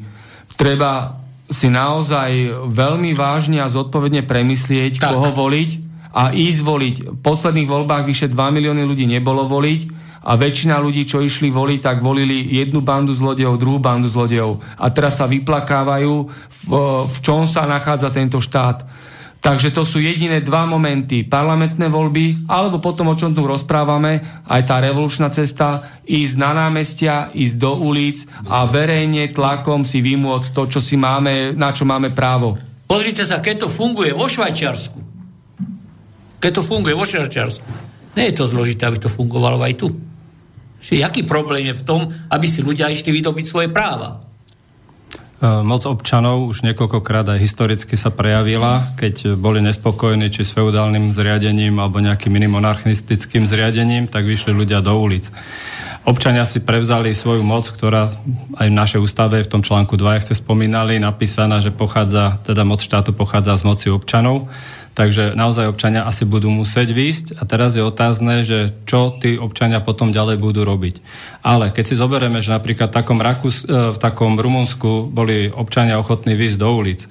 Treba 0.55 1.19
si 1.51 1.67
naozaj 1.67 2.31
veľmi 2.71 3.13
vážne 3.13 3.59
a 3.59 3.69
zodpovedne 3.69 4.23
premyslieť, 4.23 5.03
Tak. 5.03 5.11
koho 5.13 5.29
voliť 5.35 5.88
a 6.13 6.33
ísť 6.33 6.61
voliť. 6.65 6.97
V 7.15 7.19
posledných 7.21 7.69
voľbách 7.69 8.05
vyše 8.09 8.27
2 8.29 8.37
milióny 8.37 8.83
ľudí 8.85 9.05
nebolo 9.05 9.45
voliť 9.45 9.99
a 10.29 10.35
väčšina 10.35 10.77
ľudí, 10.83 11.07
čo 11.09 11.23
išli 11.23 11.49
voliť, 11.49 11.81
tak 11.81 12.05
volili 12.05 12.59
jednu 12.59 12.85
bandu 12.85 13.15
zlodejov, 13.15 13.61
druhú 13.61 13.79
bandu 13.81 14.11
zlodejov. 14.11 14.61
A 14.77 14.91
teraz 14.93 15.23
sa 15.23 15.31
vyplakávajú, 15.31 16.15
v, 16.69 16.71
v 17.07 17.17
čom 17.25 17.47
sa 17.49 17.65
nachádza 17.65 18.13
tento 18.13 18.43
štát. 18.43 18.85
Takže 19.39 19.71
to 19.71 19.87
sú 19.87 20.03
jediné 20.03 20.43
dva 20.43 20.67
momenty. 20.67 21.23
Parlamentné 21.23 21.87
voľby, 21.87 22.51
alebo 22.51 22.83
potom, 22.83 23.15
o 23.15 23.15
čom 23.15 23.31
tu 23.31 23.47
rozprávame, 23.47 24.43
aj 24.51 24.63
tá 24.67 24.83
revolučná 24.83 25.31
cesta, 25.31 26.03
ísť 26.03 26.35
na 26.35 26.51
námestia, 26.67 27.31
ísť 27.31 27.55
do 27.55 27.73
ulic 27.79 28.27
a 28.51 28.67
verejne 28.67 29.31
tlakom 29.31 29.87
si 29.87 30.03
vymôcť 30.03 30.51
to, 30.51 30.63
čo 30.67 30.81
si 30.83 30.99
máme, 30.99 31.55
na 31.55 31.71
čo 31.71 31.87
máme 31.87 32.11
právo. 32.11 32.59
Pozrite 32.91 33.23
sa, 33.23 33.39
keď 33.39 33.65
to 33.65 33.69
funguje 33.71 34.11
vo 34.11 34.27
Švajčiarsku. 34.27 35.09
Keď 36.39 36.51
to 36.59 36.63
funguje 36.63 36.95
vo 36.95 37.03
Švajčiarsku. 37.03 37.67
Nie 38.15 38.31
je 38.31 38.39
to 38.39 38.51
zložité, 38.51 38.87
aby 38.87 38.99
to 38.99 39.11
fungovalo 39.11 39.63
aj 39.63 39.75
tu. 39.79 39.95
Čiže 40.83 41.03
Jaký 41.03 41.23
problém 41.27 41.71
je 41.71 41.79
v 41.79 41.87
tom, 41.87 42.01
aby 42.31 42.47
si 42.47 42.63
ľudia 42.63 42.91
išli 42.91 43.11
vydobiť 43.11 43.45
svoje 43.47 43.69
práva? 43.71 44.23
E, 45.39 45.47
Moc 45.63 45.87
občanov 45.87 46.51
už 46.51 46.67
niekoľkokrát 46.67 47.27
aj 47.35 47.43
historicky 47.43 47.95
sa 47.99 48.11
prejavila, 48.11 48.95
keď 48.99 49.39
boli 49.39 49.63
nespokojní 49.63 50.31
či 50.31 50.43
s 50.47 50.55
feudálnym 50.55 51.15
zriadením 51.15 51.79
alebo 51.79 52.03
nejakým 52.03 52.31
iným 52.31 52.59
monarchistickým 52.59 53.47
zriadením, 53.47 54.11
tak 54.11 54.27
vyšli 54.27 54.55
ľudia 54.55 54.83
do 54.83 54.95
ulic. 54.99 55.31
Občania 56.09 56.49
si 56.49 56.65
prevzali 56.65 57.13
svoju 57.13 57.45
moc, 57.45 57.69
ktorá 57.69 58.09
aj 58.57 58.67
v 58.71 58.79
našej 58.81 59.01
ústave 59.03 59.45
v 59.45 59.51
tom 59.51 59.61
článku 59.61 59.93
2, 59.93 60.17
jak 60.17 60.27
ste 60.31 60.41
spomínali, 60.41 60.97
napísaná, 60.97 61.61
že 61.61 61.69
pochádza, 61.69 62.41
teda 62.49 62.65
moc 62.65 62.81
štátu 62.81 63.13
pochádza 63.13 63.61
z 63.61 63.67
moci 63.69 63.87
občanov. 63.93 64.49
Takže 64.99 65.39
naozaj 65.39 65.71
občania 65.71 66.03
asi 66.03 66.27
budú 66.27 66.51
musieť 66.51 66.91
výjsť 66.91 67.27
a 67.39 67.47
teraz 67.47 67.79
je 67.79 67.87
otázne, 67.87 68.43
že 68.43 68.75
čo 68.83 69.15
tí 69.15 69.39
občania 69.39 69.79
potom 69.79 70.11
ďalej 70.11 70.43
budú 70.43 70.67
robiť. 70.67 70.99
Ale 71.39 71.71
keď 71.71 71.85
si 71.87 71.95
zoberieme, 71.95 72.43
že 72.43 72.51
napríklad 72.51 72.91
v 72.91 72.99
takom, 72.99 73.23
Rakus, 73.23 73.63
e, 73.63 73.95
v 73.95 73.99
takom 74.03 74.35
Rumunsku 74.35 75.07
boli 75.07 75.55
občania 75.55 76.03
ochotní 76.03 76.35
výjsť 76.35 76.59
do 76.59 76.69
ulic, 76.75 77.07
e, 77.07 77.09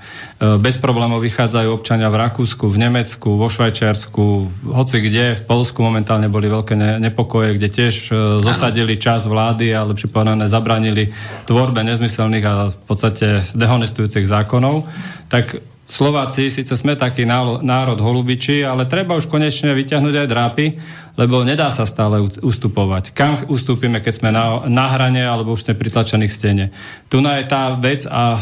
bez 0.59 0.75
problémov 0.83 1.23
vychádzajú 1.23 1.71
občania 1.71 2.11
v 2.11 2.27
Rakúsku, 2.27 2.67
v 2.67 2.75
Nemecku, 2.75 3.39
vo 3.39 3.47
Švajčiarsku, 3.47 4.23
hoci 4.67 4.99
kde, 4.99 5.39
v 5.39 5.43
Polsku 5.47 5.79
momentálne 5.79 6.27
boli 6.27 6.51
veľké 6.51 6.75
ne- 6.75 6.99
nepokoje, 6.99 7.55
kde 7.55 7.71
tiež 7.71 7.95
e, 8.11 8.43
zosadili 8.43 8.99
čas 8.99 9.31
vlády 9.31 9.71
a 9.71 9.87
lepšie 9.87 10.11
povedané 10.11 10.51
zabranili 10.51 11.15
tvorbe 11.47 11.87
nezmyselných 11.87 12.45
a 12.51 12.53
v 12.67 12.83
podstate 12.83 13.47
dehonestujúcich 13.55 14.27
zákonov, 14.27 14.83
tak 15.31 15.55
Slováci, 15.87 16.51
síce 16.51 16.75
sme 16.75 16.99
taký 16.99 17.23
národ 17.63 17.95
holubiči, 17.95 18.59
ale 18.59 18.91
treba 18.91 19.15
už 19.15 19.31
konečne 19.31 19.71
vyťahnuť 19.71 20.15
aj 20.19 20.27
drápy, 20.27 20.65
lebo 21.15 21.47
nedá 21.47 21.71
sa 21.71 21.87
stále 21.87 22.27
ustupovať. 22.43 23.15
Kam 23.15 23.39
ustúpime, 23.47 24.03
keď 24.03 24.13
sme 24.13 24.29
na, 24.35 24.67
na 24.67 24.91
hrane, 24.91 25.23
alebo 25.23 25.55
už 25.55 25.63
sme 25.63 25.79
pritlačení 25.79 26.27
k 26.27 26.35
stene. 26.35 26.65
Tu 27.07 27.23
je 27.23 27.45
tá 27.47 27.71
vec 27.79 28.03
a 28.03 28.35
e, 28.35 28.39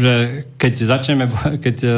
že 0.00 0.12
keď 0.56 0.72
začneme, 0.80 1.24
keď 1.64 1.76
e, 1.84 1.88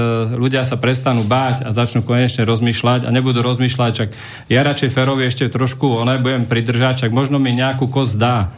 ľudia 0.43 0.67
sa 0.67 0.75
prestanú 0.75 1.23
báť 1.23 1.65
a 1.65 1.71
začnú 1.71 2.03
konečne 2.03 2.43
rozmýšľať 2.43 3.07
a 3.07 3.15
nebudú 3.15 3.47
rozmýšľať, 3.47 3.91
čak 3.95 4.11
ja 4.51 4.67
radšej 4.67 4.91
Ferovi 4.91 5.31
ešte 5.31 5.55
trošku, 5.55 5.87
onaj 6.03 6.19
budem 6.19 6.51
pridržať, 6.51 7.07
čak 7.07 7.15
možno 7.15 7.39
mi 7.39 7.55
nejakú 7.55 7.87
kost 7.87 8.19
dá. 8.19 8.51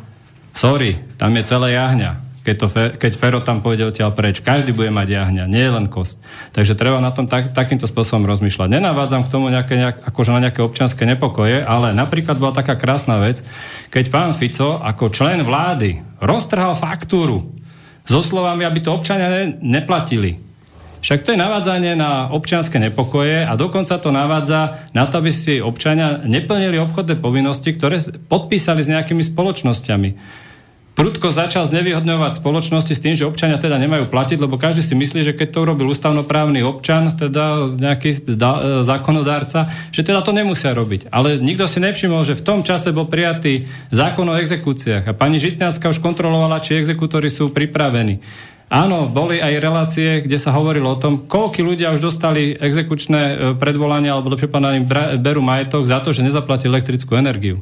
Sorry, 0.57 0.97
tam 1.21 1.37
je 1.37 1.45
celé 1.45 1.77
jahňa 1.77 2.26
keď, 2.47 2.57
to, 2.63 2.67
keď 2.95 3.13
Fero 3.19 3.43
tam 3.43 3.59
pôjde 3.59 3.91
odtiaľ 3.91 4.15
preč. 4.15 4.39
Každý 4.39 4.71
bude 4.71 4.95
mať 4.95 5.19
jahňa, 5.19 5.51
nie 5.51 5.67
len 5.67 5.91
kost. 5.91 6.23
Takže 6.55 6.79
treba 6.79 7.03
na 7.03 7.11
tom 7.11 7.27
tak, 7.27 7.51
takýmto 7.51 7.91
spôsobom 7.91 8.23
rozmýšľať. 8.23 8.71
Nenavádzam 8.71 9.27
k 9.27 9.33
tomu 9.35 9.51
nejaké, 9.51 9.75
nejak, 9.75 10.07
akože 10.07 10.31
na 10.31 10.47
nejaké 10.47 10.63
občianské 10.63 11.03
nepokoje, 11.11 11.67
ale 11.67 11.91
napríklad 11.91 12.39
bola 12.39 12.55
taká 12.55 12.79
krásna 12.79 13.19
vec, 13.19 13.43
keď 13.91 14.15
pán 14.15 14.31
Fico 14.39 14.79
ako 14.79 15.11
člen 15.11 15.43
vlády 15.43 16.07
roztrhal 16.23 16.79
faktúru 16.79 17.51
so 18.07 18.23
slovami, 18.23 18.63
aby 18.63 18.79
to 18.79 18.95
občania 18.95 19.27
ne, 19.27 19.59
neplatili. 19.59 20.39
Však 21.03 21.27
to 21.27 21.35
je 21.35 21.43
navádzanie 21.43 21.99
na 21.99 22.31
občianske 22.31 22.79
nepokoje 22.79 23.43
a 23.43 23.53
dokonca 23.59 23.99
to 23.99 24.15
navádza 24.15 24.91
na 24.95 25.07
to, 25.07 25.19
aby 25.19 25.35
si 25.35 25.59
občania 25.59 26.23
neplnili 26.23 26.79
obchodné 26.79 27.19
povinnosti, 27.19 27.75
ktoré 27.75 27.99
podpísali 28.31 28.83
s 28.83 28.91
nejakými 28.91 29.23
spoločnosťami. 29.23 30.11
Prudko 30.97 31.29
začal 31.29 31.69
znevýhodňovať 31.69 32.41
spoločnosti 32.41 32.97
s 32.97 33.03
tým, 33.05 33.13
že 33.13 33.29
občania 33.29 33.61
teda 33.61 33.77
nemajú 33.77 34.09
platiť, 34.09 34.41
lebo 34.41 34.57
každý 34.57 34.81
si 34.81 34.97
myslí, 34.97 35.29
že 35.29 35.37
keď 35.37 35.53
to 35.53 35.59
urobil 35.69 35.93
ústavnoprávny 35.93 36.65
občan, 36.65 37.13
teda 37.21 37.69
nejaký 37.77 38.25
da, 38.33 38.57
e, 38.57 38.61
zákonodárca, 38.81 39.69
že 39.93 40.01
teda 40.01 40.25
to 40.25 40.33
nemusia 40.33 40.73
robiť. 40.73 41.13
Ale 41.13 41.37
nikto 41.37 41.69
si 41.69 41.85
nevšimol, 41.85 42.25
že 42.25 42.41
v 42.41 42.49
tom 42.49 42.65
čase 42.65 42.97
bol 42.97 43.05
prijatý 43.13 43.69
zákon 43.93 44.25
o 44.25 44.41
exekúciách 44.41 45.05
a 45.05 45.13
pani 45.13 45.37
Žitňanská 45.37 45.93
už 45.93 46.01
kontrolovala, 46.01 46.65
či 46.65 46.81
exekútory 46.81 47.29
sú 47.29 47.53
pripravení. 47.53 48.25
Áno, 48.73 49.05
boli 49.05 49.37
aj 49.37 49.61
relácie, 49.61 50.25
kde 50.25 50.41
sa 50.41 50.49
hovorilo 50.57 50.97
o 50.97 50.99
tom, 50.99 51.29
koľko 51.29 51.61
ľudia 51.61 51.93
už 51.93 52.09
dostali 52.09 52.57
exekučné 52.57 53.21
e, 53.21 53.35
predvolania, 53.61 54.17
alebo 54.17 54.33
lepšie 54.33 54.49
povedané, 54.49 54.81
berú 55.21 55.45
majetok 55.45 55.85
za 55.85 56.01
to, 56.01 56.17
že 56.17 56.25
nezaplatili 56.25 56.73
elektrickú 56.73 57.21
energiu. 57.21 57.61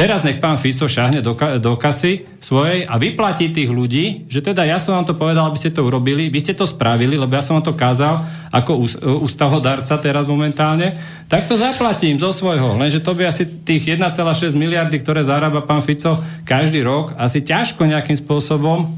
Teraz 0.00 0.24
nech 0.24 0.40
pán 0.40 0.56
Fico 0.56 0.88
šahne 0.88 1.20
do, 1.20 1.36
ka- 1.36 1.60
do 1.60 1.76
kasy 1.76 2.24
svojej 2.40 2.88
a 2.88 2.96
vyplatí 2.96 3.52
tých 3.52 3.68
ľudí, 3.68 4.24
že 4.26 4.40
teda 4.40 4.64
ja 4.64 4.80
som 4.80 4.96
vám 4.96 5.04
to 5.04 5.12
povedal, 5.12 5.44
aby 5.44 5.60
ste 5.60 5.68
to 5.68 5.84
urobili, 5.84 6.32
vy 6.32 6.40
ste 6.40 6.56
to 6.56 6.64
spravili, 6.64 7.20
lebo 7.20 7.28
ja 7.30 7.44
som 7.44 7.60
vám 7.60 7.68
to 7.68 7.76
kázal 7.76 8.16
ako 8.48 8.80
ústavodárca 9.20 10.00
teraz 10.00 10.24
momentálne, 10.24 10.88
tak 11.28 11.44
to 11.44 11.54
zaplatím 11.54 12.16
zo 12.16 12.32
svojho. 12.32 12.74
Lenže 12.74 12.98
to 12.98 13.12
by 13.12 13.28
asi 13.28 13.44
tých 13.60 13.94
1,6 13.94 14.16
miliardy, 14.56 14.96
ktoré 14.98 15.20
zarába 15.20 15.60
pán 15.60 15.84
Fico 15.84 16.16
každý 16.42 16.80
rok, 16.80 17.12
asi 17.14 17.44
ťažko 17.44 17.84
nejakým 17.84 18.16
spôsobom 18.16 18.88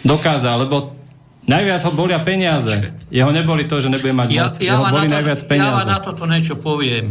dokázal, 0.00 0.64
lebo 0.64 0.96
najviac 1.44 1.84
ho 1.84 1.92
bolia 1.92 2.18
peniaze. 2.18 2.72
Jeho 3.06 3.28
neboli 3.30 3.68
to, 3.68 3.78
že 3.78 3.92
nebude 3.92 4.16
mať 4.16 4.28
Ja, 4.30 4.42
moc. 4.42 4.54
ja, 4.56 4.64
Jeho 4.64 4.82
boli 4.86 4.96
na 4.96 5.04
to, 5.04 5.14
najviac 5.14 5.40
ja 5.40 5.46
peniaze. 5.46 5.76
vám 5.76 5.88
na 5.88 5.98
toto 6.00 6.22
niečo 6.24 6.54
poviem. 6.56 7.06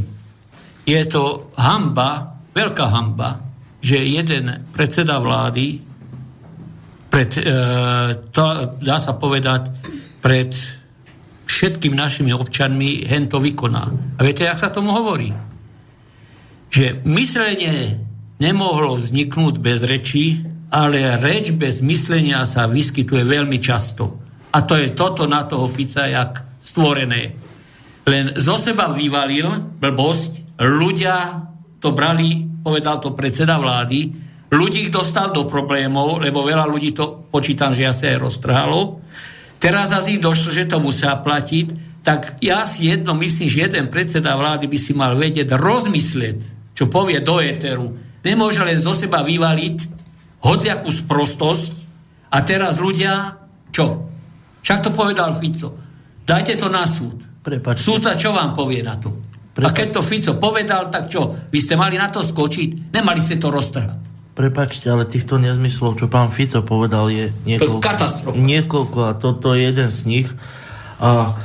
Je 0.83 1.01
to 1.05 1.53
hamba, 1.53 2.38
veľká 2.59 2.85
hamba, 2.91 3.39
že 3.79 4.03
jeden 4.03 4.67
predseda 4.75 5.23
vlády 5.23 5.79
pred, 7.07 7.31
e, 7.39 7.43
to, 8.35 8.43
dá 8.83 8.97
sa 8.99 9.15
povedať, 9.15 9.71
pred 10.19 10.51
všetkým 11.47 11.95
našimi 11.95 12.35
občanmi 12.35 13.07
hen 13.07 13.31
to 13.31 13.39
vykoná. 13.39 13.83
A 13.89 14.19
viete, 14.21 14.45
jak 14.45 14.59
sa 14.59 14.69
tomu 14.69 14.91
hovorí? 14.93 15.31
Že 16.69 17.01
myslenie 17.09 17.97
nemohlo 18.37 18.99
vzniknúť 18.99 19.57
bez 19.57 19.81
reči, 19.81 20.43
ale 20.69 21.17
reč 21.17 21.49
bez 21.55 21.81
myslenia 21.81 22.45
sa 22.45 22.69
vyskytuje 22.69 23.25
veľmi 23.25 23.57
často. 23.57 24.21
A 24.53 24.61
to 24.61 24.77
je 24.77 24.93
toto 24.93 25.25
na 25.25 25.41
toho 25.49 25.65
Fica 25.65 26.05
jak 26.05 26.61
stvorené. 26.61 27.33
Len 28.05 28.37
zo 28.37 28.57
seba 28.61 28.93
vyvalil 28.93 29.49
blbosť, 29.81 30.61
ľudia 30.61 31.17
to 31.81 31.89
brali, 31.95 32.48
povedal 32.63 32.99
to 32.99 33.15
predseda 33.15 33.57
vlády, 33.57 34.11
ľudí 34.49 34.89
dostal 34.89 35.29
do 35.29 35.45
problémov, 35.45 36.19
lebo 36.21 36.45
veľa 36.45 36.65
ľudí 36.65 36.91
to, 36.93 37.29
počítam, 37.29 37.71
že 37.71 37.89
asi 37.89 38.03
aj 38.09 38.17
roztrhalo. 38.21 39.01
Teraz 39.59 39.91
asi 39.91 40.17
došlo, 40.17 40.49
že 40.55 40.69
to 40.69 40.79
musia 40.79 41.13
platiť, 41.19 41.89
tak 41.99 42.39
ja 42.39 42.63
si 42.63 42.87
jedno 42.87 43.13
myslím, 43.19 43.47
že 43.51 43.67
jeden 43.67 43.91
predseda 43.91 44.39
vlády 44.39 44.71
by 44.71 44.77
si 44.79 44.95
mal 44.95 45.19
vedieť 45.19 45.51
rozmyslieť, 45.53 46.37
čo 46.73 46.87
povie 46.87 47.19
do 47.19 47.43
éteru. 47.43 47.91
Nemôže 48.23 48.63
len 48.63 48.79
zo 48.79 48.95
seba 48.95 49.19
vyvaliť 49.21 49.77
hociakú 50.39 50.89
sprostosť 50.89 51.73
a 52.31 52.39
teraz 52.41 52.79
ľudia, 52.79 53.35
čo? 53.69 54.07
Však 54.63 54.79
to 54.87 54.89
povedal 54.95 55.35
Fico. 55.35 55.75
Dajte 56.23 56.55
to 56.55 56.67
na 56.71 56.87
súd. 56.87 57.19
Prepačte. 57.43 57.83
Súdca 57.83 58.15
čo 58.15 58.31
vám 58.31 58.55
povie 58.55 58.83
na 58.83 58.95
to? 58.99 59.28
A 59.59 59.69
keď 59.75 59.87
to 59.95 60.01
Fico 60.01 60.33
povedal, 60.39 60.87
tak 60.87 61.11
čo? 61.11 61.35
Vy 61.51 61.59
ste 61.59 61.75
mali 61.75 61.99
na 61.99 62.07
to 62.07 62.23
skočiť? 62.23 62.93
Nemali 62.95 63.19
ste 63.19 63.35
to 63.35 63.51
roztrhať. 63.51 64.07
Prepačte, 64.39 64.87
ale 64.87 65.03
týchto 65.03 65.35
nezmyslov, 65.35 65.99
čo 65.99 66.07
pán 66.07 66.31
Fico 66.31 66.63
povedal, 66.63 67.11
je 67.11 67.27
niekoľko. 67.43 67.83
Katastrofa. 67.83 68.39
Niekoľko 68.39 68.99
a 69.03 69.11
toto 69.19 69.51
je 69.51 69.67
jeden 69.67 69.89
z 69.91 69.99
nich. 70.07 70.27
A 71.03 71.35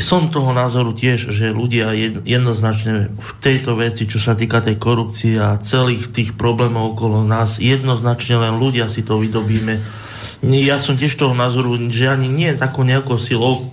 som 0.00 0.32
toho 0.32 0.50
názoru 0.56 0.96
tiež, 0.96 1.28
že 1.30 1.52
ľudia 1.52 1.92
jed- 1.92 2.24
jednoznačne 2.24 3.12
v 3.12 3.30
tejto 3.44 3.76
veci, 3.76 4.08
čo 4.08 4.16
sa 4.16 4.32
týka 4.32 4.64
tej 4.64 4.80
korupcie 4.80 5.36
a 5.36 5.60
celých 5.60 6.08
tých 6.10 6.30
problémov 6.32 6.96
okolo 6.96 7.20
nás, 7.22 7.60
jednoznačne 7.60 8.40
len 8.40 8.56
ľudia 8.56 8.88
si 8.88 9.04
to 9.04 9.20
vydobíme. 9.20 9.76
Ja 10.40 10.80
som 10.80 10.96
tiež 10.96 11.12
toho 11.16 11.36
názoru, 11.36 11.76
že 11.92 12.08
ani 12.08 12.32
nie 12.32 12.56
takou 12.56 12.88
nejakou 12.88 13.20
silou, 13.20 13.68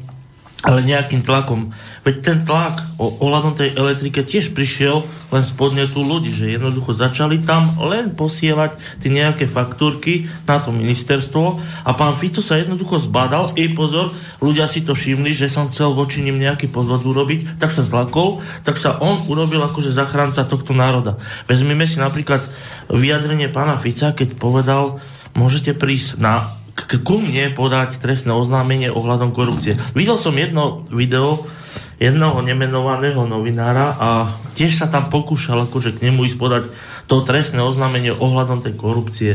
ale 0.64 0.84
nejakým 0.84 1.24
tlakom. 1.24 1.72
Veď 2.04 2.16
ten 2.20 2.40
tlak 2.44 2.84
o, 3.00 3.08
ohľadom 3.24 3.56
tej 3.56 3.80
elektrike 3.80 4.28
tiež 4.28 4.52
prišiel 4.52 5.08
len 5.32 5.44
z 5.48 5.56
podnetu 5.56 6.04
ľudí, 6.04 6.36
že 6.36 6.52
jednoducho 6.52 6.92
začali 6.92 7.40
tam 7.40 7.72
len 7.80 8.12
posielať 8.12 8.76
tie 9.00 9.08
nejaké 9.08 9.48
faktúrky 9.48 10.28
na 10.44 10.60
to 10.60 10.76
ministerstvo 10.76 11.64
a 11.88 11.92
pán 11.96 12.20
Fico 12.20 12.44
sa 12.44 12.60
jednoducho 12.60 13.00
zbadal, 13.00 13.56
i 13.56 13.72
pozor, 13.72 14.12
ľudia 14.44 14.68
si 14.68 14.84
to 14.84 14.92
všimli, 14.92 15.32
že 15.32 15.48
som 15.48 15.72
chcel 15.72 15.96
voči 15.96 16.20
nim 16.20 16.36
nejaký 16.36 16.68
podvod 16.68 17.08
urobiť, 17.08 17.56
tak 17.56 17.72
sa 17.72 17.80
zlakol, 17.80 18.44
tak 18.68 18.76
sa 18.76 19.00
on 19.00 19.24
urobil 19.32 19.64
akože 19.64 19.96
zachránca 19.96 20.44
tohto 20.44 20.76
národa. 20.76 21.16
Vezmime 21.48 21.88
si 21.88 22.04
napríklad 22.04 22.44
vyjadrenie 22.92 23.48
pána 23.48 23.80
Fica, 23.80 24.12
keď 24.12 24.36
povedal, 24.36 25.00
môžete 25.40 25.72
prísť 25.72 26.20
na 26.20 26.52
ku 26.74 27.22
mne 27.22 27.54
podať 27.54 28.02
trestné 28.02 28.34
oznámenie 28.34 28.90
ohľadom 28.90 29.30
korupcie. 29.30 29.78
Videl 29.94 30.18
som 30.18 30.34
jedno 30.34 30.84
video 30.90 31.46
jednoho 31.98 32.42
nemenovaného 32.44 33.24
novinára 33.24 33.96
a 33.96 34.10
tiež 34.58 34.84
sa 34.84 34.88
tam 34.92 35.08
pokúšal 35.08 35.70
akože 35.70 36.00
k 36.00 36.10
nemu 36.10 36.28
ísť 36.28 36.38
podať 36.38 36.64
to 37.08 37.24
trestné 37.24 37.62
oznámenie 37.64 38.12
ohľadom 38.16 38.64
tej 38.64 38.74
korupcie. 38.76 39.34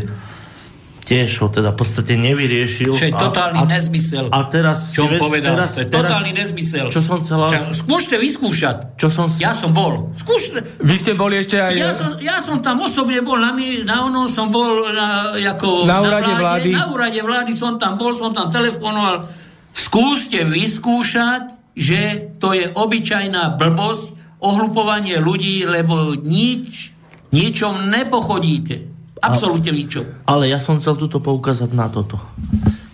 Tiež 1.08 1.40
ho 1.40 1.48
teda 1.48 1.72
v 1.72 1.80
podstate 1.80 2.20
nevyriešil. 2.20 2.92
Čo 2.92 3.08
je 3.08 3.16
A- 3.16 3.22
totálny 3.32 3.64
a, 3.64 3.72
nezmysel. 3.80 4.28
A 4.28 4.44
teraz... 4.44 4.92
Čo 4.92 5.08
on 5.08 5.16
povedal? 5.16 5.56
Teraz, 5.56 5.72
to 5.72 5.80
je 5.80 5.88
teraz, 5.88 6.04
totálny 6.04 6.30
nezmysel. 6.36 6.86
Čo 6.92 7.00
som 7.00 7.24
chcela... 7.24 7.48
Však 7.48 7.64
Skúšte 7.80 8.20
vyskúšať. 8.20 9.00
Čo 9.00 9.08
som... 9.08 9.24
Ja 9.40 9.56
som 9.56 9.72
bol. 9.72 10.12
Skúšte. 10.20 10.60
Vy 10.84 10.96
ste 11.00 11.16
boli 11.16 11.40
ešte 11.40 11.56
aj... 11.64 11.72
Ja 11.80 11.96
som, 11.96 12.12
ja 12.20 12.36
som 12.44 12.60
tam 12.60 12.84
osobne 12.84 13.24
bol, 13.24 13.40
na, 13.40 13.56
mi, 13.56 13.88
na 13.88 14.04
onom 14.04 14.28
som 14.28 14.52
bol 14.52 14.84
na, 14.92 15.32
ako, 15.56 15.88
Na 15.88 16.04
úrade 16.04 16.28
vlády. 16.28 16.68
Na 16.76 16.92
úrade 16.92 17.20
vlády 17.24 17.56
som 17.56 17.80
tam 17.80 17.96
bol, 17.96 18.12
som 18.12 18.36
tam 18.36 18.52
telefonoval. 18.52 19.24
Skúste 19.72 20.44
vyskúšať, 20.44 21.57
že 21.78 22.34
to 22.42 22.50
je 22.58 22.66
obyčajná 22.74 23.54
blbosť, 23.54 24.18
ohlupovanie 24.42 25.22
ľudí, 25.22 25.62
lebo 25.62 26.18
nič, 26.18 26.90
ničom 27.30 27.86
nepochodíte. 27.86 28.90
Absolútne 29.18 29.74
ničom. 29.74 30.26
Ale 30.26 30.50
ja 30.50 30.62
som 30.62 30.78
chcel 30.78 30.94
tuto 30.94 31.18
poukázať 31.18 31.70
na 31.74 31.90
toto. 31.90 32.18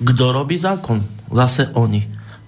Kto 0.01 0.25
robí 0.33 0.57
zákon? 0.57 1.01
Zase 1.33 1.73
oni. 1.77 2.01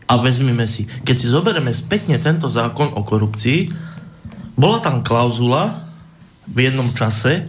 A 0.06 0.16
vezmime 0.20 0.64
si, 0.70 0.86
keď 0.86 1.16
si 1.18 1.26
zoberieme 1.28 1.72
spätne 1.74 2.16
tento 2.16 2.48
zákon 2.48 2.94
o 2.94 3.02
korupcii, 3.04 3.68
bola 4.56 4.80
tam 4.80 5.04
klauzula 5.04 5.88
v 6.48 6.70
jednom 6.70 6.88
čase, 6.96 7.44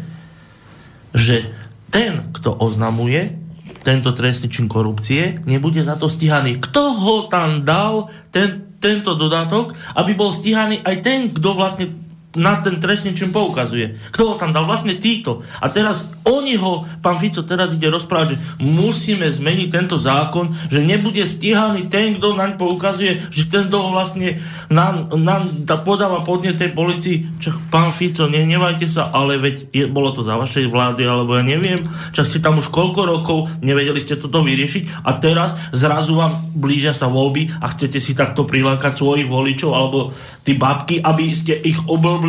že 1.16 1.48
ten, 1.88 2.34
kto 2.36 2.60
oznamuje 2.60 3.40
tento 3.88 4.12
trestný 4.12 4.52
čin 4.52 4.68
korupcie, 4.68 5.40
nebude 5.48 5.80
za 5.80 5.96
to 5.96 6.12
stíhaný. 6.12 6.60
Kto 6.60 6.92
ho 6.92 7.16
tam 7.32 7.64
dal, 7.64 8.12
ten, 8.36 8.67
tento 8.78 9.18
dodatok, 9.18 9.74
aby 9.98 10.14
bol 10.14 10.34
stíhaný 10.34 10.82
aj 10.86 10.96
ten, 11.02 11.20
kto 11.34 11.50
vlastne 11.54 12.07
na 12.38 12.62
ten 12.62 12.78
trestný 12.78 13.18
čin 13.18 13.34
poukazuje. 13.34 13.98
Kto 14.14 14.34
ho 14.34 14.36
tam 14.38 14.54
dal? 14.54 14.70
Vlastne 14.70 15.02
títo. 15.02 15.42
A 15.58 15.74
teraz 15.74 16.14
oni 16.28 16.54
ho, 16.60 16.86
pán 17.02 17.18
Fico 17.18 17.42
teraz 17.42 17.74
ide 17.74 17.90
rozprávať, 17.90 18.36
že 18.36 18.42
musíme 18.62 19.26
zmeniť 19.26 19.68
tento 19.74 19.98
zákon, 19.98 20.54
že 20.70 20.86
nebude 20.86 21.26
stíhaný 21.26 21.90
ten, 21.90 22.20
kto 22.20 22.38
naň 22.38 22.60
poukazuje, 22.60 23.18
že 23.34 23.50
ten, 23.50 23.66
kto 23.66 23.90
vlastne 23.90 24.38
nám, 24.70 25.10
nám 25.18 25.48
da, 25.66 25.80
podáva 25.80 26.22
podnet 26.22 26.60
tej 26.60 26.76
policii. 26.76 27.42
Čak, 27.42 27.72
pán 27.74 27.90
Fico, 27.96 28.28
nehnevajte 28.28 28.86
sa, 28.86 29.10
ale 29.10 29.40
veď 29.40 29.56
je, 29.72 29.86
bolo 29.88 30.12
to 30.12 30.22
za 30.22 30.36
vašej 30.36 30.68
vlády, 30.68 31.08
alebo 31.08 31.40
ja 31.40 31.44
neviem, 31.48 31.88
čak 32.12 32.28
ste 32.28 32.44
tam 32.44 32.60
už 32.60 32.70
koľko 32.70 33.02
rokov, 33.08 33.38
nevedeli 33.64 33.98
ste 34.04 34.20
toto 34.20 34.44
vyriešiť 34.44 35.08
a 35.08 35.16
teraz 35.18 35.56
zrazu 35.72 36.20
vám 36.20 36.36
blížia 36.52 36.92
sa 36.92 37.08
voľby 37.08 37.56
a 37.64 37.72
chcete 37.72 38.04
si 38.04 38.12
takto 38.12 38.44
prilákať 38.44 39.00
svojich 39.00 39.32
voličov 39.32 39.72
alebo 39.72 40.12
tí 40.44 40.60
babky, 40.60 41.00
aby 41.00 41.32
ste 41.32 41.56
ich 41.64 41.80
oblbli 41.88 42.27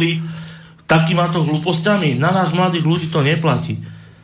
takýmato 0.89 1.45
hlúpostiami. 1.45 2.17
Na 2.17 2.33
nás 2.33 2.57
mladých 2.57 2.89
ľudí 2.89 3.07
to 3.13 3.21
neplatí. 3.21 3.77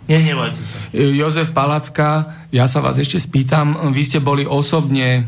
Nehnevajte 0.05 0.63
sa. 0.65 0.77
Jozef 0.93 1.53
Palacka, 1.57 2.29
ja 2.53 2.69
sa 2.69 2.85
vás 2.85 3.01
ešte 3.01 3.17
spýtam, 3.17 3.89
vy 3.93 4.03
ste 4.05 4.21
boli 4.21 4.45
osobne 4.45 5.25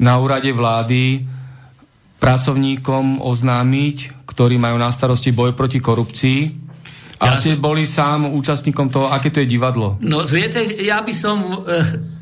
na 0.00 0.16
úrade 0.16 0.48
vlády 0.48 1.20
pracovníkom 2.16 3.20
oznámiť, 3.20 4.24
ktorí 4.24 4.56
majú 4.56 4.80
na 4.80 4.88
starosti 4.88 5.30
boj 5.30 5.52
proti 5.52 5.78
korupcii. 5.78 6.40
A 7.18 7.34
Ja 7.34 7.42
ste 7.42 7.58
boli 7.58 7.82
sám 7.82 8.30
účastníkom 8.30 8.94
toho, 8.94 9.10
aké 9.10 9.34
to 9.34 9.42
je 9.42 9.50
divadlo. 9.50 9.98
No 9.98 10.22
viete, 10.22 10.62
ja 10.86 11.02
by 11.02 11.10
som 11.10 11.42
e, 11.42 11.56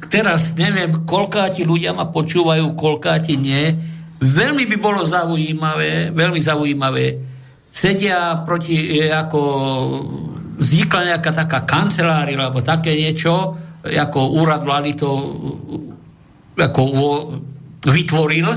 teraz 0.08 0.56
neviem, 0.56 1.04
koľkáti 1.04 1.68
ľudia 1.68 1.92
ma 1.92 2.08
počúvajú, 2.08 2.72
koľkáti 2.72 3.36
nie. 3.36 3.76
Veľmi 4.16 4.64
by 4.64 4.76
bolo 4.80 5.04
zaujímavé, 5.04 6.16
veľmi 6.16 6.40
zaujímavé. 6.40 7.35
Sedia 7.76 8.40
proti, 8.40 9.04
e, 9.04 9.12
ako 9.12 9.40
vznikla 10.56 11.12
nejaká 11.12 11.32
taká 11.36 11.68
kancelária, 11.68 12.40
alebo 12.40 12.64
také 12.64 12.96
niečo, 12.96 13.52
ako 13.84 14.40
úrad 14.40 14.64
vlády 14.64 14.96
to 14.96 15.10
ako 16.56 16.82
vytvoril. 17.84 18.48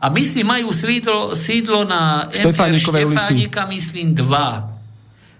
A 0.00 0.06
myslím, 0.12 0.48
majú 0.48 0.72
sídlo, 0.72 1.36
sídlo 1.36 1.84
na 1.84 2.32
Štefánikovej. 2.32 3.04
Štefánika, 3.08 3.68
myslím, 3.68 4.16
dva. 4.16 4.72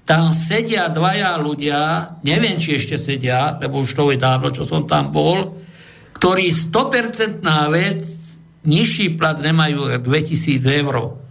Tam 0.04 0.36
sedia 0.36 0.92
dvaja 0.92 1.36
ľudia, 1.40 1.80
neviem, 2.28 2.60
či 2.60 2.76
ešte 2.76 3.00
sedia, 3.00 3.56
lebo 3.56 3.80
už 3.80 3.92
to 3.96 4.12
je 4.12 4.20
dávno, 4.20 4.52
čo 4.52 4.68
som 4.68 4.84
tam 4.84 5.08
bol, 5.08 5.64
ktorí 6.20 6.52
100% 6.52 7.40
vec, 7.72 8.04
nižší 8.68 9.16
plat 9.16 9.36
nemajú 9.40 10.00
2000 10.00 10.80
eur. 10.84 11.23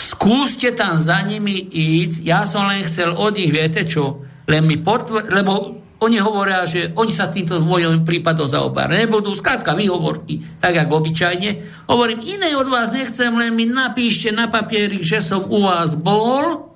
Skúste 0.00 0.72
tam 0.72 0.96
za 0.96 1.20
nimi 1.20 1.60
ísť, 1.60 2.24
ja 2.24 2.48
som 2.48 2.64
len 2.64 2.88
chcel 2.88 3.12
od 3.12 3.36
nich, 3.36 3.52
viete 3.52 3.84
čo, 3.84 4.24
len 4.48 4.64
mi 4.64 4.80
potvr... 4.80 5.28
lebo 5.28 5.76
oni 6.00 6.16
hovoria, 6.16 6.64
že 6.64 6.96
oni 6.96 7.12
sa 7.12 7.28
týmto 7.28 7.60
vojovým 7.60 8.08
prípadom 8.08 8.48
zaoberať 8.48 9.04
nebudú, 9.04 9.36
skrátka 9.36 9.76
výhovorky, 9.76 10.40
tak 10.56 10.72
ako 10.80 11.04
obyčajne. 11.04 11.50
Hovorím, 11.84 12.24
iné 12.24 12.56
od 12.56 12.72
vás 12.72 12.88
nechcem, 12.88 13.28
len 13.36 13.52
mi 13.52 13.68
napíšte 13.68 14.32
na 14.32 14.48
papierik, 14.48 15.04
že 15.04 15.20
som 15.20 15.44
u 15.44 15.68
vás 15.68 15.92
bol, 15.92 16.72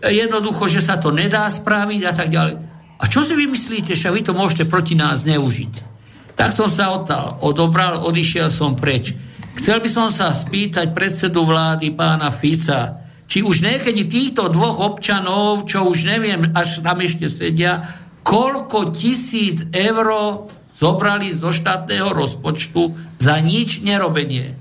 jednoducho, 0.00 0.64
že 0.68 0.80
sa 0.80 0.96
to 0.96 1.12
nedá 1.12 1.44
spraviť 1.52 2.00
a 2.08 2.12
tak 2.16 2.32
ďalej. 2.32 2.56
A 2.96 3.04
čo 3.04 3.20
si 3.20 3.36
vy 3.36 3.44
myslíte, 3.44 3.92
že 3.92 4.08
vy 4.08 4.24
to 4.24 4.32
môžete 4.32 4.64
proti 4.64 4.96
nás 4.96 5.28
neužiť? 5.28 5.92
Tak 6.32 6.50
som 6.50 6.72
sa 6.72 6.88
odtal, 6.96 7.36
odobral, 7.44 8.00
odišiel 8.00 8.48
som 8.48 8.72
preč. 8.74 9.12
Chcel 9.54 9.78
by 9.80 9.88
som 9.90 10.08
sa 10.10 10.34
spýtať 10.34 10.92
predsedu 10.92 11.46
vlády 11.46 11.94
pána 11.94 12.28
Fica, 12.34 13.04
či 13.30 13.40
už 13.40 13.64
niekedy 13.64 14.06
týchto 14.06 14.50
dvoch 14.50 14.82
občanov, 14.82 15.66
čo 15.66 15.86
už 15.88 16.06
neviem, 16.06 16.52
až 16.54 16.84
tam 16.84 17.00
ešte 17.00 17.26
sedia, 17.30 17.82
koľko 18.24 18.94
tisíc 18.94 19.66
eur 19.70 20.08
zobrali 20.74 21.30
zo 21.30 21.54
štátneho 21.54 22.10
rozpočtu 22.10 22.94
za 23.20 23.38
nič 23.38 23.80
nerobenie. 23.80 24.58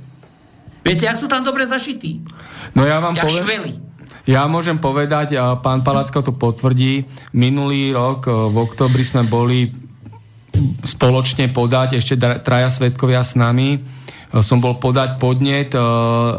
Viete, 0.83 1.07
jak 1.07 1.17
sú 1.17 1.31
tam 1.31 1.41
dobre 1.41 1.63
zašití? 1.65 2.21
No 2.75 2.83
ja 2.83 2.99
vám 2.99 3.15
Jak 3.15 3.25
poviem... 3.25 3.43
šveli. 3.43 3.73
Ja 4.23 4.47
môžem 4.47 4.79
povedať, 4.79 5.35
a 5.35 5.59
pán 5.59 5.83
Palacko 5.83 6.23
to 6.23 6.31
potvrdí, 6.31 7.03
minulý 7.35 7.91
rok 7.91 8.23
e, 8.23 8.31
v 8.31 8.55
oktobri 8.55 9.03
sme 9.03 9.27
boli 9.27 9.67
spoločne 10.87 11.51
podať, 11.51 11.99
ešte 11.99 12.15
traja 12.39 12.71
svetkovia 12.71 13.19
s 13.19 13.35
nami, 13.35 13.83
som 14.41 14.57
bol 14.57 14.81
podať 14.81 15.21
podnet 15.21 15.77
e, 15.77 15.79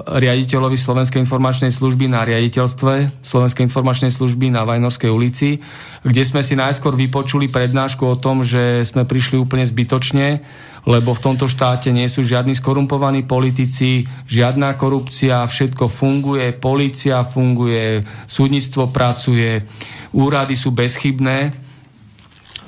riaditeľovi 0.03 0.75
Slovenskej 0.75 1.23
informačnej 1.23 1.71
služby 1.71 2.11
na 2.11 2.27
riaditeľstve 2.27 3.23
Slovenskej 3.23 3.71
informačnej 3.71 4.11
služby 4.11 4.51
na 4.51 4.66
Vajnorskej 4.66 5.15
ulici, 5.15 5.62
kde 6.03 6.23
sme 6.27 6.43
si 6.43 6.59
najskôr 6.59 6.99
vypočuli 6.99 7.47
prednášku 7.47 8.03
o 8.03 8.19
tom, 8.19 8.43
že 8.43 8.83
sme 8.83 9.07
prišli 9.07 9.39
úplne 9.39 9.62
zbytočne, 9.62 10.43
lebo 10.91 11.15
v 11.15 11.23
tomto 11.23 11.47
štáte 11.47 11.95
nie 11.95 12.11
sú 12.11 12.27
žiadni 12.27 12.59
skorumpovaní 12.59 13.23
politici, 13.23 14.11
žiadna 14.27 14.75
korupcia, 14.75 15.47
všetko 15.47 15.87
funguje, 15.87 16.51
polícia 16.59 17.23
funguje, 17.23 18.03
súdnictvo 18.27 18.91
pracuje, 18.91 19.62
úrady 20.11 20.59
sú 20.59 20.75
bezchybné, 20.75 21.65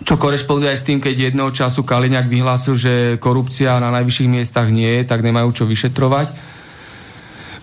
čo 0.04 0.20
korešponduje 0.20 0.68
aj 0.68 0.78
s 0.82 0.86
tým, 0.88 1.00
keď 1.00 1.32
jedného 1.32 1.48
času 1.54 1.80
Kaliňák 1.80 2.28
vyhlásil, 2.28 2.74
že 2.76 2.92
korupcia 3.16 3.80
na 3.80 3.88
najvyšších 3.96 4.28
miestach 4.28 4.68
nie 4.68 5.00
je, 5.00 5.08
tak 5.08 5.24
nemajú 5.24 5.48
čo 5.56 5.64
vyšetrovať. 5.64 6.56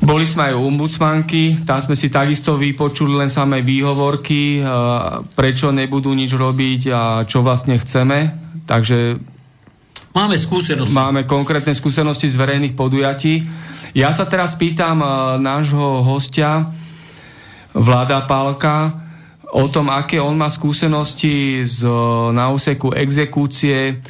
Boli 0.04 0.28
sme 0.28 0.52
aj 0.52 0.60
u 0.60 0.68
ombudsmanky, 0.68 1.64
tam 1.64 1.80
sme 1.80 1.96
si 1.96 2.12
takisto 2.12 2.60
vypočuli 2.60 3.16
len 3.16 3.32
samé 3.32 3.64
výhovorky, 3.64 4.60
e, 4.60 4.62
prečo 5.32 5.72
nebudú 5.72 6.12
nič 6.12 6.36
robiť 6.36 6.82
a 6.92 7.02
čo 7.24 7.40
vlastne 7.40 7.80
chceme. 7.80 8.36
Takže 8.68 9.16
Máme 10.14 10.38
skúsenosti. 10.38 10.94
Máme 10.94 11.26
konkrétne 11.26 11.74
skúsenosti 11.74 12.30
z 12.30 12.36
verejných 12.36 12.78
podujatí. 12.78 13.48
Ja 13.98 14.12
sa 14.12 14.28
teraz 14.28 14.60
pýtam 14.60 15.00
e, 15.00 15.08
nášho 15.40 16.04
hostia, 16.04 16.68
Vláda 17.74 18.22
Pálka, 18.30 19.03
o 19.54 19.66
tom, 19.70 19.94
aké 19.94 20.18
on 20.18 20.34
má 20.34 20.50
skúsenosti 20.50 21.62
z, 21.62 21.86
na 22.34 22.50
úseku 22.50 22.90
exekúcie, 22.98 24.02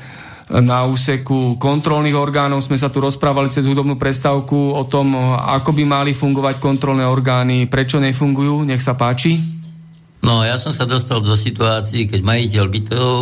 na 0.48 0.88
úseku 0.88 1.60
kontrolných 1.60 2.15
orgánov. 2.15 2.64
Sme 2.64 2.80
sa 2.80 2.88
tu 2.88 3.03
rozprávali 3.03 3.52
cez 3.52 3.68
hudobnú 3.68 3.99
prestávku 3.99 4.76
o 4.76 4.84
tom, 4.88 5.15
ako 5.36 5.76
by 5.76 5.84
mali 5.84 6.11
fungovať 6.15 6.64
kontrolné 6.64 7.03
orgány, 7.03 7.68
prečo 7.68 7.99
nefungujú. 7.99 8.64
Nech 8.64 8.84
sa 8.84 8.95
páči. 8.95 9.40
No, 10.24 10.40
ja 10.48 10.56
som 10.56 10.72
sa 10.72 10.88
dostal 10.88 11.20
do 11.20 11.36
situácií, 11.36 12.07
keď 12.07 12.24
majiteľ 12.24 12.65
bytov, 12.72 13.20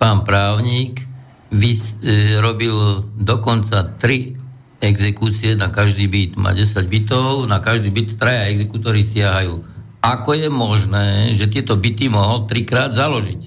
pán 0.00 0.24
právnik, 0.24 1.04
vys, 1.52 2.00
e, 2.00 2.40
robil 2.40 3.04
dokonca 3.20 3.84
tri 4.00 4.32
exekúcie 4.80 5.52
na 5.52 5.68
každý 5.68 6.08
byt. 6.08 6.40
Má 6.40 6.56
10 6.56 6.88
bytov, 6.88 7.44
na 7.44 7.60
každý 7.60 7.92
byt 7.92 8.16
traja 8.16 8.48
exekútory 8.48 9.04
siahajú. 9.04 9.71
Ako 10.02 10.34
je 10.34 10.50
možné, 10.50 11.30
že 11.30 11.46
tieto 11.46 11.78
byty 11.78 12.10
mohol 12.10 12.50
trikrát 12.50 12.90
založiť? 12.90 13.42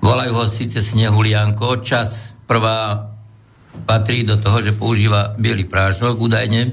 Volajú 0.00 0.32
ho 0.32 0.46
síce 0.48 0.80
Snehulianko, 0.80 1.84
čas 1.84 2.32
prvá 2.48 3.12
patrí 3.84 4.24
do 4.24 4.40
toho, 4.40 4.64
že 4.64 4.72
používa 4.72 5.36
biely 5.36 5.68
prášok 5.68 6.16
údajne. 6.16 6.72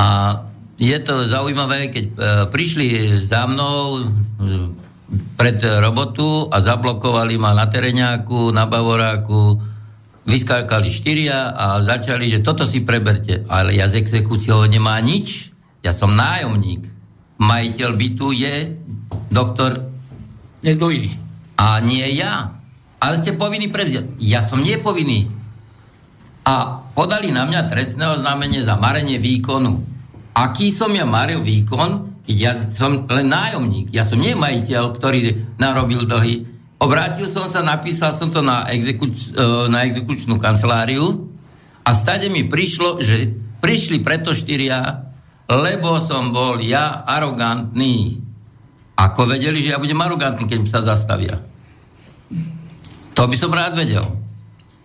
A 0.00 0.40
je 0.80 0.96
to 1.04 1.28
zaujímavé, 1.28 1.92
keď 1.92 2.04
e, 2.08 2.12
prišli 2.48 2.86
za 3.28 3.44
mnou 3.44 4.00
e, 4.00 4.02
pred 5.36 5.60
robotu 5.60 6.48
a 6.48 6.58
zablokovali 6.64 7.36
ma 7.36 7.52
na 7.52 7.68
tereňáku, 7.68 8.50
na 8.56 8.64
Bavoráku, 8.64 9.60
vyskákali 10.24 10.88
štyria 10.88 11.52
a 11.52 11.84
začali, 11.84 12.32
že 12.32 12.40
toto 12.40 12.64
si 12.64 12.80
preberte. 12.80 13.44
Ale 13.52 13.76
ja 13.76 13.84
z 13.86 14.00
exekúciou 14.00 14.64
nemá 14.64 14.96
nič. 15.04 15.52
Ja 15.84 15.92
som 15.92 16.16
nájomník. 16.16 16.93
Majiteľ 17.38 17.90
bytu 17.98 18.28
je 18.30 18.54
doktor 19.30 19.82
Niekto 20.62 20.86
iný. 20.90 21.10
a 21.58 21.82
nie 21.82 22.06
ja. 22.14 22.54
Ale 23.02 23.20
ste 23.20 23.36
povinní 23.36 23.68
prevziať. 23.68 24.16
Ja 24.22 24.40
som 24.40 24.64
nepovinný. 24.64 25.28
A 26.48 26.80
podali 26.96 27.28
na 27.28 27.44
mňa 27.44 27.68
trestné 27.68 28.08
oznámenie 28.08 28.64
za 28.64 28.80
marenie 28.80 29.20
výkonu. 29.20 29.76
Aký 30.32 30.72
som 30.72 30.88
ja 30.96 31.04
maril 31.04 31.44
výkon, 31.44 32.24
ja 32.24 32.56
som 32.72 33.04
len 33.04 33.28
nájomník. 33.28 33.92
Ja 33.92 34.08
som 34.08 34.16
nie 34.16 34.32
majiteľ, 34.32 34.96
ktorý 34.96 35.20
narobil 35.60 36.08
dlhy. 36.08 36.48
Obrátil 36.80 37.28
som 37.28 37.44
sa, 37.44 37.60
napísal 37.60 38.12
som 38.16 38.32
to 38.32 38.40
na, 38.40 38.64
exekuč, 38.72 39.36
e, 39.36 39.68
na 39.68 39.84
exekučnú 39.84 40.40
kanceláriu 40.40 41.28
a 41.84 41.90
stade 41.92 42.28
mi 42.32 42.44
prišlo, 42.48 43.00
že 43.04 43.30
prišli 43.60 44.00
preto 44.00 44.32
štyria, 44.32 45.12
lebo 45.48 46.00
som 46.00 46.32
bol 46.32 46.56
ja 46.60 47.04
arogantný. 47.04 48.20
Ako 48.94 49.26
vedeli, 49.26 49.60
že 49.60 49.74
ja 49.74 49.82
budem 49.82 49.98
arogantný, 50.00 50.46
keď 50.46 50.60
sa 50.70 50.80
zastavia? 50.80 51.36
To 53.14 53.26
by 53.26 53.36
som 53.36 53.52
rád 53.52 53.74
vedel. 53.78 54.04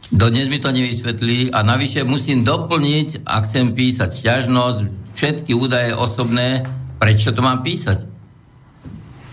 Dodnes 0.10 0.50
mi 0.50 0.58
to 0.58 0.74
nevysvetlí 0.74 1.54
a 1.54 1.62
navyše 1.62 2.02
musím 2.02 2.42
doplniť, 2.42 3.30
ak 3.30 3.46
chcem 3.46 3.78
písať 3.78 4.10
sťažnosť, 4.10 4.80
všetky 5.14 5.54
údaje 5.54 5.94
osobné, 5.94 6.66
prečo 6.98 7.30
to 7.30 7.46
mám 7.46 7.62
písať? 7.62 8.10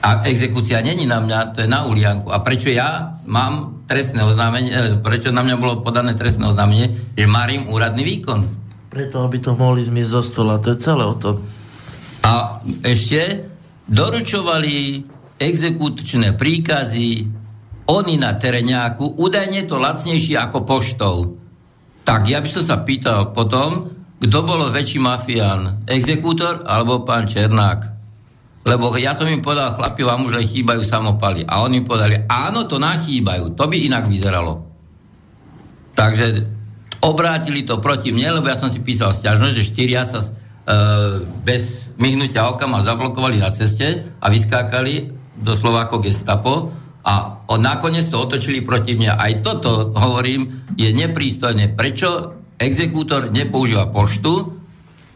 A 0.05 0.23
exekúcia 0.29 0.85
není 0.85 1.09
na 1.09 1.19
mňa, 1.19 1.57
to 1.57 1.65
je 1.65 1.69
na 1.69 1.89
Ulianku. 1.89 2.29
A 2.29 2.45
prečo 2.45 2.69
ja 2.69 3.17
mám 3.25 3.83
trestné 3.89 4.21
oznámenie, 4.23 4.71
eh, 4.71 4.95
prečo 5.01 5.33
na 5.33 5.41
mňa 5.41 5.57
bolo 5.57 5.81
podané 5.81 6.13
trestné 6.15 6.47
oznámenie, 6.47 6.93
že 7.17 7.25
marím 7.25 7.67
úradný 7.73 8.05
výkon? 8.05 8.66
Preto, 8.97 9.21
aby 9.29 9.37
to 9.45 9.53
mohli 9.53 9.85
zmiesť 9.85 10.09
zo 10.09 10.23
stola. 10.25 10.57
To 10.57 10.73
je 10.73 10.81
celé 10.81 11.05
o 11.05 11.13
tom. 11.21 11.45
A 12.25 12.65
ešte 12.81 13.45
doručovali 13.85 15.05
exekučné 15.37 16.33
príkazy 16.33 17.29
oni 17.93 18.17
na 18.17 18.33
tereňáku, 18.41 19.21
údajne 19.21 19.69
to 19.69 19.77
lacnejšie 19.77 20.41
ako 20.41 20.65
poštou. 20.65 21.37
Tak 22.09 22.25
ja 22.25 22.41
by 22.41 22.49
som 22.49 22.65
sa 22.65 22.81
pýtal 22.81 23.37
potom, 23.37 23.93
kto 24.17 24.39
bol 24.49 24.65
väčší 24.73 24.97
mafián, 24.97 25.85
exekútor 25.85 26.65
alebo 26.65 27.05
pán 27.05 27.29
Černák. 27.29 27.81
Lebo 28.65 28.97
ja 28.97 29.13
som 29.13 29.29
im 29.29 29.45
povedal, 29.45 29.77
chlapi, 29.77 30.09
vám 30.09 30.25
už 30.25 30.41
aj 30.41 30.57
chýbajú 30.57 30.81
samopaly. 30.81 31.45
A 31.45 31.69
oni 31.69 31.85
povedali, 31.85 32.25
áno, 32.25 32.65
to 32.65 32.81
nachýbajú. 32.81 33.53
To 33.61 33.65
by 33.69 33.77
inak 33.77 34.09
vyzeralo. 34.09 34.65
Takže 35.93 36.56
obrátili 37.07 37.63
to 37.63 37.79
proti 37.79 38.11
mne, 38.11 38.43
lebo 38.43 38.51
ja 38.51 38.59
som 38.59 38.67
si 38.67 38.83
písal 38.83 39.15
stiažnosť, 39.15 39.55
že 39.55 39.71
štyria 39.71 40.03
sa 40.03 40.21
e, 40.21 40.29
bez 41.47 41.87
myhnutia 41.97 42.51
oka 42.51 42.67
ma 42.67 42.83
zablokovali 42.83 43.39
na 43.39 43.55
ceste 43.55 44.03
a 44.19 44.27
vyskákali 44.27 45.15
doslova 45.39 45.87
ako 45.87 46.03
gestapo 46.03 46.75
a 47.07 47.47
o, 47.47 47.55
nakoniec 47.55 48.11
to 48.11 48.19
otočili 48.19 48.67
proti 48.67 48.99
mne. 48.99 49.15
Aj 49.15 49.33
toto, 49.39 49.95
hovorím, 49.95 50.67
je 50.75 50.91
neprístojné. 50.91 51.79
Prečo 51.79 52.35
exekútor 52.59 53.31
nepoužíva 53.31 53.87
poštu, 53.95 54.59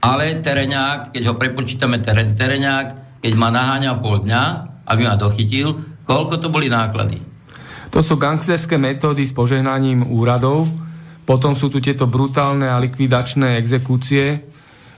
ale 0.01 0.39
tereňák, 0.39 1.11
keď 1.13 1.23
ho 1.29 1.35
prepočítame 1.35 1.99
teren, 2.01 2.39
tereňák, 2.39 3.21
keď 3.21 3.33
ma 3.37 3.51
naháňal 3.51 4.01
pol 4.01 4.23
dňa, 4.23 4.43
aby 4.87 5.03
ma 5.05 5.19
dochytil, 5.19 5.77
koľko 6.07 6.41
to 6.41 6.49
boli 6.49 6.71
náklady? 6.71 7.21
To 7.91 8.01
sú 8.01 8.17
gangsterské 8.17 8.79
metódy 8.79 9.27
s 9.27 9.35
požehnaním 9.35 10.07
úradov, 10.07 10.71
potom 11.31 11.55
sú 11.55 11.71
tu 11.71 11.79
tieto 11.79 12.11
brutálne 12.11 12.67
a 12.67 12.83
likvidačné 12.83 13.63
exekúcie, 13.63 14.43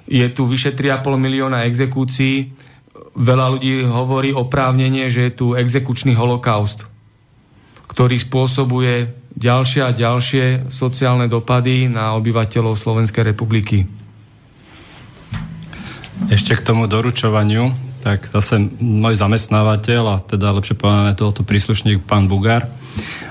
je 0.09 0.27
tu 0.33 0.49
vyše 0.49 0.73
3,5 0.73 1.21
milióna 1.21 1.69
exekúcií, 1.69 2.49
veľa 3.13 3.53
ľudí 3.53 3.85
hovorí 3.85 4.33
oprávnenie, 4.33 5.13
že 5.13 5.29
je 5.29 5.33
tu 5.37 5.47
exekučný 5.53 6.17
holokaust, 6.17 6.89
ktorý 7.85 8.17
spôsobuje 8.17 9.13
ďalšie 9.37 9.85
a 9.85 9.93
ďalšie 9.93 10.73
sociálne 10.73 11.29
dopady 11.29 11.93
na 11.93 12.17
obyvateľov 12.17 12.81
Slovenskej 12.81 13.29
republiky. 13.29 13.85
Ešte 16.33 16.57
k 16.57 16.65
tomu 16.65 16.89
doručovaniu 16.89 17.93
tak 18.03 18.27
zase 18.33 18.59
môj 18.81 19.15
zamestnávateľ, 19.15 20.03
a 20.11 20.17
teda 20.19 20.51
lepšie 20.57 20.75
povedané 20.75 21.15
tohoto 21.15 21.47
príslušník, 21.47 22.03
pán 22.03 22.27
Bugár, 22.27 22.67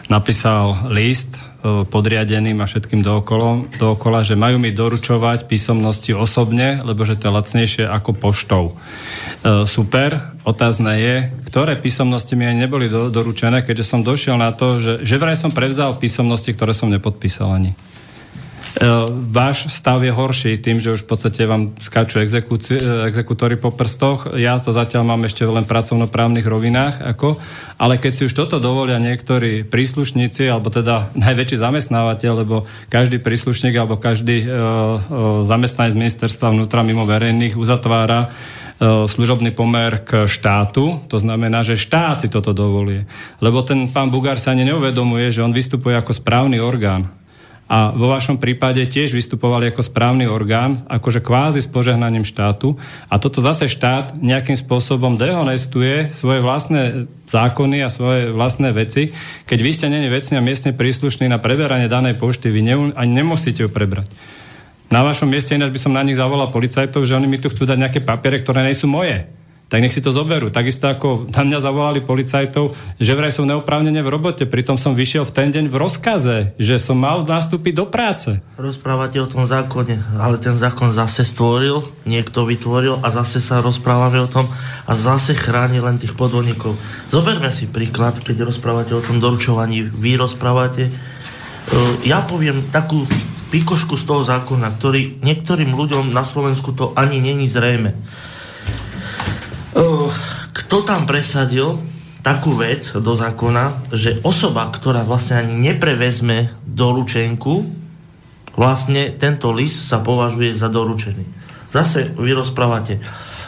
napísal 0.07 0.87
list 0.87 1.35
podriadeným 1.61 2.57
a 2.57 2.65
všetkým 2.65 3.05
dookolo, 3.05 3.69
dookola, 3.77 4.25
že 4.25 4.33
majú 4.33 4.57
mi 4.57 4.73
doručovať 4.73 5.45
písomnosti 5.45 6.09
osobne, 6.17 6.81
lebo 6.81 7.05
že 7.05 7.21
to 7.21 7.29
je 7.29 7.35
lacnejšie 7.37 7.83
ako 7.85 8.17
poštou. 8.17 8.63
E, 8.73 8.73
super, 9.69 10.33
otázne 10.41 10.97
je, 10.97 11.15
ktoré 11.53 11.77
písomnosti 11.77 12.33
mi 12.33 12.49
aj 12.49 12.57
neboli 12.57 12.89
do, 12.89 13.13
doručené, 13.13 13.61
keďže 13.61 13.85
som 13.85 14.01
došiel 14.01 14.41
na 14.41 14.49
to, 14.49 14.81
že, 14.81 14.93
že 15.05 15.21
vraj 15.21 15.37
som 15.37 15.53
prevzal 15.53 15.93
písomnosti, 16.01 16.49
ktoré 16.49 16.73
som 16.73 16.89
nepodpísal 16.89 17.53
ani. 17.53 17.77
E, 18.71 18.87
váš 19.27 19.67
stav 19.67 19.99
je 19.99 20.15
horší 20.15 20.55
tým, 20.55 20.79
že 20.79 20.95
už 20.95 21.03
v 21.03 21.09
podstate 21.11 21.43
vám 21.43 21.75
skáču 21.83 22.23
exekútory 22.23 23.59
po 23.59 23.75
prstoch. 23.75 24.31
Ja 24.39 24.55
to 24.63 24.71
zatiaľ 24.71 25.03
mám 25.03 25.27
ešte 25.27 25.43
len 25.43 25.67
pracovnoprávnych 25.67 26.47
rovinách, 26.47 27.03
ako, 27.03 27.35
ale 27.75 27.99
keď 27.99 28.11
si 28.15 28.21
už 28.31 28.33
toto 28.33 28.63
dovolia 28.63 28.95
niektorí 28.95 29.67
príslušníci, 29.67 30.47
alebo 30.47 30.71
teda 30.71 31.11
najväčší 31.19 31.59
zamestnávateľ, 31.59 32.31
lebo 32.47 32.63
každý 32.87 33.19
príslušník 33.19 33.75
alebo 33.75 33.99
každý 33.99 34.47
uh, 34.47 34.47
uh, 34.47 34.95
zamestnanec 35.43 35.91
ministerstva 35.91 36.55
vnútra 36.55 36.79
mimo 36.87 37.03
verejných 37.03 37.59
uzatvára 37.59 38.31
služobný 38.81 39.53
pomer 39.53 40.01
k 40.01 40.25
štátu, 40.25 41.05
to 41.05 41.21
znamená, 41.21 41.61
že 41.61 41.77
štát 41.77 42.25
si 42.25 42.33
toto 42.33 42.49
dovolie. 42.49 43.05
Lebo 43.37 43.61
ten 43.61 43.85
pán 43.85 44.09
Bugár 44.09 44.41
sa 44.41 44.57
ani 44.57 44.65
neuvedomuje, 44.65 45.29
že 45.29 45.45
on 45.45 45.53
vystupuje 45.53 45.93
ako 45.93 46.17
správny 46.17 46.57
orgán 46.57 47.20
a 47.71 47.95
vo 47.95 48.11
vašom 48.11 48.35
prípade 48.35 48.83
tiež 48.83 49.15
vystupovali 49.15 49.71
ako 49.71 49.79
správny 49.79 50.27
orgán, 50.27 50.83
akože 50.91 51.23
kvázi 51.23 51.63
s 51.63 51.71
požehnaním 51.71 52.27
štátu 52.27 52.75
a 53.07 53.15
toto 53.15 53.39
zase 53.39 53.71
štát 53.71 54.19
nejakým 54.19 54.59
spôsobom 54.59 55.15
dehonestuje 55.15 56.11
svoje 56.11 56.43
vlastné 56.43 57.07
zákony 57.31 57.79
a 57.79 57.87
svoje 57.87 58.35
vlastné 58.35 58.75
veci. 58.75 59.15
Keď 59.47 59.59
vy 59.63 59.71
ste 59.71 59.87
není 59.87 60.11
vecne 60.11 60.35
a 60.35 60.43
miestne 60.43 60.75
príslušní 60.75 61.31
na 61.31 61.39
preberanie 61.39 61.87
danej 61.87 62.19
pošty, 62.19 62.51
vy 62.51 62.59
ne, 62.59 62.75
ani 62.91 63.23
nemusíte 63.23 63.63
ju 63.63 63.71
prebrať. 63.71 64.11
Na 64.91 65.07
vašom 65.07 65.31
mieste 65.31 65.55
ináč 65.55 65.71
by 65.71 65.79
som 65.79 65.95
na 65.95 66.03
nich 66.03 66.19
zavolal 66.19 66.51
policajtov, 66.51 67.07
že 67.07 67.15
oni 67.15 67.31
mi 67.31 67.39
tu 67.39 67.47
chcú 67.47 67.63
dať 67.63 67.79
nejaké 67.79 67.99
papiere, 68.03 68.43
ktoré 68.43 68.67
nie 68.67 68.75
sú 68.75 68.91
moje 68.91 69.23
tak 69.71 69.79
nech 69.79 69.95
si 69.95 70.03
to 70.03 70.11
zoberú. 70.11 70.51
Takisto 70.51 70.91
ako 70.91 71.31
na 71.31 71.47
mňa 71.47 71.63
zavolali 71.63 72.03
policajtov, 72.03 72.75
že 72.99 73.15
vraj 73.15 73.31
som 73.31 73.47
neoprávnene 73.47 74.03
v 74.03 74.11
robote, 74.11 74.43
pritom 74.43 74.75
som 74.75 74.91
vyšiel 74.91 75.23
v 75.23 75.31
ten 75.31 75.47
deň 75.47 75.71
v 75.71 75.79
rozkaze, 75.79 76.37
že 76.59 76.75
som 76.75 76.99
mal 76.99 77.23
nastúpiť 77.23 77.79
do 77.79 77.87
práce. 77.87 78.43
Rozprávate 78.59 79.23
o 79.23 79.31
tom 79.31 79.47
zákone, 79.47 80.19
ale 80.19 80.43
ten 80.43 80.59
zákon 80.59 80.91
zase 80.91 81.23
stvoril, 81.23 81.87
niekto 82.03 82.43
vytvoril 82.43 82.99
a 82.99 83.07
zase 83.15 83.39
sa 83.39 83.63
rozprávame 83.63 84.19
o 84.19 84.27
tom 84.27 84.51
a 84.83 84.91
zase 84.91 85.39
chráni 85.39 85.79
len 85.79 85.95
tých 85.95 86.19
podvodníkov. 86.19 86.75
Zoberme 87.07 87.55
si 87.55 87.71
príklad, 87.71 88.19
keď 88.19 88.51
rozprávate 88.51 88.91
o 88.91 88.99
tom 88.99 89.23
doručovaní, 89.23 89.87
vy 89.87 90.19
rozprávate. 90.19 90.91
E, 90.91 90.93
ja 92.03 92.19
poviem 92.27 92.59
takú 92.75 93.07
pikošku 93.55 93.95
z 93.95 94.03
toho 94.03 94.27
zákona, 94.27 94.67
ktorý 94.75 95.23
niektorým 95.23 95.71
ľuďom 95.71 96.11
na 96.11 96.27
Slovensku 96.27 96.75
to 96.75 96.91
ani 96.99 97.23
není 97.23 97.47
zrejme 97.47 97.95
kto 100.51 100.75
tam 100.83 101.07
presadil 101.07 101.79
takú 102.21 102.53
vec 102.53 102.93
do 102.93 103.13
zákona, 103.17 103.93
že 103.95 104.21
osoba, 104.21 104.69
ktorá 104.69 105.01
vlastne 105.01 105.41
ani 105.41 105.73
neprevezme 105.73 106.53
doručenku, 106.67 107.65
vlastne 108.53 109.15
tento 109.15 109.49
list 109.55 109.89
sa 109.89 110.03
považuje 110.03 110.53
za 110.53 110.69
doručený. 110.69 111.25
Zase 111.71 112.11
vy 112.19 112.35
rozprávate 112.35 112.99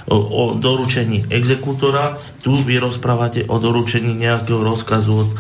o, 0.08 0.56
doručení 0.56 1.28
exekútora, 1.28 2.18
tu 2.40 2.56
vy 2.56 2.80
rozprávate 2.80 3.46
o 3.52 3.60
doručení 3.60 4.16
nejakého 4.16 4.64
rozkazu 4.64 5.12
od 5.12 5.30
o, 5.30 5.38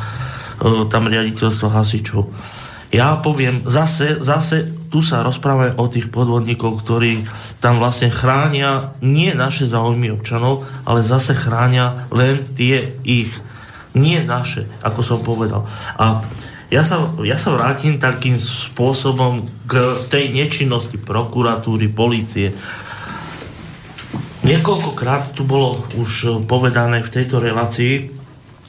tam 0.91 1.07
riaditeľstva 1.07 1.79
hasičov. 1.79 2.27
Ja 2.93 3.17
poviem, 3.17 3.65
zase, 3.65 4.21
zase 4.21 4.69
tu 4.93 5.01
sa 5.01 5.25
rozprávame 5.25 5.73
o 5.81 5.89
tých 5.89 6.13
podvodníkov, 6.13 6.85
ktorí 6.85 7.25
tam 7.57 7.81
vlastne 7.81 8.13
chránia 8.13 8.93
nie 9.01 9.33
naše 9.33 9.65
záujmy 9.65 10.13
občanov, 10.13 10.69
ale 10.85 11.01
zase 11.01 11.33
chránia 11.33 12.05
len 12.13 12.37
tie 12.53 12.93
ich. 13.01 13.33
Nie 13.97 14.21
naše, 14.21 14.69
ako 14.85 15.01
som 15.01 15.19
povedal. 15.25 15.65
A 15.97 16.21
ja 16.69 16.85
sa, 16.85 17.09
ja 17.25 17.41
sa 17.41 17.57
vrátim 17.57 17.97
takým 17.97 18.37
spôsobom 18.37 19.49
k 19.65 19.81
tej 20.13 20.29
nečinnosti 20.29 21.01
prokuratúry, 21.01 21.89
policie. 21.89 22.53
Niekoľkokrát 24.45 25.33
tu 25.33 25.41
bolo 25.41 25.73
už 25.97 26.45
povedané 26.45 27.01
v 27.01 27.09
tejto 27.09 27.41
relácii 27.41 28.13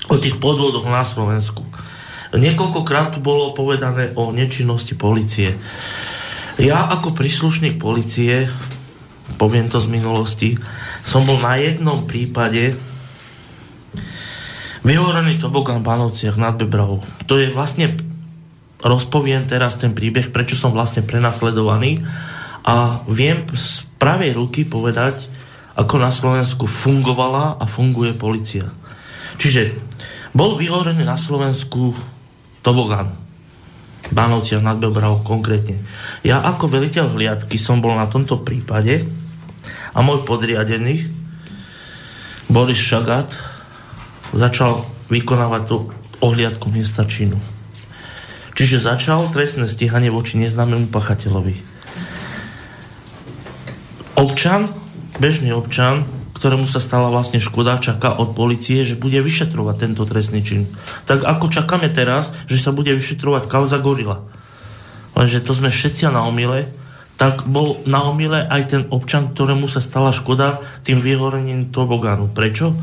o 0.09 0.17
tých 0.17 0.41
podvodoch 0.41 0.89
na 0.89 1.05
Slovensku. 1.05 1.69
Niekoľkokrát 2.33 3.13
tu 3.13 3.21
bolo 3.21 3.53
povedané 3.53 4.17
o 4.17 4.33
nečinnosti 4.33 4.97
policie. 4.97 5.61
Ja 6.55 6.87
ako 6.87 7.19
príslušník 7.19 7.83
policie, 7.83 8.47
poviem 9.43 9.67
to 9.67 9.83
z 9.83 9.91
minulosti, 9.91 10.55
som 11.03 11.27
bol 11.27 11.43
na 11.43 11.59
jednom 11.59 12.07
prípade 12.07 12.79
vyhorený 14.87 15.43
tobogán 15.43 15.83
v 15.83 15.91
Banovciach 15.91 16.39
nad 16.39 16.55
Bebravou. 16.55 17.03
To 17.27 17.43
je 17.43 17.51
vlastne, 17.51 17.99
rozpoviem 18.79 19.51
teraz 19.51 19.83
ten 19.83 19.99
príbeh, 19.99 20.31
prečo 20.31 20.55
som 20.55 20.71
vlastne 20.71 21.03
prenasledovaný 21.03 22.07
a 22.63 23.03
viem 23.11 23.43
z 23.51 23.83
pravej 23.99 24.39
ruky 24.39 24.63
povedať, 24.63 25.27
ako 25.75 25.99
na 25.99 26.15
Slovensku 26.15 26.71
fungovala 26.71 27.59
a 27.59 27.67
funguje 27.67 28.15
policia. 28.15 28.71
Čiže 29.43 29.75
bol 30.31 30.55
vyhorený 30.55 31.03
na 31.03 31.19
Slovensku 31.19 31.99
tobogán 32.63 33.24
Bánovciach 34.13 34.61
nad 34.61 34.77
Bebrahou 34.77 35.25
konkrétne. 35.25 35.81
Ja 36.21 36.45
ako 36.45 36.69
veliteľ 36.69 37.17
hliadky 37.17 37.57
som 37.57 37.81
bol 37.81 37.97
na 37.97 38.05
tomto 38.11 38.45
prípade 38.45 39.01
a 39.97 39.99
môj 40.05 40.27
podriadený 40.29 41.09
Boris 42.51 42.81
Šagat 42.81 43.33
začal 44.35 44.85
vykonávať 45.09 45.63
tú 45.71 45.89
ohliadku 46.21 46.69
miesta 46.69 47.07
činu. 47.07 47.41
Čiže 48.55 48.87
začal 48.87 49.27
trestné 49.35 49.67
stíhanie 49.67 50.15
voči 50.15 50.39
neznámemu 50.39 50.87
pachateľovi. 50.91 51.55
Občan, 54.15 54.71
bežný 55.19 55.51
občan, 55.51 56.07
ktorému 56.45 56.69
sa 56.69 56.77
stala 56.77 57.09
vlastne 57.09 57.41
škoda, 57.41 57.81
čaká 57.81 58.21
od 58.21 58.37
policie, 58.37 58.85
že 58.85 59.01
bude 59.01 59.17
vyšetrovať 59.17 59.81
tento 59.81 60.05
trestný 60.05 60.45
čin. 60.45 60.69
Tak 61.09 61.25
ako 61.25 61.49
čakáme 61.49 61.89
teraz, 61.89 62.37
že 62.45 62.61
sa 62.61 62.69
bude 62.69 62.93
vyšetrovať 62.93 63.49
kauza 63.49 63.81
Gorila. 63.81 64.21
Lenže 65.17 65.41
to 65.41 65.57
sme 65.57 65.73
všetci 65.73 66.05
na 66.13 66.21
omyle, 66.29 66.69
tak 67.17 67.49
bol 67.49 67.81
na 67.89 68.05
omyle 68.05 68.45
aj 68.45 68.63
ten 68.69 68.83
občan, 68.93 69.33
ktorému 69.33 69.65
sa 69.73 69.81
stala 69.81 70.13
škoda 70.13 70.61
tým 70.85 71.01
vyhorením 71.01 71.73
tobogánu. 71.73 72.29
Prečo? 72.29 72.77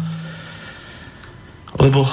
Lebo, 1.77 2.09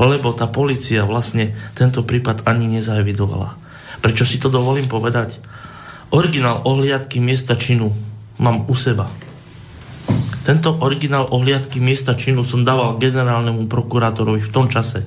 lebo 0.00 0.32
tá 0.32 0.48
policia 0.48 1.04
vlastne 1.04 1.52
tento 1.76 2.00
prípad 2.00 2.48
ani 2.48 2.80
nezaevidovala. 2.80 3.60
Prečo 4.00 4.24
si 4.24 4.40
to 4.40 4.48
dovolím 4.48 4.88
povedať? 4.88 5.36
Originál 6.16 6.64
ohliadky 6.64 7.20
miesta 7.20 7.60
činu 7.60 7.92
mám 8.40 8.64
u 8.64 8.72
seba. 8.72 9.28
Tento 10.40 10.72
originál 10.80 11.28
ohliadky 11.28 11.78
miesta 11.78 12.16
činu 12.16 12.48
som 12.48 12.64
dával 12.64 12.96
generálnemu 12.96 13.68
prokurátorovi 13.68 14.40
v 14.40 14.52
tom 14.52 14.72
čase, 14.72 15.04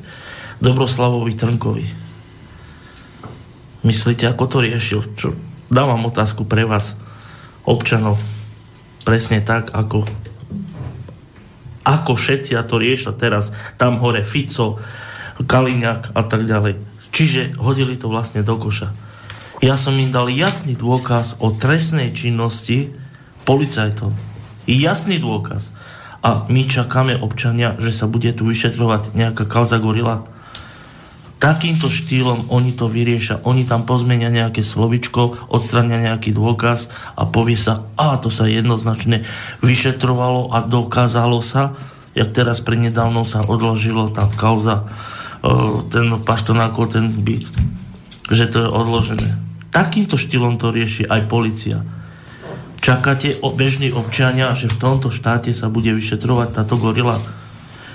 Dobroslavovi 0.61 1.34
Trnkovi. 1.34 1.85
Myslíte, 3.84 4.30
ako 4.30 4.43
to 4.47 4.57
riešil? 4.64 5.01
Čo? 5.18 5.35
Dávam 5.68 6.05
otázku 6.05 6.45
pre 6.45 6.64
vás, 6.64 6.95
občanov. 7.65 8.22
Presne 9.03 9.43
tak, 9.43 9.73
ako 9.76 10.07
ako 11.84 12.15
všetci 12.15 12.55
a 12.55 12.64
to 12.64 12.80
riešia 12.80 13.11
teraz 13.11 13.51
tam 13.76 13.99
hore 13.99 14.23
Fico, 14.23 14.80
Kaliňák 15.43 16.15
a 16.15 16.22
tak 16.23 16.47
ďalej. 16.47 16.80
Čiže 17.11 17.60
hodili 17.60 17.99
to 17.99 18.07
vlastne 18.07 18.39
do 18.39 18.55
koša. 18.55 18.95
Ja 19.60 19.76
som 19.76 19.95
im 19.99 20.11
dal 20.11 20.31
jasný 20.31 20.80
dôkaz 20.80 21.43
o 21.43 21.51
trestnej 21.51 22.15
činnosti 22.15 22.95
policajtov. 23.43 24.15
Jasný 24.68 25.19
dôkaz. 25.19 25.76
A 26.23 26.48
my 26.48 26.64
čakáme 26.72 27.19
občania, 27.19 27.76
že 27.84 27.91
sa 27.91 28.07
bude 28.07 28.31
tu 28.31 28.48
vyšetrovať 28.48 29.11
nejaká 29.11 29.44
kauza 29.44 29.76
gorila. 29.76 30.23
Takýmto 31.44 31.91
štýlom 31.91 32.48
oni 32.48 32.72
to 32.72 32.88
vyriešia. 32.88 33.44
Oni 33.44 33.68
tam 33.68 33.84
pozmenia 33.84 34.31
nejaké 34.31 34.64
slovičko, 34.64 35.52
odstrania 35.52 35.99
nejaký 35.99 36.31
dôkaz 36.31 36.88
a 37.19 37.27
povie 37.27 37.60
sa, 37.60 37.84
a 37.99 38.15
to 38.15 38.31
sa 38.31 38.48
jednoznačne 38.48 39.27
vyšetrovalo 39.60 40.56
a 40.56 40.64
dokázalo 40.64 41.44
sa, 41.44 41.76
jak 42.15 42.31
teraz 42.31 42.64
prednedávno 42.64 43.27
sa 43.27 43.44
odložilo 43.44 44.07
tá 44.07 44.23
kauza, 44.40 44.88
e, 45.44 45.52
ten 45.91 46.07
paštonákov, 46.23 46.95
ten 46.95 47.11
byt, 47.11 47.44
že 48.31 48.48
to 48.48 48.64
je 48.64 48.69
odložené. 48.72 49.27
Takýmto 49.76 50.15
štýlom 50.15 50.56
to 50.56 50.72
rieši 50.72 51.03
aj 51.11 51.27
policia. 51.27 51.84
Čakáte 52.84 53.39
bežní 53.39 53.95
občania, 53.95 54.51
že 54.60 54.68
v 54.68 54.76
tomto 54.76 55.07
štáte 55.07 55.55
sa 55.55 55.72
bude 55.72 55.95
vyšetrovať 55.95 56.51
táto 56.51 56.76
gorila? 56.76 57.15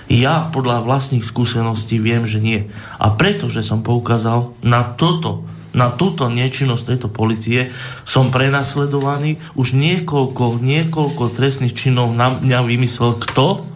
Ja 0.08 0.48
podľa 0.48 0.80
vlastných 0.80 1.20
skúseností 1.20 2.00
viem, 2.00 2.24
že 2.24 2.40
nie. 2.40 2.72
A 2.96 3.12
preto, 3.12 3.52
že 3.52 3.60
som 3.60 3.84
poukázal 3.84 4.56
na 4.64 4.80
toto, 4.96 5.44
na 5.76 5.92
túto 5.92 6.32
nečinnosť 6.32 6.88
tejto 6.88 7.12
policie, 7.12 7.68
som 8.08 8.32
prenasledovaný. 8.32 9.36
Už 9.60 9.76
niekoľko, 9.76 10.64
niekoľko 10.64 11.36
trestných 11.36 11.76
činov 11.76 12.16
na 12.16 12.32
mňa 12.32 12.64
vymyslel 12.64 13.20
kto? 13.20 13.68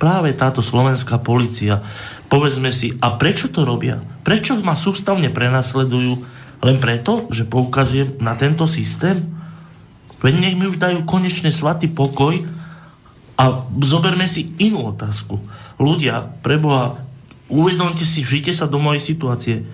Práve 0.00 0.32
táto 0.32 0.64
slovenská 0.64 1.20
policia. 1.20 1.84
Povedzme 2.32 2.72
si, 2.72 2.96
a 3.04 3.12
prečo 3.20 3.52
to 3.52 3.68
robia? 3.68 4.00
Prečo 4.24 4.56
ma 4.64 4.72
sústavne 4.72 5.28
prenasledujú? 5.28 6.12
Len 6.64 6.80
preto, 6.80 7.28
že 7.28 7.44
poukazujem 7.44 8.24
na 8.24 8.32
tento 8.40 8.64
systém? 8.64 9.43
Veď 10.24 10.34
nech 10.40 10.56
mi 10.56 10.64
už 10.64 10.80
dajú 10.80 11.04
konečne 11.04 11.52
svatý 11.52 11.92
pokoj 11.92 12.32
a 13.36 13.44
zoberme 13.84 14.24
si 14.24 14.56
inú 14.56 14.96
otázku. 14.96 15.36
Ľudia, 15.76 16.40
preboha, 16.40 16.96
uvedomte 17.52 18.08
si, 18.08 18.24
žite 18.24 18.56
sa 18.56 18.64
do 18.64 18.80
mojej 18.80 19.04
situácie. 19.04 19.68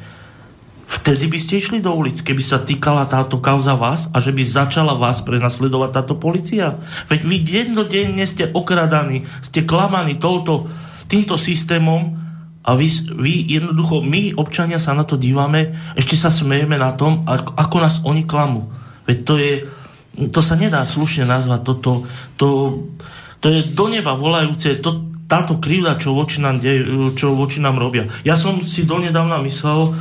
Vtedy 0.90 1.30
by 1.30 1.38
ste 1.38 1.62
išli 1.62 1.78
do 1.78 1.94
ulic, 1.94 2.18
keby 2.18 2.42
sa 2.42 2.58
týkala 2.58 3.06
táto 3.06 3.38
kauza 3.38 3.78
vás 3.78 4.10
a 4.10 4.18
že 4.18 4.34
by 4.34 4.42
začala 4.42 4.98
vás 4.98 5.22
prenasledovať 5.22 5.90
táto 5.94 6.18
policia. 6.18 6.82
Veď 7.06 7.20
vy 7.22 7.36
jednodenne 7.46 8.24
ste 8.26 8.50
okradaní, 8.50 9.22
ste 9.38 9.62
klamaní 9.62 10.18
touto, 10.18 10.66
týmto 11.06 11.38
systémom 11.38 12.18
a 12.66 12.74
vy, 12.74 12.90
vy 13.14 13.54
jednoducho, 13.54 14.02
my 14.02 14.34
občania 14.34 14.82
sa 14.82 14.90
na 14.98 15.06
to 15.06 15.14
dívame, 15.14 15.78
ešte 15.94 16.18
sa 16.18 16.34
smejeme 16.34 16.74
na 16.74 16.90
tom, 16.98 17.22
ako, 17.22 17.54
ako 17.54 17.76
nás 17.78 18.02
oni 18.02 18.26
klamú. 18.26 18.66
Veď 19.06 19.16
to 19.22 19.38
je, 19.38 19.62
to 20.16 20.40
sa 20.42 20.58
nedá 20.58 20.82
slušne 20.82 21.24
nazvať 21.24 21.60
toto, 21.62 21.90
to, 22.34 22.48
to 23.38 23.46
je 23.48 23.60
do 23.72 23.86
neba 23.86 24.18
volajúce 24.18 24.82
to, 24.82 25.10
táto 25.30 25.62
krivda, 25.62 25.94
čo 25.94 26.10
voči, 26.10 26.42
nám 26.42 26.58
de, 26.58 26.82
čo 27.14 27.38
voči 27.38 27.62
nám 27.62 27.78
robia. 27.78 28.10
Ja 28.26 28.34
som 28.34 28.58
si 28.66 28.82
donedávna 28.82 29.38
myslel, 29.46 29.94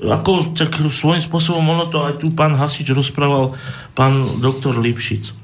ako 0.00 0.56
tak 0.56 0.80
svojím 0.80 1.20
spôsobom, 1.20 1.60
ono 1.60 1.92
to 1.92 2.00
aj 2.00 2.24
tu 2.24 2.32
pán 2.32 2.56
Hasič 2.56 2.88
rozprával, 2.96 3.52
pán 3.92 4.24
doktor 4.40 4.80
Lipšic. 4.80 5.36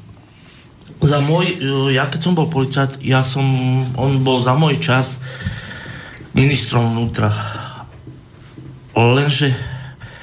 Za 0.98 1.20
môj, 1.20 1.60
ja 1.93 2.09
keď 2.09 2.20
som 2.24 2.32
bol 2.32 2.48
policajt, 2.48 3.05
ja 3.05 3.20
som, 3.20 3.44
on 4.01 4.24
bol 4.24 4.40
za 4.40 4.56
môj 4.56 4.80
čas 4.80 5.20
ministrom 6.32 6.97
vnútra. 6.97 7.28
Lenže 8.97 9.52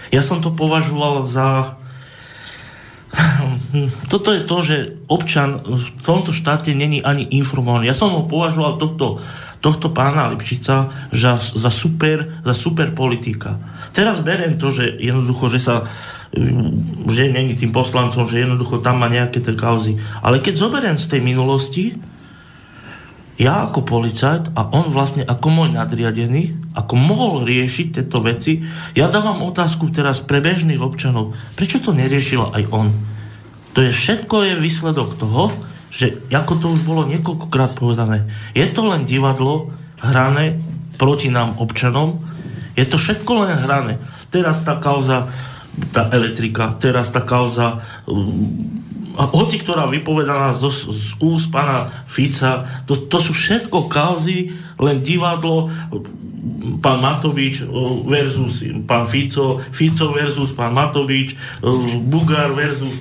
ja 0.09 0.19
som 0.25 0.41
to 0.41 0.51
považoval 0.51 1.23
za 1.23 1.77
toto 4.11 4.35
je 4.35 4.41
to, 4.43 4.57
že 4.63 4.77
občan 5.07 5.61
v 5.63 6.01
tomto 6.03 6.31
štáte 6.35 6.71
není 6.75 7.03
ani 7.03 7.27
informovaný. 7.35 7.87
Ja 7.89 7.97
som 7.97 8.11
ho 8.11 8.27
považoval 8.27 8.79
tohto, 8.79 9.19
tohto 9.63 9.91
pána 9.91 10.31
Lipšica 10.31 10.91
za, 11.11 11.33
za, 11.39 11.71
super, 11.71 12.41
za 12.43 12.53
super 12.53 12.91
politika. 12.91 13.59
Teraz 13.95 14.19
beriem 14.21 14.59
to, 14.59 14.71
že 14.71 14.99
jednoducho, 14.99 15.47
že 15.51 15.59
sa 15.63 15.75
že 17.07 17.31
není 17.31 17.55
tým 17.55 17.71
poslancom, 17.71 18.27
že 18.27 18.43
jednoducho 18.43 18.83
tam 18.83 18.99
má 18.99 19.07
nejaké 19.07 19.39
tie 19.39 19.55
kauzy. 19.55 19.95
Ale 20.19 20.43
keď 20.43 20.67
zoberiem 20.67 20.99
z 20.99 21.15
tej 21.15 21.21
minulosti, 21.23 21.95
ja 23.35 23.67
ako 23.67 23.83
policajt 23.83 24.55
a 24.55 24.71
on 24.71 24.91
vlastne 24.95 25.27
ako 25.27 25.47
môj 25.51 25.69
nadriadený, 25.75 26.71
ako 26.71 26.93
mohol 26.95 27.33
riešiť 27.43 27.87
tieto 27.99 28.23
veci, 28.23 28.63
ja 28.95 29.11
dávam 29.11 29.43
otázku 29.43 29.91
teraz 29.91 30.23
pre 30.23 30.39
bežných 30.39 30.79
občanov, 30.79 31.35
prečo 31.59 31.83
to 31.83 31.91
neriešil 31.91 32.55
aj 32.55 32.63
on? 32.71 32.95
To 33.75 33.83
je 33.83 33.91
všetko 33.91 34.35
je 34.47 34.53
výsledok 34.63 35.19
toho, 35.19 35.51
že 35.91 36.23
ako 36.31 36.53
to 36.59 36.65
už 36.75 36.81
bolo 36.87 37.07
niekoľkokrát 37.11 37.75
povedané, 37.75 38.27
je 38.55 38.67
to 38.71 38.87
len 38.87 39.03
divadlo 39.03 39.71
hrané 39.99 40.59
proti 40.95 41.27
nám 41.27 41.59
občanom, 41.59 42.23
je 42.75 42.83
to 42.87 42.99
všetko 42.99 43.31
len 43.47 43.55
hrané. 43.67 43.99
Teraz 44.31 44.63
tá 44.67 44.75
kauza, 44.79 45.31
tá 45.95 46.11
elektrika, 46.11 46.75
teraz 46.75 47.11
tá 47.11 47.23
kauza, 47.23 47.83
hoci 49.15 49.63
ktorá 49.63 49.87
vypovedaná 49.87 50.51
z, 50.51 50.67
z 50.91 51.15
úst 51.23 51.47
pána 51.49 52.05
Fica, 52.05 52.83
to, 52.83 53.07
to 53.07 53.17
sú 53.19 53.31
všetko 53.31 53.87
kauzy, 53.87 54.51
len 54.75 54.99
divadlo, 54.99 55.71
pán 56.83 56.99
Matovič 57.01 57.63
versus 58.05 58.61
pán 58.85 59.07
Fico, 59.07 59.63
Fico 59.71 60.11
versus 60.11 60.51
pán 60.51 60.75
Matovič, 60.75 61.33
Bugár 62.05 62.53
versus 62.53 62.93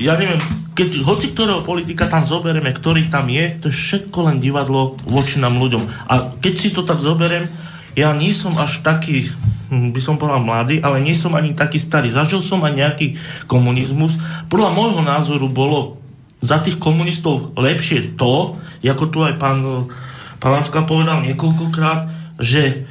ja 0.00 0.16
neviem, 0.16 0.40
keď 0.72 1.04
hoci 1.04 1.36
ktorého 1.36 1.60
politika 1.60 2.08
tam 2.08 2.24
zoberieme, 2.24 2.72
ktorý 2.72 3.12
tam 3.12 3.28
je, 3.28 3.44
to 3.60 3.68
je 3.68 3.76
všetko 3.76 4.32
len 4.32 4.40
divadlo 4.40 4.96
voči 5.04 5.36
nám 5.36 5.60
ľuďom. 5.60 6.08
A 6.08 6.32
keď 6.40 6.54
si 6.56 6.68
to 6.72 6.80
tak 6.80 7.04
zoberiem, 7.04 7.44
ja 7.92 8.16
nie 8.16 8.32
som 8.32 8.56
až 8.56 8.80
taký, 8.80 9.28
by 9.72 10.00
som 10.04 10.20
povedal 10.20 10.44
mladý, 10.44 10.84
ale 10.84 11.00
nie 11.00 11.16
som 11.16 11.32
ani 11.32 11.56
taký 11.56 11.80
starý. 11.80 12.12
Zažil 12.12 12.44
som 12.44 12.60
aj 12.60 12.76
nejaký 12.76 13.16
komunizmus. 13.48 14.20
Podľa 14.52 14.68
môjho 14.76 15.00
názoru 15.00 15.48
bolo 15.48 15.96
za 16.44 16.60
tých 16.60 16.76
komunistov 16.76 17.56
lepšie 17.56 18.20
to, 18.20 18.60
ako 18.84 19.04
tu 19.08 19.24
aj 19.24 19.40
pán 19.40 19.88
Palácka 20.42 20.82
povedal 20.82 21.22
niekoľkokrát, 21.22 22.10
že 22.42 22.84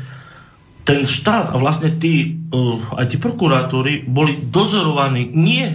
ten 0.87 1.03
štát 1.03 1.53
a 1.53 1.59
vlastne 1.61 1.91
tí, 1.99 2.41
aj 2.95 3.05
tí 3.11 3.21
prokurátori 3.21 4.07
boli 4.07 4.39
dozorovaní 4.49 5.29
nie 5.35 5.67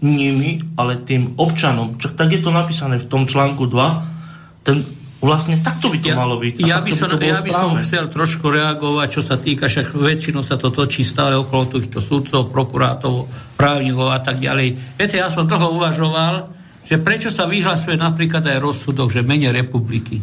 nimi, 0.00 0.62
ale 0.78 0.98
tým 1.02 1.36
občanom. 1.38 1.98
Čo, 1.98 2.14
tak 2.14 2.32
je 2.32 2.40
to 2.42 2.54
napísané 2.54 3.02
v 3.02 3.10
tom 3.10 3.26
článku 3.26 3.66
2. 3.66 4.64
Ten, 4.66 4.78
vlastne 5.18 5.58
takto 5.58 5.90
by 5.90 5.98
to 5.98 6.14
ja, 6.14 6.16
malo 6.16 6.38
byť. 6.38 6.62
Ja 6.62 6.78
by, 6.78 6.90
som, 6.94 7.10
by 7.10 7.26
ja 7.26 7.42
by 7.42 7.50
som 7.50 7.74
chcel 7.82 8.06
trošku 8.06 8.54
reagovať, 8.54 9.08
čo 9.10 9.22
sa 9.26 9.34
týka, 9.34 9.66
však 9.66 9.90
väčšinou 9.90 10.46
sa 10.46 10.54
to 10.54 10.70
točí 10.70 11.02
stále 11.02 11.34
okolo 11.34 11.74
týchto 11.74 11.98
súdcov, 11.98 12.54
prokurátorov, 12.54 13.26
právnikov 13.58 14.14
a 14.14 14.22
tak 14.22 14.38
ďalej. 14.38 14.94
Viete, 14.94 15.18
ja 15.18 15.26
som 15.30 15.50
toho 15.50 15.74
uvažoval, 15.74 16.54
že 16.86 17.02
prečo 17.02 17.34
sa 17.34 17.50
vyhlasuje 17.50 17.98
napríklad 17.98 18.46
aj 18.46 18.62
rozsudok, 18.62 19.10
že 19.10 19.26
mene 19.26 19.50
republiky. 19.50 20.22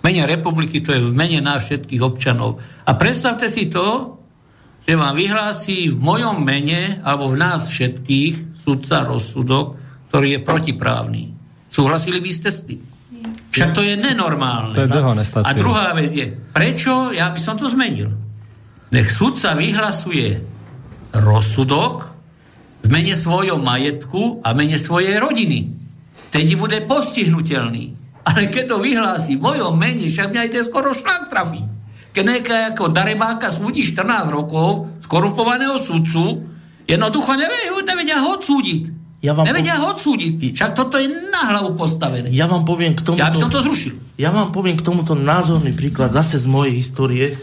Mene 0.00 0.22
republiky 0.24 0.80
to 0.80 0.96
je 0.96 1.02
v 1.02 1.12
mene 1.12 1.44
nás 1.44 1.68
všetkých 1.68 2.02
občanov. 2.02 2.56
A 2.88 2.96
predstavte 2.96 3.52
si 3.52 3.68
to, 3.68 4.16
že 4.86 4.96
vám 4.96 5.18
vyhlási 5.18 5.92
v 5.92 5.98
mojom 5.98 6.40
mene, 6.46 7.02
alebo 7.02 7.28
v 7.28 7.42
nás 7.42 7.68
všetkých, 7.68 8.64
sudca 8.64 9.04
rozsudok, 9.04 9.78
ktorý 10.08 10.38
je 10.38 10.40
protiprávny. 10.42 11.22
Súhlasili 11.68 12.22
by 12.22 12.30
ste 12.32 12.48
s 12.48 12.60
tým? 12.64 12.95
Však 13.56 13.72
to 13.72 13.80
je 13.80 13.96
nenormálne. 13.96 14.76
To 14.76 14.84
je. 14.84 14.92
A 15.40 15.50
druhá 15.56 15.96
vec 15.96 16.12
je, 16.12 16.28
prečo 16.52 17.08
ja 17.16 17.32
by 17.32 17.40
som 17.40 17.56
to 17.56 17.72
zmenil? 17.72 18.12
Nech 18.92 19.08
sudca 19.08 19.56
vyhlasuje 19.56 20.44
rozsudok 21.16 21.94
v 22.84 22.88
mene 22.92 23.16
svojho 23.16 23.56
majetku 23.56 24.44
a 24.44 24.52
mene 24.52 24.76
svojej 24.76 25.16
rodiny. 25.16 25.72
Tedy 26.28 26.52
bude 26.54 26.84
postihnutelný. 26.84 27.96
Ale 28.26 28.52
keď 28.52 28.74
to 28.74 28.76
vyhlási 28.82 29.38
v 29.38 29.44
mojom 29.46 29.72
mene, 29.78 30.04
však 30.04 30.34
mňa 30.34 30.52
to 30.52 30.66
skoro 30.66 30.92
šlak 30.92 31.32
trafí. 31.32 31.62
Keď 32.12 32.24
nejaká 32.24 32.56
ako 32.72 32.92
darebáka 32.92 33.48
súdi 33.48 33.84
14 33.84 34.32
rokov 34.32 35.00
skorumpovaného 35.04 35.76
sudcu, 35.80 36.44
jednoducho 36.84 37.32
nevedia, 37.36 37.72
nevedia 37.84 38.18
ho 38.20 38.36
odsúdiť. 38.36 38.95
Ja 39.26 39.34
vám 39.34 39.42
nevedia 39.42 39.74
po- 39.74 39.82
ho 39.82 39.86
odsúdiť. 39.98 40.54
Však 40.54 40.78
toto 40.78 41.02
je 41.02 41.10
na 41.10 41.50
hlavu 41.50 41.74
postavené. 41.74 42.30
Ja 42.30 42.46
vám 42.46 42.62
poviem 42.62 42.94
k 42.94 43.02
tomuto... 43.02 43.18
Ja 43.18 43.34
by 43.34 43.38
som 43.42 43.50
to 43.50 43.58
zrušil. 43.58 43.98
Ja 44.14 44.30
vám 44.30 44.54
poviem 44.54 44.78
k 44.78 44.86
tomuto 44.86 45.18
názorný 45.18 45.74
príklad 45.74 46.14
zase 46.14 46.38
z 46.38 46.46
mojej 46.46 46.78
histórie. 46.78 47.34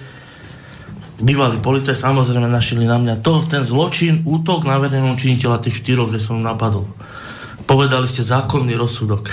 Bývalý 1.20 1.60
policaj 1.60 2.00
samozrejme 2.00 2.48
našili 2.48 2.88
na 2.88 2.96
mňa 2.96 3.20
to, 3.20 3.44
ten 3.46 3.68
zločin, 3.68 4.24
útok 4.24 4.64
na 4.64 4.80
verejného 4.80 5.20
činiteľa 5.20 5.60
tých 5.60 5.84
štyroch, 5.84 6.10
že 6.10 6.24
som 6.24 6.40
napadol. 6.40 6.88
Povedali 7.68 8.08
ste 8.08 8.24
zákonný 8.24 8.80
rozsudok. 8.80 9.24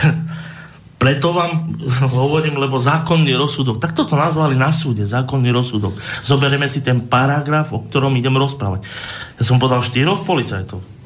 Preto 1.03 1.33
vám 1.33 1.81
hovorím, 2.21 2.61
lebo 2.61 2.77
zákonný 2.83 3.33
rozsudok. 3.39 3.79
Tak 3.79 3.95
toto 3.95 4.19
nazvali 4.19 4.59
na 4.59 4.75
súde, 4.75 5.07
zákonný 5.07 5.55
rozsudok. 5.55 5.97
Zoberieme 6.27 6.67
si 6.67 6.83
ten 6.83 7.07
paragraf, 7.07 7.71
o 7.73 7.87
ktorom 7.87 8.13
idem 8.19 8.35
rozprávať. 8.37 8.85
Ja 9.39 9.45
som 9.47 9.57
podal 9.57 9.81
štyroch 9.81 10.27
policajtov. 10.27 11.00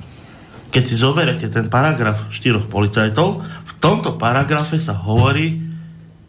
Keď 0.75 0.83
si 0.83 0.97
zoberete 0.97 1.47
ten 1.47 1.71
paragraf 1.71 2.27
štyroch 2.29 2.67
policajtov, 2.67 3.29
v 3.41 3.73
tomto 3.79 4.19
paragrafe 4.19 4.75
sa 4.75 4.91
hovorí 4.93 5.63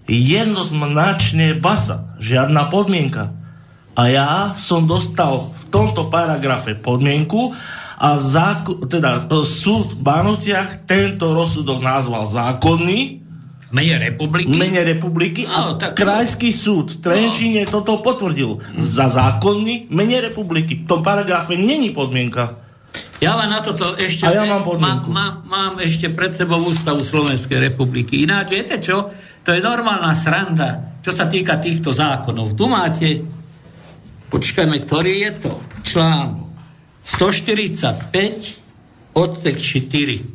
jednoznačne 0.05 1.57
basa. 1.57 2.13
Žiadna 2.17 2.69
podmienka. 2.69 3.33
A 3.93 4.01
ja 4.05 4.29
som 4.53 4.85
dostal 4.85 5.33
v 5.49 5.63
tomto 5.67 6.07
paragrafe 6.07 6.75
podmienku 6.75 7.55
a 7.95 8.19
záko- 8.19 8.85
teda 8.85 9.25
e, 9.25 9.41
súd 9.41 9.95
v 9.95 10.01
Bánovciach 10.03 10.83
tento 10.83 11.31
rozsudok 11.31 11.79
nazval 11.79 12.27
zákonný 12.27 13.23
mene 13.71 13.95
republiky? 13.97 14.51
mene 14.51 14.83
republiky 14.83 15.47
a 15.47 15.57
No, 15.63 15.69
tak- 15.73 15.95
krajský 15.95 16.51
súd 16.51 16.91
v 16.91 17.01
Trenčíne 17.01 17.63
toto 17.65 17.97
potvrdil 17.97 18.59
za 18.77 19.07
zákonný 19.07 19.87
mene 19.89 20.19
republiky. 20.21 20.83
V 20.83 20.85
tom 20.85 21.01
paragrafe 21.01 21.55
není 21.55 21.89
podmienka. 21.89 22.64
Ja 23.23 23.39
vám 23.39 23.47
na 23.47 23.63
toto 23.63 23.95
ešte... 23.95 24.27
A 24.27 24.35
ja 24.35 24.43
mám 24.43 24.67
mám, 24.79 25.07
mám, 25.07 25.33
mám 25.47 25.73
ešte 25.79 26.11
pred 26.11 26.35
sebou 26.35 26.59
ústavu 26.59 26.99
Slovenskej 26.99 27.71
republiky. 27.71 28.27
Ináč, 28.27 28.51
viete 28.51 28.83
čo? 28.83 29.07
To 29.45 29.53
je 29.53 29.61
normálna 29.63 30.11
sranda, 30.17 30.99
čo 30.99 31.15
sa 31.15 31.29
týka 31.29 31.61
týchto 31.61 31.93
zákonov. 31.95 32.57
Tu 32.57 32.65
máte, 32.67 33.21
počkajme, 34.27 34.83
ktorý 34.83 35.13
je 35.25 35.31
to? 35.39 35.53
Článok 35.85 36.45
145 37.05 39.13
odsek 39.13 39.61
4. 39.61 40.25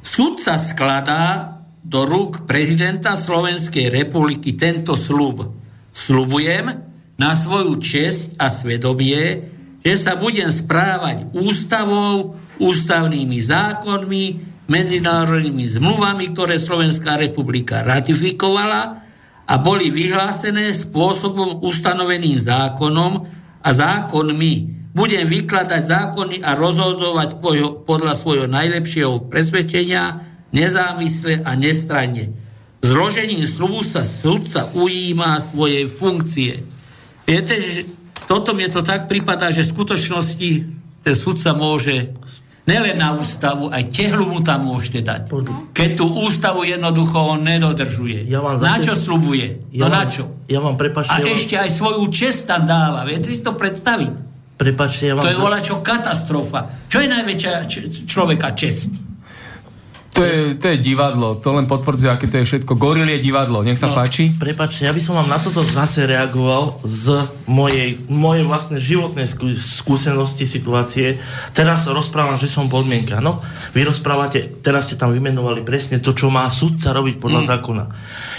Súd 0.00 0.38
sa 0.40 0.54
skladá 0.54 1.58
do 1.82 2.06
rúk 2.06 2.46
prezidenta 2.46 3.18
Slovenskej 3.18 3.90
republiky 3.90 4.54
tento 4.54 4.94
slub. 4.94 5.42
Slubujem 5.90 6.70
na 7.18 7.34
svoju 7.34 7.74
česť 7.82 8.38
a 8.38 8.46
svedomie, 8.48 9.51
že 9.82 9.94
sa 9.98 10.14
budem 10.14 10.48
správať 10.48 11.34
ústavou, 11.34 12.38
ústavnými 12.62 13.38
zákonmi, 13.42 14.24
medzinárodnými 14.70 15.66
zmluvami, 15.66 16.32
ktoré 16.32 16.56
Slovenská 16.56 17.18
republika 17.18 17.82
ratifikovala 17.82 19.02
a 19.42 19.54
boli 19.58 19.90
vyhlásené 19.90 20.70
spôsobom 20.70 21.60
ustanoveným 21.66 22.38
zákonom 22.38 23.26
a 23.60 23.68
zákonmi. 23.74 24.54
Budem 24.94 25.26
vykladať 25.26 25.82
zákony 25.82 26.36
a 26.46 26.54
rozhodovať 26.54 27.42
po- 27.42 27.82
podľa 27.82 28.14
svojho 28.14 28.46
najlepšieho 28.46 29.26
presvedčenia, 29.26 30.20
nezávisle 30.54 31.42
a 31.42 31.58
nestranne. 31.58 32.30
Zložením 32.82 33.46
slubu 33.46 33.82
sa 33.82 34.04
sudca 34.04 34.68
ujíma 34.74 35.38
svojej 35.40 35.86
funkcie. 35.88 36.60
Viete, 37.24 37.56
toto 38.32 38.56
mi 38.56 38.64
to 38.64 38.80
tak 38.80 39.12
prípada, 39.12 39.52
že 39.52 39.60
v 39.60 39.72
skutočnosti 39.76 40.50
ten 41.04 41.12
sudca 41.12 41.52
môže 41.52 42.16
nelen 42.64 42.96
na 42.96 43.12
ústavu, 43.12 43.68
aj 43.68 43.92
tehlu 43.92 44.24
mu 44.24 44.40
tam 44.40 44.64
môžete 44.64 45.04
dať. 45.04 45.20
Keď 45.76 45.90
tú 45.98 46.06
ústavu 46.08 46.64
jednoducho 46.64 47.36
on 47.36 47.44
nedodržuje. 47.44 48.24
Ja 48.24 48.40
vám 48.40 48.56
na 48.56 48.80
čo 48.80 48.96
slubuje? 48.96 49.68
Ja 49.74 49.84
no 49.84 49.92
na 49.92 50.06
vám- 50.06 50.12
čo? 50.14 50.24
Ja 50.48 50.64
vám 50.64 50.80
prepačte, 50.80 51.12
A 51.12 51.20
ja 51.20 51.28
vám, 51.28 51.34
ešte 51.36 51.54
aj 51.60 51.70
svoju 51.74 52.02
čest 52.08 52.48
tam 52.48 52.64
dáva. 52.64 53.04
Viete 53.04 53.28
si 53.28 53.44
to 53.44 53.52
predstaviť? 53.52 54.32
prepačte, 54.56 55.10
ja 55.10 55.18
vám, 55.18 55.26
To 55.26 55.32
je 55.34 55.42
volačo 55.42 55.74
katastrofa. 55.82 56.86
Čo 56.86 57.02
je 57.02 57.08
najväčšia 57.10 57.52
č- 57.66 58.06
človeka 58.06 58.54
čest? 58.54 58.94
To 60.12 60.20
je, 60.20 60.60
to 60.60 60.68
je 60.68 60.76
divadlo, 60.76 61.40
to 61.40 61.56
len 61.56 61.64
potvrdzuje, 61.64 62.12
aké 62.12 62.28
to 62.28 62.36
je 62.36 62.44
všetko. 62.44 62.76
Goril 62.76 63.08
je 63.08 63.16
divadlo, 63.16 63.64
nech 63.64 63.80
sa 63.80 63.88
No. 63.88 63.96
páči. 63.96 64.28
Prepačte, 64.36 64.84
ja 64.84 64.92
by 64.92 65.00
som 65.00 65.16
vám 65.16 65.32
na 65.32 65.40
toto 65.40 65.64
zase 65.64 66.04
reagoval 66.04 66.84
z 66.84 67.16
mojej, 67.48 67.96
mojej 68.12 68.44
vlastnej 68.44 68.76
životnej 68.76 69.24
skú, 69.24 69.48
skúsenosti, 69.56 70.44
situácie. 70.44 71.16
Teraz 71.56 71.88
rozprávam, 71.88 72.36
že 72.36 72.44
som 72.44 72.68
podmienka. 72.68 73.24
No, 73.24 73.40
vy 73.72 73.88
rozprávate, 73.88 74.60
teraz 74.60 74.92
ste 74.92 75.00
tam 75.00 75.16
vymenovali 75.16 75.64
presne 75.64 75.96
to, 75.96 76.12
čo 76.12 76.28
má 76.28 76.44
sudca 76.52 76.92
robiť 76.92 77.16
podľa 77.16 77.40
mm. 77.40 77.48
zákona. 77.48 77.84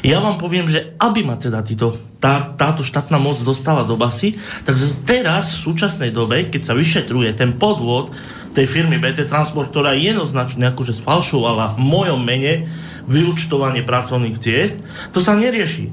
Ja 0.05 0.21
vám 0.21 0.37
poviem, 0.37 0.69
že 0.69 0.93
aby 1.01 1.25
ma 1.25 1.41
teda 1.41 1.65
títo, 1.65 1.97
tá, 2.21 2.53
táto 2.53 2.85
štátna 2.85 3.17
moc 3.17 3.41
dostala 3.41 3.81
do 3.81 3.97
basy, 3.97 4.37
tak 4.61 4.77
teraz 5.09 5.57
v 5.57 5.73
súčasnej 5.73 6.13
dobe, 6.13 6.53
keď 6.53 6.69
sa 6.69 6.77
vyšetruje 6.77 7.33
ten 7.33 7.57
podvod 7.57 8.13
tej 8.53 8.65
firmy 8.69 9.01
BT 9.01 9.25
Transport, 9.25 9.73
ktorá 9.73 9.97
jednoznačne 9.97 10.69
akože 10.69 11.01
sfalšovala 11.01 11.75
v 11.75 11.79
mojom 11.81 12.21
mene 12.21 12.69
vyučtovanie 13.09 13.83
pracovných 13.83 14.39
ciest, 14.39 14.79
to 15.11 15.19
sa 15.19 15.35
nerieši. 15.35 15.89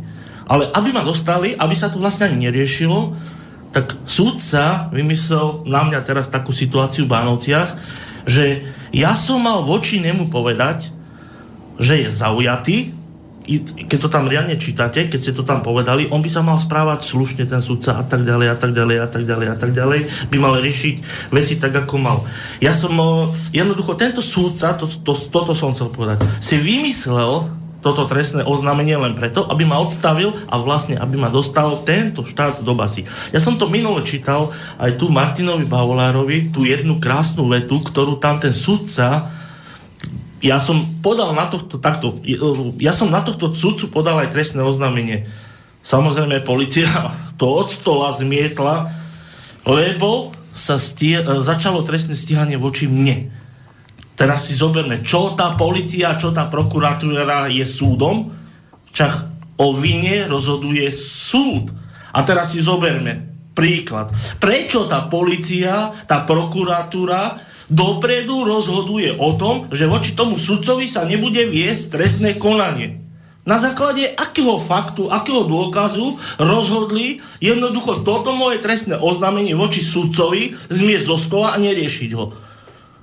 Ale 0.46 0.68
aby 0.74 0.92
ma 0.92 1.02
dostali, 1.02 1.56
aby 1.56 1.74
sa 1.74 1.88
to 1.88 1.98
vlastne 1.98 2.30
ani 2.30 2.50
neriešilo, 2.50 3.16
tak 3.70 3.94
súdca 4.02 4.90
vymyslel 4.90 5.62
na 5.66 5.86
mňa 5.86 6.00
teraz 6.02 6.26
takú 6.26 6.50
situáciu 6.50 7.06
v 7.06 7.12
Bánovciach, 7.14 7.70
že 8.26 8.66
ja 8.90 9.14
som 9.14 9.40
mal 9.40 9.62
voči 9.62 10.02
nemu 10.02 10.28
povedať, 10.28 10.90
že 11.78 12.02
je 12.02 12.08
zaujatý, 12.10 12.99
keď 13.59 13.98
to 13.98 14.09
tam 14.09 14.31
riadne 14.31 14.55
čítate, 14.55 15.10
keď 15.10 15.18
ste 15.18 15.32
to 15.35 15.43
tam 15.43 15.66
povedali, 15.66 16.06
on 16.14 16.22
by 16.22 16.31
sa 16.31 16.39
mal 16.39 16.55
správať 16.55 17.02
slušne 17.02 17.43
ten 17.51 17.59
sudca 17.59 17.98
a 17.98 18.06
tak 18.06 18.22
ďalej 18.22 18.47
a 18.47 18.56
tak 18.56 18.70
ďalej 18.70 18.97
a 19.02 19.09
tak 19.10 19.22
ďalej 19.27 19.47
a 19.51 19.56
tak 19.59 19.70
ďalej, 19.74 20.01
by 20.31 20.36
mal 20.39 20.55
riešiť 20.62 20.97
veci 21.35 21.59
tak, 21.59 21.74
ako 21.74 21.98
mal. 21.98 22.22
Ja 22.62 22.70
som, 22.70 22.94
o, 22.94 23.27
jednoducho, 23.51 23.98
tento 23.98 24.22
súdca, 24.22 24.78
to, 24.78 24.86
to, 24.86 25.18
toto 25.18 25.59
som 25.59 25.74
chcel 25.74 25.90
povedať, 25.90 26.22
si 26.39 26.62
vymyslel 26.62 27.59
toto 27.81 28.05
trestné 28.05 28.44
oznámenie 28.44 28.94
len 28.94 29.16
preto, 29.16 29.48
aby 29.48 29.64
ma 29.64 29.81
odstavil 29.81 30.36
a 30.47 30.60
vlastne, 30.60 31.01
aby 31.01 31.16
ma 31.16 31.32
dostal 31.32 31.81
tento 31.82 32.22
štát 32.22 32.60
do 32.60 32.77
basy. 32.77 33.09
Ja 33.32 33.40
som 33.40 33.56
to 33.56 33.72
minule 33.72 34.05
čítal 34.05 34.52
aj 34.77 35.01
tu 35.01 35.09
Martinovi 35.09 35.64
Bavolárovi, 35.64 36.52
tú 36.52 36.68
jednu 36.68 37.01
krásnu 37.01 37.48
vetu, 37.48 37.81
ktorú 37.81 38.20
tam 38.20 38.36
ten 38.39 38.52
sudca 38.52 39.39
ja 40.40 40.56
som 40.56 40.80
podal 41.04 41.36
na 41.36 41.46
tohto 41.52 41.76
takto, 41.76 42.16
ja 42.80 42.92
som 42.96 43.12
na 43.12 43.20
tohto 43.20 43.52
sudcu 43.52 43.92
podal 43.92 44.24
aj 44.24 44.32
trestné 44.32 44.64
oznámenie. 44.64 45.28
Samozrejme, 45.84 46.44
policia 46.44 46.88
to 47.40 47.46
od 47.46 47.68
stola 47.68 48.12
zmietla, 48.12 48.88
lebo 49.68 50.32
sa 50.56 50.80
stie, 50.80 51.20
začalo 51.22 51.84
trestné 51.86 52.16
stíhanie 52.16 52.58
voči 52.58 52.90
mne. 52.90 53.30
Teraz 54.18 54.52
si 54.52 54.54
zoberme, 54.56 55.00
čo 55.00 55.32
tá 55.32 55.56
policia, 55.56 56.18
čo 56.20 56.28
tá 56.28 56.48
prokuratúra 56.52 57.48
je 57.48 57.64
súdom, 57.64 58.28
čak 58.92 59.12
o 59.56 59.72
vine 59.72 60.28
rozhoduje 60.28 60.88
súd. 60.92 61.72
A 62.12 62.20
teraz 62.26 62.52
si 62.52 62.60
zoberme 62.60 63.30
príklad. 63.56 64.12
Prečo 64.36 64.84
tá 64.88 65.08
policia, 65.08 65.92
tá 66.04 66.24
prokuratúra 66.24 67.49
dopredu 67.70 68.42
rozhoduje 68.44 69.14
o 69.16 69.38
tom, 69.38 69.70
že 69.70 69.86
voči 69.86 70.18
tomu 70.18 70.34
sudcovi 70.34 70.90
sa 70.90 71.06
nebude 71.06 71.47
viesť 71.47 71.94
trestné 71.94 72.36
konanie. 72.36 72.98
Na 73.47 73.56
základe 73.56 74.05
akého 74.20 74.60
faktu, 74.60 75.09
akého 75.09 75.48
dôkazu 75.48 76.20
rozhodli 76.36 77.24
jednoducho 77.40 78.05
toto 78.05 78.36
moje 78.36 78.60
trestné 78.60 79.01
oznámenie 79.01 79.56
voči 79.56 79.80
sudcovi 79.80 80.52
zmiesť 80.68 81.05
zo 81.09 81.16
stola 81.16 81.56
a 81.56 81.62
neriešiť 81.62 82.10
ho. 82.18 82.36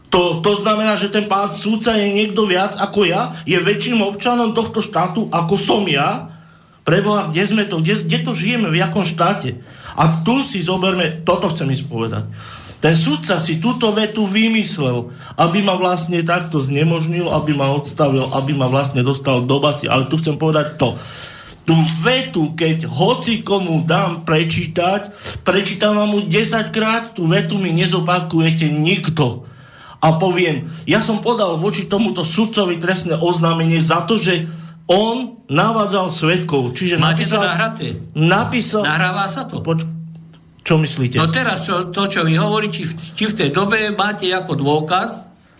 To, 0.07 0.39
to 0.39 0.53
znamená, 0.56 0.95
že 0.95 1.11
ten 1.11 1.26
pán 1.27 1.52
súdca 1.52 1.98
je 1.99 2.14
niekto 2.14 2.48
viac 2.48 2.80
ako 2.80 3.10
ja, 3.10 3.34
je 3.44 3.60
väčším 3.60 4.06
občanom 4.06 4.53
tohto 4.53 4.80
štátu 4.80 5.27
ako 5.34 5.56
som 5.57 5.84
ja. 5.89 6.31
Preboha, 6.88 7.27
kde 7.27 7.44
sme 7.44 7.64
to, 7.68 7.84
kde, 7.84 8.07
kde 8.07 8.19
to 8.23 8.31
žijeme, 8.31 8.72
v 8.72 8.80
jakom 8.80 9.03
štáte? 9.03 9.60
A 9.99 10.23
tu 10.23 10.39
si 10.45 10.64
zoberme, 10.64 11.19
toto 11.27 11.52
chcem 11.52 11.68
ísť 11.68 11.91
povedať. 11.91 12.23
Ten 12.78 12.94
sudca 12.94 13.41
si 13.41 13.58
túto 13.58 13.90
vetu 13.90 14.30
vymyslel, 14.30 15.10
aby 15.34 15.66
ma 15.66 15.74
vlastne 15.74 16.22
takto 16.22 16.62
znemožnil, 16.62 17.26
aby 17.34 17.58
ma 17.58 17.74
odstavil, 17.74 18.22
aby 18.38 18.54
ma 18.54 18.70
vlastne 18.70 19.02
dostal 19.02 19.41
do 19.41 19.58
basy. 19.58 19.90
Ale 19.90 20.06
tu 20.06 20.22
chcem 20.22 20.38
povedať 20.38 20.78
to. 20.78 20.94
Tú 21.68 21.76
vetu, 22.06 22.54
keď 22.54 22.88
hoci 22.88 23.41
komu 23.44 23.84
dám 23.84 24.24
prečítať, 24.24 25.10
prečítam 25.41 25.98
vám 25.99 26.10
mu 26.16 26.20
10 26.24 26.70
krát, 26.72 27.18
tú 27.18 27.28
vetu 27.28 27.58
mi 27.58 27.74
nezopakujete 27.76 28.70
nikto. 28.72 29.44
A 29.98 30.16
poviem, 30.22 30.70
ja 30.86 31.02
som 31.02 31.20
podal 31.20 31.58
voči 31.58 31.90
tomuto 31.90 32.22
sudcovi 32.22 32.78
trestné 32.78 33.18
oznámenie 33.18 33.82
za 33.82 34.06
to, 34.06 34.22
že 34.22 34.45
on 34.88 35.44
navádzal 35.49 36.14
svetkov. 36.14 36.78
Čiže 36.78 37.02
Máte 37.02 37.26
to 37.26 37.36
napísal, 37.36 37.41
nahraté? 37.44 37.88
napísal... 38.16 38.82
Nahráva 38.86 39.26
sa 39.28 39.44
to? 39.44 39.60
Poč- 39.60 39.97
čo 40.68 40.76
myslíte? 40.76 41.15
No 41.15 41.31
teraz, 41.31 41.64
čo, 41.64 41.88
to, 41.88 42.11
čo 42.11 42.27
vy 42.27 42.35
hovorí, 42.35 42.68
či, 42.68 42.84
v- 42.84 42.95
či 43.15 43.23
v 43.31 43.38
tej 43.39 43.49
dobe 43.56 43.88
máte 43.95 44.27
ako 44.27 44.60
dôkaz, 44.60 45.10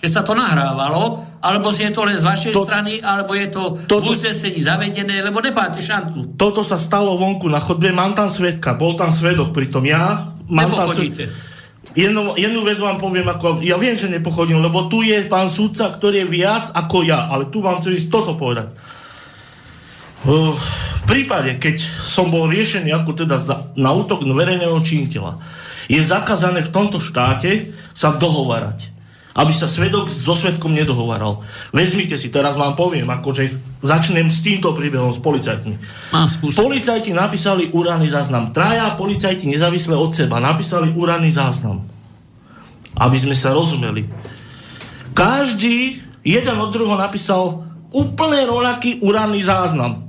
že 0.04 0.12
sa 0.12 0.20
to 0.20 0.36
nahrávalo, 0.36 1.24
alebo 1.40 1.72
je 1.72 1.88
to 1.96 2.04
len 2.04 2.20
z 2.20 2.28
vašej 2.28 2.52
To- 2.52 2.68
strany, 2.68 3.00
alebo 3.00 3.32
je 3.32 3.48
to, 3.48 3.64
to- 3.88 4.04
v 4.04 4.20
uznesení 4.20 4.60
zavedené, 4.60 5.24
lebo 5.24 5.40
nemáte 5.40 5.80
šancu. 5.80 6.36
Toto 6.36 6.60
sa 6.68 6.76
stalo 6.76 7.16
vonku 7.16 7.48
na 7.48 7.64
chodbe, 7.64 7.88
mám 7.96 8.12
tam 8.20 8.28
svetka, 8.28 8.76
bol 8.76 9.00
tam 9.00 9.16
svedok 9.16 9.56
pritom. 9.56 9.88
Ja 9.88 10.36
mám 10.52 10.68
tam. 10.68 10.92
Jednu, 11.98 12.38
jednu 12.38 12.62
vec 12.62 12.78
vám 12.78 13.02
poviem, 13.02 13.26
ako, 13.26 13.58
ja 13.66 13.74
viem, 13.80 13.98
že 13.98 14.06
nepochodím, 14.06 14.62
lebo 14.62 14.86
tu 14.86 15.02
je 15.02 15.18
pán 15.26 15.50
sudca, 15.50 15.90
ktorý 15.90 16.28
je 16.28 16.28
viac 16.30 16.70
ako 16.70 17.02
ja, 17.02 17.26
ale 17.26 17.50
tu 17.50 17.64
vám 17.64 17.82
chcem 17.82 17.98
toto 18.06 18.38
povedať. 18.38 18.70
Uh, 20.28 20.54
prípade, 21.08 21.56
keď 21.56 21.80
som 21.82 22.28
bol 22.28 22.52
riešený 22.52 22.92
ako 22.92 23.12
teda 23.16 23.40
za, 23.40 23.72
na 23.80 23.96
útok 23.96 24.28
verejného 24.28 24.76
činiteľa, 24.84 25.40
je 25.88 26.04
zakázané 26.04 26.62
v 26.68 26.74
tomto 26.76 27.00
štáte 27.00 27.72
sa 27.96 28.12
dohovárať. 28.12 28.92
Aby 29.38 29.54
sa 29.54 29.70
svedok 29.70 30.10
so 30.10 30.34
svedkom 30.34 30.74
nedohovaral. 30.74 31.46
Vezmite 31.70 32.18
si, 32.18 32.34
teraz 32.34 32.58
vám 32.58 32.74
poviem, 32.74 33.06
akože 33.06 33.54
začnem 33.86 34.34
s 34.34 34.42
týmto 34.42 34.74
príbehom 34.74 35.14
s 35.14 35.22
policajtmi. 35.22 35.78
Policajti 36.58 37.14
napísali 37.14 37.70
úradný 37.70 38.10
záznam. 38.10 38.50
Traja 38.50 38.98
policajti 38.98 39.46
nezávisle 39.46 39.94
od 39.94 40.10
seba 40.10 40.42
napísali 40.42 40.90
úradný 40.90 41.30
záznam. 41.30 41.86
Aby 42.98 43.18
sme 43.22 43.38
sa 43.38 43.54
rozumeli. 43.54 44.10
Každý 45.14 46.02
jeden 46.26 46.58
od 46.58 46.74
druhého 46.74 46.98
napísal 46.98 47.62
úplne 47.94 48.42
rovnaký 48.42 49.06
úradný 49.06 49.46
záznam. 49.46 50.07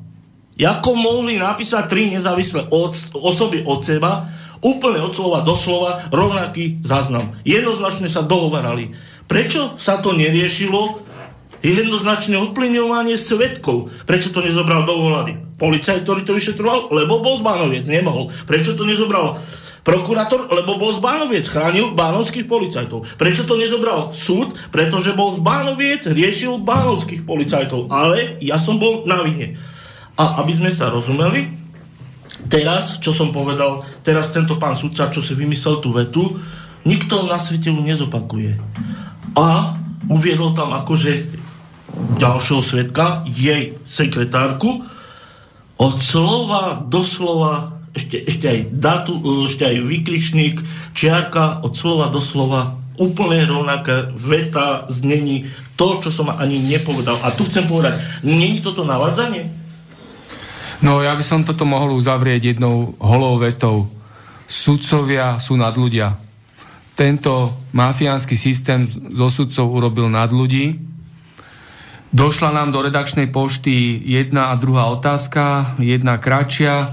Ako 0.59 0.99
mohli 0.99 1.39
napísať 1.39 1.87
tri 1.87 2.11
nezávislé 2.11 2.67
od, 2.75 2.91
osoby 3.15 3.63
od 3.63 3.81
seba, 3.87 4.27
úplne 4.59 4.99
od 4.99 5.15
slova 5.15 5.47
do 5.47 5.55
slova, 5.55 6.11
rovnaký 6.11 6.83
záznam. 6.83 7.31
Jednoznačne 7.47 8.11
sa 8.11 8.27
dohovarali. 8.27 8.91
Prečo 9.31 9.79
sa 9.79 10.03
to 10.03 10.17
neriešilo? 10.19 11.07
Jednoznačne 11.63 12.39
uplyňovanie 12.43 13.19
svetkov. 13.19 13.91
Prečo 14.07 14.31
to 14.35 14.43
nezobral 14.43 14.87
do 14.87 14.95
ohľady? 14.95 15.59
Policajt, 15.59 16.07
ktorý 16.07 16.23
to 16.23 16.39
vyšetroval, 16.39 16.91
lebo 16.95 17.19
bol 17.19 17.35
z 17.39 17.43
Bánoviec, 17.43 17.87
nemohol. 17.91 18.31
Prečo 18.47 18.79
to 18.79 18.87
nezobral 18.87 19.39
prokurátor, 19.83 20.53
lebo 20.53 20.79
bol 20.79 20.95
z 20.95 21.03
Bánoviec, 21.03 21.51
chránil 21.51 21.97
bánovských 21.99 22.47
policajtov. 22.47 23.09
Prečo 23.19 23.43
to 23.49 23.59
nezobral 23.59 24.15
súd? 24.15 24.55
Pretože 24.71 25.19
bol 25.19 25.35
z 25.35 25.41
Bánoviec, 25.43 26.07
riešil 26.07 26.63
bánovských 26.63 27.27
policajtov. 27.27 27.91
Ale 27.91 28.39
ja 28.39 28.61
som 28.61 28.79
bol 28.79 29.03
na 29.09 29.25
vine. 29.27 29.59
A 30.19 30.43
aby 30.43 30.53
sme 30.53 30.75
sa 30.75 30.91
rozumeli, 30.91 31.47
teraz, 32.51 32.99
čo 32.99 33.15
som 33.15 33.31
povedal, 33.31 33.87
teraz 34.03 34.35
tento 34.35 34.59
pán 34.59 34.75
sudca, 34.75 35.11
čo 35.15 35.23
si 35.23 35.39
vymyslel 35.39 35.79
tú 35.79 35.95
vetu, 35.95 36.27
nikto 36.83 37.27
na 37.31 37.39
svete 37.39 37.71
ju 37.71 37.79
nezopakuje. 37.79 38.59
A 39.39 39.79
uviedol 40.11 40.59
tam 40.59 40.75
akože 40.75 41.39
ďalšieho 42.19 42.63
svetka, 42.63 43.23
jej 43.27 43.79
sekretárku, 43.87 44.83
od 45.79 46.03
slova 46.03 46.83
do 46.83 47.07
slova, 47.07 47.79
ešte, 47.95 48.19
ešte, 48.27 48.47
aj 48.51 48.61
datu, 48.75 49.23
ešte 49.47 49.63
aj 49.63 49.77
vykričník, 49.87 50.59
čiarka, 50.95 51.63
od 51.63 51.79
slova 51.79 52.11
do 52.11 52.19
slova, 52.19 52.75
úplne 52.99 53.47
rovnaká 53.47 54.11
veta, 54.19 54.91
znení, 54.91 55.47
to, 55.79 56.03
čo 56.03 56.11
som 56.11 56.35
ani 56.35 56.59
nepovedal. 56.59 57.23
A 57.23 57.31
tu 57.31 57.47
chcem 57.47 57.63
povedať, 57.71 58.03
nie 58.27 58.59
je 58.59 58.67
toto 58.67 58.83
navádzanie? 58.83 59.47
No 60.79 61.03
ja 61.03 61.19
by 61.19 61.25
som 61.27 61.43
toto 61.43 61.67
mohol 61.67 61.99
uzavrieť 61.99 62.55
jednou 62.55 62.95
holou 63.03 63.35
vetou. 63.43 63.91
Sudcovia 64.47 65.43
sú 65.43 65.59
nad 65.59 65.75
ľudia. 65.75 66.15
Tento 66.95 67.55
mafiánsky 67.75 68.39
systém 68.39 68.87
zo 69.11 69.31
sudcov 69.31 69.71
urobil 69.71 70.07
nad 70.11 70.31
ľudí. 70.31 70.79
Došla 72.09 72.55
nám 72.57 72.73
do 72.73 72.81
redakčnej 72.81 73.29
pošty 73.29 74.01
jedna 74.01 74.51
a 74.51 74.59
druhá 74.59 74.89
otázka, 74.89 75.77
jedna 75.77 76.17
kratšia. 76.17 76.89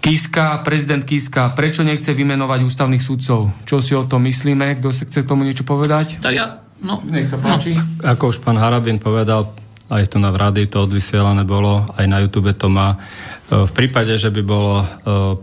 Kiska, 0.00 0.64
prezident 0.64 1.04
Kiska, 1.04 1.52
prečo 1.52 1.84
nechce 1.84 2.12
vymenovať 2.12 2.60
ústavných 2.64 3.00
sudcov? 3.00 3.52
Čo 3.68 3.76
si 3.80 3.92
o 3.96 4.04
tom 4.08 4.24
myslíme? 4.24 4.80
Kto 4.80 4.92
chce 4.92 5.20
k 5.24 5.28
tomu 5.28 5.44
niečo 5.44 5.64
povedať? 5.64 6.20
Tak 6.20 6.32
ja, 6.32 6.60
no, 6.84 7.00
Nech 7.08 7.28
sa 7.28 7.40
páči. 7.40 7.76
Ako 8.04 8.32
už 8.32 8.44
pán 8.44 8.60
Harabin 8.60 9.00
povedal, 9.00 9.52
aj 9.92 10.16
tu 10.16 10.16
na 10.16 10.32
rádi 10.32 10.64
to 10.64 10.88
odvysielané 10.88 11.44
bolo, 11.44 11.84
aj 12.00 12.06
na 12.08 12.24
YouTube 12.24 12.48
to 12.56 12.72
má. 12.72 12.96
E, 12.96 13.68
V 13.68 13.72
prípade, 13.76 14.16
že 14.16 14.32
by 14.32 14.40
bolo 14.40 14.80
e, 14.80 14.86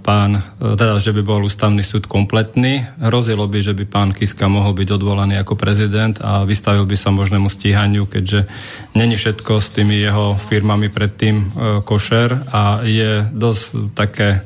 pán, 0.01 0.41
e, 0.41 0.73
teda, 0.73 0.97
že 0.97 1.13
by 1.13 1.21
bol 1.21 1.45
ústavný 1.45 1.85
súd 1.85 2.09
kompletný, 2.09 2.81
hrozilo 2.97 3.45
by, 3.45 3.59
že 3.61 3.77
by 3.77 3.85
pán 3.85 4.09
Kiska 4.17 4.49
mohol 4.49 4.73
byť 4.73 4.97
odvolaný 4.97 5.37
ako 5.37 5.53
prezident 5.53 6.17
a 6.25 6.41
vystavil 6.41 6.89
by 6.89 6.97
sa 6.97 7.13
možnému 7.13 7.53
stíhaniu, 7.53 8.09
keďže 8.09 8.49
není 8.97 9.13
všetko 9.13 9.61
s 9.61 9.67
tými 9.77 10.01
jeho 10.01 10.33
firmami 10.49 10.89
predtým 10.89 11.53
košer 11.85 12.49
a 12.49 12.81
je 12.81 13.21
dosť 13.29 13.93
také, 13.93 14.41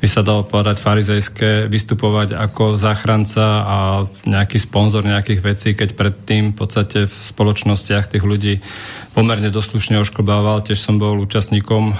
by 0.00 0.08
sa 0.08 0.24
dalo 0.24 0.48
povedať, 0.48 0.80
farizejské 0.80 1.68
vystupovať 1.68 2.32
ako 2.32 2.80
záchranca 2.80 3.44
a 3.62 3.76
nejaký 4.24 4.56
sponzor 4.56 5.04
nejakých 5.04 5.40
vecí, 5.44 5.68
keď 5.76 5.92
predtým 5.92 6.52
v 6.52 6.56
podstate 6.56 7.04
v 7.04 7.12
spoločnostiach 7.12 8.08
tých 8.08 8.24
ľudí 8.24 8.64
pomerne 9.12 9.52
doslušne 9.52 10.00
ošklbával. 10.00 10.64
Tiež 10.64 10.80
som 10.80 10.96
bol 10.96 11.20
účastníkom 11.20 11.92
e, 11.92 11.94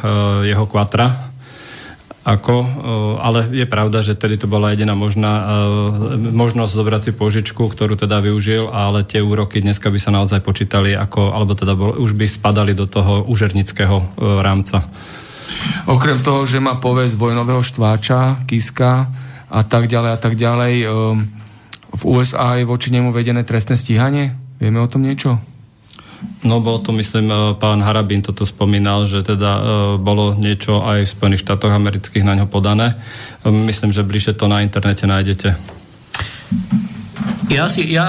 jeho 0.48 0.64
kvatra. 0.64 1.30
Ako, 2.24 2.56
e, 2.64 2.68
ale 3.20 3.48
je 3.52 3.68
pravda, 3.68 4.00
že 4.00 4.16
tedy 4.16 4.40
to 4.40 4.48
bola 4.48 4.72
jediná 4.72 4.96
možná, 4.96 5.32
e, 5.40 6.16
možnosť 6.20 6.72
zobrať 6.72 7.00
si 7.04 7.12
požičku, 7.12 7.68
ktorú 7.68 8.00
teda 8.00 8.24
využil, 8.24 8.72
ale 8.72 9.04
tie 9.04 9.20
úroky 9.20 9.60
dneska 9.60 9.92
by 9.92 10.00
sa 10.00 10.12
naozaj 10.12 10.40
počítali 10.40 10.96
ako, 10.96 11.36
alebo 11.36 11.52
teda 11.52 11.76
bol, 11.76 11.96
už 12.00 12.16
by 12.16 12.24
spadali 12.24 12.72
do 12.72 12.88
toho 12.88 13.28
užernického 13.28 13.96
e, 14.00 14.04
rámca. 14.40 14.88
Okrem 15.88 16.18
toho, 16.22 16.46
že 16.46 16.62
má 16.62 16.78
povesť 16.78 17.16
vojnového 17.16 17.62
štváča, 17.64 18.46
Kiska 18.46 19.10
a 19.50 19.60
tak 19.66 19.90
ďalej 19.90 20.10
a 20.14 20.18
tak 20.18 20.34
ďalej, 20.38 20.74
um, 20.86 21.26
v 21.90 22.02
USA 22.06 22.54
je 22.60 22.68
voči 22.68 22.94
nemu 22.94 23.10
vedené 23.10 23.42
trestné 23.42 23.74
stíhanie? 23.74 24.30
Vieme 24.62 24.78
o 24.78 24.86
tom 24.86 25.02
niečo? 25.02 25.42
No 26.44 26.60
bol 26.60 26.84
to, 26.84 26.92
myslím, 26.92 27.32
e, 27.32 27.36
pán 27.56 27.80
Harabín 27.80 28.20
toto 28.20 28.44
spomínal, 28.44 29.08
že 29.08 29.24
teda 29.24 29.50
e, 29.56 29.62
bolo 29.96 30.36
niečo 30.36 30.84
aj 30.84 31.08
v 31.08 31.12
Spojených 31.16 31.42
štátoch 31.48 31.72
amerických 31.72 32.24
na 32.24 32.36
ňo 32.36 32.46
podané. 32.46 33.00
E, 33.40 33.48
Myslím, 33.48 33.88
že 33.88 34.04
bližšie 34.04 34.36
to 34.36 34.44
na 34.44 34.60
internete 34.60 35.08
nájdete. 35.08 35.56
Ja 37.50 37.66
si, 37.66 37.88
ja, 37.90 38.08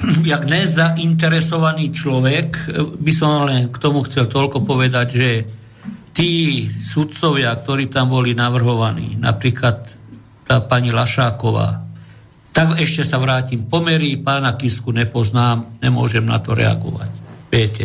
jak 0.32 0.42
nezainteresovaný 0.46 1.92
človek, 1.92 2.48
eh, 2.56 2.84
by 2.86 3.12
som 3.12 3.48
len 3.48 3.68
k 3.68 3.76
tomu 3.76 4.04
chcel 4.06 4.30
toľko 4.30 4.64
povedať, 4.64 5.08
že 5.12 5.28
tí 6.12 6.66
sudcovia, 6.68 7.54
ktorí 7.54 7.86
tam 7.86 8.10
boli 8.10 8.34
navrhovaní, 8.34 9.18
napríklad 9.18 9.86
tá 10.46 10.58
pani 10.66 10.90
Lašáková, 10.90 11.90
tak 12.50 12.82
ešte 12.82 13.06
sa 13.06 13.22
vrátim. 13.22 13.70
Pomery 13.70 14.18
pána 14.18 14.58
Kisku 14.58 14.90
nepoznám, 14.90 15.78
nemôžem 15.78 16.26
na 16.26 16.42
to 16.42 16.58
reagovať. 16.58 17.10
Viete. 17.46 17.84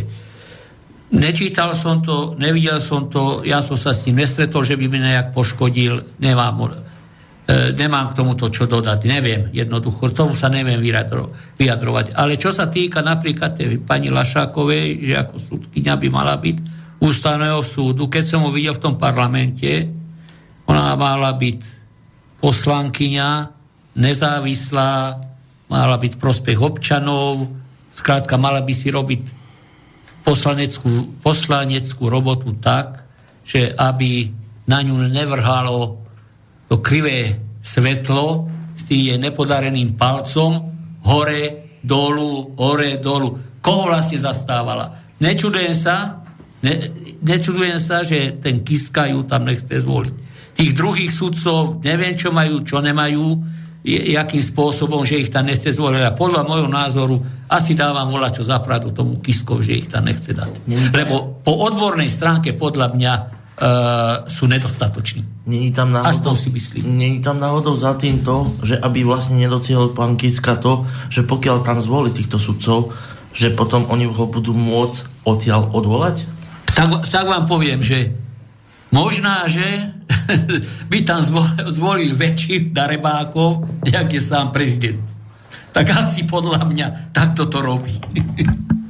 Nečítal 1.14 1.78
som 1.78 2.02
to, 2.02 2.34
nevidel 2.42 2.82
som 2.82 3.06
to, 3.06 3.46
ja 3.46 3.62
som 3.62 3.78
sa 3.78 3.94
s 3.94 4.02
tým 4.02 4.18
nestretol, 4.18 4.66
že 4.66 4.74
by 4.74 4.90
mi 4.90 4.98
nejak 4.98 5.38
poškodil, 5.38 6.18
nemám, 6.18 6.74
e, 7.46 7.72
nemám 7.78 8.12
k 8.12 8.18
tomuto 8.18 8.50
čo 8.50 8.66
dodať, 8.66 9.06
neviem, 9.06 9.54
jednoducho, 9.54 10.10
tomu 10.10 10.34
sa 10.34 10.50
neviem 10.50 10.82
vyjadro, 10.82 11.30
vyjadrovať. 11.62 12.18
Ale 12.18 12.42
čo 12.42 12.50
sa 12.50 12.66
týka 12.66 13.06
napríklad 13.06 13.54
tej 13.54 13.86
pani 13.86 14.10
Lašákovej, 14.10 15.06
že 15.06 15.14
ako 15.14 15.36
súdkynia 15.38 15.94
by 15.94 16.08
mala 16.10 16.36
byť 16.42 16.75
ústavného 17.00 17.60
súdu, 17.62 18.08
keď 18.08 18.24
som 18.26 18.44
ho 18.48 18.52
videl 18.52 18.76
v 18.76 18.84
tom 18.84 18.96
parlamente, 18.96 19.90
ona 20.66 20.98
mala 20.98 21.36
byť 21.36 21.60
poslankyňa, 22.42 23.30
nezávislá, 23.96 24.92
mala 25.70 25.98
byť 25.98 26.14
prospech 26.18 26.60
občanov, 26.60 27.48
skrátka 27.96 28.36
mala 28.36 28.62
by 28.62 28.74
si 28.74 28.92
robiť 28.92 29.22
poslaneckú, 30.26 31.22
poslaneckú 31.22 32.04
robotu 32.10 32.58
tak, 32.58 33.06
že 33.46 33.72
aby 33.78 34.30
na 34.66 34.82
ňu 34.82 35.06
nevrhalo 35.14 36.02
to 36.66 36.82
krivé 36.82 37.38
svetlo 37.62 38.50
s 38.74 38.90
tým 38.90 39.14
jej 39.14 39.20
nepodareným 39.22 39.94
palcom 39.94 40.74
hore, 41.06 41.78
dolu, 41.86 42.58
hore, 42.58 42.98
dolu. 42.98 43.62
Koho 43.62 43.90
vlastne 43.90 44.18
zastávala? 44.18 44.90
Nečudujem 45.22 45.78
sa, 45.78 46.25
ne, 46.66 46.74
nečudujem 47.22 47.78
sa, 47.78 48.02
že 48.02 48.34
ten 48.42 48.66
Kiska 48.66 49.06
ju 49.14 49.22
tam 49.30 49.46
nechce 49.46 49.78
zvoliť. 49.78 50.14
Tých 50.58 50.72
druhých 50.74 51.14
sudcov 51.14 51.86
neviem, 51.86 52.18
čo 52.18 52.34
majú, 52.34 52.66
čo 52.66 52.82
nemajú, 52.82 53.26
je, 53.86 54.18
jakým 54.18 54.42
spôsobom, 54.42 55.06
že 55.06 55.22
ich 55.22 55.30
tam 55.30 55.46
nechce 55.46 55.70
zvoliť. 55.70 56.02
A 56.02 56.18
podľa 56.18 56.42
môjho 56.42 56.66
názoru 56.66 57.22
asi 57.46 57.78
dávam 57.78 58.10
volať 58.10 58.42
čo 58.42 58.44
zapravdu 58.50 58.90
tomu 58.90 59.22
Kiskov, 59.22 59.62
že 59.62 59.86
ich 59.86 59.88
tam 59.92 60.10
nechce 60.10 60.34
dať. 60.34 60.66
Lebo 60.90 61.46
po 61.46 61.54
odbornej 61.70 62.10
stránke 62.10 62.58
podľa 62.58 62.98
mňa 62.98 63.14
uh, 63.14 64.26
sú 64.26 64.50
nedostatoční. 64.50 65.46
Není 65.46 65.70
tam 65.70 65.94
náhodou, 65.94 66.34
si 66.34 66.50
myslím. 66.50 66.98
Není 66.98 67.20
tam 67.22 67.38
náhodou 67.38 67.78
za 67.78 67.94
tým 67.94 68.26
to, 68.26 68.58
že 68.66 68.82
aby 68.82 69.06
vlastne 69.06 69.38
nedocielil 69.38 69.94
pán 69.94 70.18
Kicka 70.18 70.58
to, 70.58 70.90
že 71.14 71.22
pokiaľ 71.22 71.62
tam 71.62 71.78
zvolí 71.78 72.10
týchto 72.10 72.42
sudcov, 72.42 72.90
že 73.36 73.54
potom 73.54 73.86
oni 73.94 74.10
ho 74.10 74.26
budú 74.26 74.58
môcť 74.58 75.28
odtiaľ 75.30 75.70
odvolať? 75.70 76.35
Tak, 76.76 77.08
tak 77.08 77.26
vám 77.26 77.48
poviem, 77.48 77.80
že 77.80 78.12
možná, 78.92 79.48
že 79.48 79.96
by 80.92 81.00
tam 81.08 81.24
zvol- 81.24 81.72
zvolil 81.72 82.12
väčších 82.12 82.76
darebákov, 82.76 83.64
jak 83.88 84.12
je 84.12 84.22
sám 84.22 84.52
prezident. 84.52 85.00
Tak 85.72 85.92
asi 85.92 86.28
podľa 86.28 86.68
mňa 86.68 86.88
takto 87.16 87.48
to 87.48 87.64
robí. 87.64 87.96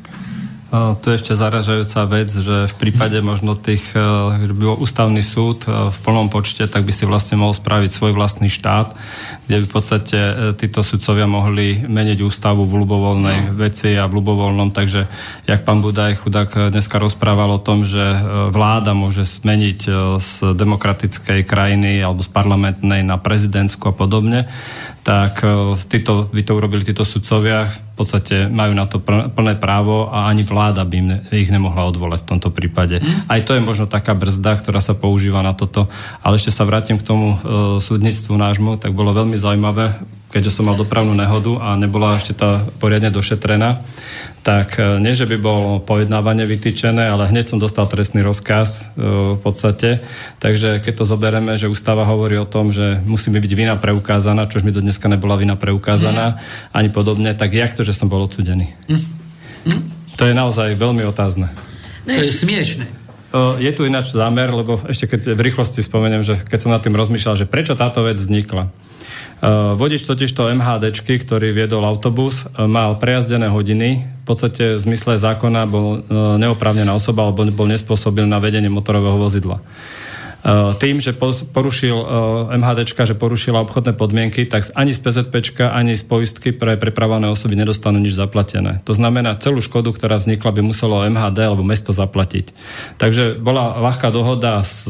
Tu 0.76 1.06
je 1.14 1.18
ešte 1.22 1.34
zaražajúca 1.38 2.02
vec, 2.10 2.30
že 2.34 2.65
v 2.65 2.76
prípade 2.76 3.22
možno 3.23 3.53
tých, 3.56 3.85
eh, 3.93 4.49
že 4.49 4.53
by 4.53 4.64
bol 4.76 4.81
ústavný 4.81 5.22
súd 5.22 5.64
eh, 5.69 5.93
v 5.93 5.97
plnom 6.03 6.27
počte, 6.27 6.65
tak 6.68 6.84
by 6.84 6.91
si 6.91 7.07
vlastne 7.07 7.39
mohol 7.39 7.56
spraviť 7.56 7.89
svoj 7.93 8.11
vlastný 8.18 8.49
štát, 8.52 8.97
kde 9.45 9.56
by 9.61 9.65
v 9.65 9.73
podstate 9.73 10.18
eh, 10.18 10.34
títo 10.57 10.81
sudcovia 10.84 11.30
mohli 11.30 11.85
meniť 11.85 12.19
ústavu 12.19 12.65
v 12.65 12.81
ľubovoľnej 12.81 13.38
no. 13.45 13.53
veci 13.56 13.93
a 13.95 14.10
v 14.10 14.15
ľubovoľnom, 14.19 14.73
takže 14.73 15.07
jak 15.47 15.61
pán 15.64 15.80
Budaj 15.85 16.26
chudák 16.26 16.73
dneska 16.73 16.97
rozprával 16.97 17.56
o 17.56 17.61
tom, 17.61 17.85
že 17.85 18.02
vláda 18.49 18.97
môže 18.97 19.22
zmeniť 19.22 19.80
z 20.18 20.30
demokratickej 20.57 21.45
krajiny 21.45 22.02
alebo 22.02 22.26
z 22.26 22.30
parlamentnej 22.34 23.06
na 23.06 23.22
prezidentskú 23.22 23.91
a 23.91 23.93
podobne, 23.93 24.49
tak 25.06 25.45
títo, 25.86 26.34
by 26.34 26.41
to 26.41 26.57
urobili 26.57 26.82
títo 26.82 27.06
sudcovia, 27.06 27.69
v 27.69 27.94
podstate 27.94 28.49
majú 28.49 28.73
na 28.73 28.90
to 28.90 28.98
plné 29.06 29.53
právo 29.53 30.10
a 30.10 30.26
ani 30.26 30.41
vláda 30.41 30.82
by 30.82 30.95
im, 30.98 31.10
ich 31.30 31.53
nemohla 31.53 31.86
odvolať 31.86 32.26
v 32.26 32.30
tomto 32.34 32.49
prípade. 32.49 32.98
Aj 33.30 33.38
to 33.45 33.53
je 33.53 33.61
možno 33.61 33.86
taká 33.86 34.18
brzda, 34.18 34.57
ktorá 34.57 34.82
sa 34.82 34.98
používa 34.98 35.45
na 35.45 35.53
toto. 35.53 35.86
Ale 36.26 36.41
ešte 36.41 36.49
sa 36.49 36.65
vrátim 36.65 36.98
k 36.98 37.06
tomu 37.06 37.38
e, 37.38 37.77
súdnictvu 37.86 38.34
nášmu, 38.34 38.82
tak 38.82 38.98
bolo 38.98 39.14
veľmi 39.14 39.38
zaujímavé, 39.38 39.94
keďže 40.34 40.61
som 40.61 40.68
mal 40.68 40.77
dopravnú 40.77 41.14
nehodu 41.14 41.57
a 41.61 41.80
nebola 41.80 42.18
ešte 42.18 42.35
tá 42.35 42.64
poriadne 42.77 43.10
došetrená, 43.10 43.81
tak 44.45 44.77
e, 44.77 45.02
nie, 45.02 45.18
že 45.18 45.26
by 45.26 45.41
bolo 45.41 45.81
pojednávanie 45.81 46.45
vytýčené, 46.45 47.10
ale 47.10 47.26
hneď 47.34 47.49
som 47.49 47.57
dostal 47.57 47.89
trestný 47.89 48.22
rozkaz 48.22 48.93
e, 48.93 49.06
v 49.34 49.39
podstate. 49.41 50.06
Takže 50.38 50.85
keď 50.85 50.93
to 51.02 51.06
zoberieme, 51.10 51.57
že 51.57 51.65
ústava 51.65 52.06
hovorí 52.06 52.38
o 52.38 52.45
tom, 52.45 52.69
že 52.69 53.02
musí 53.10 53.34
mi 53.34 53.41
byť 53.41 53.53
vina 53.57 53.73
preukázaná, 53.73 54.45
čož 54.45 54.61
mi 54.61 54.69
do 54.69 54.85
dneska 54.85 55.10
nebola 55.10 55.34
vina 55.34 55.57
preukázaná, 55.57 56.38
ani 56.77 56.93
podobne, 56.93 57.34
tak 57.34 57.57
jak 57.57 57.73
to, 57.73 57.81
že 57.81 57.97
som 57.97 58.06
bol 58.06 58.22
odsudený? 58.22 58.69
To 60.15 60.23
je 60.23 60.34
naozaj 60.38 60.77
veľmi 60.77 61.03
otázne. 61.10 61.49
To 62.06 62.22
je 62.22 62.30
smiešne. 62.30 62.85
Je 63.60 63.72
tu 63.76 63.84
ináč 63.84 64.15
zámer, 64.15 64.47
lebo 64.47 64.80
ešte 64.88 65.11
keď 65.11 65.35
v 65.35 65.41
rýchlosti 65.52 65.84
spomeniem, 65.84 66.23
že 66.23 66.39
keď 66.39 66.60
som 66.61 66.72
nad 66.72 66.80
tým 66.80 66.95
rozmýšľal, 66.95 67.35
že 67.35 67.49
prečo 67.49 67.76
táto 67.76 67.99
vec 68.06 68.15
vznikla. 68.15 68.72
Uh, 69.46 69.78
vodič 69.78 70.02
totiž 70.10 70.34
to 70.34 70.50
MHDčky, 70.50 71.22
ktorý 71.22 71.54
viedol 71.54 71.86
autobus, 71.86 72.50
uh, 72.50 72.66
mal 72.66 72.98
prejazdené 72.98 73.46
hodiny, 73.54 74.02
v 74.02 74.26
podstate 74.26 74.74
v 74.74 74.82
zmysle 74.82 75.22
zákona 75.22 75.70
bol 75.70 76.02
uh, 76.02 76.42
neoprávnená 76.42 76.90
osoba 76.98 77.30
alebo 77.30 77.46
bol 77.54 77.70
nespôsobil 77.70 78.26
na 78.26 78.42
vedenie 78.42 78.74
motorového 78.74 79.22
vozidla. 79.22 79.62
Tým, 80.78 81.02
že 81.02 81.18
porušil 81.18 81.98
MHDčka, 82.54 83.10
že 83.10 83.18
porušila 83.18 83.66
obchodné 83.66 83.98
podmienky, 83.98 84.46
tak 84.46 84.70
ani 84.78 84.94
z 84.94 85.02
PZPčka, 85.02 85.74
ani 85.74 85.98
z 85.98 86.06
poistky 86.06 86.54
pre 86.54 86.78
prepravované 86.78 87.26
osoby 87.26 87.58
nedostanú 87.58 87.98
nič 87.98 88.14
zaplatené. 88.14 88.86
To 88.86 88.94
znamená, 88.94 89.42
celú 89.42 89.58
škodu, 89.58 89.90
ktorá 89.90 90.22
vznikla, 90.22 90.54
by 90.54 90.62
muselo 90.62 91.02
MHD 91.02 91.50
alebo 91.50 91.66
mesto 91.66 91.98
zaplatiť. 91.98 92.54
Takže 93.02 93.42
bola 93.42 93.82
ľahká 93.90 94.14
dohoda 94.14 94.62
s 94.62 94.86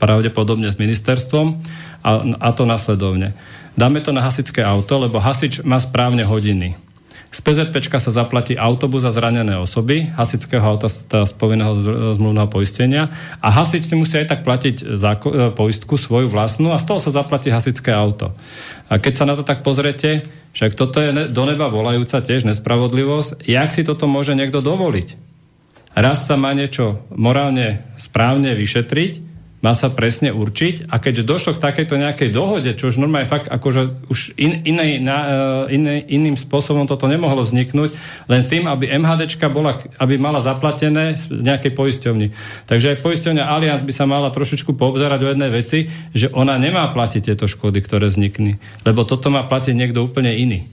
pravdepodobne 0.00 0.72
s 0.72 0.80
ministerstvom 0.80 1.60
a, 2.00 2.10
a 2.40 2.48
to 2.56 2.64
nasledovne. 2.64 3.36
Dáme 3.72 4.04
to 4.04 4.12
na 4.12 4.20
hasičské 4.20 4.60
auto, 4.60 5.00
lebo 5.00 5.16
hasič 5.16 5.64
má 5.64 5.80
správne 5.80 6.28
hodiny. 6.28 6.76
Z 7.32 7.40
PZPčka 7.40 7.96
sa 7.96 8.12
zaplatí 8.12 8.60
autobus 8.60 9.08
za 9.08 9.12
zranené 9.16 9.56
osoby, 9.56 10.04
hasičského 10.12 10.60
auta 10.60 10.92
teda 10.92 11.24
z 11.24 11.32
povinného 11.32 11.72
zmluvného 12.20 12.44
poistenia 12.52 13.08
a 13.40 13.48
hasič 13.48 13.88
si 13.88 13.96
musí 13.96 14.20
aj 14.20 14.36
tak 14.36 14.40
platiť 14.44 15.00
záko- 15.00 15.32
e, 15.32 15.48
poistku 15.56 15.96
svoju 15.96 16.28
vlastnú 16.28 16.76
a 16.76 16.82
z 16.82 16.92
toho 16.92 17.00
sa 17.00 17.08
zaplatí 17.08 17.48
hasičské 17.48 17.88
auto. 17.88 18.36
A 18.92 19.00
keď 19.00 19.12
sa 19.16 19.24
na 19.24 19.32
to 19.32 19.48
tak 19.48 19.64
pozrete, 19.64 20.28
však 20.52 20.76
toto 20.76 21.00
je 21.00 21.32
do 21.32 21.42
neba 21.48 21.72
volajúca 21.72 22.20
tiež 22.20 22.44
nespravodlivosť, 22.44 23.48
jak 23.48 23.72
si 23.72 23.80
toto 23.80 24.04
môže 24.04 24.36
niekto 24.36 24.60
dovoliť? 24.60 25.16
Raz 25.96 26.28
sa 26.28 26.36
má 26.36 26.52
niečo 26.52 27.00
morálne 27.08 27.80
správne 27.96 28.52
vyšetriť, 28.52 29.31
má 29.62 29.78
sa 29.78 29.88
presne 29.94 30.34
určiť 30.34 30.90
a 30.90 30.98
keďže 30.98 31.22
došlo 31.22 31.50
k 31.54 31.62
takejto 31.62 31.94
nejakej 31.94 32.34
dohode, 32.34 32.74
čo 32.74 32.90
už 32.90 32.98
normálne 32.98 33.30
fakt 33.30 33.46
akože 33.46 34.10
už 34.10 34.34
in, 34.34 34.66
inej, 34.66 34.98
na, 34.98 35.18
eh, 35.70 35.78
inej, 35.78 36.02
iným 36.10 36.34
spôsobom 36.34 36.90
toto 36.90 37.06
nemohlo 37.06 37.46
vzniknúť, 37.46 37.94
len 38.26 38.42
tým, 38.42 38.66
aby 38.66 38.90
MHDčka 38.90 39.46
bola, 39.46 39.78
aby 40.02 40.18
mala 40.18 40.42
zaplatené 40.42 41.14
z 41.14 41.30
nejakej 41.30 41.78
poisťovni. 41.78 42.34
Takže 42.66 42.98
aj 42.98 43.02
poisťovňa 43.06 43.44
Allianz 43.46 43.86
by 43.86 43.92
sa 43.94 44.04
mala 44.04 44.34
trošičku 44.34 44.74
poobzerať 44.74 45.20
o 45.22 45.30
jednej 45.30 45.50
veci, 45.54 45.86
že 46.10 46.26
ona 46.34 46.58
nemá 46.58 46.90
platiť 46.90 47.30
tieto 47.30 47.46
škody, 47.46 47.78
ktoré 47.86 48.10
vznikli, 48.10 48.58
lebo 48.82 49.06
toto 49.06 49.30
má 49.30 49.46
platiť 49.46 49.78
niekto 49.78 50.02
úplne 50.02 50.34
iný. 50.34 50.66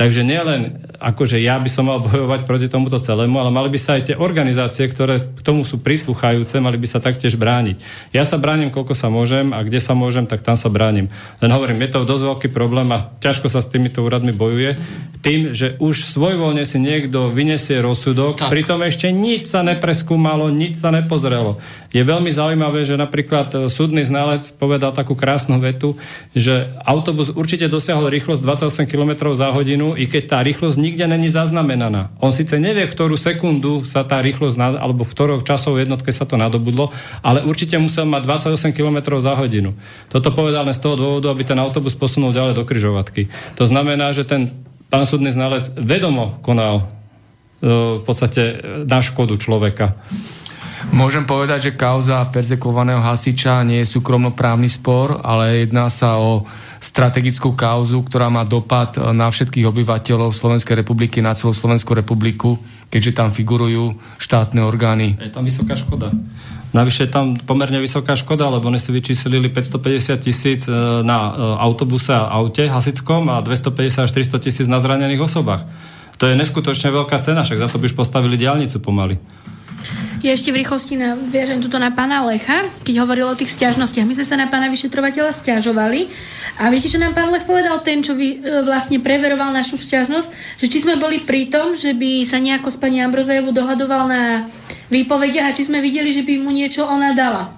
Takže 0.00 0.24
nielen 0.24 0.80
akože 0.96 1.36
ja 1.36 1.60
by 1.60 1.68
som 1.68 1.88
mal 1.92 2.00
bojovať 2.00 2.48
proti 2.48 2.72
tomuto 2.72 2.96
celému, 2.96 3.36
ale 3.36 3.52
mali 3.52 3.68
by 3.68 3.76
sa 3.76 4.00
aj 4.00 4.12
tie 4.12 4.16
organizácie, 4.16 4.88
ktoré 4.88 5.20
k 5.20 5.40
tomu 5.44 5.68
sú 5.68 5.76
prisluchajúce, 5.76 6.56
mali 6.56 6.80
by 6.80 6.88
sa 6.88 7.04
taktiež 7.04 7.36
brániť. 7.36 7.76
Ja 8.16 8.24
sa 8.24 8.40
bránim, 8.40 8.72
koľko 8.72 8.96
sa 8.96 9.12
môžem 9.12 9.52
a 9.52 9.60
kde 9.60 9.76
sa 9.76 9.92
môžem, 9.92 10.24
tak 10.24 10.40
tam 10.40 10.56
sa 10.56 10.72
bránim. 10.72 11.12
Len 11.44 11.50
hovorím, 11.52 11.84
je 11.84 11.92
to 11.92 12.08
dosť 12.08 12.24
veľký 12.32 12.48
problém 12.48 12.88
a 12.96 13.12
ťažko 13.20 13.52
sa 13.52 13.60
s 13.60 13.68
týmito 13.68 14.00
úradmi 14.00 14.32
bojuje. 14.32 14.80
Tým, 15.20 15.52
že 15.52 15.76
už 15.76 16.08
svojvoľne 16.08 16.64
si 16.64 16.80
niekto 16.80 17.28
vyniesie 17.28 17.80
rozsudok, 17.84 18.40
Tak. 18.40 18.48
pritom 18.48 18.80
ešte 18.84 19.12
nič 19.12 19.52
sa 19.52 19.60
nepreskúmalo, 19.60 20.48
nič 20.48 20.80
sa 20.80 20.88
nepozrelo. 20.88 21.60
Je 21.90 22.06
veľmi 22.06 22.30
zaujímavé, 22.30 22.86
že 22.86 22.94
napríklad 22.94 23.50
e, 23.50 23.56
súdny 23.66 24.06
znalec 24.06 24.46
povedal 24.54 24.94
takú 24.94 25.18
krásnu 25.18 25.58
vetu, 25.58 25.98
že 26.30 26.70
autobus 26.86 27.34
určite 27.34 27.66
dosiahol 27.66 28.06
rýchlosť 28.14 28.46
28 28.46 28.86
km 28.86 29.34
za 29.34 29.50
hodinu, 29.50 29.98
i 29.98 30.06
keď 30.06 30.22
tá 30.30 30.38
rýchlosť 30.38 30.78
nikde 30.78 31.10
není 31.10 31.26
zaznamenaná. 31.26 32.14
On 32.22 32.30
síce 32.30 32.54
nevie, 32.62 32.86
v 32.86 32.94
ktorú 32.94 33.18
sekundu 33.18 33.82
sa 33.82 34.06
tá 34.06 34.22
rýchlosť, 34.22 34.54
alebo 34.78 35.02
v 35.02 35.10
ktorou 35.10 35.42
časovej 35.42 35.90
jednotke 35.90 36.14
sa 36.14 36.22
to 36.22 36.38
nadobudlo, 36.38 36.94
ale 37.26 37.42
určite 37.42 37.74
musel 37.82 38.06
mať 38.06 38.54
28 38.54 38.70
km 38.70 39.18
za 39.18 39.34
hodinu. 39.34 39.74
Toto 40.14 40.30
povedal 40.30 40.70
len 40.70 40.76
z 40.78 40.86
toho 40.86 40.94
dôvodu, 40.94 41.34
aby 41.34 41.42
ten 41.42 41.58
autobus 41.58 41.98
posunul 41.98 42.30
ďalej 42.30 42.54
do 42.54 42.62
kryžovatky. 42.62 43.26
To 43.58 43.66
znamená, 43.66 44.14
že 44.14 44.22
ten 44.22 44.46
pán 44.94 45.10
súdny 45.10 45.34
znalec 45.34 45.74
vedomo 45.74 46.38
konal 46.46 46.86
e, 47.58 47.98
v 47.98 48.02
podstate 48.06 48.62
na 48.86 49.02
škodu 49.02 49.34
človeka. 49.42 49.98
Môžem 50.88 51.28
povedať, 51.28 51.70
že 51.70 51.76
kauza 51.76 52.24
perzekovaného 52.32 53.04
hasiča 53.04 53.60
nie 53.68 53.84
je 53.84 53.92
súkromnoprávny 54.00 54.72
spor, 54.72 55.20
ale 55.20 55.68
jedná 55.68 55.92
sa 55.92 56.16
o 56.16 56.48
strategickú 56.80 57.52
kauzu, 57.52 58.00
ktorá 58.08 58.32
má 58.32 58.48
dopad 58.48 58.96
na 59.12 59.28
všetkých 59.28 59.68
obyvateľov 59.68 60.32
Slovenskej 60.32 60.80
republiky, 60.80 61.20
na 61.20 61.36
celú 61.36 61.52
Slovenskú 61.52 61.92
republiku, 61.92 62.56
keďže 62.88 63.12
tam 63.12 63.28
figurujú 63.28 63.92
štátne 64.16 64.64
orgány. 64.64 65.20
Je 65.20 65.28
tam 65.28 65.44
vysoká 65.44 65.76
škoda. 65.76 66.08
Navyše 66.70 67.06
je 67.06 67.10
tam 67.12 67.34
pomerne 67.36 67.82
vysoká 67.82 68.14
škoda, 68.14 68.46
lebo 68.46 68.70
oni 68.70 68.78
si 68.78 68.94
vyčíslili 68.94 69.50
550 69.50 70.22
tisíc 70.22 70.70
e, 70.70 70.72
na 71.02 71.18
e, 71.18 71.30
autobuse 71.58 72.14
a 72.14 72.30
aute 72.30 72.70
hasickom 72.70 73.26
a 73.26 73.42
250 73.42 74.06
až 74.06 74.10
400 74.14 74.38
tisíc 74.38 74.66
na 74.70 74.78
zranených 74.78 75.18
osobách. 75.18 75.66
To 76.22 76.30
je 76.30 76.38
neskutočne 76.38 76.94
veľká 76.94 77.18
cena, 77.26 77.42
však 77.42 77.58
za 77.58 77.68
to 77.68 77.82
by 77.82 77.90
už 77.90 77.98
postavili 77.98 78.38
diálnicu 78.38 78.78
pomaly. 78.78 79.18
Ja 80.20 80.36
ešte 80.36 80.52
v 80.52 80.60
rýchlosti 80.60 81.00
viažem 81.32 81.64
tuto 81.64 81.80
na 81.80 81.88
pána 81.96 82.20
Lecha, 82.28 82.60
keď 82.84 83.08
hovoril 83.08 83.24
o 83.24 83.38
tých 83.38 83.56
stiažnostiach. 83.56 84.04
My 84.04 84.12
sme 84.20 84.28
sa 84.28 84.36
na 84.36 84.52
pána 84.52 84.68
vyšetrovateľa 84.68 85.32
stiažovali 85.32 86.12
a 86.60 86.68
viete, 86.68 86.92
čo 86.92 87.00
nám 87.00 87.16
pán 87.16 87.32
Lech 87.32 87.48
povedal, 87.48 87.80
ten, 87.80 88.04
čo 88.04 88.12
vy, 88.12 88.36
e, 88.36 88.60
vlastne 88.60 89.00
preveroval 89.00 89.48
našu 89.48 89.80
stiažnosť, 89.80 90.60
že 90.60 90.66
či 90.68 90.84
sme 90.84 91.00
boli 91.00 91.24
pri 91.24 91.48
tom, 91.48 91.72
že 91.72 91.96
by 91.96 92.28
sa 92.28 92.36
nejako 92.36 92.68
s 92.68 92.76
pani 92.76 93.00
Ambrozajevu 93.00 93.48
dohadoval 93.48 94.12
na 94.12 94.44
výpovediach 94.92 95.48
a 95.48 95.56
či 95.56 95.72
sme 95.72 95.80
videli, 95.80 96.12
že 96.12 96.20
by 96.20 96.44
mu 96.44 96.52
niečo 96.52 96.84
ona 96.84 97.16
dala. 97.16 97.56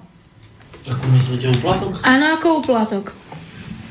Ako 0.86 1.04
myslíte 1.18 1.50
úplatok? 1.58 1.98
Áno, 2.06 2.38
ako 2.38 2.62
úplatok. 2.62 3.21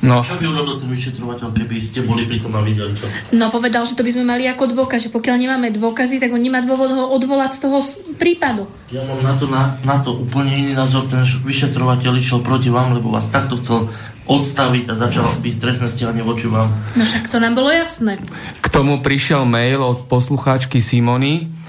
No, 0.01 0.25
Čo 0.25 0.41
by 0.41 0.49
urobil 0.49 0.81
ten 0.81 0.89
vyšetrovateľ, 0.89 1.53
keby 1.53 1.77
ste 1.77 2.01
boli 2.01 2.25
pri 2.25 2.41
tom 2.41 2.57
a 2.57 2.65
videli 2.65 2.89
to? 2.97 3.05
No 3.37 3.53
povedal, 3.53 3.85
že 3.85 3.93
to 3.93 4.01
by 4.01 4.17
sme 4.17 4.25
mali 4.25 4.49
ako 4.49 4.73
dôkaz, 4.73 5.05
že 5.05 5.13
pokiaľ 5.13 5.37
nemáme 5.37 5.69
dôkazy, 5.69 6.17
tak 6.17 6.33
on 6.33 6.41
nemá 6.41 6.65
dôvod 6.65 6.89
ho 6.89 7.13
odvolať 7.13 7.61
z 7.61 7.69
toho 7.69 7.77
prípadu. 8.17 8.65
Ja 8.89 9.05
mám 9.05 9.21
na 9.21 9.33
to, 9.37 9.45
na, 9.45 9.63
na 9.85 9.97
to 10.01 10.17
úplne 10.17 10.57
iný 10.57 10.73
názor. 10.73 11.05
Ten 11.05 11.21
vyšetrovateľ 11.21 12.17
išiel 12.17 12.41
proti 12.41 12.73
vám, 12.73 12.97
lebo 12.97 13.13
vás 13.13 13.29
takto 13.29 13.61
chcel 13.61 13.93
odstaviť 14.25 14.89
a 14.89 14.93
začal 14.97 15.27
byť 15.37 15.55
trestné 15.61 15.87
stíhanie 15.89 16.25
voči 16.25 16.49
vám. 16.49 16.65
No 16.97 17.05
však 17.05 17.29
to 17.29 17.37
nám 17.37 17.53
bolo 17.53 17.69
jasné. 17.69 18.17
K 18.57 18.67
tomu 18.73 19.05
prišiel 19.05 19.45
mail 19.45 19.85
od 19.85 20.09
poslucháčky 20.09 20.81
Simony. 20.81 21.60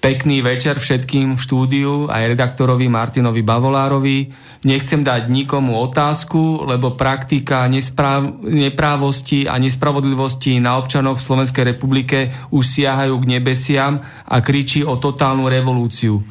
Pekný 0.00 0.40
večer 0.40 0.80
všetkým 0.80 1.36
v 1.36 1.40
štúdiu, 1.44 2.08
aj 2.08 2.32
redaktorovi 2.32 2.88
Martinovi 2.88 3.44
Bavolárovi. 3.44 4.32
Nechcem 4.64 5.04
dať 5.04 5.28
nikomu 5.28 5.76
otázku, 5.76 6.64
lebo 6.64 6.96
praktika 6.96 7.68
nespráv, 7.68 8.40
neprávosti 8.40 9.44
a 9.44 9.60
nespravodlivosti 9.60 10.56
na 10.56 10.80
občanoch 10.80 11.20
v 11.20 11.26
Slovenskej 11.28 11.64
republike 11.76 12.32
už 12.48 12.64
siahajú 12.64 13.12
k 13.20 13.28
nebesiam 13.28 14.00
a 14.24 14.40
kričí 14.40 14.80
o 14.88 14.96
totálnu 14.96 15.52
revolúciu. 15.52 16.24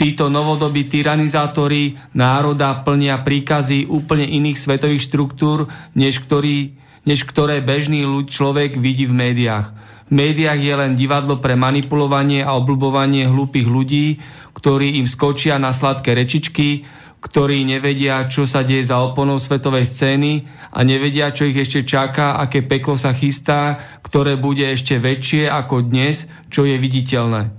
Títo 0.00 0.32
novodobí 0.32 0.88
tyranizátori 0.88 2.00
národa 2.16 2.72
plnia 2.80 3.20
príkazy 3.20 3.84
úplne 3.84 4.24
iných 4.24 4.56
svetových 4.56 5.04
štruktúr, 5.04 5.68
než, 5.92 6.24
ktorý, 6.24 6.72
než 7.04 7.28
ktoré 7.28 7.60
bežný 7.60 8.00
ľud 8.08 8.32
človek 8.32 8.80
vidí 8.80 9.04
v 9.04 9.12
médiách. 9.12 9.89
V 10.10 10.18
médiách 10.18 10.58
je 10.58 10.74
len 10.74 10.92
divadlo 10.98 11.38
pre 11.38 11.54
manipulovanie 11.54 12.42
a 12.42 12.58
obľubovanie 12.58 13.30
hlúpych 13.30 13.62
ľudí, 13.62 14.18
ktorí 14.58 14.98
im 14.98 15.06
skočia 15.06 15.54
na 15.62 15.70
sladké 15.70 16.18
rečičky, 16.18 16.82
ktorí 17.22 17.62
nevedia, 17.62 18.26
čo 18.26 18.42
sa 18.42 18.66
deje 18.66 18.90
za 18.90 18.98
oponou 18.98 19.38
svetovej 19.38 19.86
scény 19.86 20.42
a 20.74 20.82
nevedia, 20.82 21.30
čo 21.30 21.46
ich 21.46 21.54
ešte 21.54 21.86
čaká, 21.86 22.42
aké 22.42 22.66
peklo 22.66 22.98
sa 22.98 23.14
chystá, 23.14 23.78
ktoré 24.02 24.34
bude 24.34 24.66
ešte 24.66 24.98
väčšie 24.98 25.46
ako 25.46 25.86
dnes, 25.86 26.26
čo 26.50 26.66
je 26.66 26.74
viditeľné. 26.74 27.54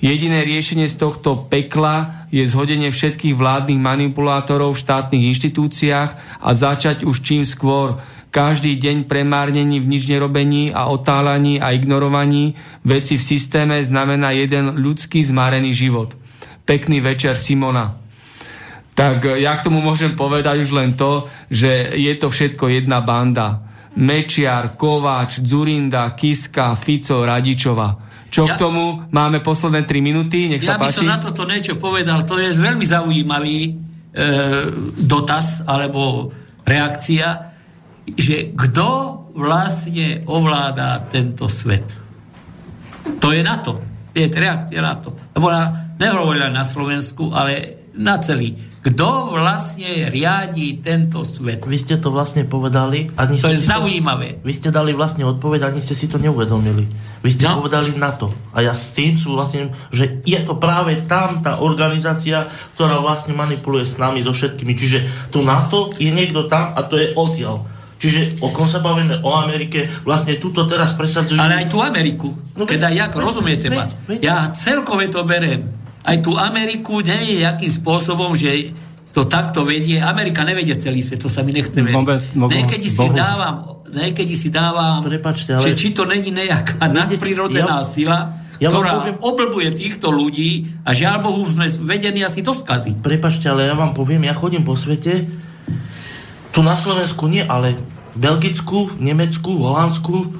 Jediné 0.00 0.40
riešenie 0.48 0.88
z 0.88 0.96
tohto 0.96 1.52
pekla 1.52 2.24
je 2.32 2.40
zhodenie 2.48 2.88
všetkých 2.88 3.36
vládnych 3.36 3.76
manipulátorov 3.76 4.72
v 4.72 4.82
štátnych 4.88 5.28
inštitúciách 5.36 6.40
a 6.40 6.48
začať 6.56 7.04
už 7.04 7.20
čím 7.20 7.44
skôr. 7.44 8.00
Každý 8.30 8.78
deň 8.78 9.10
premárnení 9.10 9.82
v 9.82 9.90
nič 9.90 10.06
nerobení 10.06 10.70
a 10.70 10.86
otáľaní 10.86 11.58
a 11.58 11.74
ignorovaní 11.74 12.54
veci 12.86 13.18
v 13.18 13.26
systéme 13.26 13.82
znamená 13.82 14.30
jeden 14.30 14.78
ľudský 14.78 15.18
zmarený 15.26 15.74
život. 15.74 16.14
Pekný 16.62 17.02
večer 17.02 17.34
Simona. 17.34 17.90
Tak 18.94 19.26
e, 19.26 19.42
ja 19.42 19.58
k 19.58 19.66
tomu 19.66 19.82
môžem 19.82 20.14
povedať 20.14 20.62
už 20.62 20.70
len 20.70 20.94
to, 20.94 21.26
že 21.50 21.98
je 21.98 22.14
to 22.14 22.30
všetko 22.30 22.70
jedna 22.70 23.02
banda. 23.02 23.66
Mečiar, 23.98 24.78
Kováč, 24.78 25.42
Zurinda, 25.42 26.14
Kiska, 26.14 26.78
Fico, 26.78 27.26
Radičova. 27.26 27.98
Čo 28.30 28.46
Ja- 28.46 28.54
k 28.54 28.62
tomu? 28.62 29.02
Máme 29.10 29.42
posledné 29.42 29.82
3 29.82 29.98
minúty, 29.98 30.46
nech 30.46 30.62
Ja 30.62 30.78
sa 30.78 30.78
by 30.78 30.86
páči. 30.86 31.02
som 31.02 31.10
na 31.10 31.18
toto 31.18 31.42
niečo 31.42 31.74
povedal. 31.74 32.22
To 32.22 32.38
je 32.38 32.54
veľmi 32.54 32.86
zaujímavý 32.86 33.58
e, 33.66 33.70
dotaz 35.02 35.66
alebo 35.66 36.30
reakcia, 36.62 37.49
že 38.14 38.52
kto 38.52 38.86
vlastne 39.34 40.24
ovládá 40.24 41.06
tento 41.06 41.46
svet. 41.46 41.86
To 43.18 43.30
je 43.30 43.40
na 43.40 43.58
to. 43.58 43.80
Je 44.10 44.26
to 44.26 44.36
reakcia 44.36 44.80
na 44.80 44.94
to. 44.96 45.14
Lebo 45.32 45.48
na, 45.48 45.94
nehovorila 45.96 46.50
na 46.50 46.66
Slovensku, 46.66 47.30
ale 47.30 47.78
na 47.94 48.18
celý. 48.18 48.56
Kto 48.80 49.36
vlastne 49.36 50.08
riadi 50.08 50.80
tento 50.80 51.20
svet? 51.20 51.60
Vy 51.68 51.76
ste 51.76 52.00
to 52.00 52.08
vlastne 52.08 52.48
povedali. 52.48 53.12
Ani 53.12 53.36
To 53.36 53.52
je 53.52 53.60
zaujímavé. 53.60 54.40
Vy 54.40 54.52
ste 54.56 54.72
dali 54.72 54.96
vlastne 54.96 55.28
odpoveď, 55.28 55.68
ani 55.68 55.84
ste 55.84 55.92
si 55.92 56.08
to 56.08 56.16
neuvedomili. 56.16 56.88
Vy 57.20 57.28
ste 57.28 57.44
No. 57.44 57.60
povedali 57.60 58.00
na 58.00 58.08
to. 58.16 58.32
A 58.56 58.64
ja 58.64 58.72
s 58.72 58.96
tým 58.96 59.20
súhlasím, 59.20 59.68
že 59.92 60.24
je 60.24 60.40
to 60.40 60.56
práve 60.56 60.96
tam 61.04 61.44
tá 61.44 61.60
organizácia, 61.60 62.48
ktorá 62.72 63.04
vlastne 63.04 63.36
manipuluje 63.36 63.84
s 63.84 64.00
nami, 64.00 64.24
so 64.24 64.32
všetkými. 64.32 64.72
Čiže 64.72 64.98
tu 65.28 65.44
NATO 65.44 65.92
je 66.00 66.08
niekto 66.08 66.48
tam 66.48 66.72
a 66.72 66.80
to 66.80 66.96
je 66.96 67.12
odtiaľ. 67.12 67.60
Čiže 68.00 68.40
o 68.40 68.48
kom 68.48 68.64
sa 68.64 68.80
bavíme 68.80 69.20
o 69.20 69.30
Amerike, 69.36 69.84
vlastne 70.02 70.34
túto 70.34 70.64
teraz 70.64 70.92
presadzujú... 70.92 71.36
Ale 71.36 71.60
aj 71.60 71.66
tú 71.68 71.78
Ameriku, 71.78 72.32
No 72.56 72.64
keď 72.64 72.80
aj 72.82 72.88
veď- 72.88 72.98
jak, 72.98 73.12
rozumiete 73.14 73.66
veď- 73.68 73.76
ma? 73.76 73.84
veď- 74.08 74.22
Ja 74.22 74.36
celkové 74.50 75.06
to 75.06 75.20
berem. 75.22 75.68
Aj 76.00 76.16
tú 76.16 76.32
Ameriku 76.32 76.98
nie 77.00 77.20
je 77.30 77.44
jakým 77.44 77.68
spôsobom, 77.68 78.32
že 78.32 78.72
to 79.10 79.26
takto 79.26 79.62
vedie. 79.62 80.00
Amerika 80.00 80.40
nevedie 80.42 80.72
celý 80.74 80.98
svet, 80.98 81.18
to 81.18 81.28
sa 81.28 81.42
mi 81.42 81.52
nechce 81.52 81.76
veriť. 81.76 81.92
Niekedy 82.32 82.88
si 82.88 83.04
Bohu. 83.04 83.12
dávam, 83.12 83.54
niekedy 83.86 84.32
si 84.32 84.48
dávam, 84.48 85.02
Prepačte, 85.02 85.52
ale- 85.52 85.62
že 85.62 85.76
či 85.76 85.92
to 85.92 86.02
není 86.04 86.32
nejaká 86.32 86.80
Viete, 86.80 86.96
nadprirodzená 86.96 87.76
ja- 87.76 87.84
sila, 87.84 88.18
ja 88.56 88.68
ktorá 88.68 88.90
poviem- 88.98 89.20
oblbuje 89.20 89.68
týchto 89.74 90.08
ľudí 90.08 90.50
a 90.80 90.92
žiaľ 90.92 91.20
Bohu 91.20 91.44
sme 91.44 91.68
vedení 91.80 92.22
asi 92.22 92.40
do 92.40 92.52
skazy. 92.52 92.96
Prepačte, 92.96 93.44
ale 93.44 93.66
ja 93.66 93.74
vám 93.74 93.92
poviem, 93.92 94.22
ja 94.22 94.32
chodím 94.32 94.62
po 94.62 94.72
svete, 94.72 95.26
tu 96.50 96.60
na 96.62 96.74
Slovensku 96.74 97.30
nie, 97.30 97.42
ale 97.42 97.78
Belgicku, 98.14 98.90
Nemecku, 98.98 99.54
Holandsku, 99.54 100.34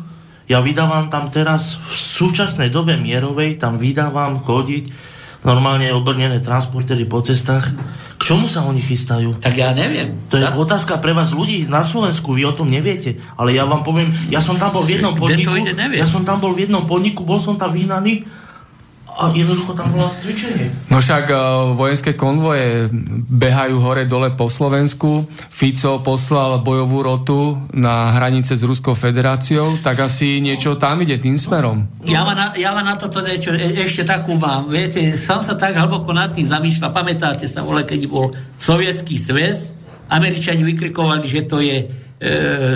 ja 0.51 0.59
vydávam 0.59 1.07
tam 1.07 1.31
teraz 1.31 1.79
v 1.79 1.95
súčasnej 1.95 2.75
dobe 2.75 2.99
mierovej, 2.99 3.63
tam 3.63 3.79
vydávam 3.79 4.43
chodiť 4.43 4.91
normálne 5.41 5.89
obrnené 5.95 6.43
transportéry 6.43 7.07
po 7.09 7.23
cestách. 7.25 7.73
K 8.19 8.21
čomu 8.21 8.45
sa 8.45 8.67
oni 8.67 8.83
chystajú? 8.83 9.41
Tak 9.41 9.55
ja 9.57 9.73
neviem. 9.73 10.29
To 10.29 10.37
je 10.37 10.45
Tak- 10.45 10.59
otázka 10.59 10.93
pre 11.01 11.17
vás 11.17 11.33
ľudí 11.33 11.65
na 11.65 11.81
Slovensku, 11.81 12.37
vy 12.37 12.45
o 12.45 12.53
tom 12.53 12.69
neviete. 12.69 13.17
Ale 13.41 13.57
ja 13.57 13.65
vám 13.65 13.81
poviem, 13.81 14.13
ja 14.29 14.43
som 14.43 14.59
tam 14.61 14.75
bol 14.75 14.85
v 14.85 15.01
jednom 15.01 15.17
podniku, 15.17 15.57
ja 15.97 16.05
som 16.05 16.27
tam 16.27 16.43
bol 16.43 16.53
v 16.53 16.69
jednom 16.69 16.85
podniku, 16.85 17.25
bol 17.25 17.41
som 17.41 17.57
tam 17.57 17.73
vyhnaný 17.73 18.29
a 19.21 19.29
jednoducho 19.37 19.77
tam 19.77 19.93
bolo 19.93 20.09
cvičenie. 20.09 20.73
No 20.89 21.05
však 21.05 21.29
uh, 21.29 21.39
vojenské 21.77 22.17
konvoje 22.17 22.89
behajú 23.29 23.77
hore 23.85 24.09
dole 24.09 24.33
po 24.33 24.49
Slovensku. 24.49 25.29
Fico 25.53 26.01
poslal 26.01 26.65
bojovú 26.65 27.05
rotu 27.05 27.61
na 27.77 28.17
hranice 28.17 28.57
s 28.57 28.65
Ruskou 28.65 28.97
federáciou, 28.97 29.77
tak 29.85 30.01
asi 30.01 30.41
niečo 30.41 30.81
tam 30.81 31.05
ide 31.05 31.21
tým 31.21 31.37
smerom. 31.37 31.85
Ja 32.09 32.25
vám, 32.25 32.33
na, 32.33 32.57
ja 32.57 32.73
vám 32.73 32.89
na 32.89 32.97
toto 32.97 33.21
niečo 33.21 33.53
e, 33.53 33.85
ešte 33.85 34.09
takú 34.09 34.41
mám. 34.41 34.73
Viete, 34.73 35.13
som 35.21 35.45
sa 35.45 35.53
tak 35.53 35.77
hlboko 35.77 36.17
nad 36.17 36.33
tým 36.33 36.49
zamýšľal. 36.49 36.89
Pamätáte 36.89 37.45
sa, 37.45 37.61
vole, 37.61 37.85
keď 37.85 38.09
bol 38.09 38.33
sovietský 38.57 39.21
zväz, 39.21 39.77
Američani 40.09 40.65
vykrikovali, 40.65 41.29
že 41.29 41.45
to 41.45 41.61
je 41.61 41.77
e, 41.77 41.87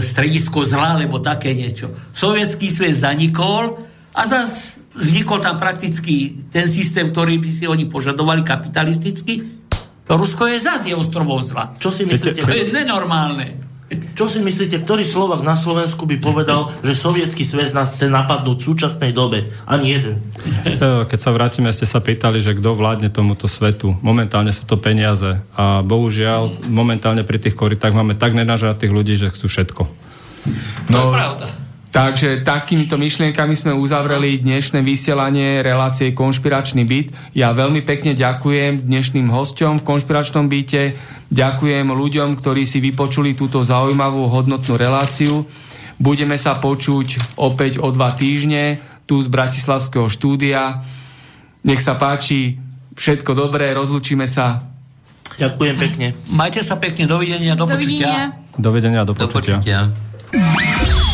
stredisko 0.04 0.60
zla, 0.68 1.00
alebo 1.00 1.24
také 1.24 1.56
niečo. 1.56 1.88
Sovietský 2.12 2.68
zväz 2.68 3.00
zanikol 3.00 3.80
a 4.12 4.22
zas 4.28 4.83
vznikol 4.94 5.42
tam 5.42 5.58
prakticky 5.58 6.38
ten 6.48 6.66
systém, 6.70 7.10
ktorý 7.10 7.38
by 7.42 7.48
si 7.50 7.64
oni 7.66 7.84
požadovali 7.86 8.46
kapitalisticky. 8.46 9.42
To 10.04 10.20
Rusko 10.20 10.46
je 10.46 10.60
zase 10.60 10.92
je 10.92 10.96
ostrovom 10.96 11.40
zla. 11.40 11.74
Čo 11.80 11.90
si 11.90 12.04
myslíte? 12.04 12.44
To 12.44 12.52
je 12.52 12.70
nenormálne. 12.70 13.64
Čo 14.14 14.26
si 14.26 14.40
myslíte, 14.42 14.82
ktorý 14.82 15.06
Slovak 15.06 15.44
na 15.44 15.54
Slovensku 15.54 16.08
by 16.08 16.18
povedal, 16.18 16.72
že 16.82 16.96
sovietský 16.98 17.44
zväz 17.46 17.76
nás 17.76 17.94
chce 17.94 18.10
napadnúť 18.10 18.58
v 18.58 18.66
súčasnej 18.72 19.12
dobe? 19.14 19.44
Ani 19.68 19.94
jeden. 19.94 20.18
E, 20.66 21.04
Keď 21.06 21.18
sa 21.20 21.30
vrátime, 21.30 21.70
ste 21.70 21.86
sa 21.86 22.02
pýtali, 22.02 22.40
že 22.42 22.56
kto 22.58 22.74
vládne 22.74 23.12
tomuto 23.12 23.46
svetu. 23.46 23.94
Momentálne 24.02 24.50
sú 24.50 24.66
to 24.66 24.80
peniaze. 24.80 25.38
A 25.54 25.84
bohužiaľ, 25.84 26.64
momentálne 26.66 27.22
pri 27.22 27.38
tých 27.38 27.54
koritách 27.54 27.94
máme 27.94 28.18
tak 28.18 28.34
nenažratých 28.34 28.90
ľudí, 28.90 29.14
že 29.14 29.30
chcú 29.30 29.46
všetko. 29.46 29.82
To 29.84 30.90
No, 30.90 31.08
je 31.08 31.14
pravda. 31.14 31.46
Takže 31.94 32.42
takýmito 32.42 32.98
myšlienkami 32.98 33.54
sme 33.54 33.70
uzavreli 33.70 34.42
dnešné 34.42 34.82
vysielanie 34.82 35.62
relácie 35.62 36.10
Konšpiračný 36.10 36.82
byt. 36.82 37.14
Ja 37.38 37.54
veľmi 37.54 37.86
pekne 37.86 38.18
ďakujem 38.18 38.82
dnešným 38.82 39.30
hosťom 39.30 39.78
v 39.78 39.86
Konšpiračnom 39.86 40.50
byte. 40.50 40.90
Ďakujem 41.30 41.86
ľuďom, 41.94 42.34
ktorí 42.42 42.66
si 42.66 42.82
vypočuli 42.82 43.38
túto 43.38 43.62
zaujímavú 43.62 44.26
hodnotnú 44.26 44.74
reláciu. 44.74 45.46
Budeme 45.94 46.34
sa 46.34 46.58
počuť 46.58 47.38
opäť 47.38 47.78
o 47.78 47.94
dva 47.94 48.10
týždne 48.10 48.82
tu 49.06 49.22
z 49.22 49.30
Bratislavského 49.30 50.10
štúdia. 50.10 50.82
Nech 51.62 51.78
sa 51.78 51.94
páči, 51.94 52.58
všetko 52.98 53.38
dobré, 53.38 53.70
rozlučíme 53.70 54.26
sa. 54.26 54.66
Ďakujem 55.38 55.76
pekne. 55.78 56.06
Majte 56.26 56.66
sa 56.66 56.74
pekne, 56.74 57.06
dovidenia, 57.06 57.54
do 57.54 57.70
Dovidenia. 57.70 58.34
počutia. 58.34 58.58
Dovidenia 58.58 59.02
do 59.06 59.14
Do 59.14 59.30
počutia. 59.30 59.62
počutia. 59.62 61.13